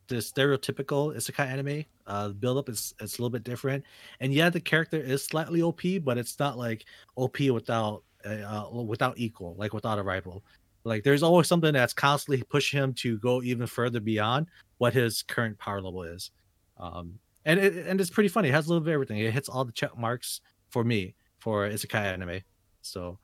the 0.07 0.15
stereotypical 0.15 1.15
isekai 1.15 1.47
anime. 1.47 1.85
Uh, 2.05 2.29
the 2.29 2.33
build 2.33 2.57
up 2.57 2.69
is 2.69 2.93
it's 2.99 3.17
a 3.17 3.21
little 3.21 3.29
bit 3.29 3.43
different, 3.43 3.83
and 4.19 4.33
yeah, 4.33 4.49
the 4.49 4.59
character 4.59 4.97
is 4.97 5.23
slightly 5.23 5.61
OP, 5.61 5.81
but 6.03 6.17
it's 6.17 6.39
not 6.39 6.57
like 6.57 6.85
OP 7.15 7.39
without 7.39 8.03
uh, 8.25 8.65
without 8.71 9.17
equal, 9.17 9.55
like 9.57 9.73
without 9.73 9.99
a 9.99 10.03
rival. 10.03 10.43
Like 10.83 11.03
there's 11.03 11.23
always 11.23 11.47
something 11.47 11.73
that's 11.73 11.93
constantly 11.93 12.43
pushing 12.43 12.81
him 12.81 12.93
to 12.95 13.17
go 13.19 13.41
even 13.41 13.67
further 13.67 13.99
beyond 13.99 14.47
what 14.77 14.93
his 14.93 15.21
current 15.21 15.57
power 15.57 15.81
level 15.81 16.03
is. 16.03 16.31
Um, 16.77 17.19
and 17.45 17.59
it, 17.59 17.87
and 17.87 17.99
it's 17.99 18.09
pretty 18.09 18.29
funny. 18.29 18.49
It 18.49 18.53
has 18.53 18.67
a 18.67 18.69
little 18.69 18.83
bit 18.83 18.91
of 18.91 18.93
everything. 18.93 19.19
It 19.19 19.33
hits 19.33 19.49
all 19.49 19.65
the 19.65 19.71
check 19.71 19.97
marks 19.97 20.41
for 20.69 20.83
me 20.83 21.15
for 21.39 21.67
isekai 21.69 22.13
anime. 22.13 22.41
So 22.81 23.19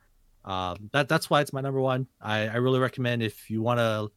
um, 0.45 0.89
that 0.91 1.07
that's 1.07 1.30
why 1.30 1.41
it's 1.41 1.53
my 1.53 1.61
number 1.61 1.80
one. 1.80 2.07
I, 2.22 2.47
I 2.47 2.55
really 2.55 2.80
recommend 2.80 3.23
if 3.23 3.49
you 3.49 3.61
want 3.61 3.80
to 3.80 4.11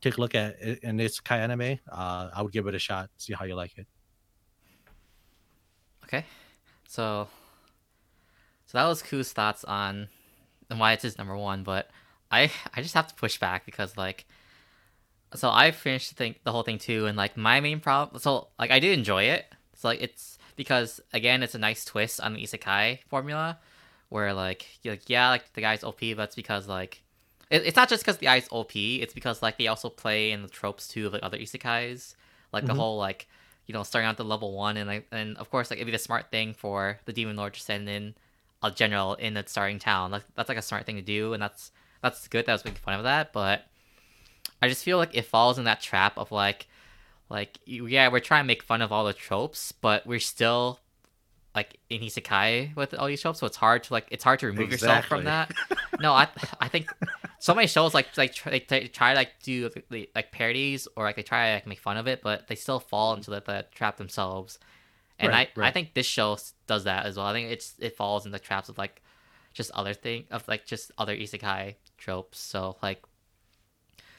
take 0.00 0.16
a 0.16 0.20
look 0.20 0.34
at 0.34 0.56
it, 0.60 0.82
an 0.82 1.06
kai 1.24 1.38
anime, 1.38 1.78
uh, 1.90 2.30
I 2.34 2.42
would 2.42 2.52
give 2.52 2.66
it 2.66 2.74
a 2.74 2.78
shot. 2.78 3.10
See 3.16 3.32
how 3.32 3.44
you 3.44 3.54
like 3.54 3.76
it. 3.78 3.86
Okay. 6.04 6.24
So 6.88 7.28
so 8.66 8.78
that 8.78 8.86
was 8.86 9.02
Ku's 9.02 9.32
thoughts 9.32 9.64
on 9.64 10.08
and 10.70 10.78
why 10.78 10.92
it's 10.92 11.02
his 11.02 11.18
number 11.18 11.36
one, 11.36 11.62
but 11.62 11.90
I 12.30 12.50
I 12.74 12.82
just 12.82 12.94
have 12.94 13.08
to 13.08 13.14
push 13.14 13.38
back 13.38 13.66
because 13.66 13.96
like 13.96 14.26
so 15.34 15.50
I 15.50 15.70
finished 15.70 16.16
the 16.16 16.34
the 16.44 16.52
whole 16.52 16.62
thing 16.62 16.78
too 16.78 17.06
and 17.06 17.16
like 17.16 17.36
my 17.36 17.60
main 17.60 17.80
problem 17.80 18.20
so 18.20 18.48
like 18.58 18.70
I 18.70 18.78
did 18.78 18.96
enjoy 18.98 19.24
it. 19.24 19.46
So 19.74 19.88
like 19.88 20.02
it's 20.02 20.38
because 20.56 21.00
again 21.12 21.42
it's 21.42 21.54
a 21.54 21.58
nice 21.58 21.84
twist 21.84 22.20
on 22.20 22.34
the 22.34 22.42
isekai 22.42 23.00
formula 23.08 23.58
where 24.08 24.32
like 24.32 24.66
like 24.84 25.08
yeah 25.08 25.28
like 25.28 25.52
the 25.52 25.60
guy's 25.60 25.84
OP 25.84 26.00
but 26.00 26.20
it's 26.20 26.34
because 26.34 26.66
like 26.68 27.02
it, 27.50 27.62
it's 27.66 27.76
not 27.76 27.88
just 27.88 28.02
because 28.04 28.18
the 28.18 28.26
guy's 28.26 28.46
OP 28.50 28.74
it's 28.76 29.14
because 29.14 29.42
like 29.42 29.58
they 29.58 29.66
also 29.68 29.88
play 29.88 30.32
in 30.32 30.42
the 30.42 30.48
tropes 30.48 30.86
too 30.88 31.06
of 31.06 31.12
like 31.12 31.22
other 31.22 31.38
isekais. 31.38 32.14
Like 32.52 32.66
the 32.66 32.72
Mhm. 32.72 32.76
whole 32.76 32.98
like 32.98 33.28
you 33.66 33.72
know 33.74 33.82
starting 33.82 34.08
out 34.08 34.16
the 34.16 34.24
level 34.24 34.52
one 34.54 34.76
and 34.76 34.88
like 34.88 35.06
and 35.12 35.36
of 35.36 35.50
course 35.50 35.70
like 35.70 35.78
it'd 35.78 35.86
be 35.86 35.92
the 35.92 35.98
smart 35.98 36.30
thing 36.30 36.54
for 36.54 36.98
the 37.04 37.12
demon 37.12 37.36
lord 37.36 37.54
to 37.54 37.60
send 37.60 37.88
in 37.88 38.14
a 38.62 38.70
general 38.70 39.14
in 39.14 39.34
the 39.34 39.44
starting 39.46 39.78
town. 39.78 40.10
Like, 40.10 40.22
that's 40.34 40.48
like 40.48 40.58
a 40.58 40.62
smart 40.62 40.84
thing 40.86 40.96
to 40.96 41.02
do 41.02 41.32
and 41.34 41.42
that's 41.42 41.70
that's 42.02 42.26
good 42.28 42.46
that 42.46 42.52
I 42.52 42.54
was 42.54 42.64
making 42.64 42.80
fun 42.80 42.94
of 42.94 43.02
that 43.04 43.32
but 43.32 43.66
I 44.62 44.68
just 44.68 44.82
feel 44.84 44.98
like 44.98 45.14
it 45.16 45.24
falls 45.26 45.58
in 45.58 45.64
that 45.64 45.80
trap 45.80 46.16
of 46.18 46.32
like 46.32 46.66
like 47.30 47.58
yeah 47.66 48.08
we're 48.08 48.20
trying 48.20 48.42
to 48.44 48.46
make 48.46 48.62
fun 48.62 48.80
of 48.82 48.90
all 48.90 49.04
the 49.04 49.12
tropes 49.12 49.72
but 49.72 50.06
we're 50.06 50.18
still 50.20 50.80
like 51.54 51.78
in 51.90 52.00
isekai 52.00 52.74
with 52.76 52.94
all 52.94 53.06
these 53.06 53.20
tropes 53.20 53.40
so 53.40 53.46
it's 53.46 53.56
hard 53.56 53.82
to 53.84 53.92
like 53.92 54.06
it's 54.10 54.24
hard 54.24 54.38
to 54.40 54.46
remove 54.46 54.70
yourself 54.70 55.04
from 55.06 55.24
that. 55.24 55.50
No 56.00 56.12
i 56.12 56.28
i 56.60 56.68
think 56.68 56.88
so 57.38 57.54
many 57.54 57.66
shows 57.66 57.94
like 57.94 58.16
like 58.16 58.34
try, 58.34 58.62
they, 58.68 58.88
try 58.88 59.12
to 59.12 59.16
like 59.18 59.32
do 59.42 59.70
like, 59.90 60.32
parodies 60.32 60.88
or 60.96 61.04
like 61.04 61.16
they 61.16 61.22
try 61.22 61.48
to 61.48 61.54
like 61.54 61.66
make 61.66 61.80
fun 61.80 61.96
of 61.96 62.06
it 62.06 62.22
but 62.22 62.48
they 62.48 62.54
still 62.54 62.80
fall 62.80 63.14
into 63.14 63.30
the, 63.30 63.42
that 63.46 63.72
trap 63.72 63.96
themselves. 63.96 64.58
And 65.20 65.30
Right, 65.30 65.48
i 65.56 65.68
i 65.68 65.70
think 65.70 65.94
this 65.94 66.06
show 66.06 66.38
does 66.66 66.84
that 66.84 67.06
as 67.06 67.16
well. 67.16 67.26
I 67.26 67.32
think 67.32 67.50
it's 67.50 67.74
it 67.78 67.96
falls 67.96 68.26
in 68.26 68.32
the 68.32 68.38
traps 68.38 68.68
of 68.68 68.78
like 68.78 69.02
just 69.52 69.70
other 69.72 69.94
thing 69.94 70.24
of 70.30 70.46
like 70.46 70.66
just 70.66 70.92
other 70.98 71.16
isekai 71.16 71.74
tropes. 71.96 72.38
So 72.38 72.76
like 72.82 73.02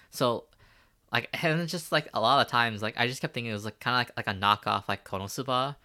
so 0.09 0.45
like 1.11 1.29
and 1.43 1.67
just 1.67 1.91
like 1.91 2.07
a 2.13 2.19
lot 2.19 2.45
of 2.45 2.51
times 2.51 2.81
like 2.81 2.95
i 2.97 3.07
just 3.07 3.21
kept 3.21 3.33
thinking 3.33 3.51
it 3.51 3.53
was 3.53 3.65
like 3.65 3.79
kind 3.79 3.95
of 3.95 4.15
like, 4.15 4.27
like 4.27 4.35
a 4.35 4.39
knockoff 4.39 4.87
like 4.87 5.05
konosuba 5.05 5.75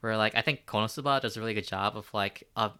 where 0.00 0.16
like 0.16 0.34
i 0.34 0.42
think 0.42 0.66
konosuba 0.66 1.20
does 1.20 1.36
a 1.36 1.40
really 1.40 1.54
good 1.54 1.66
job 1.66 1.96
of 1.96 2.12
like 2.12 2.48
of 2.56 2.72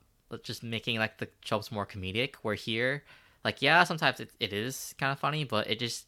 just 0.43 0.63
making 0.63 0.99
like 0.99 1.19
the 1.19 1.29
tropes 1.43 1.73
more 1.73 1.87
comedic 1.87 2.37
where 2.43 2.55
here 2.55 3.03
like 3.45 3.63
yeah 3.63 3.85
sometimes 3.85 4.21
it, 4.21 4.31
it 4.41 4.53
is 4.53 4.95
kind 4.99 5.13
of 5.13 5.19
funny 5.19 5.45
but 5.45 5.69
it 5.71 5.79
just 5.79 6.07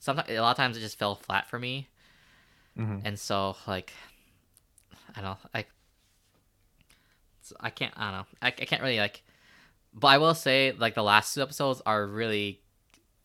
sometimes 0.00 0.28
a 0.30 0.40
lot 0.40 0.50
of 0.52 0.56
times 0.56 0.76
it 0.76 0.80
just 0.80 0.98
fell 0.98 1.14
flat 1.14 1.48
for 1.48 1.58
me 1.58 1.88
Mhm. 2.78 3.02
and 3.04 3.18
so 3.18 3.56
like 3.66 3.92
i 5.16 5.20
don't 5.20 5.24
know 5.30 5.36
i 5.54 5.64
I 7.60 7.70
can't 7.70 7.92
i 7.96 8.10
don't 8.10 8.12
know 8.12 8.26
I, 8.42 8.48
I 8.48 8.50
can't 8.50 8.82
really 8.82 8.98
like 8.98 9.22
but 9.92 10.08
i 10.08 10.18
will 10.18 10.34
say 10.34 10.72
like 10.72 10.94
the 10.94 11.02
last 11.02 11.34
two 11.34 11.42
episodes 11.42 11.82
are 11.84 12.06
really 12.06 12.60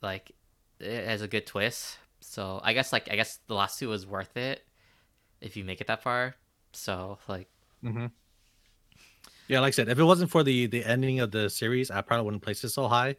like 0.01 0.31
it 0.79 1.05
has 1.07 1.21
a 1.21 1.27
good 1.27 1.45
twist 1.47 1.97
so 2.19 2.59
i 2.63 2.73
guess 2.73 2.91
like 2.93 3.09
i 3.11 3.15
guess 3.15 3.39
the 3.47 3.53
last 3.55 3.79
two 3.79 3.89
was 3.89 4.05
worth 4.05 4.35
it 4.37 4.65
if 5.41 5.55
you 5.55 5.63
make 5.63 5.79
it 5.81 5.87
that 5.87 6.03
far 6.03 6.35
so 6.73 7.17
like 7.27 7.47
Mm-hmm. 7.83 8.07
Yeah, 9.47 9.61
like 9.61 9.69
I 9.69 9.71
said, 9.71 9.87
if 9.89 9.97
it 9.97 10.03
wasn't 10.03 10.29
for 10.29 10.43
the 10.43 10.67
the 10.67 10.83
ending 10.83 11.21
of 11.21 11.31
the 11.31 11.49
series, 11.49 11.89
I 11.89 12.01
probably 12.01 12.25
wouldn't 12.25 12.43
place 12.43 12.61
it 12.65 12.69
so 12.69 12.87
high. 12.89 13.15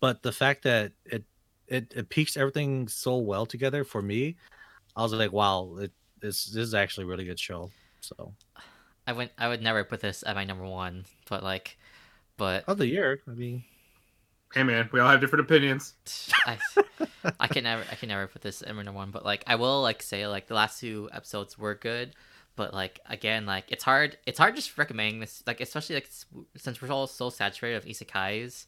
But 0.00 0.22
the 0.22 0.32
fact 0.32 0.62
that 0.64 0.92
it 1.04 1.24
it 1.66 1.92
it 1.94 2.08
pieced 2.08 2.36
everything 2.36 2.88
so 2.88 3.16
well 3.16 3.46
together 3.46 3.84
for 3.84 4.02
me, 4.02 4.36
I 4.96 5.02
was 5.02 5.12
like, 5.12 5.32
wow, 5.32 5.76
it, 5.80 5.92
this 6.20 6.46
this 6.46 6.68
is 6.68 6.74
actually 6.74 7.04
a 7.04 7.08
really 7.08 7.24
good 7.24 7.40
show. 7.40 7.70
So 8.00 8.34
I 9.06 9.12
went. 9.12 9.32
I 9.38 9.48
would 9.48 9.62
never 9.62 9.84
put 9.84 10.00
this 10.00 10.24
at 10.26 10.34
my 10.34 10.44
number 10.44 10.66
one, 10.66 11.04
but 11.28 11.42
like, 11.42 11.78
but 12.36 12.64
of 12.68 12.78
the 12.78 12.86
year, 12.86 13.20
I 13.26 13.32
mean, 13.32 13.64
Hey 14.54 14.62
man, 14.62 14.88
we 14.92 15.00
all 15.00 15.10
have 15.10 15.20
different 15.20 15.44
opinions. 15.44 15.94
I, 16.46 16.58
I 17.38 17.48
can 17.48 17.64
never. 17.64 17.84
I 17.92 17.94
can 17.96 18.08
never 18.08 18.26
put 18.26 18.40
this 18.40 18.62
at 18.62 18.74
my 18.74 18.82
number 18.82 18.96
one. 18.96 19.10
But 19.10 19.24
like, 19.24 19.44
I 19.46 19.56
will 19.56 19.82
like 19.82 20.02
say 20.02 20.26
like 20.26 20.46
the 20.46 20.54
last 20.54 20.80
two 20.80 21.10
episodes 21.12 21.58
were 21.58 21.74
good, 21.74 22.14
but 22.56 22.72
like 22.72 22.98
again, 23.06 23.44
like 23.44 23.64
it's 23.68 23.84
hard. 23.84 24.16
It's 24.26 24.38
hard 24.38 24.56
just 24.56 24.78
recommending 24.78 25.20
this. 25.20 25.42
Like 25.46 25.60
especially 25.60 25.96
like 25.96 26.08
since 26.56 26.80
we're 26.80 26.90
all 26.90 27.06
so 27.06 27.28
saturated 27.28 27.76
of 27.76 27.84
isekais, 27.84 28.66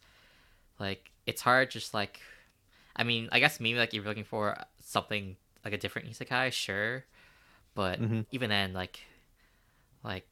like 0.81 1.13
it's 1.27 1.43
hard 1.43 1.71
just 1.71 1.95
like, 1.95 2.21
I 2.97 3.05
mean, 3.05 3.29
I 3.33 3.41
guess 3.41 3.61
maybe 3.61 3.79
like 3.79 3.91
if 3.91 3.97
you're 3.97 4.05
looking 4.05 4.25
for 4.25 4.57
something 4.83 5.37
like 5.65 5.75
a 5.75 5.79
different 5.79 6.09
isekai, 6.11 6.53
sure, 6.53 7.05
but 7.75 8.01
Mhm. 8.01 8.27
even 8.33 8.51
then, 8.51 8.73
like, 8.73 9.01
like 10.03 10.27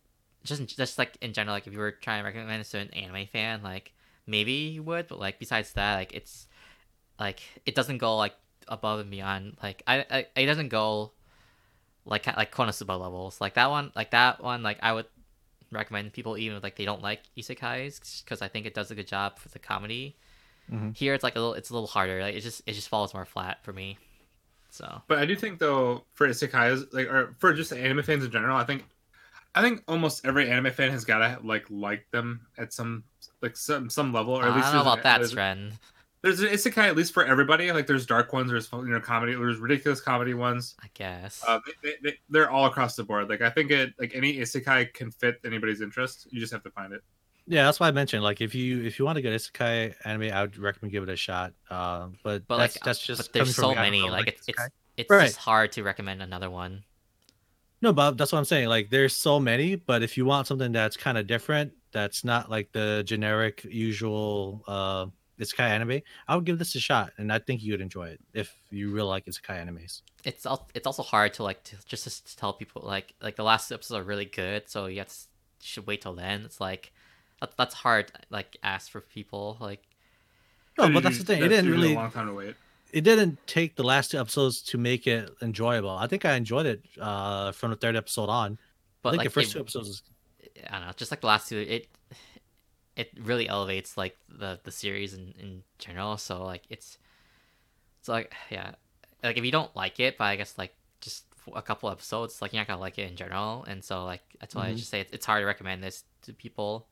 just 0.44 0.64
just 0.76 0.98
like 0.98 1.16
in 1.20 1.32
general, 1.32 1.54
like 1.56 1.66
if 1.66 1.72
you 1.72 1.78
were 1.78 1.92
trying 1.92 2.22
to 2.22 2.26
recommend 2.26 2.60
this 2.60 2.70
to 2.70 2.78
an 2.78 2.90
anime 2.94 3.26
fan, 3.26 3.62
like 3.62 3.92
maybe 4.26 4.52
you 4.52 4.82
would, 4.82 5.08
but 5.08 5.18
like 5.20 5.38
besides 5.38 5.72
that, 5.74 5.96
like 5.96 6.14
it's 6.14 6.48
like 7.20 7.40
it 7.66 7.74
doesn't 7.74 7.98
go 7.98 8.16
like 8.16 8.34
above 8.68 9.00
and 9.00 9.10
beyond. 9.10 9.56
Like 9.62 9.82
I, 9.86 10.04
I 10.10 10.26
it 10.36 10.46
doesn't 10.46 10.68
go 10.68 11.12
like 12.04 12.26
like 12.36 12.52
Konosuba 12.52 12.98
levels. 12.98 13.40
Like 13.40 13.54
that 13.54 13.70
one, 13.70 13.92
like 13.94 14.10
that 14.12 14.42
one, 14.42 14.62
like 14.62 14.78
I 14.82 14.92
would 14.92 15.06
recommend 15.70 16.12
people 16.12 16.38
even 16.38 16.56
if 16.56 16.62
like 16.62 16.76
they 16.76 16.86
don't 16.86 17.02
like 17.02 17.20
isekais 17.36 18.24
because 18.24 18.40
I 18.40 18.48
think 18.48 18.66
it 18.66 18.74
does 18.74 18.90
a 18.90 18.94
good 18.94 19.06
job 19.06 19.38
for 19.38 19.48
the 19.50 19.58
comedy. 19.58 20.16
Mhm. 20.70 20.96
Here 20.96 21.14
it's 21.14 21.24
like 21.24 21.36
a 21.36 21.38
little 21.38 21.54
it's 21.54 21.70
a 21.70 21.72
little 21.72 21.88
harder. 21.88 22.20
Like 22.20 22.34
it 22.34 22.40
just 22.40 22.62
it 22.66 22.72
just 22.72 22.88
falls 22.88 23.14
more 23.14 23.24
flat 23.24 23.64
for 23.64 23.72
me. 23.72 23.98
So 24.70 25.02
But 25.06 25.18
I 25.18 25.26
do 25.26 25.34
think 25.34 25.58
though 25.58 26.04
for 26.14 26.28
isekais, 26.28 26.92
like 26.92 27.06
or 27.08 27.34
for 27.38 27.52
just 27.52 27.72
anime 27.72 28.02
fans 28.02 28.24
in 28.24 28.30
general, 28.30 28.56
I 28.56 28.64
think 28.64 28.84
I 29.54 29.62
think 29.62 29.82
almost 29.88 30.24
every 30.26 30.50
anime 30.50 30.72
fan 30.72 30.90
has 30.90 31.04
gotta 31.04 31.38
like 31.42 31.66
like 31.70 32.06
them 32.10 32.46
at 32.58 32.72
some 32.72 33.04
like 33.42 33.56
some 33.56 33.90
some 33.90 34.12
level, 34.12 34.34
or 34.34 34.44
at 34.44 34.52
I 34.52 34.56
least 34.56 34.72
don't 34.72 34.84
know 34.84 34.92
about 34.92 35.02
that 35.02 35.30
trend. 35.30 35.72
There's 36.22 36.40
an 36.40 36.48
isekai 36.48 36.88
at 36.88 36.96
least 36.96 37.14
for 37.14 37.24
everybody. 37.24 37.70
Like 37.72 37.86
there's 37.86 38.04
dark 38.04 38.32
ones, 38.32 38.50
there's 38.50 38.70
you 38.72 38.88
know 38.88 39.00
comedy, 39.00 39.34
there's 39.34 39.58
ridiculous 39.58 40.00
comedy 40.00 40.34
ones. 40.34 40.74
I 40.82 40.88
guess. 40.94 41.42
Uh, 41.46 41.60
they, 41.82 41.94
they, 42.02 42.18
they, 42.28 42.38
are 42.40 42.50
all 42.50 42.66
across 42.66 42.96
the 42.96 43.04
board. 43.04 43.28
Like 43.28 43.40
I 43.40 43.50
think 43.50 43.70
it 43.70 43.94
like 43.98 44.12
any 44.14 44.36
isekai 44.38 44.92
can 44.94 45.10
fit 45.12 45.40
anybody's 45.44 45.80
interest. 45.80 46.26
You 46.30 46.40
just 46.40 46.52
have 46.52 46.64
to 46.64 46.70
find 46.70 46.92
it. 46.92 47.02
Yeah, 47.48 47.64
that's 47.64 47.80
why 47.80 47.88
I 47.88 47.92
mentioned 47.92 48.22
like 48.22 48.40
if 48.42 48.54
you 48.54 48.84
if 48.84 48.98
you 48.98 49.04
want 49.06 49.16
to 49.16 49.22
get 49.22 49.32
isekai 49.32 49.94
anime, 50.04 50.30
I 50.32 50.42
would 50.42 50.58
recommend 50.58 50.92
give 50.92 51.02
it 51.02 51.08
a 51.08 51.16
shot. 51.16 51.54
Uh, 51.70 52.08
but 52.22 52.46
But 52.46 52.58
that's 52.58 52.76
like, 52.76 52.84
that's 52.84 53.00
just 53.00 53.18
but 53.22 53.32
there's 53.32 53.56
so 53.56 53.62
from 53.62 53.70
a 53.70 53.74
guy 53.74 53.84
who 53.86 53.90
many. 53.90 54.00
don't 54.02 54.10
Like 54.10 54.28
it's 54.28 54.48
it's 54.48 54.62
it's 54.98 55.10
Right. 55.10 55.26
just 55.26 55.38
hard 55.38 55.72
to 55.72 55.82
recommend 55.82 56.20
another 56.22 56.50
one. 56.50 56.84
No, 57.80 57.92
but 57.92 58.18
that's 58.18 58.32
what 58.32 58.38
I'm 58.38 58.44
saying. 58.44 58.68
Like, 58.68 58.90
there's 58.90 59.14
so 59.14 59.38
many, 59.38 59.76
but 59.76 60.02
if 60.02 60.16
you 60.16 60.24
want 60.24 60.48
something 60.48 60.72
that's 60.72 60.96
kind 60.96 61.16
of 61.16 61.28
different, 61.28 61.72
that's 61.92 62.24
not 62.24 62.50
like 62.50 62.72
the 62.72 63.02
generic, 63.06 63.64
usual 63.64 64.62
uh 64.66 65.06
isekai 65.40 65.60
anime, 65.60 66.02
I 66.26 66.34
would 66.34 66.44
give 66.44 66.58
this 66.58 66.74
a 66.74 66.80
shot, 66.80 67.12
and 67.16 67.32
I 67.32 67.38
think 67.38 67.62
you 67.62 67.72
would 67.72 67.80
enjoy 67.80 68.08
it 68.08 68.20
if 68.34 68.52
you 68.70 68.90
really 68.90 69.08
like 69.08 69.24
isekai 69.26 69.64
animes. 69.64 70.02
It's 70.24 70.44
al- 70.44 70.68
it's 70.74 70.86
also 70.86 71.02
hard 71.04 71.32
to 71.34 71.44
like 71.44 71.62
to, 71.64 71.76
just 71.86 72.26
to 72.26 72.36
tell 72.36 72.52
people 72.52 72.82
like 72.84 73.14
like 73.22 73.36
the 73.36 73.44
last 73.44 73.70
episodes 73.70 73.96
are 74.00 74.02
really 74.02 74.24
good, 74.26 74.68
so 74.68 74.86
you 74.86 74.98
have 74.98 75.08
to, 75.08 75.14
should 75.62 75.86
wait 75.86 76.02
till 76.02 76.14
then. 76.14 76.42
It's 76.44 76.60
like 76.60 76.92
that, 77.40 77.56
that's 77.56 77.74
hard 77.74 78.12
like 78.30 78.56
ask 78.62 78.90
for 78.90 79.00
people 79.00 79.56
like 79.60 79.82
No, 80.78 80.90
but 80.90 81.02
that's 81.02 81.18
the 81.18 81.24
thing. 81.24 81.42
It 81.42 81.48
didn't 81.48 81.70
really. 81.70 81.92
a 81.92 81.96
long 81.96 82.10
time 82.10 82.26
to 82.28 82.34
wait. 82.34 82.54
It 82.92 83.02
didn't 83.02 83.38
take 83.46 83.76
the 83.76 83.82
last 83.84 84.10
two 84.12 84.18
episodes 84.18 84.62
to 84.62 84.78
make 84.78 85.06
it 85.06 85.30
enjoyable. 85.42 85.90
I 85.90 86.06
think 86.06 86.24
I 86.24 86.34
enjoyed 86.34 86.66
it 86.66 86.82
uh 87.00 87.52
from 87.52 87.70
the 87.70 87.76
third 87.76 87.96
episode 87.96 88.28
on. 88.28 88.58
but 89.02 89.10
I 89.10 89.12
think 89.12 89.18
like 89.18 89.24
the 89.26 89.30
first 89.30 89.50
it- 89.50 89.52
two 89.54 89.60
episodes. 89.60 89.88
Was, 89.88 90.02
I 90.70 90.78
don't 90.78 90.86
know, 90.88 90.92
just 90.96 91.10
like 91.12 91.20
the 91.20 91.26
last 91.26 91.48
two, 91.48 91.58
it 91.58 91.88
it 92.96 93.10
really 93.20 93.48
elevates 93.48 93.96
like 93.96 94.16
the 94.28 94.58
the 94.64 94.70
series 94.72 95.14
in 95.14 95.34
in 95.38 95.62
general. 95.78 96.16
So 96.16 96.42
like 96.44 96.62
it's 96.70 96.98
it's 98.00 98.08
like 98.08 98.32
yeah, 98.50 98.72
like 99.22 99.36
if 99.36 99.44
you 99.44 99.52
don't 99.52 99.74
like 99.76 100.00
it, 100.00 100.16
but 100.18 100.24
I 100.24 100.36
guess 100.36 100.56
like 100.58 100.74
just 101.00 101.24
a 101.54 101.62
couple 101.62 101.90
episodes, 101.90 102.42
like 102.42 102.52
you're 102.52 102.60
not 102.60 102.66
gonna 102.68 102.80
like 102.80 102.98
it 102.98 103.08
in 103.10 103.16
general. 103.16 103.64
And 103.68 103.84
so 103.84 104.04
like 104.04 104.22
that's 104.40 104.54
why 104.54 104.68
I 104.68 104.72
Mhm. 104.72 104.76
just 104.76 104.90
say 104.90 105.00
it's, 105.00 105.12
it's 105.12 105.26
hard 105.26 105.42
to 105.42 105.46
recommend 105.46 105.82
this 105.82 106.04
to 106.22 106.32
people. 106.32 106.88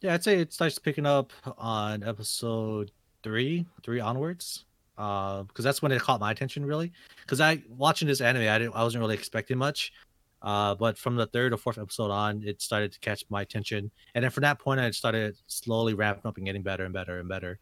Yeah, 0.00 0.14
I'd 0.14 0.24
say 0.24 0.38
it 0.40 0.52
starts 0.52 0.78
picking 0.78 1.06
up 1.06 1.32
on 1.58 2.02
episode 2.02 2.90
three, 3.22 3.66
three 3.82 4.00
onwards. 4.00 4.64
Uh, 4.98 5.42
because 5.42 5.62
that's 5.62 5.82
when 5.82 5.92
it 5.92 6.00
caught 6.00 6.20
my 6.20 6.30
attention 6.30 6.64
really. 6.64 6.90
Because 7.20 7.38
I 7.40 7.62
watching 7.68 8.08
this 8.08 8.22
anime, 8.22 8.48
I 8.48 8.58
didn't, 8.58 8.74
I 8.74 8.82
wasn't 8.82 9.02
really 9.02 9.14
expecting 9.14 9.58
much. 9.58 9.92
Uh, 10.40 10.74
but 10.74 10.96
from 10.96 11.16
the 11.16 11.26
third 11.26 11.52
or 11.52 11.56
fourth 11.58 11.76
episode 11.76 12.10
on, 12.10 12.42
it 12.44 12.62
started 12.62 12.92
to 12.92 13.00
catch 13.00 13.24
my 13.28 13.42
attention, 13.42 13.90
and 14.14 14.22
then 14.22 14.30
from 14.30 14.42
that 14.42 14.58
point, 14.58 14.78
I 14.78 14.90
started 14.92 15.36
slowly 15.48 15.94
ramping 15.94 16.26
up 16.26 16.36
and 16.36 16.46
getting 16.46 16.62
better 16.62 16.84
and 16.84 16.94
better 16.94 17.18
and 17.18 17.28
better. 17.28 17.58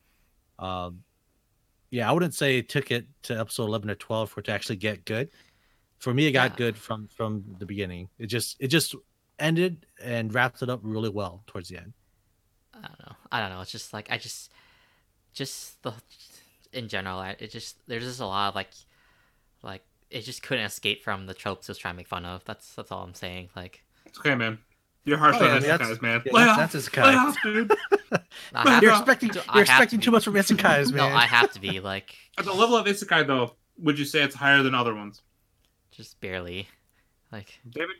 Um, 0.58 1.02
yeah, 1.90 2.08
I 2.10 2.12
wouldn't 2.12 2.34
say 2.34 2.58
it 2.58 2.68
took 2.68 2.90
it 2.90 3.06
to 3.22 3.38
episode 3.38 3.66
eleven 3.66 3.90
or 3.90 3.94
twelve 3.94 4.30
for 4.30 4.40
it 4.40 4.44
to 4.44 4.52
actually 4.52 4.76
get 4.76 5.04
good. 5.04 5.30
For 5.98 6.12
me, 6.12 6.26
it 6.26 6.32
got 6.32 6.50
Yeah. 6.52 6.56
good 6.56 6.76
from 6.76 7.08
from 7.08 7.44
the 7.58 7.64
beginning. 7.66 8.08
It 8.18 8.26
just 8.26 8.56
it 8.60 8.68
just 8.68 8.94
ended 9.38 9.86
and 10.02 10.34
wrapped 10.34 10.62
it 10.62 10.68
up 10.68 10.80
really 10.82 11.08
well 11.10 11.42
towards 11.46 11.68
the 11.68 11.78
end. 11.78 11.92
I 12.76 12.86
don't 12.88 13.00
know. 13.00 13.16
I 13.32 13.40
don't 13.40 13.50
know. 13.50 13.60
It's 13.60 13.70
just 13.72 13.92
like 13.92 14.10
I 14.10 14.18
just 14.18 14.50
just 15.32 15.82
the 15.82 15.92
in 16.72 16.88
general, 16.88 17.18
I, 17.18 17.36
it 17.38 17.50
just 17.50 17.76
there's 17.86 18.04
just 18.04 18.20
a 18.20 18.26
lot 18.26 18.48
of 18.48 18.54
like 18.54 18.70
like 19.62 19.82
it 20.10 20.22
just 20.22 20.42
couldn't 20.42 20.64
escape 20.64 21.02
from 21.02 21.26
the 21.26 21.34
tropes 21.34 21.68
it 21.68 21.72
was 21.72 21.78
trying 21.78 21.94
to 21.94 21.96
make 21.96 22.08
fun 22.08 22.24
of. 22.24 22.44
That's 22.44 22.74
that's 22.74 22.90
all 22.92 23.02
I'm 23.02 23.14
saying. 23.14 23.48
Like 23.56 23.84
It's 24.06 24.18
okay, 24.18 24.34
man. 24.34 24.58
You're 25.06 25.18
harsh 25.18 25.36
Oh, 25.38 25.44
on 25.44 25.50
yeah, 25.50 25.56
I 25.56 25.60
that's- 25.60 25.88
guys, 25.90 26.02
man. 26.02 26.22
yeah, 26.24 26.32
Lay 26.32 26.40
that's- 26.40 26.50
off, 26.50 26.56
that's 26.58 26.72
his 26.72 26.96
lay 26.96 27.02
kind. 27.02 27.16
off, 27.18 27.36
dude. 27.42 27.72
I 28.54 28.80
You're 28.80 28.92
to- 28.92 28.96
expecting 28.98 29.30
I 29.48 29.56
you're 29.58 29.64
have 29.66 29.88
to 29.90 29.98
too 29.98 30.10
much 30.10 30.24
from 30.24 30.34
isekais, 30.34 30.92
man. 30.92 31.10
No, 31.10 31.16
I 31.16 31.26
have 31.26 31.52
to 31.52 31.60
be 31.60 31.80
like 31.80 32.14
At 32.38 32.44
the 32.46 32.52
level 32.54 32.76
of 32.76 32.86
isekai, 32.86 33.26
though, 33.26 33.54
would 33.78 33.98
you 33.98 34.04
say 34.04 34.22
it's 34.22 34.34
higher 34.34 34.62
than 34.62 34.74
other 34.74 34.94
ones? 34.94 35.22
just 35.90 36.18
barely. 36.20 36.68
Like 37.30 37.58
David, 37.68 37.96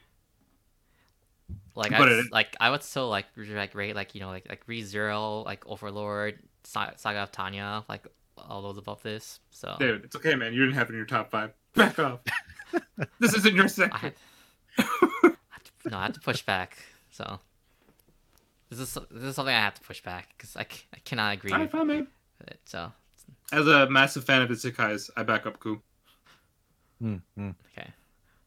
like 1.74 1.90
But 1.90 2.08
I 2.08 2.12
it- 2.20 2.32
like 2.32 2.56
I 2.60 2.70
would 2.70 2.82
still 2.82 3.08
like 3.08 3.26
like 3.36 3.74
rate 3.74 3.94
like 3.96 4.14
you 4.14 4.20
know 4.20 4.28
like 4.28 4.46
like 4.48 4.66
ReZero 4.66 5.44
like 5.44 5.66
Overlord 5.66 6.38
Saga 6.64 7.20
of 7.22 7.32
Tanya 7.32 7.84
like 7.88 8.06
all 8.38 8.62
those 8.62 8.78
above 8.78 9.02
this. 9.02 9.40
So 9.50 9.76
David, 9.78 10.04
it's 10.04 10.16
okay, 10.16 10.34
man. 10.34 10.52
You 10.52 10.60
didn't 10.60 10.74
have 10.74 10.88
it 10.88 10.92
in 10.92 10.96
your 10.96 11.06
top 11.06 11.30
five. 11.30 11.52
Back 11.74 11.98
off. 11.98 12.20
this 13.20 13.34
isn't 13.34 13.54
your 13.54 13.64
I 13.64 13.68
section. 13.68 13.98
had, 14.00 14.14
I 14.78 14.82
had 15.50 15.64
to, 15.82 15.90
no 15.90 15.98
I 15.98 16.02
had 16.04 16.14
to 16.14 16.20
push 16.20 16.42
back. 16.42 16.78
So 17.10 17.38
this 18.70 18.78
is 18.80 18.94
this 19.10 19.22
is 19.24 19.36
something 19.36 19.54
I 19.54 19.58
have 19.60 19.74
to 19.74 19.80
push 19.82 20.00
back 20.02 20.34
because 20.36 20.56
I, 20.56 20.62
I 20.94 20.98
cannot 21.04 21.34
agree 21.34 21.52
All 21.52 21.58
right, 21.58 21.64
with 21.64 21.72
fine, 21.72 21.86
man. 21.86 22.06
it. 22.46 22.60
So 22.64 22.92
As 23.52 23.66
a 23.66 23.88
massive 23.90 24.24
fan 24.24 24.42
of 24.42 24.50
isekais, 24.50 25.10
I 25.16 25.22
back 25.22 25.46
up 25.46 25.58
Ku. 25.60 25.80
Mm, 27.02 27.20
mm. 27.38 27.54
okay. 27.76 27.90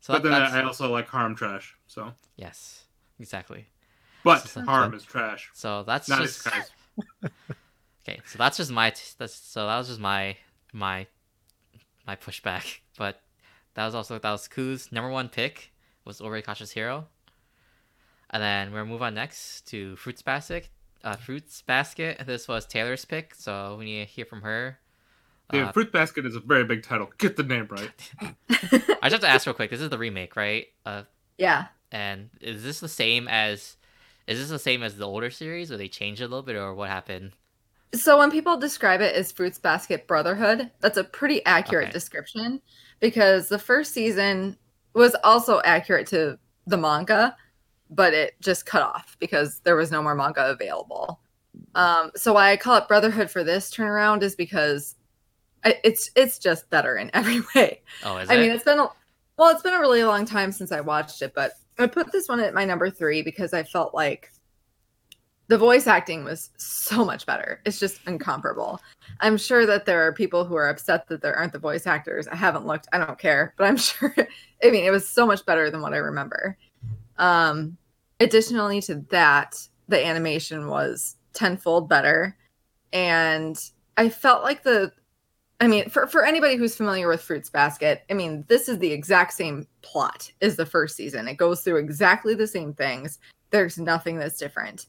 So 0.02 0.14
But 0.14 0.24
that, 0.24 0.30
then 0.30 0.42
I 0.42 0.64
also 0.64 0.92
like 0.92 1.10
harem 1.10 1.36
trash. 1.36 1.76
So, 1.88 2.14
yes 2.38 2.84
exactly. 3.20 3.68
but 4.24 4.40
So- 4.48 4.62
harem 4.62 4.94
is 4.94 5.04
trash. 5.04 5.50
So 5.54 5.84
that's 5.84 6.08
Not 6.10 6.22
just 6.22 6.44
isekais. 6.46 6.70
okay. 8.04 8.20
So 8.26 8.38
that's 8.38 8.58
just 8.58 8.72
my 8.72 8.90
t- 8.92 9.02
that's 9.18 9.34
so 9.36 9.68
that 9.68 9.78
was 9.78 9.88
just 9.88 10.00
my 10.00 10.38
my 10.74 11.08
my 12.06 12.16
pushback. 12.16 12.80
But 12.98 13.22
that 13.76 13.86
was 13.86 13.94
also 13.94 14.18
that 14.18 14.32
was 14.32 14.48
Ku's 14.48 14.92
number 14.92 15.10
one 15.12 15.30
pick 15.30 15.72
was 16.04 16.20
Overly 16.20 16.42
Cautious 16.42 16.72
hero. 16.72 17.06
And 18.32 18.42
then 18.42 18.72
we're 18.72 18.80
gonna 18.80 18.90
move 18.92 19.02
on 19.04 19.14
next 19.14 19.68
to 19.70 19.96
Fruits 19.98 20.22
Basket. 20.24 20.70
Uh, 21.04 21.16
Fruits 21.16 21.62
Basket. 21.62 22.22
This 22.26 22.48
was 22.48 22.66
Taylor's 22.66 23.06
pick, 23.06 23.36
so 23.36 23.76
we 23.78 23.86
need 23.86 24.00
to 24.06 24.12
hear 24.12 24.26
from 24.26 24.42
her. 24.42 24.80
Dude, 25.52 25.64
Uh, 25.64 25.72
Fruit 25.72 25.92
Basket 25.94 26.26
is 26.26 26.36
a 26.36 26.40
very 26.42 26.66
big 26.66 26.82
title. 26.84 27.10
Get 27.20 27.38
the 27.38 27.44
name 27.44 27.68
right. 27.70 28.12
I 29.02 29.10
just 29.10 29.14
have 29.14 29.22
to 29.22 29.28
ask 29.30 29.46
real 29.46 29.54
quick. 29.54 29.70
This 29.70 29.80
is 29.80 29.90
the 29.90 29.98
remake, 29.98 30.36
right? 30.36 30.66
Uh, 30.86 31.04
yeah. 31.38 31.68
And 31.92 32.30
is 32.42 32.64
this 32.64 32.80
the 32.80 32.90
same 32.90 33.28
as? 33.28 33.78
Is 34.28 34.40
this 34.40 34.50
the 34.50 34.60
same 34.60 34.84
as 34.84 34.98
the 34.98 35.08
older 35.08 35.30
series, 35.32 35.72
or 35.72 35.78
they 35.78 35.88
changed 35.88 36.22
it 36.22 36.26
a 36.26 36.28
little 36.28 36.44
bit, 36.44 36.56
or 36.56 36.74
what 36.74 36.90
happened? 36.90 37.34
So 37.94 38.18
when 38.18 38.32
people 38.32 38.58
describe 38.58 39.02
it 39.02 39.16
as 39.16 39.32
Fruits 39.32 39.58
Basket 39.60 40.08
Brotherhood, 40.08 40.72
that's 40.82 40.98
a 40.98 41.04
pretty 41.04 41.44
accurate 41.46 41.90
Okay. 41.90 41.92
description 41.92 42.62
because 43.00 43.48
the 43.48 43.60
first 43.60 43.94
season 43.94 44.58
was 44.94 45.16
also 45.24 45.62
accurate 45.64 46.08
to 46.08 46.38
the 46.66 46.78
manga, 46.78 47.36
but 47.90 48.14
it 48.14 48.34
just 48.42 48.66
cut 48.66 48.82
off 48.82 49.16
because 49.20 49.62
there 49.62 49.76
was 49.76 49.92
no 49.92 50.04
more 50.04 50.16
manga 50.16 50.50
available. 50.52 51.22
Um, 51.76 52.12
so 52.16 52.34
why 52.34 52.52
I 52.52 52.58
call 52.58 52.78
it 52.78 52.88
Brotherhood 52.88 53.32
for 53.32 53.44
this 53.44 53.72
turnaround 53.74 54.24
is 54.24 54.36
because 54.36 54.96
it's 55.66 56.12
it's 56.16 56.40
just 56.40 56.70
better 56.70 56.96
in 56.98 57.12
every 57.16 57.42
way. 57.56 57.82
Oh, 58.02 58.18
is 58.18 58.30
I 58.30 58.34
it? 58.34 58.38
mean, 58.38 58.52
it's 58.52 58.64
been 58.64 58.80
a 58.80 58.90
well, 59.38 59.50
it's 59.52 59.62
been 59.64 59.74
a 59.74 59.80
really 59.80 60.04
long 60.04 60.26
time 60.26 60.52
since 60.52 60.72
I 60.72 60.82
watched 60.82 61.22
it, 61.22 61.34
but 61.36 61.54
I 61.80 61.88
put 61.88 62.12
this 62.12 62.28
one 62.28 62.40
at 62.40 62.54
my 62.54 62.66
number 62.66 62.90
three 62.90 63.22
because 63.22 63.54
I 63.54 63.64
felt 63.64 63.94
like 63.94 64.32
the 65.48 65.58
voice 65.58 65.88
acting 65.88 66.24
was 66.24 66.50
so 66.58 67.06
much 67.06 67.26
better. 67.26 67.62
It's 67.66 67.80
just 67.80 68.02
incomparable. 68.06 68.82
I'm 69.22 69.38
sure 69.38 69.66
that 69.66 69.86
there 69.86 70.06
are 70.06 70.12
people 70.12 70.44
who 70.44 70.56
are 70.56 70.68
upset 70.68 71.08
that 71.08 71.22
there 71.22 71.36
aren't 71.36 71.54
the 71.54 71.60
voice 71.60 71.88
actors. 71.88 72.28
I 72.28 72.36
haven't 72.36 72.66
looked. 72.66 72.88
I 72.92 72.98
don't 72.98 73.18
care, 73.18 73.54
but 73.58 73.66
I'm 73.66 73.78
sure. 73.78 74.14
I 74.64 74.70
mean, 74.70 74.84
it 74.84 74.92
was 74.92 75.08
so 75.08 75.26
much 75.26 75.46
better 75.46 75.72
than 75.72 75.82
what 75.82 75.94
I 75.94 75.98
remember. 75.98 76.58
Um, 77.18 77.78
additionally 78.20 78.82
to 78.82 78.96
that, 79.10 79.56
the 79.88 80.06
animation 80.06 80.68
was 80.68 81.16
tenfold 81.34 81.88
better, 81.88 82.36
and 82.92 83.58
I 83.96 84.10
felt 84.10 84.44
like 84.44 84.64
the 84.64 84.92
I 85.60 85.68
mean, 85.68 85.90
for, 85.90 86.06
for 86.08 86.24
anybody 86.24 86.56
who's 86.56 86.76
familiar 86.76 87.08
with 87.08 87.22
Fruits 87.22 87.50
Basket, 87.50 88.04
I 88.12 88.14
mean, 88.14 88.46
this 88.48 88.70
is 88.70 88.78
the 88.78 88.92
exact 88.92 89.34
same 89.34 89.68
plot 89.82 90.32
as 90.42 90.56
the 90.56 90.66
first 90.66 90.96
season. 90.96 91.28
It 91.28 91.38
goes 91.38 91.62
through 91.62 91.78
exactly 91.78 92.36
the 92.36 92.46
same 92.46 92.74
things. 92.74 93.20
There's 93.50 93.80
nothing 93.80 94.18
that's 94.18 94.38
different. 94.38 94.86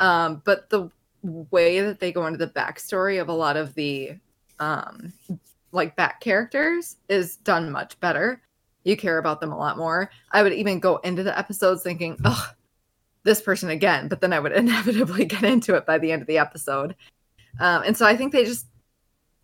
Um, 0.00 0.42
but 0.44 0.70
the 0.70 0.90
way 1.22 1.80
that 1.80 2.00
they 2.00 2.12
go 2.12 2.26
into 2.26 2.38
the 2.38 2.46
backstory 2.46 3.20
of 3.20 3.28
a 3.28 3.32
lot 3.32 3.56
of 3.56 3.74
the 3.74 4.12
um, 4.58 5.12
like 5.72 5.96
back 5.96 6.20
characters 6.20 6.96
is 7.08 7.36
done 7.36 7.70
much 7.70 7.98
better. 8.00 8.40
You 8.84 8.96
care 8.96 9.18
about 9.18 9.40
them 9.40 9.52
a 9.52 9.58
lot 9.58 9.76
more. 9.76 10.10
I 10.30 10.42
would 10.42 10.52
even 10.52 10.80
go 10.80 10.96
into 10.98 11.22
the 11.24 11.36
episodes 11.38 11.82
thinking, 11.82 12.16
oh, 12.24 12.52
this 13.24 13.42
person 13.42 13.68
again, 13.68 14.08
but 14.08 14.20
then 14.20 14.32
I 14.32 14.40
would 14.40 14.52
inevitably 14.56 15.26
get 15.26 15.44
into 15.44 15.74
it 15.74 15.84
by 15.84 15.98
the 15.98 16.12
end 16.12 16.22
of 16.22 16.28
the 16.28 16.38
episode. 16.38 16.96
Um, 17.60 17.82
and 17.82 17.96
so 17.96 18.06
I 18.06 18.16
think 18.16 18.32
they 18.32 18.44
just 18.44 18.66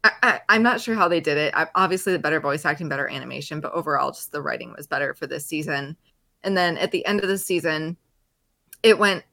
I, 0.04 0.10
I, 0.22 0.40
I'm 0.48 0.62
not 0.62 0.80
sure 0.80 0.94
how 0.94 1.08
they 1.08 1.20
did 1.20 1.38
it. 1.38 1.54
I, 1.54 1.68
obviously, 1.74 2.12
the 2.12 2.18
better 2.18 2.40
voice 2.40 2.64
acting, 2.64 2.88
better 2.88 3.08
animation, 3.08 3.60
but 3.60 3.72
overall, 3.72 4.10
just 4.10 4.32
the 4.32 4.42
writing 4.42 4.74
was 4.76 4.86
better 4.86 5.14
for 5.14 5.26
this 5.26 5.46
season. 5.46 5.96
And 6.42 6.56
then 6.56 6.76
at 6.78 6.90
the 6.90 7.06
end 7.06 7.20
of 7.20 7.28
the 7.28 7.38
season, 7.38 7.96
it 8.82 8.98
went, 8.98 9.24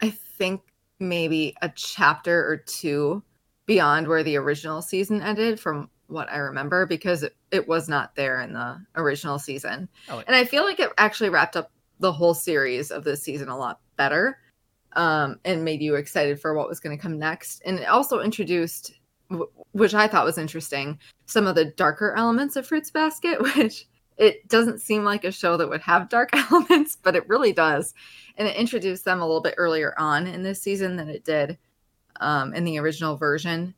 I 0.00 0.10
think, 0.10 0.62
maybe 1.00 1.56
a 1.62 1.70
chapter 1.74 2.46
or 2.46 2.58
two 2.58 3.22
beyond 3.66 4.06
where 4.06 4.22
the 4.22 4.36
original 4.36 4.82
season 4.82 5.22
ended, 5.22 5.58
from 5.58 5.90
what 6.06 6.30
I 6.30 6.36
remember, 6.38 6.86
because 6.86 7.22
it, 7.22 7.36
it 7.50 7.66
was 7.66 7.88
not 7.88 8.14
there 8.14 8.40
in 8.42 8.52
the 8.52 8.84
original 8.96 9.38
season. 9.38 9.88
Oh, 10.08 10.22
and 10.26 10.36
I 10.36 10.44
feel 10.44 10.64
like 10.64 10.78
it 10.78 10.90
actually 10.98 11.30
wrapped 11.30 11.56
up 11.56 11.70
the 12.00 12.12
whole 12.12 12.34
series 12.34 12.90
of 12.90 13.04
this 13.04 13.22
season 13.22 13.48
a 13.48 13.56
lot 13.56 13.80
better 13.96 14.38
um, 14.94 15.38
and 15.44 15.64
made 15.64 15.80
you 15.80 15.94
excited 15.94 16.40
for 16.40 16.54
what 16.54 16.68
was 16.68 16.80
going 16.80 16.96
to 16.96 17.02
come 17.02 17.18
next. 17.18 17.62
And 17.64 17.78
it 17.78 17.88
also 17.88 18.20
introduced 18.20 18.92
which 19.72 19.94
I 19.94 20.08
thought 20.08 20.24
was 20.24 20.38
interesting, 20.38 20.98
some 21.26 21.46
of 21.46 21.54
the 21.54 21.66
darker 21.66 22.14
elements 22.16 22.56
of 22.56 22.66
Fruits 22.66 22.90
Basket, 22.90 23.40
which 23.56 23.86
it 24.16 24.46
doesn't 24.48 24.80
seem 24.80 25.04
like 25.04 25.24
a 25.24 25.32
show 25.32 25.56
that 25.56 25.68
would 25.68 25.80
have 25.80 26.08
dark 26.08 26.30
elements, 26.50 26.98
but 27.02 27.16
it 27.16 27.28
really 27.28 27.52
does. 27.52 27.94
And 28.36 28.46
it 28.46 28.56
introduced 28.56 29.04
them 29.04 29.20
a 29.20 29.26
little 29.26 29.40
bit 29.40 29.54
earlier 29.56 29.94
on 29.98 30.26
in 30.26 30.42
this 30.42 30.60
season 30.60 30.96
than 30.96 31.08
it 31.08 31.24
did 31.24 31.58
um, 32.20 32.54
in 32.54 32.64
the 32.64 32.78
original 32.78 33.16
version, 33.16 33.74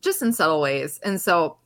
just 0.00 0.22
in 0.22 0.32
subtle 0.32 0.60
ways. 0.60 0.98
And 1.04 1.20
so 1.20 1.58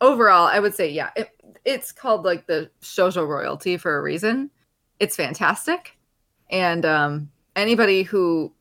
overall, 0.00 0.46
I 0.46 0.58
would 0.58 0.74
say, 0.74 0.90
yeah, 0.90 1.10
it, 1.14 1.30
it's 1.64 1.92
called 1.92 2.24
like 2.24 2.46
the 2.46 2.70
shoujo 2.82 3.26
royalty 3.26 3.76
for 3.76 3.96
a 3.96 4.02
reason. 4.02 4.50
It's 4.98 5.16
fantastic. 5.16 5.96
And 6.50 6.84
um, 6.84 7.30
anybody 7.56 8.02
who 8.02 8.52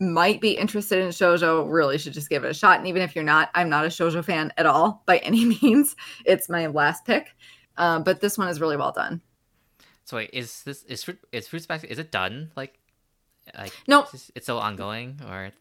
might 0.00 0.40
be 0.40 0.52
interested 0.52 0.98
in 1.00 1.08
shojo 1.08 1.70
really 1.70 1.98
should 1.98 2.12
just 2.12 2.30
give 2.30 2.44
it 2.44 2.50
a 2.50 2.54
shot. 2.54 2.78
And 2.78 2.86
even 2.86 3.02
if 3.02 3.14
you're 3.14 3.24
not, 3.24 3.50
I'm 3.54 3.68
not 3.68 3.84
a 3.84 3.88
shojo 3.88 4.24
fan 4.24 4.52
at 4.56 4.66
all 4.66 5.02
by 5.06 5.18
any 5.18 5.44
means. 5.44 5.96
It's 6.24 6.48
my 6.48 6.66
last 6.66 7.04
pick, 7.04 7.34
um, 7.76 8.04
but 8.04 8.20
this 8.20 8.38
one 8.38 8.48
is 8.48 8.60
really 8.60 8.76
well 8.76 8.92
done. 8.92 9.20
So 10.04 10.16
wait, 10.16 10.30
is 10.32 10.62
this 10.62 10.84
is 10.84 11.04
fruit 11.04 11.18
is 11.32 11.48
Fruits 11.48 11.66
Basket? 11.66 11.90
Is 11.90 11.98
it 11.98 12.10
done? 12.10 12.50
Like, 12.56 12.78
like 13.56 13.72
No, 13.86 14.06
it's, 14.12 14.30
it's 14.34 14.46
still 14.46 14.58
ongoing 14.58 15.20
or 15.28 15.52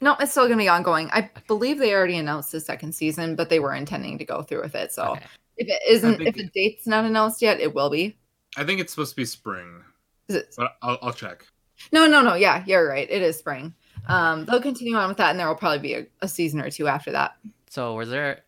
no, 0.00 0.16
it's 0.20 0.32
still 0.32 0.44
going 0.44 0.58
to 0.58 0.62
be 0.62 0.68
ongoing. 0.68 1.08
I 1.12 1.30
believe 1.46 1.78
they 1.78 1.94
already 1.94 2.18
announced 2.18 2.52
the 2.52 2.60
second 2.60 2.94
season, 2.94 3.36
but 3.36 3.48
they 3.48 3.58
were 3.58 3.74
intending 3.74 4.18
to 4.18 4.24
go 4.24 4.42
through 4.42 4.60
with 4.62 4.74
it. 4.74 4.92
So 4.92 5.12
okay. 5.12 5.24
if 5.56 5.68
it 5.68 5.80
isn't, 5.88 6.18
think 6.18 6.28
if 6.28 6.34
the 6.34 6.50
date's 6.54 6.86
not 6.86 7.04
announced 7.04 7.40
yet, 7.40 7.58
it 7.58 7.74
will 7.74 7.88
be. 7.88 8.18
I 8.56 8.64
think 8.64 8.80
it's 8.80 8.92
supposed 8.92 9.12
to 9.12 9.16
be 9.16 9.24
spring, 9.24 9.82
Is 10.28 10.36
it? 10.36 10.54
but 10.58 10.72
I'll, 10.82 10.98
I'll 11.00 11.12
check. 11.12 11.46
No, 11.92 12.06
no, 12.06 12.22
no. 12.22 12.34
Yeah, 12.34 12.62
you're 12.66 12.88
right. 12.88 13.08
It 13.10 13.22
is 13.22 13.36
spring. 13.38 13.74
Um, 14.08 14.44
they'll 14.44 14.60
continue 14.60 14.96
on 14.96 15.08
with 15.08 15.16
that, 15.18 15.30
and 15.30 15.38
there 15.38 15.48
will 15.48 15.54
probably 15.54 15.78
be 15.78 15.94
a, 15.94 16.06
a 16.22 16.28
season 16.28 16.60
or 16.60 16.70
two 16.70 16.88
after 16.88 17.12
that. 17.12 17.36
So 17.70 17.94
was 17.94 18.10
there? 18.10 18.40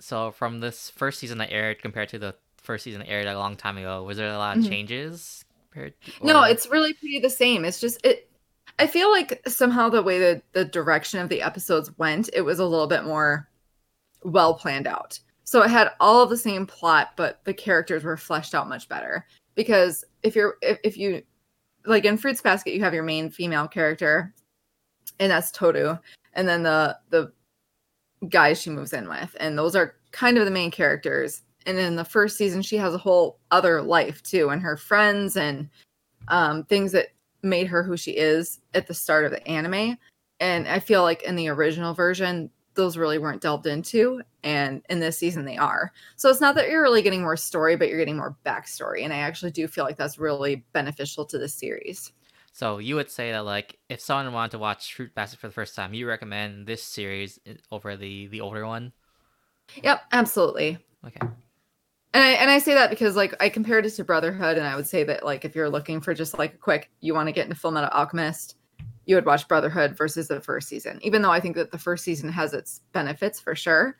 So 0.00 0.30
from 0.32 0.60
this 0.60 0.90
first 0.90 1.18
season 1.18 1.38
that 1.38 1.50
aired 1.52 1.80
compared 1.82 2.08
to 2.10 2.18
the 2.18 2.34
first 2.56 2.84
season 2.84 3.00
that 3.00 3.08
aired 3.08 3.26
a 3.26 3.38
long 3.38 3.56
time 3.56 3.78
ago, 3.78 4.02
was 4.02 4.16
there 4.18 4.28
a 4.32 4.36
lot 4.38 4.56
of 4.58 4.64
Mhm. 4.64 4.68
changes? 4.68 5.44
Compared, 5.70 5.94
No, 6.22 6.42
or- 6.42 6.48
it's 6.48 6.66
really 6.68 6.92
pretty 6.94 7.18
the 7.20 7.30
same. 7.30 7.64
It's 7.64 7.80
just 7.80 8.04
it. 8.04 8.30
I 8.78 8.86
feel 8.86 9.10
like 9.10 9.40
somehow 9.48 9.88
the 9.88 10.02
way 10.02 10.18
that 10.20 10.42
the 10.52 10.64
direction 10.64 11.20
of 11.20 11.28
the 11.28 11.42
episodes 11.42 11.96
went, 11.98 12.30
it 12.32 12.42
was 12.42 12.58
a 12.60 12.64
little 12.66 12.86
bit 12.86 13.04
more 13.04 13.48
well 14.22 14.54
planned 14.54 14.86
out. 14.86 15.18
So 15.44 15.62
it 15.62 15.70
had 15.70 15.92
all 16.00 16.22
of 16.22 16.30
the 16.30 16.36
same 16.36 16.66
plot, 16.66 17.10
but 17.16 17.40
the 17.44 17.54
characters 17.54 18.04
were 18.04 18.16
fleshed 18.16 18.54
out 18.54 18.68
much 18.68 18.88
better. 18.88 19.26
Because 19.54 20.04
if 20.22 20.36
you're 20.36 20.56
if, 20.62 20.78
if 20.84 20.96
you 20.96 21.22
like 21.88 22.04
in 22.04 22.18
Fruits 22.18 22.40
Basket, 22.40 22.74
you 22.74 22.80
have 22.80 22.94
your 22.94 23.02
main 23.02 23.30
female 23.30 23.66
character, 23.66 24.34
and 25.18 25.30
that's 25.30 25.50
Toru, 25.50 25.98
and 26.34 26.48
then 26.48 26.62
the 26.62 26.96
the 27.10 27.32
guys 28.28 28.60
she 28.60 28.70
moves 28.70 28.92
in 28.92 29.08
with, 29.08 29.34
and 29.40 29.58
those 29.58 29.74
are 29.74 29.94
kind 30.12 30.38
of 30.38 30.44
the 30.44 30.50
main 30.50 30.70
characters. 30.70 31.42
And 31.66 31.78
in 31.78 31.96
the 31.96 32.04
first 32.04 32.38
season, 32.38 32.62
she 32.62 32.76
has 32.76 32.94
a 32.94 32.98
whole 32.98 33.38
other 33.50 33.82
life 33.82 34.22
too, 34.22 34.50
and 34.50 34.62
her 34.62 34.76
friends 34.76 35.36
and 35.36 35.68
um, 36.28 36.64
things 36.64 36.92
that 36.92 37.08
made 37.42 37.66
her 37.66 37.82
who 37.82 37.96
she 37.96 38.12
is 38.12 38.60
at 38.74 38.86
the 38.86 38.94
start 38.94 39.24
of 39.24 39.30
the 39.30 39.46
anime. 39.46 39.96
And 40.40 40.68
I 40.68 40.78
feel 40.78 41.02
like 41.02 41.22
in 41.22 41.36
the 41.36 41.48
original 41.48 41.94
version, 41.94 42.50
those 42.78 42.96
really 42.96 43.18
weren't 43.18 43.42
delved 43.42 43.66
into. 43.66 44.22
And 44.44 44.82
in 44.88 45.00
this 45.00 45.18
season, 45.18 45.44
they 45.44 45.58
are. 45.58 45.92
So 46.16 46.30
it's 46.30 46.40
not 46.40 46.54
that 46.54 46.70
you're 46.70 46.80
really 46.80 47.02
getting 47.02 47.22
more 47.22 47.36
story, 47.36 47.76
but 47.76 47.88
you're 47.88 47.98
getting 47.98 48.16
more 48.16 48.36
backstory. 48.46 49.02
And 49.02 49.12
I 49.12 49.18
actually 49.18 49.50
do 49.50 49.66
feel 49.66 49.84
like 49.84 49.96
that's 49.96 50.18
really 50.18 50.64
beneficial 50.72 51.26
to 51.26 51.38
the 51.38 51.48
series. 51.48 52.12
So 52.52 52.78
you 52.78 52.94
would 52.94 53.10
say 53.10 53.32
that 53.32 53.44
like 53.44 53.78
if 53.88 54.00
someone 54.00 54.32
wanted 54.32 54.52
to 54.52 54.58
watch 54.58 54.94
Fruit 54.94 55.14
Basket 55.14 55.40
for 55.40 55.48
the 55.48 55.52
first 55.52 55.74
time, 55.74 55.92
you 55.92 56.08
recommend 56.08 56.66
this 56.66 56.82
series 56.82 57.38
eh, 57.46 57.54
over 57.70 57.96
the 57.96 58.28
the 58.28 58.40
older 58.40 58.66
one? 58.66 58.92
Yep, 59.82 60.02
absolutely. 60.12 60.78
Okay. 61.06 61.20
And 62.14 62.24
I 62.24 62.30
and 62.30 62.50
I 62.50 62.58
say 62.58 62.74
that 62.74 62.90
because 62.90 63.16
like 63.16 63.34
I 63.40 63.48
compared 63.48 63.86
it 63.86 63.90
to 63.90 64.04
Brotherhood, 64.04 64.56
and 64.56 64.66
I 64.66 64.76
would 64.76 64.86
say 64.86 65.04
that 65.04 65.24
like 65.24 65.44
if 65.44 65.54
you're 65.54 65.68
looking 65.68 66.00
for 66.00 66.14
just 66.14 66.38
like 66.38 66.54
a 66.54 66.58
quick, 66.58 66.90
you 67.00 67.12
want 67.12 67.28
to 67.28 67.32
get 67.32 67.44
into 67.44 67.56
Full 67.56 67.70
Metal 67.70 67.90
Alchemist, 67.92 68.56
you 69.08 69.14
would 69.14 69.24
watch 69.24 69.48
Brotherhood 69.48 69.96
versus 69.96 70.28
the 70.28 70.38
first 70.38 70.68
season. 70.68 71.00
Even 71.02 71.22
though 71.22 71.30
I 71.30 71.40
think 71.40 71.56
that 71.56 71.72
the 71.72 71.78
first 71.78 72.04
season 72.04 72.28
has 72.28 72.52
its 72.52 72.82
benefits 72.92 73.40
for 73.40 73.54
sure. 73.54 73.96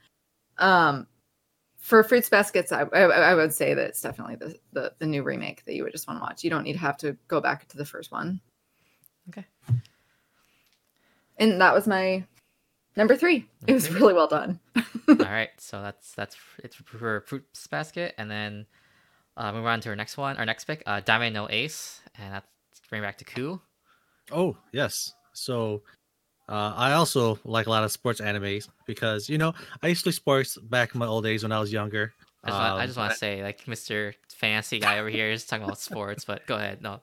Um, 0.59 1.07
for 1.79 2.03
Fruits 2.05 2.29
Baskets, 2.29 2.73
I, 2.73 2.83
I 2.83 3.05
I 3.05 3.35
would 3.35 3.55
say 3.55 3.73
that 3.73 3.87
it's 3.87 4.03
definitely 4.03 4.37
the, 4.37 4.55
the 4.73 4.93
the 4.99 5.07
new 5.07 5.23
remake 5.23 5.65
that 5.65 5.75
you 5.75 5.83
would 5.83 5.93
just 5.93 6.07
want 6.07 6.21
to 6.21 6.23
watch. 6.23 6.45
You 6.45 6.51
don't 6.51 6.63
need 6.63 6.75
to 6.75 6.79
have 6.81 6.99
to 6.99 7.17
go 7.27 7.41
back 7.41 7.67
to 7.69 7.79
the 7.79 7.87
first 7.87 8.13
one. 8.13 8.41
Okay. 9.31 9.47
And 11.39 11.59
that 11.61 11.73
was 11.73 11.87
my 11.87 12.25
number 12.95 13.17
three. 13.17 13.47
It 13.67 13.73
was 13.73 13.91
really 13.91 14.13
well 14.13 14.27
done. 14.27 14.61
All 15.09 15.15
right. 15.17 15.51
So 15.57 15.81
that's 15.81 16.13
that's 16.13 16.37
it's 16.63 16.77
for 16.77 17.23
Fruits 17.23 17.67
Basket, 17.69 18.15
and 18.19 18.31
then 18.31 18.67
uh, 19.39 19.53
move 19.55 19.65
on 19.65 19.81
to 19.81 19.89
our 19.89 19.97
next 19.97 20.19
one. 20.19 20.37
Our 20.37 20.45
next 20.45 20.65
pick, 20.65 20.83
uh, 20.85 21.01
Diamond 21.01 21.33
No 21.33 21.49
Ace, 21.49 22.03
and 22.19 22.35
that's 22.35 22.47
bring 22.91 23.01
back 23.01 23.17
to 23.19 23.25
Ku. 23.25 23.63
Oh 24.31 24.57
yes. 24.73 25.15
So 25.33 25.83
uh, 26.49 26.73
I 26.77 26.93
also 26.93 27.39
like 27.45 27.67
a 27.67 27.71
lot 27.71 27.85
of 27.85 27.93
sports 27.93 28.21
animes 28.21 28.69
because 28.87 29.29
you 29.29 29.39
know 29.39 29.53
I 29.83 29.89
used 29.89 30.01
to 30.01 30.05
play 30.05 30.13
sports 30.13 30.59
back 30.59 30.95
in 30.95 30.99
my 30.99 31.07
old 31.07 31.25
days 31.25 31.43
when 31.43 31.53
I 31.53 31.61
was 31.61 31.73
younger. 31.73 32.13
I 32.45 32.49
just, 32.49 32.61
want, 32.61 32.73
Um, 32.81 32.87
just 32.87 32.99
want 32.99 33.11
to 33.11 33.19
say, 33.19 33.43
like, 33.43 33.67
Mr. 33.67 34.15
Fancy 34.31 34.79
guy 34.79 35.01
over 35.01 35.09
here 35.11 35.29
is 35.31 35.45
talking 35.45 35.65
about 35.65 35.81
sports, 35.81 36.25
but 36.25 36.47
go 36.47 36.55
ahead. 36.55 36.81
No. 36.81 37.01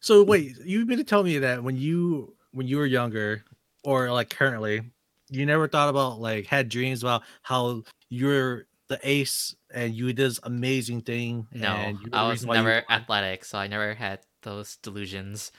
So 0.00 0.22
wait, 0.22 0.56
you 0.64 0.84
mean 0.86 0.98
to 0.98 1.04
tell 1.04 1.22
me 1.22 1.38
that 1.38 1.62
when 1.62 1.76
you 1.76 2.34
when 2.52 2.66
you 2.66 2.76
were 2.78 2.86
younger, 2.86 3.44
or 3.84 4.10
like 4.12 4.30
currently, 4.30 4.82
you 5.30 5.46
never 5.46 5.68
thought 5.68 5.88
about 5.88 6.20
like 6.20 6.46
had 6.46 6.68
dreams 6.68 7.02
about 7.02 7.22
how 7.42 7.82
you're 8.08 8.66
the 8.88 8.98
ace 9.02 9.54
and 9.72 9.94
you 9.94 10.06
did 10.06 10.16
this 10.16 10.40
amazing 10.42 11.02
thing? 11.02 11.46
No, 11.52 11.68
and 11.68 11.98
I 12.12 12.24
was 12.24 12.38
reason 12.38 12.48
why 12.48 12.54
you 12.56 12.62
never 12.62 12.84
athletic, 12.90 13.44
so 13.44 13.58
I 13.58 13.66
never 13.66 13.94
had 13.94 14.20
those 14.42 14.76
delusions. 14.76 15.52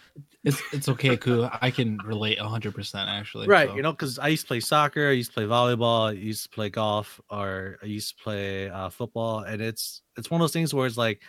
It's 0.44 0.62
it's 0.74 0.90
okay, 0.90 1.18
cool. 1.18 1.50
I 1.62 1.72
can 1.72 1.98
relate 2.00 2.40
hundred 2.40 2.74
percent 2.74 3.10
actually. 3.10 3.48
right 3.48 3.70
so. 3.70 3.76
you 3.76 3.82
know 3.82 3.92
because 3.92 4.20
i 4.20 4.28
used 4.28 4.44
to 4.44 4.48
play 4.48 4.60
soccer 4.60 5.10
i 5.10 5.12
used 5.12 5.32
to 5.32 5.34
play 5.36 5.46
volleyball 5.46 6.10
i 6.10 6.12
used 6.12 6.44
to 6.44 6.50
play 6.50 6.70
golf 6.70 7.22
or 7.30 7.78
i 7.82 7.86
used 7.86 8.18
to 8.18 8.24
play 8.24 8.70
uh, 8.70 8.90
football 8.90 9.40
and 9.40 9.62
it's 9.62 10.02
it's 10.18 10.30
one 10.30 10.42
of 10.42 10.44
those 10.44 10.54
things 10.54 10.74
where 10.74 10.88
it's 10.88 10.98
like 10.98 11.22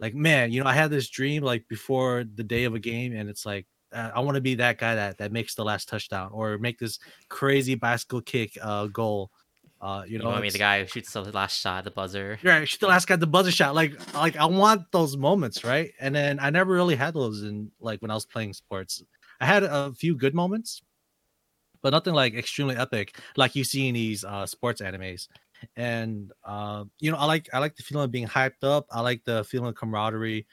like 0.00 0.14
man 0.14 0.52
you 0.52 0.62
know 0.62 0.68
i 0.68 0.74
had 0.74 0.90
this 0.90 1.08
dream 1.08 1.42
like 1.42 1.66
before 1.68 2.24
the 2.34 2.44
day 2.44 2.64
of 2.64 2.74
a 2.74 2.78
game 2.78 3.14
and 3.14 3.28
it's 3.28 3.46
like 3.46 3.66
uh, 3.92 4.10
i 4.14 4.20
want 4.20 4.34
to 4.34 4.40
be 4.40 4.54
that 4.54 4.78
guy 4.78 4.94
that 4.94 5.18
that 5.18 5.32
makes 5.32 5.54
the 5.54 5.64
last 5.64 5.88
touchdown 5.88 6.30
or 6.32 6.58
make 6.58 6.78
this 6.78 6.98
crazy 7.28 7.74
bicycle 7.74 8.20
kick 8.20 8.56
uh 8.62 8.86
goal 8.86 9.30
uh 9.80 10.04
you 10.06 10.18
You, 10.18 10.24
know 10.24 10.28
want 10.30 10.38
to 10.38 10.42
be 10.42 10.50
the 10.50 10.58
guy 10.58 10.80
who 10.82 10.86
shoots 10.88 11.12
the 11.12 11.22
last 11.22 11.60
shot 11.60 11.84
the 11.84 11.90
buzzer. 11.90 12.38
Right, 12.42 12.68
she's 12.68 12.78
the 12.78 12.86
last 12.88 13.06
guy 13.06 13.16
the 13.16 13.26
buzzer 13.26 13.50
shot. 13.50 13.74
Like, 13.74 14.14
like 14.14 14.36
I 14.36 14.46
want 14.46 14.90
those 14.92 15.16
moments, 15.16 15.64
right? 15.64 15.92
And 16.00 16.14
then 16.14 16.38
I 16.40 16.50
never 16.50 16.72
really 16.72 16.96
had 16.96 17.14
those 17.14 17.42
in 17.42 17.72
like 17.80 18.00
when 18.02 18.10
I 18.10 18.14
was 18.14 18.26
playing 18.26 18.52
sports. 18.54 19.02
I 19.40 19.46
had 19.46 19.62
a 19.62 19.92
few 19.92 20.16
good 20.16 20.34
moments, 20.34 20.82
but 21.82 21.90
nothing 21.90 22.14
like 22.14 22.34
extremely 22.34 22.76
epic 22.76 23.18
like 23.36 23.54
you 23.54 23.64
see 23.64 23.88
in 23.88 23.94
these 23.94 24.24
uh 24.24 24.46
sports 24.46 24.80
animes. 24.80 25.28
And 25.76 26.32
uh, 26.44 26.84
you 27.00 27.10
know, 27.10 27.18
I 27.18 27.24
like 27.26 27.48
I 27.52 27.58
like 27.58 27.76
the 27.76 27.82
feeling 27.82 28.04
of 28.04 28.10
being 28.12 28.28
hyped 28.28 28.62
up. 28.62 28.86
I 28.92 29.00
like 29.00 29.24
the 29.24 29.44
feeling 29.44 29.68
of 29.70 29.74
camaraderie. 29.74 30.46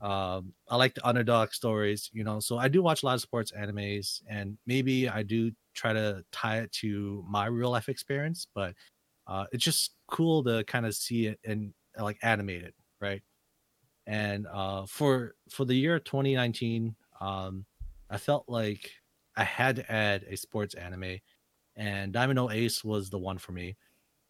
Um, 0.00 0.54
I 0.68 0.76
like 0.76 0.94
the 0.94 1.06
underdog 1.06 1.52
stories, 1.52 2.10
you 2.12 2.24
know. 2.24 2.40
So 2.40 2.58
I 2.58 2.68
do 2.68 2.82
watch 2.82 3.02
a 3.02 3.06
lot 3.06 3.14
of 3.14 3.20
sports 3.20 3.52
animes, 3.52 4.22
and 4.28 4.58
maybe 4.66 5.08
I 5.08 5.22
do 5.24 5.52
try 5.78 5.92
to 5.92 6.24
tie 6.32 6.58
it 6.58 6.72
to 6.72 7.24
my 7.28 7.46
real 7.46 7.70
life 7.70 7.88
experience, 7.88 8.46
but 8.54 8.74
uh, 9.26 9.44
it's 9.52 9.64
just 9.64 9.94
cool 10.08 10.42
to 10.44 10.64
kind 10.64 10.86
of 10.86 10.94
see 10.94 11.26
it 11.26 11.38
and 11.44 11.72
like 11.98 12.18
animate 12.22 12.62
it, 12.62 12.74
right? 13.00 13.22
And 14.06 14.46
uh, 14.46 14.86
for 14.86 15.34
for 15.50 15.64
the 15.64 15.74
year 15.74 15.98
2019, 15.98 16.96
um, 17.20 17.64
I 18.10 18.16
felt 18.16 18.44
like 18.48 18.90
I 19.36 19.44
had 19.44 19.76
to 19.76 19.92
add 19.92 20.24
a 20.28 20.36
sports 20.36 20.74
anime, 20.74 21.18
and 21.76 22.12
Diamond 22.12 22.36
No 22.36 22.50
Ace 22.50 22.82
was 22.82 23.10
the 23.10 23.18
one 23.18 23.38
for 23.38 23.52
me. 23.52 23.76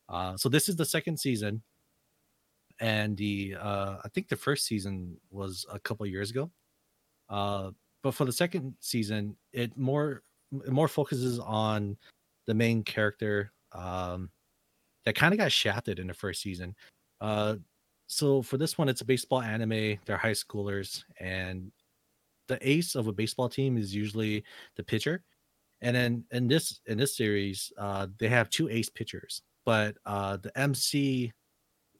Uh, 0.09 0.37
so 0.37 0.49
this 0.49 0.69
is 0.69 0.77
the 0.77 0.85
second 0.85 1.19
season, 1.19 1.63
and 2.81 3.17
the 3.17 3.57
uh, 3.59 3.99
I 4.05 4.09
think 4.09 4.29
the 4.29 4.37
first 4.37 4.67
season 4.67 5.17
was 5.31 5.65
a 5.73 5.79
couple 5.79 6.07
years 6.07 6.31
ago. 6.31 6.51
Uh, 7.31 7.71
but 8.03 8.15
for 8.15 8.25
the 8.25 8.33
second 8.33 8.75
season, 8.81 9.37
it 9.53 9.77
more 9.77 10.23
it 10.53 10.71
more 10.71 10.89
focuses 10.89 11.39
on 11.39 11.97
the 12.47 12.55
main 12.55 12.83
character 12.83 13.53
um, 13.73 14.31
that 15.05 15.15
kind 15.15 15.33
of 15.33 15.39
got 15.39 15.53
shafted 15.53 15.99
in 15.99 16.07
the 16.07 16.15
first 16.15 16.43
season. 16.43 16.75
Uh, 17.21 17.57
so 18.07 18.43
for 18.43 18.57
this 18.57 18.79
one, 18.79 18.89
it's 18.89 19.03
a 19.03 19.07
baseball 19.07 19.43
anime. 19.43 19.99
They're 20.05 20.17
high 20.17 20.33
schoolers, 20.33 21.03
and 21.21 21.71
the 22.49 22.59
ace 22.67 22.95
of 22.95 23.07
a 23.07 23.13
baseball 23.13 23.49
team 23.49 23.77
is 23.77 23.95
usually 23.95 24.45
the 24.77 24.83
pitcher. 24.83 25.23
And 25.83 25.95
then 25.95 26.25
in 26.33 26.49
this 26.49 26.81
in 26.87 26.99
this 26.99 27.17
series, 27.17 27.73
uh, 27.79 28.09
they 28.19 28.29
have 28.29 28.51
two 28.51 28.69
ace 28.69 28.89
pitchers, 28.89 29.43
but 29.65 29.97
uh, 30.07 30.39
the 30.39 30.57
MC 30.59 31.33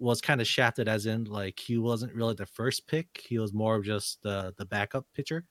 was 0.01 0.21
kind 0.21 0.41
of 0.41 0.47
shafted, 0.47 0.89
as 0.89 1.07
in 1.07 1.25
like 1.25 1.59
he 1.59 1.77
wasn't 1.77 2.15
really 2.15 2.35
the 2.35 2.47
first 2.47 2.87
pick. 2.87 3.07
He 3.29 3.39
was 3.39 3.53
more 3.53 3.77
of 3.77 3.85
just 3.85 4.23
the 4.23 4.55
the 4.57 4.65
backup 4.65 5.07
pitcher. 5.15 5.45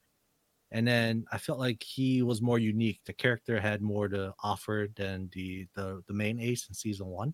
And 0.71 0.87
then 0.87 1.25
I 1.31 1.37
felt 1.37 1.59
like 1.59 1.81
he 1.81 2.21
was 2.21 2.41
more 2.41 2.59
unique. 2.59 2.99
The 3.05 3.13
character 3.13 3.59
had 3.59 3.81
more 3.81 4.07
to 4.09 4.33
offer 4.43 4.87
than 4.95 5.29
the 5.33 5.67
the 5.75 6.03
the 6.07 6.13
main 6.13 6.39
ace 6.39 6.67
in 6.67 6.75
season 6.75 7.07
one. 7.07 7.33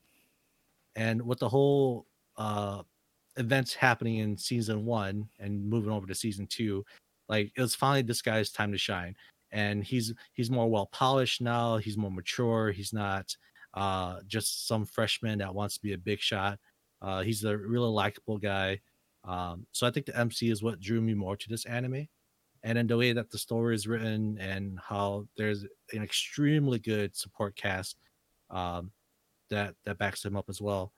And 0.96 1.22
with 1.24 1.40
the 1.40 1.50
whole 1.50 2.06
uh 2.38 2.84
events 3.38 3.74
happening 3.74 4.18
in 4.18 4.38
season 4.38 4.86
one 4.86 5.28
and 5.40 5.68
moving 5.68 5.92
over 5.92 6.06
to 6.06 6.16
season 6.16 6.46
two, 6.48 6.86
like 7.28 7.52
it 7.56 7.62
was 7.62 7.76
finally 7.76 8.04
this 8.04 8.22
guy's 8.22 8.52
time 8.52 8.72
to 8.72 8.78
shine. 8.78 9.16
And 9.52 9.84
he's 9.84 10.14
he's 10.34 10.52
more 10.52 10.70
well 10.70 10.88
polished 10.88 11.42
now. 11.42 11.78
He's 11.78 11.98
more 11.98 12.12
mature. 12.12 12.72
He's 12.72 12.94
not 12.94 13.36
uh 13.74 14.20
just 14.28 14.68
some 14.68 14.86
freshman 14.86 15.40
that 15.40 15.56
wants 15.56 15.76
to 15.76 15.82
be 15.82 15.94
a 15.94 15.98
big 15.98 16.20
shot. 16.20 16.60
Uh, 17.02 17.22
he's 17.22 17.44
a 17.44 17.58
really 17.58 17.90
likable 17.90 18.38
guy. 18.38 18.80
Um, 19.26 19.68
so 19.72 19.86
I 19.86 19.92
think 19.92 20.06
the 20.06 20.18
MC 20.18 20.50
is 20.50 20.64
what 20.64 20.80
drew 20.80 21.02
me 21.02 21.14
more 21.14 21.36
to 21.36 21.50
this 21.50 21.66
anime. 21.66 22.08
And 22.64 22.78
then 22.78 22.88
the 22.88 22.98
way 22.98 23.12
that 23.12 23.30
the 23.30 23.38
story 23.38 23.76
is 23.76 23.88
written 23.88 24.38
and 24.40 24.80
how 24.80 25.28
there's 25.36 25.64
an 25.92 26.02
extremely 26.02 26.80
good 26.80 27.16
support 27.16 27.56
cast 27.56 27.98
um, 28.50 28.92
that 29.50 29.76
that 29.86 29.98
backs 29.98 30.24
him 30.24 30.38
up 30.38 30.46
as 30.50 30.62
well. 30.62 30.94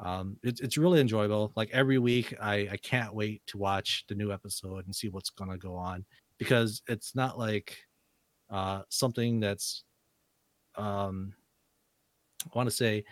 Um, 0.00 0.36
it's 0.42 0.60
it's 0.60 0.78
really 0.78 1.00
enjoyable. 1.00 1.52
Like 1.54 1.70
every 1.72 1.98
week, 1.98 2.34
I 2.40 2.68
I 2.72 2.76
can't 2.82 3.14
wait 3.14 3.42
to 3.48 3.58
watch 3.58 4.04
the 4.08 4.14
new 4.14 4.32
episode 4.32 4.86
and 4.86 4.94
see 4.94 5.08
what's 5.08 5.30
gonna 5.30 5.58
go 5.58 5.76
on 5.76 6.04
because 6.38 6.82
it's 6.88 7.14
not 7.14 7.38
like 7.38 7.76
uh, 8.50 8.82
something 8.88 9.38
that's 9.38 9.84
um, 10.76 11.34
I 12.44 12.56
want 12.56 12.68
to 12.68 12.74
say 12.74 13.04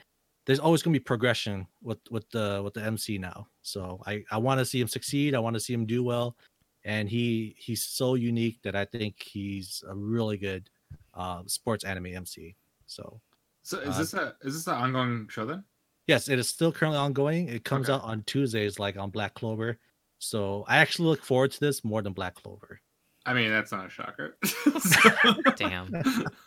there's 0.47 0.59
always 0.59 0.83
going 0.83 0.93
to 0.93 0.99
be 0.99 1.05
progression 1.05 1.67
with 1.83 1.99
with 2.11 2.29
the 2.31 2.61
with 2.65 2.75
the 2.75 2.83
MC 2.83 3.19
now. 3.19 3.47
So 3.63 4.01
I 4.07 4.25
I 4.31 4.39
want 4.39 4.59
to 4.59 4.65
see 4.67 4.81
him 4.81 4.89
succeed. 4.89 5.35
I 5.35 5.39
want 5.39 5.55
to 5.55 5.61
see 5.61 5.73
him 5.73 5.87
do 5.87 6.03
well, 6.03 6.37
and 6.85 7.09
he 7.09 7.55
he's 7.59 7.83
so 7.83 8.15
unique 8.15 8.61
that 8.63 8.75
I 8.75 8.85
think 8.85 9.23
he's 9.23 9.83
a 9.89 9.95
really 9.95 10.37
good 10.39 10.69
uh, 11.15 11.43
sports 11.47 11.85
anime 11.85 12.07
MC. 12.07 12.57
So 12.87 13.21
So 13.63 13.79
is 13.81 13.95
Uh, 13.95 13.99
this 13.99 14.15
a 14.15 14.37
is 14.43 14.55
this 14.55 14.67
an 14.67 14.75
ongoing 14.75 15.29
show 15.29 15.45
then? 15.47 15.65
yes, 16.07 16.29
it 16.29 16.39
is 16.39 16.49
still 16.49 16.73
currently 16.73 16.99
ongoing. 16.99 17.49
It 17.49 17.65
comes 17.65 17.89
Okay. 17.89 17.95
out 17.97 18.03
on 18.03 18.23
Tuesdays, 18.25 18.79
like 18.79 18.97
on 18.97 19.11
Black 19.11 19.35
Clover. 19.35 19.79
So 20.19 20.65
I 20.69 20.79
actually 20.79 21.09
look 21.09 21.25
forward 21.25 21.53
to 21.53 21.61
this 21.61 21.85
more 21.85 22.03
than 22.03 22.13
Black 22.13 22.35
Clover. 22.35 22.81
I 23.27 23.35
mean, 23.35 23.51
that's 23.51 23.71
not 23.73 23.87
a 23.87 23.91
shocker. 23.91 24.37
Damn. 25.57 25.93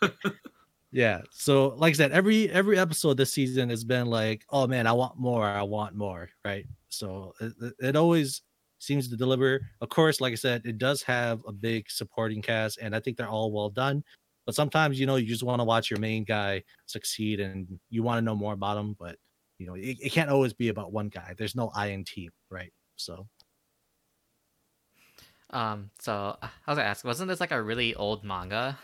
Yeah. 0.92 1.22
So 1.32 1.68
like 1.76 1.90
I 1.94 1.96
said, 1.96 2.12
every 2.12 2.48
every 2.50 2.78
episode 2.78 3.16
this 3.16 3.32
season 3.32 3.68
has 3.70 3.82
been 3.82 4.06
like, 4.06 4.44
oh 4.50 4.66
man, 4.68 4.86
I 4.86 4.92
want 4.92 5.18
more, 5.18 5.44
I 5.44 5.62
want 5.62 5.96
more, 5.96 6.28
right? 6.44 6.66
So 6.88 7.34
it, 7.40 7.52
it- 7.60 7.74
it 7.80 7.96
always 7.96 8.42
seems 8.84 9.08
to 9.08 9.16
deliver. 9.16 9.60
Of 9.80 9.88
course, 9.88 10.20
like 10.20 10.32
I 10.32 10.36
said, 10.36 10.62
it 10.66 10.78
does 10.78 11.02
have 11.02 11.42
a 11.46 11.52
big 11.52 11.90
supporting 11.90 12.42
cast, 12.42 12.78
and 12.78 12.94
I 12.94 13.00
think 13.00 13.16
they're 13.16 13.28
all 13.28 13.52
well 13.52 13.70
done. 13.70 14.04
But 14.46 14.54
sometimes, 14.54 15.00
you 15.00 15.06
know, 15.06 15.16
you 15.16 15.26
just 15.26 15.42
want 15.42 15.60
to 15.60 15.64
watch 15.64 15.90
your 15.90 16.00
main 16.00 16.24
guy 16.24 16.62
succeed, 16.86 17.40
and 17.40 17.78
you 17.90 18.02
want 18.02 18.18
to 18.18 18.22
know 18.22 18.34
more 18.36 18.52
about 18.54 18.78
him. 18.78 18.94
But 18.98 19.18
you 19.58 19.66
know, 19.66 19.74
it, 19.74 19.98
it 20.00 20.12
can't 20.12 20.30
always 20.30 20.52
be 20.52 20.68
about 20.68 20.92
one 20.92 21.08
guy. 21.08 21.34
There's 21.36 21.56
no 21.56 21.70
I 21.74 21.88
in 21.88 22.04
team, 22.04 22.30
right? 22.50 22.72
So 22.96 23.28
Um, 25.50 25.90
so 25.98 26.36
I 26.42 26.50
was 26.66 26.76
gonna 26.76 26.82
ask, 26.88 27.04
wasn't 27.04 27.28
this 27.28 27.40
like 27.40 27.52
a 27.52 27.62
really 27.62 27.94
old 27.94 28.24
manga? 28.24 28.78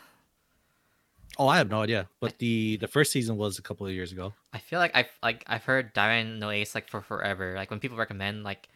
Oh, 1.38 1.48
I 1.48 1.56
have 1.58 1.70
no 1.70 1.82
idea. 1.82 2.08
But 2.20 2.38
the 2.38 2.76
the 2.76 2.88
first 2.88 3.12
season 3.12 3.36
was 3.36 3.58
a 3.58 3.62
couple 3.62 3.86
of 3.86 3.92
years 3.92 4.12
ago. 4.12 4.34
I 4.52 4.58
feel 4.58 4.78
like 4.78 4.94
I've 4.94 5.10
like 5.22 5.44
I've 5.46 5.64
heard 5.64 5.92
Diamond 5.92 6.40
No 6.40 6.50
Ace 6.50 6.74
like 6.74 6.88
for 6.88 7.00
forever. 7.00 7.54
Like 7.54 7.70
when 7.70 7.80
people 7.80 7.96
recommend 7.96 8.42
like 8.44 8.68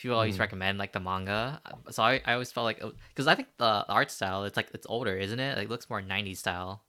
people 0.00 0.16
always 0.16 0.38
Mhm. 0.38 0.40
recommend 0.40 0.78
like 0.78 0.92
the 0.92 1.00
manga. 1.00 1.60
uh, 1.64 1.90
So 1.92 2.02
I, 2.02 2.20
I 2.24 2.32
always 2.34 2.52
felt 2.52 2.64
like 2.64 2.82
because 3.08 3.26
I 3.26 3.34
think 3.34 3.48
the 3.58 3.84
art 3.88 4.10
style 4.10 4.44
it's 4.44 4.56
like 4.56 4.70
it's 4.74 4.86
older, 4.88 5.16
isn't 5.16 5.40
it? 5.40 5.56
Like 5.56 5.66
it 5.66 5.70
looks 5.70 5.90
more 5.90 6.02
'90s 6.02 6.40
style. 6.40 6.84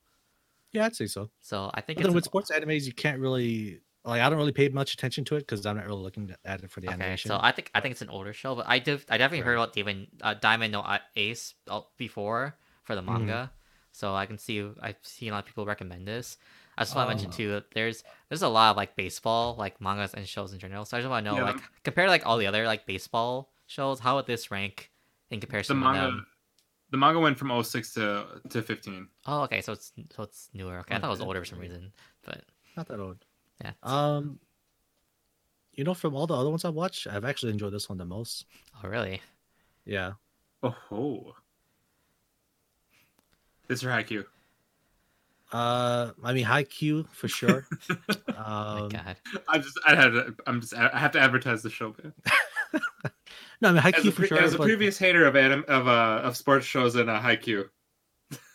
Yeah, 0.72 0.86
I'd 0.86 0.96
say 0.96 1.06
so. 1.06 1.30
So 1.40 1.70
I 1.74 1.80
think 1.80 1.98
then 1.98 2.14
with 2.14 2.24
sports 2.24 2.50
animes, 2.50 2.86
you 2.86 2.92
can't 2.92 3.20
really 3.20 3.80
like. 4.04 4.20
I 4.22 4.28
don't 4.28 4.38
really 4.38 4.52
pay 4.52 4.68
much 4.68 4.94
attention 4.94 5.24
to 5.26 5.36
it 5.36 5.40
because 5.40 5.66
I'm 5.66 5.76
not 5.76 5.86
really 5.86 6.02
looking 6.02 6.34
at 6.44 6.62
it 6.64 6.70
for 6.70 6.80
the 6.80 6.88
okay. 6.88 6.92
animation. 6.92 7.28
So 7.28 7.38
I 7.40 7.52
think 7.52 7.70
I 7.74 7.80
think 7.80 7.92
it's 7.92 8.02
an 8.02 8.10
older 8.10 8.32
show, 8.32 8.54
but 8.54 8.66
I 8.68 8.78
do 8.78 8.98
I 9.08 9.18
definitely 9.18 9.40
heard 9.44 9.54
about 9.54 9.72
Diamond 9.74 10.08
uh, 10.22 10.34
Diamond 10.34 10.72
No 10.72 10.84
Ace 11.16 11.54
uh, 11.68 11.82
before 11.96 12.58
for 12.84 12.94
the 12.94 13.02
Mhm. 13.06 13.12
manga. 13.26 13.52
So 13.92 14.14
I 14.14 14.26
can 14.26 14.38
see 14.38 14.66
I've 14.80 14.96
seen 15.02 15.30
a 15.30 15.32
lot 15.32 15.40
of 15.40 15.46
people 15.46 15.66
recommend 15.66 16.08
this. 16.08 16.38
I 16.82 16.84
just 16.84 16.96
want 16.96 17.08
to 17.10 17.14
mention 17.14 17.30
too 17.30 17.50
that 17.52 17.70
there's 17.74 18.04
there's 18.28 18.42
a 18.42 18.48
lot 18.48 18.70
of 18.72 18.76
like 18.76 18.96
baseball 18.96 19.54
like 19.58 19.80
mangas 19.80 20.14
and 20.14 20.26
shows 20.26 20.52
in 20.52 20.58
general. 20.58 20.84
So 20.84 20.96
I 20.96 21.00
just 21.00 21.10
want 21.10 21.24
to 21.24 21.30
know 21.32 21.38
Yeah. 21.38 21.44
like 21.44 21.60
compared 21.84 22.06
to 22.06 22.10
like 22.10 22.26
all 22.26 22.38
the 22.38 22.46
other 22.46 22.64
like 22.66 22.86
baseball 22.86 23.52
shows, 23.66 24.00
how 24.00 24.16
would 24.16 24.26
this 24.26 24.50
rank 24.50 24.90
in 25.30 25.40
the 25.40 25.46
comparison 25.46 25.76
to 25.76 25.82
manga 25.84 26.00
them? 26.00 26.26
the 26.90 26.96
manga 26.98 27.18
went 27.18 27.38
from 27.38 27.50
06 27.62 27.94
to 27.94 28.26
to 28.50 28.62
15. 28.62 29.08
Oh, 29.26 29.42
okay, 29.42 29.60
so 29.62 29.72
it's 29.72 29.92
so 30.14 30.22
it's 30.24 30.50
newer. 30.54 30.78
Okay, 30.80 30.94
I 30.94 30.98
thought 30.98 31.06
it 31.08 31.10
was 31.10 31.20
older 31.20 31.40
for 31.40 31.46
some 31.46 31.58
reason, 31.58 31.92
but 32.24 32.44
not 32.76 32.88
that 32.88 33.00
old. 33.00 33.24
yeah. 33.60 33.72
Um, 33.82 34.38
you 35.74 35.84
know, 35.84 35.94
from 35.94 36.14
all 36.14 36.26
the 36.26 36.34
other 36.36 36.50
ones 36.50 36.64
I've 36.66 36.74
watched, 36.74 37.06
I've 37.06 37.24
actually 37.24 37.52
enjoyed 37.52 37.72
this 37.72 37.88
one 37.88 37.96
the 37.96 38.04
most. 38.04 38.44
oh, 38.84 38.88
really? 38.88 39.22
Yeah. 39.86 40.12
Oh. 40.62 41.34
This 43.68 43.78
is 43.78 43.82
your 43.84 43.92
Haikyuu. 43.92 44.24
Uh, 45.52 46.12
I 46.24 46.32
mean, 46.32 46.46
Haikyuu 46.46 47.06
for 47.10 47.28
sure. 47.28 47.66
Oh 48.44 48.74
my 48.74 48.80
um, 48.80 48.88
god. 48.88 49.16
I 49.48 49.58
just 49.58 49.78
I 49.86 49.94
had 49.94 50.08
to, 50.10 50.34
I'm 50.46 50.60
just 50.60 50.74
I 50.74 50.98
have 50.98 51.12
to 51.12 51.20
advertise 51.20 51.62
the 51.62 51.70
show. 51.70 51.94
Man. 52.02 52.12
no, 53.60 53.68
I 53.68 53.72
mean 53.72 53.76
High 53.82 53.92
As, 53.94 54.02
Q 54.02 54.08
a, 54.10 54.12
for 54.12 54.18
pre- 54.18 54.28
sure. 54.28 54.38
as 54.40 54.54
a 54.54 54.58
but- 54.58 54.64
previous 54.64 54.98
hater 54.98 55.26
of 55.26 55.36
anim, 55.36 55.64
of 55.68 55.86
uh 55.86 56.20
of 56.24 56.36
sports 56.36 56.66
shows 56.66 56.96
and 56.96 57.08
uh, 57.08 57.36
Q. 57.36 57.68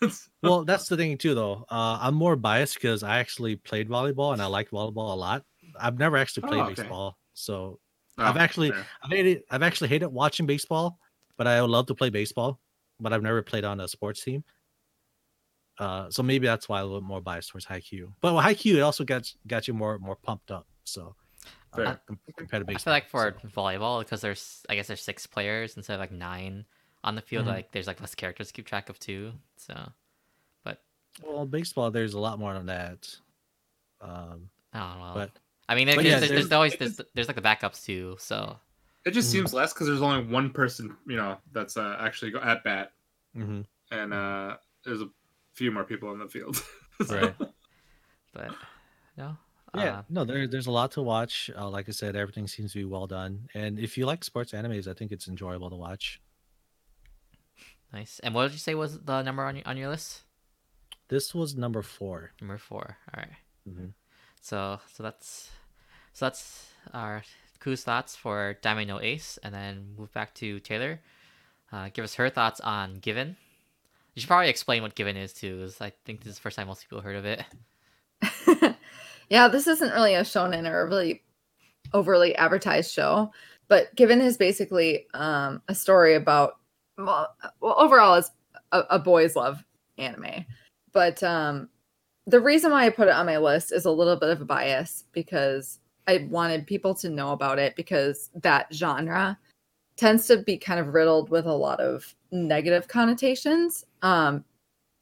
well, 0.43 0.65
that's 0.65 0.87
the 0.89 0.97
thing 0.97 1.17
too, 1.17 1.35
though. 1.35 1.65
Uh, 1.69 1.99
I'm 2.01 2.15
more 2.15 2.35
biased 2.35 2.73
because 2.75 3.03
I 3.03 3.19
actually 3.19 3.55
played 3.55 3.87
volleyball 3.87 4.33
and 4.33 4.41
I 4.41 4.47
like 4.47 4.71
volleyball 4.71 5.13
a 5.13 5.15
lot. 5.15 5.43
I've 5.79 5.99
never 5.99 6.17
actually 6.17 6.47
played 6.47 6.59
Oh, 6.59 6.65
okay. 6.65 6.81
baseball, 6.81 7.17
so 7.33 7.79
Oh, 8.17 8.23
I've 8.23 8.37
actually 8.37 8.71
fair. 8.71 8.85
I've 9.03 9.11
hated 9.11 9.43
I've 9.51 9.63
actually 9.63 9.89
hated 9.89 10.07
watching 10.07 10.47
baseball, 10.47 10.97
but 11.37 11.45
I 11.47 11.61
would 11.61 11.69
love 11.69 11.85
to 11.87 11.95
play 11.95 12.09
baseball, 12.09 12.59
but 12.99 13.13
I've 13.13 13.21
never 13.23 13.41
played 13.43 13.63
on 13.63 13.79
a 13.79 13.87
sports 13.87 14.23
team. 14.23 14.43
Uh, 15.79 16.09
so 16.09 16.23
maybe 16.23 16.47
that's 16.47 16.67
why 16.67 16.79
I'm 16.79 16.85
a 16.85 16.87
little 16.87 17.01
more 17.01 17.21
biased 17.21 17.49
towards 17.49 17.65
Haikyuu. 17.65 18.11
But 18.21 18.33
with 18.33 18.43
Haikyuu, 18.45 18.75
it 18.77 18.81
also 18.81 19.03
got 19.03 19.31
got 19.47 19.67
you 19.67 19.73
more 19.73 19.99
more 19.99 20.15
pumped 20.15 20.49
up. 20.51 20.65
So 20.85 21.15
uh, 21.73 21.95
compared 22.35 22.65
to 22.65 22.73
I 22.73 22.77
feel 22.77 22.93
like 22.93 23.07
for 23.09 23.35
so. 23.41 23.47
volleyball, 23.49 23.99
because 23.99 24.21
there's 24.21 24.65
I 24.69 24.75
guess 24.75 24.87
there's 24.87 25.01
six 25.01 25.27
players 25.27 25.77
instead 25.77 25.93
of 25.93 25.99
like 25.99 26.11
nine 26.11 26.65
on 27.03 27.15
the 27.15 27.21
field. 27.21 27.45
Mhm. 27.45 27.49
Like 27.49 27.71
there's 27.71 27.85
like 27.87 28.01
less 28.01 28.15
characters 28.15 28.47
to 28.47 28.53
keep 28.53 28.65
track 28.65 28.89
of 28.89 28.99
too. 28.99 29.33
So 29.57 29.75
but 30.63 30.81
well, 31.23 31.45
baseball 31.45 31.91
there's 31.91 32.13
a 32.15 32.19
lot 32.19 32.39
more 32.39 32.53
than 32.53 32.65
that. 32.67 33.15
Um, 34.01 34.49
I 34.73 34.79
don't 34.79 34.99
know. 34.99 35.11
but 35.13 35.31
I 35.69 35.75
mean, 35.75 35.87
but 35.87 35.95
there's, 35.97 36.05
yeah, 36.05 36.19
there's, 36.19 36.29
there's 36.29 36.49
there's- 36.49 36.51
always 36.53 36.75
there's, 36.77 37.01
there's 37.13 37.27
like 37.27 37.35
the 37.35 37.41
backups 37.41 37.83
too. 37.85 38.15
So 38.19 38.57
It 39.05 39.11
just 39.11 39.29
Mhm. 39.29 39.31
seems 39.33 39.53
less 39.53 39.73
because 39.73 39.87
there's 39.87 40.01
only 40.01 40.25
one 40.25 40.49
person, 40.49 40.95
you 41.07 41.15
know, 41.17 41.37
that's 41.51 41.77
uh, 41.77 41.97
actually 41.99 42.33
at 42.41 42.63
bat, 42.63 42.93
mhm. 43.35 43.65
and 43.91 44.13
uh, 44.13 44.57
there's 44.83 45.01
a 45.01 45.09
few 45.57 45.71
more 45.71 45.83
people 45.83 46.09
on 46.09 46.19
the 46.19 46.27
field. 46.35 46.55
Right. 47.09 47.35
but 48.33 48.51
no. 49.17 49.37
Yeah, 49.75 49.97
Uh, 49.99 50.03
no, 50.09 50.23
there, 50.25 50.47
there's 50.47 50.65
a 50.65 50.71
lot 50.71 50.89
to 50.93 51.01
watch. 51.03 51.51
Uh, 51.55 51.69
like 51.69 51.87
I 51.87 51.91
said, 51.91 52.15
everything 52.15 52.47
seems 52.47 52.71
to 52.73 52.79
be 52.79 52.85
well 52.85 53.05
done. 53.05 53.49
And 53.53 53.77
if 53.77 53.97
you 53.97 54.05
like 54.07 54.23
sports 54.23 54.51
animes, 54.53 54.87
I 54.87 54.93
think 54.97 55.11
it's 55.11 55.27
enjoyable 55.27 55.69
to 55.69 55.75
watch. 55.75 56.19
nice. 57.93 58.19
And 58.23 58.33
what 58.33 58.43
did 58.47 58.53
you 58.53 58.59
say 58.59 58.73
was 58.75 58.99
the 59.09 59.21
number 59.21 59.43
on 59.43 59.55
your 59.57 59.67
on 59.67 59.77
your 59.77 59.89
list? 59.89 60.21
This 61.09 61.35
was 61.35 61.55
number 61.55 61.81
four. 61.83 62.31
Number 62.41 62.57
four. 62.57 62.97
All 63.13 63.21
right. 63.23 63.35
Mhm. 63.69 63.93
So 64.41 64.79
so 64.93 65.03
that's 65.03 65.51
so 66.13 66.25
that's 66.25 66.71
our 66.93 67.23
Ku's 67.59 67.83
thoughts 67.83 68.15
for 68.15 68.57
Diamond 68.61 68.87
No 68.87 68.99
Ace, 69.01 69.37
and 69.43 69.53
then 69.53 69.93
move 69.97 70.11
back 70.13 70.33
to 70.35 70.59
Taylor. 70.59 71.01
Uh, 71.71 71.89
give 71.93 72.03
us 72.05 72.15
her 72.15 72.29
thoughts 72.29 72.59
on 72.61 72.95
Given. 72.99 73.37
You 74.17 74.21
should 74.21 74.29
probably 74.29 74.49
explain 74.49 74.81
what 74.81 74.95
Given 74.95 75.15
is 75.15 75.31
too, 75.31 75.59
'cause 75.59 75.79
I 75.79 75.91
think 76.03 76.21
this 76.21 76.31
is 76.31 76.35
the 76.37 76.41
first 76.41 76.55
time 76.57 76.65
most 76.65 76.81
people 76.81 77.01
heard 77.01 77.17
of 77.17 77.25
it. 77.25 77.43
yeah, 79.29 79.47
this 79.47 79.67
isn't 79.67 79.93
really 79.93 80.15
a 80.15 80.21
shonen 80.21 80.67
or 80.67 80.81
a 80.81 80.87
really 80.87 81.21
overly 81.93 82.35
advertised 82.35 82.91
show, 82.91 83.31
but 83.67 83.93
Given 83.93 84.19
is 84.19 84.35
basically 84.35 85.05
um, 85.13 85.61
a 85.67 85.75
story 85.75 86.15
about 86.15 86.57
well, 86.97 87.35
overall 87.61 88.15
it's 88.15 88.31
a, 88.71 88.79
a 88.89 88.97
boys 88.97 89.35
love 89.35 89.63
anime, 89.99 90.47
but 90.93 91.21
um, 91.21 91.69
the 92.25 92.39
reason 92.39 92.71
why 92.71 92.87
I 92.87 92.89
put 92.89 93.09
it 93.09 93.13
on 93.13 93.27
my 93.27 93.37
list 93.37 93.71
is 93.71 93.85
a 93.85 93.91
little 93.91 94.15
bit 94.15 94.29
of 94.29 94.41
a 94.41 94.45
bias 94.45 95.03
because 95.11 95.77
I 96.07 96.27
wanted 96.31 96.65
people 96.65 96.95
to 96.95 97.09
know 97.11 97.33
about 97.33 97.59
it 97.59 97.75
because 97.75 98.31
that 98.33 98.73
genre 98.73 99.37
tends 99.95 100.25
to 100.25 100.37
be 100.37 100.57
kind 100.57 100.79
of 100.79 100.95
riddled 100.95 101.29
with 101.29 101.45
a 101.45 101.53
lot 101.53 101.79
of 101.79 102.15
negative 102.31 102.87
connotations. 102.87 103.85
Um, 104.01 104.43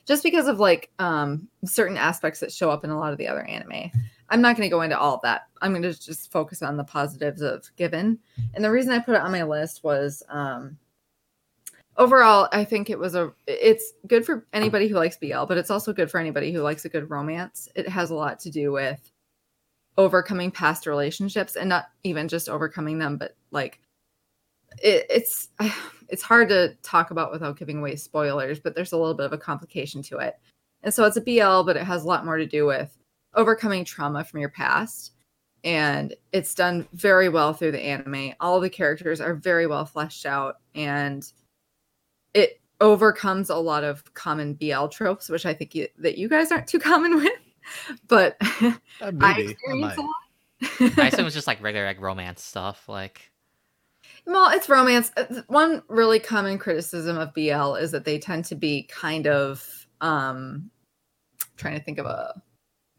just 0.05 0.23
because 0.23 0.47
of 0.47 0.59
like 0.59 0.91
um 0.99 1.47
certain 1.65 1.97
aspects 1.97 2.39
that 2.39 2.51
show 2.51 2.69
up 2.69 2.83
in 2.83 2.89
a 2.89 2.99
lot 2.99 3.11
of 3.11 3.17
the 3.17 3.27
other 3.27 3.43
anime. 3.43 3.91
I'm 4.29 4.41
not 4.41 4.55
going 4.55 4.67
to 4.67 4.73
go 4.73 4.81
into 4.81 4.97
all 4.97 5.15
of 5.15 5.21
that. 5.21 5.43
I'm 5.61 5.71
going 5.71 5.83
to 5.83 5.99
just 5.99 6.31
focus 6.31 6.63
on 6.63 6.77
the 6.77 6.83
positives 6.83 7.41
of 7.41 7.69
Given. 7.75 8.17
And 8.55 8.63
the 8.63 8.71
reason 8.71 8.91
I 8.91 8.97
put 8.99 9.13
it 9.13 9.21
on 9.21 9.31
my 9.31 9.43
list 9.43 9.83
was 9.83 10.23
um 10.29 10.77
overall 11.97 12.49
I 12.51 12.63
think 12.63 12.89
it 12.89 12.99
was 12.99 13.15
a 13.15 13.33
it's 13.47 13.93
good 14.07 14.25
for 14.25 14.45
anybody 14.53 14.87
who 14.87 14.95
likes 14.95 15.17
BL, 15.17 15.45
but 15.45 15.57
it's 15.57 15.71
also 15.71 15.93
good 15.93 16.11
for 16.11 16.19
anybody 16.19 16.51
who 16.51 16.61
likes 16.61 16.85
a 16.85 16.89
good 16.89 17.09
romance. 17.09 17.67
It 17.75 17.87
has 17.89 18.09
a 18.09 18.15
lot 18.15 18.39
to 18.41 18.51
do 18.51 18.71
with 18.71 19.11
overcoming 19.97 20.51
past 20.51 20.87
relationships 20.87 21.55
and 21.55 21.69
not 21.69 21.85
even 22.03 22.27
just 22.27 22.49
overcoming 22.49 22.99
them, 22.99 23.17
but 23.17 23.35
like 23.51 23.79
it, 24.81 25.05
it's 25.09 25.49
it's 26.09 26.23
hard 26.23 26.49
to 26.49 26.75
talk 26.83 27.11
about 27.11 27.31
without 27.31 27.57
giving 27.57 27.77
away 27.79 27.95
spoilers, 27.95 28.59
but 28.59 28.75
there's 28.75 28.91
a 28.91 28.97
little 28.97 29.13
bit 29.15 29.25
of 29.25 29.33
a 29.33 29.37
complication 29.37 30.01
to 30.03 30.17
it. 30.17 30.35
And 30.83 30.93
so 30.93 31.03
it's 31.05 31.17
a 31.17 31.21
BL, 31.21 31.63
but 31.65 31.77
it 31.77 31.83
has 31.83 32.03
a 32.03 32.07
lot 32.07 32.25
more 32.25 32.37
to 32.37 32.45
do 32.45 32.65
with 32.67 32.95
overcoming 33.33 33.83
trauma 33.83 34.23
from 34.23 34.39
your 34.39 34.49
past. 34.49 35.13
And 35.63 36.13
it's 36.31 36.53
done 36.53 36.87
very 36.93 37.27
well 37.27 37.53
through 37.53 37.71
the 37.71 37.81
anime. 37.83 38.33
All 38.39 38.59
the 38.59 38.69
characters 38.69 39.19
are 39.19 39.33
very 39.33 39.65
well 39.65 39.83
fleshed 39.85 40.27
out 40.27 40.57
and 40.75 41.25
it 42.35 42.61
overcomes 42.81 43.49
a 43.49 43.55
lot 43.55 43.83
of 43.83 44.03
common 44.13 44.53
BL 44.53 44.87
tropes, 44.87 45.27
which 45.27 45.45
I 45.47 45.55
think 45.55 45.73
you, 45.73 45.87
that 45.97 46.19
you 46.19 46.29
guys 46.29 46.51
aren't 46.51 46.67
too 46.67 46.77
common 46.79 47.15
with. 47.23 47.31
But 48.07 48.37
Uh, 48.61 48.73
I 49.01 49.11
maybe, 49.11 49.23
I 49.25 49.51
experience 49.51 49.97
a 49.97 50.01
might. 50.01 50.91
lot. 50.91 50.99
I 50.99 51.07
assume 51.07 51.19
it 51.21 51.23
was 51.23 51.33
just 51.33 51.47
like 51.47 51.63
regular 51.63 51.87
like 51.87 51.99
romance 51.99 52.43
stuff. 52.43 52.87
Like 52.87 53.31
Well, 54.25 54.49
it's 54.51 54.69
romance. 54.69 55.11
Uh, 55.15 55.41
One 55.47 55.83
really 55.87 56.19
common 56.19 56.57
criticism 56.57 57.17
of 57.17 57.33
BL 57.33 57.75
is 57.75 57.91
that 57.91 58.05
they 58.05 58.17
tend 58.19 58.45
to 58.45 58.55
be 58.55 58.83
kind 58.83 59.27
of 59.27 59.87
um 60.01 60.69
trying 61.57 61.77
to 61.77 61.83
think 61.83 61.99
of 61.99 62.05
a 62.05 62.41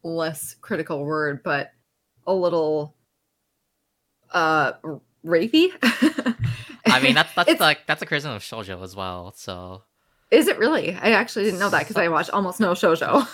less 0.02 0.54
critical 0.60 1.04
word, 1.04 1.42
but 1.42 1.72
a 2.26 2.34
little 2.34 2.94
uh 4.32 4.72
rapey. 5.24 5.70
I 6.86 7.00
mean 7.00 7.14
that's 7.14 7.32
that's 7.34 7.60
like 7.60 7.86
that's 7.86 8.02
a 8.02 8.06
criticism 8.06 8.32
of 8.34 8.42
shoujo 8.42 8.82
as 8.82 8.94
well. 8.96 9.32
So 9.36 9.82
is 10.30 10.48
it 10.48 10.58
really? 10.58 10.94
I 10.94 11.10
actually 11.12 11.44
didn't 11.44 11.60
know 11.60 11.70
that 11.70 11.80
because 11.80 11.96
I 11.96 12.08
watch 12.08 12.30
almost 12.30 12.60
no 12.60 12.72
shoujo. 12.72 13.26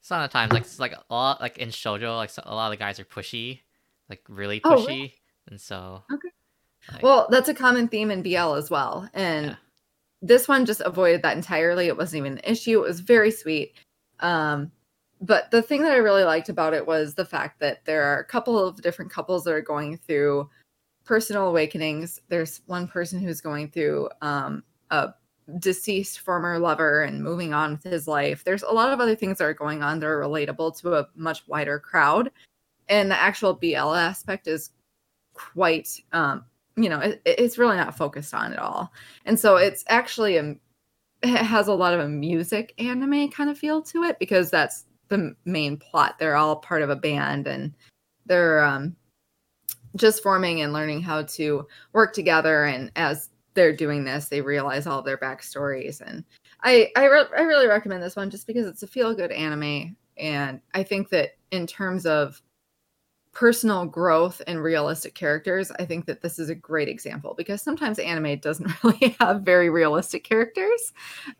some 0.00 0.20
of 0.22 0.28
the 0.30 0.32
times 0.32 0.52
like 0.52 0.62
it's 0.62 0.78
like 0.78 0.92
a 0.92 1.02
lot 1.10 1.40
like 1.40 1.58
in 1.58 1.68
shoujo 1.70 2.16
like 2.16 2.30
so- 2.30 2.42
a 2.44 2.54
lot 2.54 2.66
of 2.72 2.78
the 2.78 2.82
guys 2.82 2.98
are 3.00 3.04
pushy, 3.04 3.60
like 4.08 4.22
really 4.28 4.60
Oh, 4.64 4.70
pushy, 4.76 4.86
really? 4.88 5.14
and 5.48 5.60
so 5.60 6.02
Okay. 6.12 6.28
Like, 6.92 7.02
well, 7.02 7.28
that's 7.30 7.48
a 7.48 7.54
common 7.54 7.88
theme 7.88 8.10
in 8.10 8.22
BL 8.22 8.54
as 8.54 8.70
well. 8.70 9.08
And 9.14 9.46
Yeah. 9.46 9.56
this 10.22 10.48
one 10.48 10.66
just 10.66 10.80
avoided 10.80 11.22
that 11.22 11.36
entirely. 11.36 11.86
It 11.86 11.96
wasn't 11.96 12.20
even 12.20 12.38
an 12.38 12.44
issue. 12.44 12.78
It 12.82 12.88
was 12.88 13.00
very 13.00 13.30
sweet. 13.30 13.74
Um, 14.20 14.70
but 15.20 15.50
the 15.50 15.62
thing 15.62 15.82
that 15.82 15.92
I 15.92 15.96
really 15.96 16.24
liked 16.24 16.48
about 16.48 16.74
it 16.74 16.86
was 16.86 17.14
the 17.14 17.24
fact 17.24 17.60
that 17.60 17.84
there 17.84 18.02
are 18.04 18.18
a 18.18 18.24
couple 18.24 18.58
of 18.58 18.82
different 18.82 19.10
couples 19.10 19.44
that 19.44 19.54
are 19.54 19.60
going 19.60 19.96
through 19.96 20.48
personal 21.04 21.48
awakenings. 21.48 22.20
There's 22.28 22.60
one 22.66 22.88
person 22.88 23.20
who's 23.20 23.40
going 23.40 23.70
through 23.70 24.08
um, 24.20 24.64
a 24.90 25.14
deceased 25.58 26.20
former 26.20 26.58
lover 26.58 27.02
and 27.02 27.22
moving 27.22 27.52
on 27.52 27.72
with 27.72 27.82
his 27.84 28.08
life. 28.08 28.44
There's 28.44 28.62
a 28.62 28.70
lot 28.70 28.92
of 28.92 29.00
other 29.00 29.16
things 29.16 29.38
that 29.38 29.44
are 29.44 29.54
going 29.54 29.82
on 29.82 30.00
that 30.00 30.06
are 30.06 30.20
relatable 30.20 30.80
to 30.80 30.94
a 30.94 31.08
much 31.14 31.46
wider 31.48 31.78
crowd. 31.78 32.30
And 32.88 33.10
the 33.10 33.20
actual 33.20 33.54
BL 33.54 33.94
aspect 33.94 34.46
is 34.46 34.70
quite 35.34 35.88
um, 36.12 36.44
you 36.76 36.88
know 36.88 36.98
it, 37.00 37.22
it's 37.24 37.58
really 37.58 37.76
not 37.76 37.96
focused 37.96 38.34
on 38.34 38.52
at 38.52 38.58
all. 38.58 38.92
And 39.24 39.38
so 39.38 39.56
it's 39.56 39.84
actually 39.88 40.36
a 40.36 40.56
it 41.22 41.36
has 41.36 41.68
a 41.68 41.74
lot 41.74 41.94
of 41.94 42.00
a 42.00 42.08
music 42.08 42.74
anime 42.78 43.30
kind 43.30 43.48
of 43.48 43.58
feel 43.58 43.82
to 43.82 44.02
it 44.04 44.18
because 44.18 44.50
that's 44.50 44.86
the 45.08 45.34
main 45.44 45.76
plot. 45.76 46.18
They're 46.18 46.36
all 46.36 46.56
part 46.56 46.82
of 46.82 46.90
a 46.90 46.96
band 46.96 47.46
and 47.46 47.74
they're 48.26 48.62
um 48.62 48.96
just 49.96 50.22
forming 50.22 50.62
and 50.62 50.72
learning 50.72 51.02
how 51.02 51.22
to 51.22 51.66
work 51.92 52.14
together. 52.14 52.64
And 52.64 52.90
as 52.96 53.28
they're 53.54 53.76
doing 53.76 54.04
this 54.04 54.28
they 54.28 54.40
realize 54.40 54.86
all 54.86 55.00
of 55.00 55.04
their 55.04 55.18
backstories. 55.18 56.00
And 56.00 56.24
i 56.62 56.90
i, 56.96 57.06
re- 57.06 57.24
I 57.36 57.42
really 57.42 57.68
recommend 57.68 58.02
this 58.02 58.16
one 58.16 58.30
just 58.30 58.46
because 58.46 58.66
it's 58.66 58.82
a 58.82 58.86
feel 58.86 59.14
good 59.14 59.32
anime. 59.32 59.96
And 60.16 60.60
i 60.74 60.82
think 60.82 61.10
that 61.10 61.32
in 61.50 61.66
terms 61.66 62.06
of 62.06 62.40
personal 63.32 63.86
growth 63.86 64.42
and 64.46 64.62
realistic 64.62 65.14
characters, 65.14 65.70
I 65.72 65.84
think 65.84 66.06
that 66.06 66.20
this 66.20 66.38
is 66.38 66.50
a 66.50 66.54
great 66.54 66.88
example 66.88 67.34
because 67.36 67.62
sometimes 67.62 67.98
anime 67.98 68.38
doesn't 68.38 68.70
really 68.84 69.16
have 69.20 69.42
very 69.42 69.70
realistic 69.70 70.24
characters, 70.24 70.92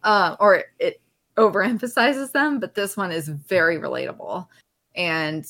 uh, 0.03 0.37
or 0.41 0.65
it 0.79 1.01
overemphasizes 1.37 2.33
them. 2.33 2.59
But 2.59 2.75
this 2.75 2.97
one 2.97 3.13
is 3.13 3.29
very 3.29 3.79
relatable, 3.79 4.47
and 4.95 5.47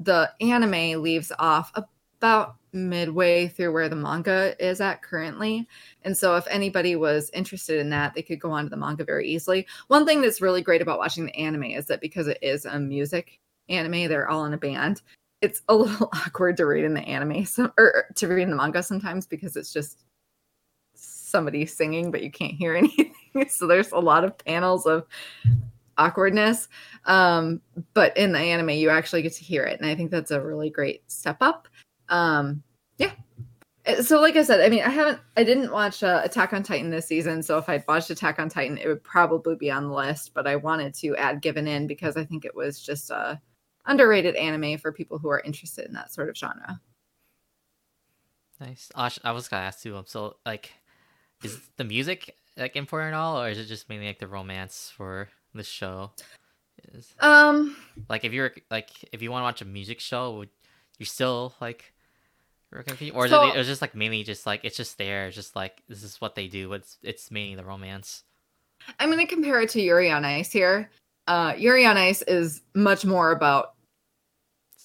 the 0.00 0.30
anime 0.40 1.02
leaves 1.02 1.32
off 1.38 1.72
about 1.74 2.56
midway 2.72 3.48
through 3.48 3.72
where 3.72 3.88
the 3.88 3.96
manga 3.96 4.54
is 4.64 4.80
at 4.80 5.02
currently. 5.02 5.66
And 6.02 6.16
so, 6.16 6.36
if 6.36 6.46
anybody 6.48 6.96
was 6.96 7.30
interested 7.30 7.78
in 7.80 7.90
that, 7.90 8.14
they 8.14 8.22
could 8.22 8.40
go 8.40 8.50
on 8.50 8.64
to 8.64 8.70
the 8.70 8.76
manga 8.76 9.04
very 9.04 9.28
easily. 9.28 9.66
One 9.88 10.06
thing 10.06 10.22
that's 10.22 10.40
really 10.40 10.62
great 10.62 10.82
about 10.82 10.98
watching 10.98 11.26
the 11.26 11.36
anime 11.36 11.64
is 11.64 11.86
that 11.86 12.00
because 12.00 12.28
it 12.28 12.38
is 12.40 12.64
a 12.64 12.78
music 12.78 13.38
anime, 13.68 14.08
they're 14.08 14.28
all 14.28 14.44
in 14.46 14.54
a 14.54 14.58
band 14.58 15.02
it's 15.40 15.62
a 15.68 15.74
little 15.74 16.08
awkward 16.12 16.56
to 16.56 16.66
read 16.66 16.84
in 16.84 16.94
the 16.94 17.02
anime 17.02 17.44
so, 17.44 17.70
or 17.78 18.06
to 18.14 18.28
read 18.28 18.42
in 18.42 18.50
the 18.50 18.56
manga 18.56 18.82
sometimes 18.82 19.26
because 19.26 19.56
it's 19.56 19.72
just 19.72 20.04
somebody 20.94 21.66
singing 21.66 22.10
but 22.10 22.22
you 22.22 22.30
can't 22.30 22.54
hear 22.54 22.74
anything. 22.76 23.12
So 23.48 23.66
there's 23.66 23.92
a 23.92 23.98
lot 23.98 24.24
of 24.24 24.36
panels 24.38 24.86
of 24.86 25.06
awkwardness. 25.98 26.68
Um, 27.04 27.60
but 27.94 28.16
in 28.16 28.32
the 28.32 28.38
anime 28.38 28.70
you 28.70 28.90
actually 28.90 29.22
get 29.22 29.34
to 29.34 29.44
hear 29.44 29.64
it 29.64 29.80
and 29.80 29.88
i 29.88 29.94
think 29.94 30.10
that's 30.10 30.30
a 30.30 30.40
really 30.40 30.70
great 30.70 31.10
step 31.10 31.38
up. 31.40 31.68
Um, 32.08 32.62
yeah. 32.98 33.12
Uh, 33.86 34.02
so 34.02 34.20
like 34.20 34.36
i 34.36 34.42
said 34.42 34.60
i 34.60 34.68
mean 34.68 34.82
i 34.82 34.88
haven't 34.88 35.18
i 35.36 35.44
didn't 35.44 35.70
watch 35.70 36.02
uh, 36.02 36.20
attack 36.24 36.52
on 36.52 36.62
titan 36.62 36.90
this 36.90 37.06
season 37.06 37.42
so 37.42 37.58
if 37.58 37.68
i'd 37.68 37.84
watched 37.86 38.10
attack 38.10 38.38
on 38.38 38.48
titan 38.48 38.78
it 38.78 38.86
would 38.88 39.02
probably 39.02 39.54
be 39.54 39.70
on 39.70 39.88
the 39.88 39.92
list 39.94 40.32
but 40.34 40.46
i 40.46 40.56
wanted 40.56 40.94
to 40.94 41.14
add 41.16 41.42
given 41.42 41.68
in 41.68 41.86
because 41.86 42.16
i 42.16 42.24
think 42.24 42.44
it 42.44 42.54
was 42.54 42.80
just 42.80 43.10
a 43.10 43.40
underrated 43.86 44.36
anime 44.36 44.78
for 44.78 44.92
people 44.92 45.18
who 45.18 45.28
are 45.28 45.40
interested 45.40 45.86
in 45.86 45.92
that 45.94 46.12
sort 46.12 46.28
of 46.28 46.36
genre. 46.36 46.80
nice. 48.60 48.90
Ash, 48.96 49.18
I 49.24 49.32
was 49.32 49.48
gonna 49.48 49.62
ask 49.64 49.84
you. 49.84 49.96
Um, 49.96 50.04
so 50.06 50.36
like, 50.46 50.72
is 51.42 51.58
the 51.76 51.84
music 51.84 52.34
like 52.56 52.76
important 52.76 53.14
at 53.14 53.18
all, 53.18 53.40
or 53.42 53.48
is 53.48 53.58
it 53.58 53.66
just 53.66 53.88
mainly 53.88 54.06
like 54.06 54.18
the 54.18 54.26
romance 54.26 54.92
for 54.96 55.28
the 55.54 55.62
show? 55.64 56.12
Is 56.92 57.14
Um, 57.20 57.76
like 58.08 58.24
if 58.24 58.32
you're 58.32 58.52
like 58.70 58.90
if 59.12 59.22
you 59.22 59.30
want 59.30 59.42
to 59.42 59.44
watch 59.44 59.62
a 59.62 59.64
music 59.64 60.00
show, 60.00 60.36
would 60.38 60.50
you 60.98 61.06
still 61.06 61.54
like? 61.60 61.92
Or 62.72 62.80
is 62.80 63.30
So- 63.30 63.48
it, 63.48 63.54
it 63.54 63.58
was 63.58 63.66
just 63.66 63.80
like 63.80 63.94
mainly 63.94 64.24
just 64.24 64.44
like 64.46 64.60
it's 64.64 64.76
just 64.76 64.98
there, 64.98 65.26
it's 65.28 65.36
just 65.36 65.54
like 65.56 65.82
this 65.88 66.02
is 66.02 66.20
what 66.20 66.34
they 66.34 66.48
do. 66.48 66.72
It's 66.72 66.98
it's 67.02 67.30
mainly 67.30 67.54
the 67.56 67.64
romance. 67.64 68.24
I'm 69.00 69.10
to 69.16 69.26
compare 69.26 69.60
it 69.62 69.70
to 69.70 69.80
Yuri 69.80 70.10
on 70.10 70.24
Ice 70.24 70.52
here. 70.52 70.90
Uh, 71.26 71.54
Yuri 71.56 71.86
on 71.86 71.96
Ice 71.96 72.22
is 72.22 72.60
much 72.74 73.04
more 73.04 73.30
about 73.32 73.72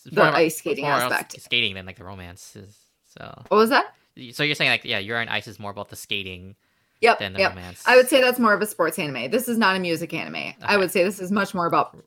The 0.04 0.22
ice 0.24 0.58
skating 0.58 0.84
more 0.86 0.94
aspect. 0.94 1.40
skating 1.42 1.76
than 1.76 1.86
like 1.86 1.98
the 1.98 2.04
romance 2.04 2.56
is. 2.56 2.78
So 3.18 3.44
what 3.50 3.58
was 3.58 3.70
that? 3.70 3.94
so 4.34 4.44
you're 4.44 4.56
saying 4.56 4.72
like 4.72 4.84
yeah, 4.86 5.00
Yuri 5.00 5.20
on 5.22 5.30
Ice 5.30 5.48
is 5.48 5.60
more 5.60 5.72
about 5.72 5.90
the 5.90 5.96
skating 5.96 6.56
Yep, 7.02 7.20
than 7.20 7.34
the 7.34 7.40
yep. 7.40 7.56
romance. 7.56 7.82
I 7.86 7.96
would 7.96 8.08
say 8.08 8.22
that's 8.22 8.38
more 8.40 8.54
of 8.54 8.62
a 8.62 8.66
sports 8.68 9.00
anime. 9.00 9.32
This 9.32 9.48
is 9.48 9.58
not 9.58 9.76
a 9.76 9.80
music 9.80 10.14
anime. 10.14 10.54
I 10.62 10.78
would 10.78 10.92
say 10.92 11.04
this 11.04 11.20
is 11.20 11.32
much 11.32 11.54
more 11.56 11.66
about 11.66 11.98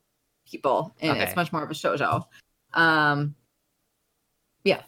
people, 0.48 0.94
and 1.00 1.12
Okay. 1.12 1.22
it's 1.24 1.34
much 1.36 1.52
more 1.52 1.64
of 1.64 1.70
a 1.70 1.74
shoujo. 1.74 2.24
Um, 2.74 3.34
Yeah. 4.62 4.82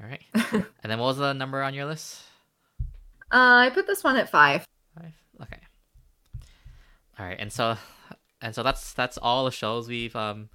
All 0.00 0.06
right. 0.08 0.22
and 0.34 0.64
then 0.82 0.98
what 0.98 1.06
was 1.06 1.18
the 1.18 1.32
number 1.34 1.62
on 1.62 1.72
your 1.74 1.84
list? 1.84 2.20
uh, 3.32 3.66
I 3.66 3.70
put 3.72 3.86
this 3.86 4.02
one 4.02 4.16
at 4.16 4.28
five. 4.28 4.66
Five. 4.98 5.12
Okay. 5.42 5.60
All 7.18 7.26
right, 7.26 7.38
and 7.38 7.52
so, 7.52 7.76
and 8.42 8.54
so 8.54 8.62
that's 8.64 8.92
that's 8.92 9.18
all 9.18 9.44
the 9.44 9.50
shows 9.52 9.86
we've 9.88 10.16
um 10.16 10.48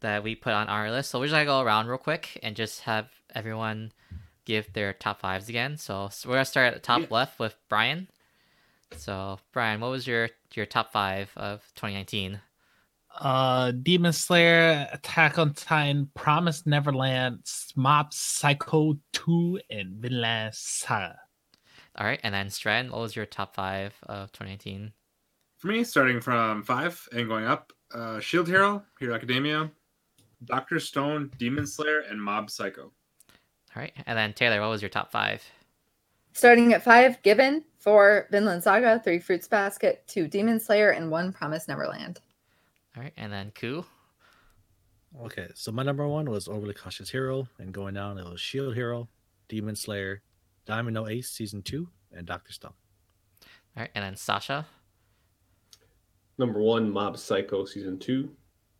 that 0.00 0.22
we 0.22 0.34
put 0.34 0.52
on 0.52 0.68
our 0.68 0.90
list. 0.90 1.10
So 1.10 1.18
we're 1.18 1.26
just 1.26 1.32
gonna 1.32 1.44
go 1.44 1.60
around 1.60 1.86
real 1.88 1.98
quick 1.98 2.38
and 2.42 2.54
just 2.56 2.82
have 2.82 3.08
everyone 3.34 3.92
give 4.44 4.72
their 4.72 4.92
top 4.92 5.20
fives 5.20 5.48
again. 5.48 5.76
So, 5.76 6.08
so 6.10 6.28
we're 6.28 6.36
gonna 6.36 6.44
start 6.44 6.68
at 6.68 6.74
the 6.74 6.80
top 6.80 7.00
Yeah. 7.02 7.06
left 7.10 7.38
with 7.38 7.56
Brian. 7.68 8.08
So 8.96 9.38
Brian, 9.52 9.80
what 9.80 9.90
was 9.90 10.06
your 10.06 10.30
your 10.54 10.66
top 10.66 10.92
five 10.92 11.30
of 11.36 11.62
2019? 11.74 12.40
Uh, 13.18 13.70
Demon 13.70 14.12
Slayer, 14.12 14.86
Attack 14.92 15.38
on 15.38 15.54
Titan, 15.54 16.10
Promise 16.14 16.66
Neverland, 16.66 17.50
Mob 17.74 18.12
Psycho 18.12 18.98
2, 19.12 19.60
and 19.70 19.96
Vinland 19.96 20.54
Saga. 20.54 21.18
All 21.96 22.06
right, 22.06 22.20
and 22.22 22.34
then 22.34 22.48
Stren, 22.48 22.90
what 22.90 23.00
was 23.00 23.16
your 23.16 23.24
top 23.24 23.54
five 23.54 23.94
of 24.02 24.30
2019? 24.32 24.92
For 25.56 25.68
me, 25.68 25.82
starting 25.82 26.20
from 26.20 26.62
five 26.62 27.08
and 27.10 27.26
going 27.26 27.46
up, 27.46 27.72
uh, 27.94 28.20
Shield 28.20 28.48
Hero, 28.48 28.84
Hero 29.00 29.14
Academia, 29.14 29.70
Doctor 30.44 30.78
Stone, 30.78 31.30
Demon 31.38 31.66
Slayer, 31.66 32.00
and 32.00 32.22
Mob 32.22 32.50
Psycho. 32.50 32.92
All 33.74 33.82
right, 33.82 33.92
and 34.06 34.16
then 34.16 34.32
Taylor, 34.32 34.60
what 34.60 34.70
was 34.70 34.82
your 34.82 34.88
top 34.88 35.10
five? 35.10 35.42
Starting 36.32 36.72
at 36.74 36.82
five, 36.82 37.22
Given, 37.22 37.64
four, 37.78 38.28
Vinland 38.30 38.62
Saga, 38.62 39.00
three, 39.02 39.18
Fruits 39.18 39.48
Basket, 39.48 40.04
two, 40.06 40.28
Demon 40.28 40.60
Slayer, 40.60 40.90
and 40.90 41.10
one, 41.10 41.32
Promise 41.32 41.68
Neverland. 41.68 42.20
All 42.96 43.02
right, 43.02 43.12
and 43.16 43.32
then 43.32 43.52
Ku. 43.54 43.84
Okay, 45.22 45.48
so 45.54 45.72
my 45.72 45.82
number 45.82 46.06
one 46.06 46.30
was 46.30 46.48
Overly 46.48 46.74
Cautious 46.74 47.08
Hero, 47.08 47.48
and 47.58 47.72
going 47.72 47.94
down 47.94 48.18
it 48.18 48.24
was 48.24 48.40
Shield 48.40 48.74
Hero, 48.74 49.08
Demon 49.48 49.76
Slayer, 49.76 50.22
Diamond 50.66 50.94
No 50.94 51.08
Ace 51.08 51.30
Season 51.30 51.62
2, 51.62 51.88
and 52.12 52.26
Doctor 52.26 52.52
Stone. 52.52 52.74
All 53.76 53.82
right, 53.82 53.90
and 53.94 54.04
then 54.04 54.16
Sasha. 54.16 54.66
Number 56.38 56.60
one, 56.60 56.90
Mob 56.90 57.16
Psycho 57.16 57.64
season 57.64 57.98
two. 57.98 58.30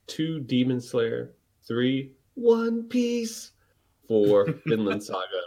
Two, 0.06 0.40
Demon 0.40 0.80
Slayer. 0.80 1.32
Three, 1.66 2.12
One 2.34 2.84
Piece, 2.84 3.52
four, 4.06 4.46
Vinland 4.66 5.02
Saga, 5.02 5.42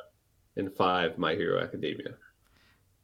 and 0.56 0.74
five, 0.74 1.18
My 1.18 1.36
Hero 1.36 1.62
Academia. 1.62 2.16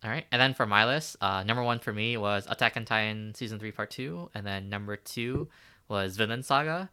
All 0.03 0.11
right, 0.11 0.25
and 0.31 0.39
then 0.39 0.53
for 0.53 0.65
my 0.65 0.85
list, 0.85 1.15
uh, 1.21 1.43
number 1.43 1.63
one 1.63 1.79
for 1.79 1.91
me 1.91 2.17
was 2.17 2.45
Attack 2.49 2.77
on 2.77 2.85
Titan 2.85 3.33
season 3.33 3.57
three 3.59 3.71
part 3.71 3.89
two, 3.89 4.29
and 4.35 4.45
then 4.45 4.69
number 4.69 4.95
two 4.95 5.49
was 5.87 6.17
Vinland 6.17 6.45
Saga. 6.45 6.89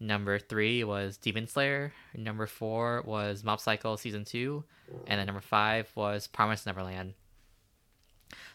Number 0.00 0.38
three 0.38 0.84
was 0.84 1.16
Demon 1.16 1.46
Slayer. 1.46 1.92
Number 2.14 2.46
four 2.46 3.02
was 3.06 3.44
Mob 3.44 3.60
Psycho 3.60 3.96
season 3.96 4.24
two, 4.24 4.64
and 5.06 5.18
then 5.18 5.26
number 5.26 5.40
five 5.40 5.90
was 5.94 6.26
Promise 6.26 6.66
Neverland. 6.66 7.14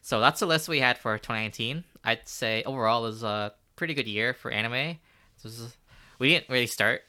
So 0.02 0.20
that's 0.20 0.40
the 0.40 0.46
list 0.46 0.68
we 0.68 0.80
had 0.80 0.98
for 0.98 1.18
2019. 1.18 1.84
I'd 2.04 2.28
say 2.28 2.64
overall 2.64 3.06
it 3.06 3.10
was 3.10 3.24
a 3.24 3.54
pretty 3.76 3.94
good 3.94 4.08
year 4.08 4.34
for 4.34 4.52
anime. 4.52 4.98
We 6.20 6.30
didn't 6.30 6.50
really 6.50 6.68
start 6.68 7.02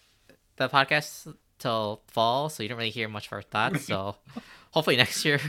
the 0.56 0.68
podcast 0.68 1.34
till 1.58 2.02
fall, 2.08 2.48
so 2.48 2.62
you 2.62 2.68
don't 2.68 2.78
really 2.78 2.90
hear 2.90 3.08
much 3.08 3.26
of 3.26 3.32
our 3.32 3.42
thoughts. 3.42 3.84
So 3.86 4.16
hopefully 4.72 4.96
next 4.96 5.24
year 5.24 5.40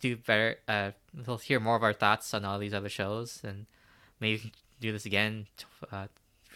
do 0.00 0.16
better. 0.16 0.56
Uh, 0.66 0.90
we'll 1.26 1.38
hear 1.38 1.60
more 1.60 1.76
of 1.76 1.82
our 1.82 1.92
thoughts 1.92 2.34
on 2.34 2.44
all 2.44 2.58
these 2.58 2.74
other 2.74 2.88
shows, 2.88 3.40
and 3.44 3.66
maybe 4.20 4.52
do 4.80 4.92
this 4.92 5.06
again 5.06 5.46
uh, 5.92 6.06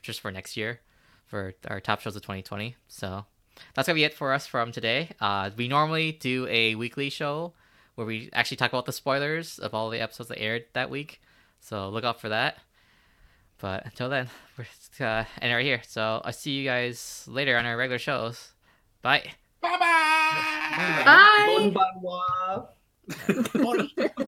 just 0.03 0.21
for 0.21 0.31
next 0.31 0.57
year 0.57 0.81
for 1.27 1.55
our 1.69 1.81
top 1.81 2.01
shows 2.01 2.15
of 2.17 2.23
2020. 2.23 2.77
So 2.89 3.25
that's 3.75 3.87
gonna 3.87 3.95
be 3.95 4.05
it 4.05 4.15
for 4.15 4.33
us 4.33 4.47
from 4.47 4.73
today. 4.73 5.11
Uh, 5.21 5.51
we 5.57 5.69
normally 5.69 6.13
do 6.13 6.47
a 6.49 6.75
weekly 6.75 7.09
show 7.09 7.53
where 7.95 8.07
we 8.07 8.31
actually 8.33 8.57
talk 8.57 8.73
about 8.73 8.87
the 8.87 8.93
spoilers 8.93 9.59
of 9.59 9.75
all 9.75 9.91
the 9.91 10.01
episodes 10.01 10.29
that 10.29 10.39
aired 10.39 10.65
that 10.73 10.91
week. 10.91 11.21
So 11.61 11.89
look 11.89 12.05
out 12.05 12.21
for 12.21 12.29
that. 12.31 12.59
But 13.63 13.87
until 13.87 14.11
then, 14.11 14.29
we're 14.59 14.67
uh, 15.07 15.25
ending 15.41 15.57
right 15.57 15.65
here. 15.65 15.81
So 15.87 16.21
I'll 16.25 16.33
see 16.33 16.51
you 16.51 16.65
guys 16.65 17.25
later 17.29 17.57
on 17.57 17.65
our 17.65 17.77
regular 17.77 18.01
shows. 18.01 18.53
Bye. 19.01 19.23
Bye 19.63 19.79
bye. 19.79 21.03
Bye. 21.05 21.73
Bonbanwa. 23.07 24.27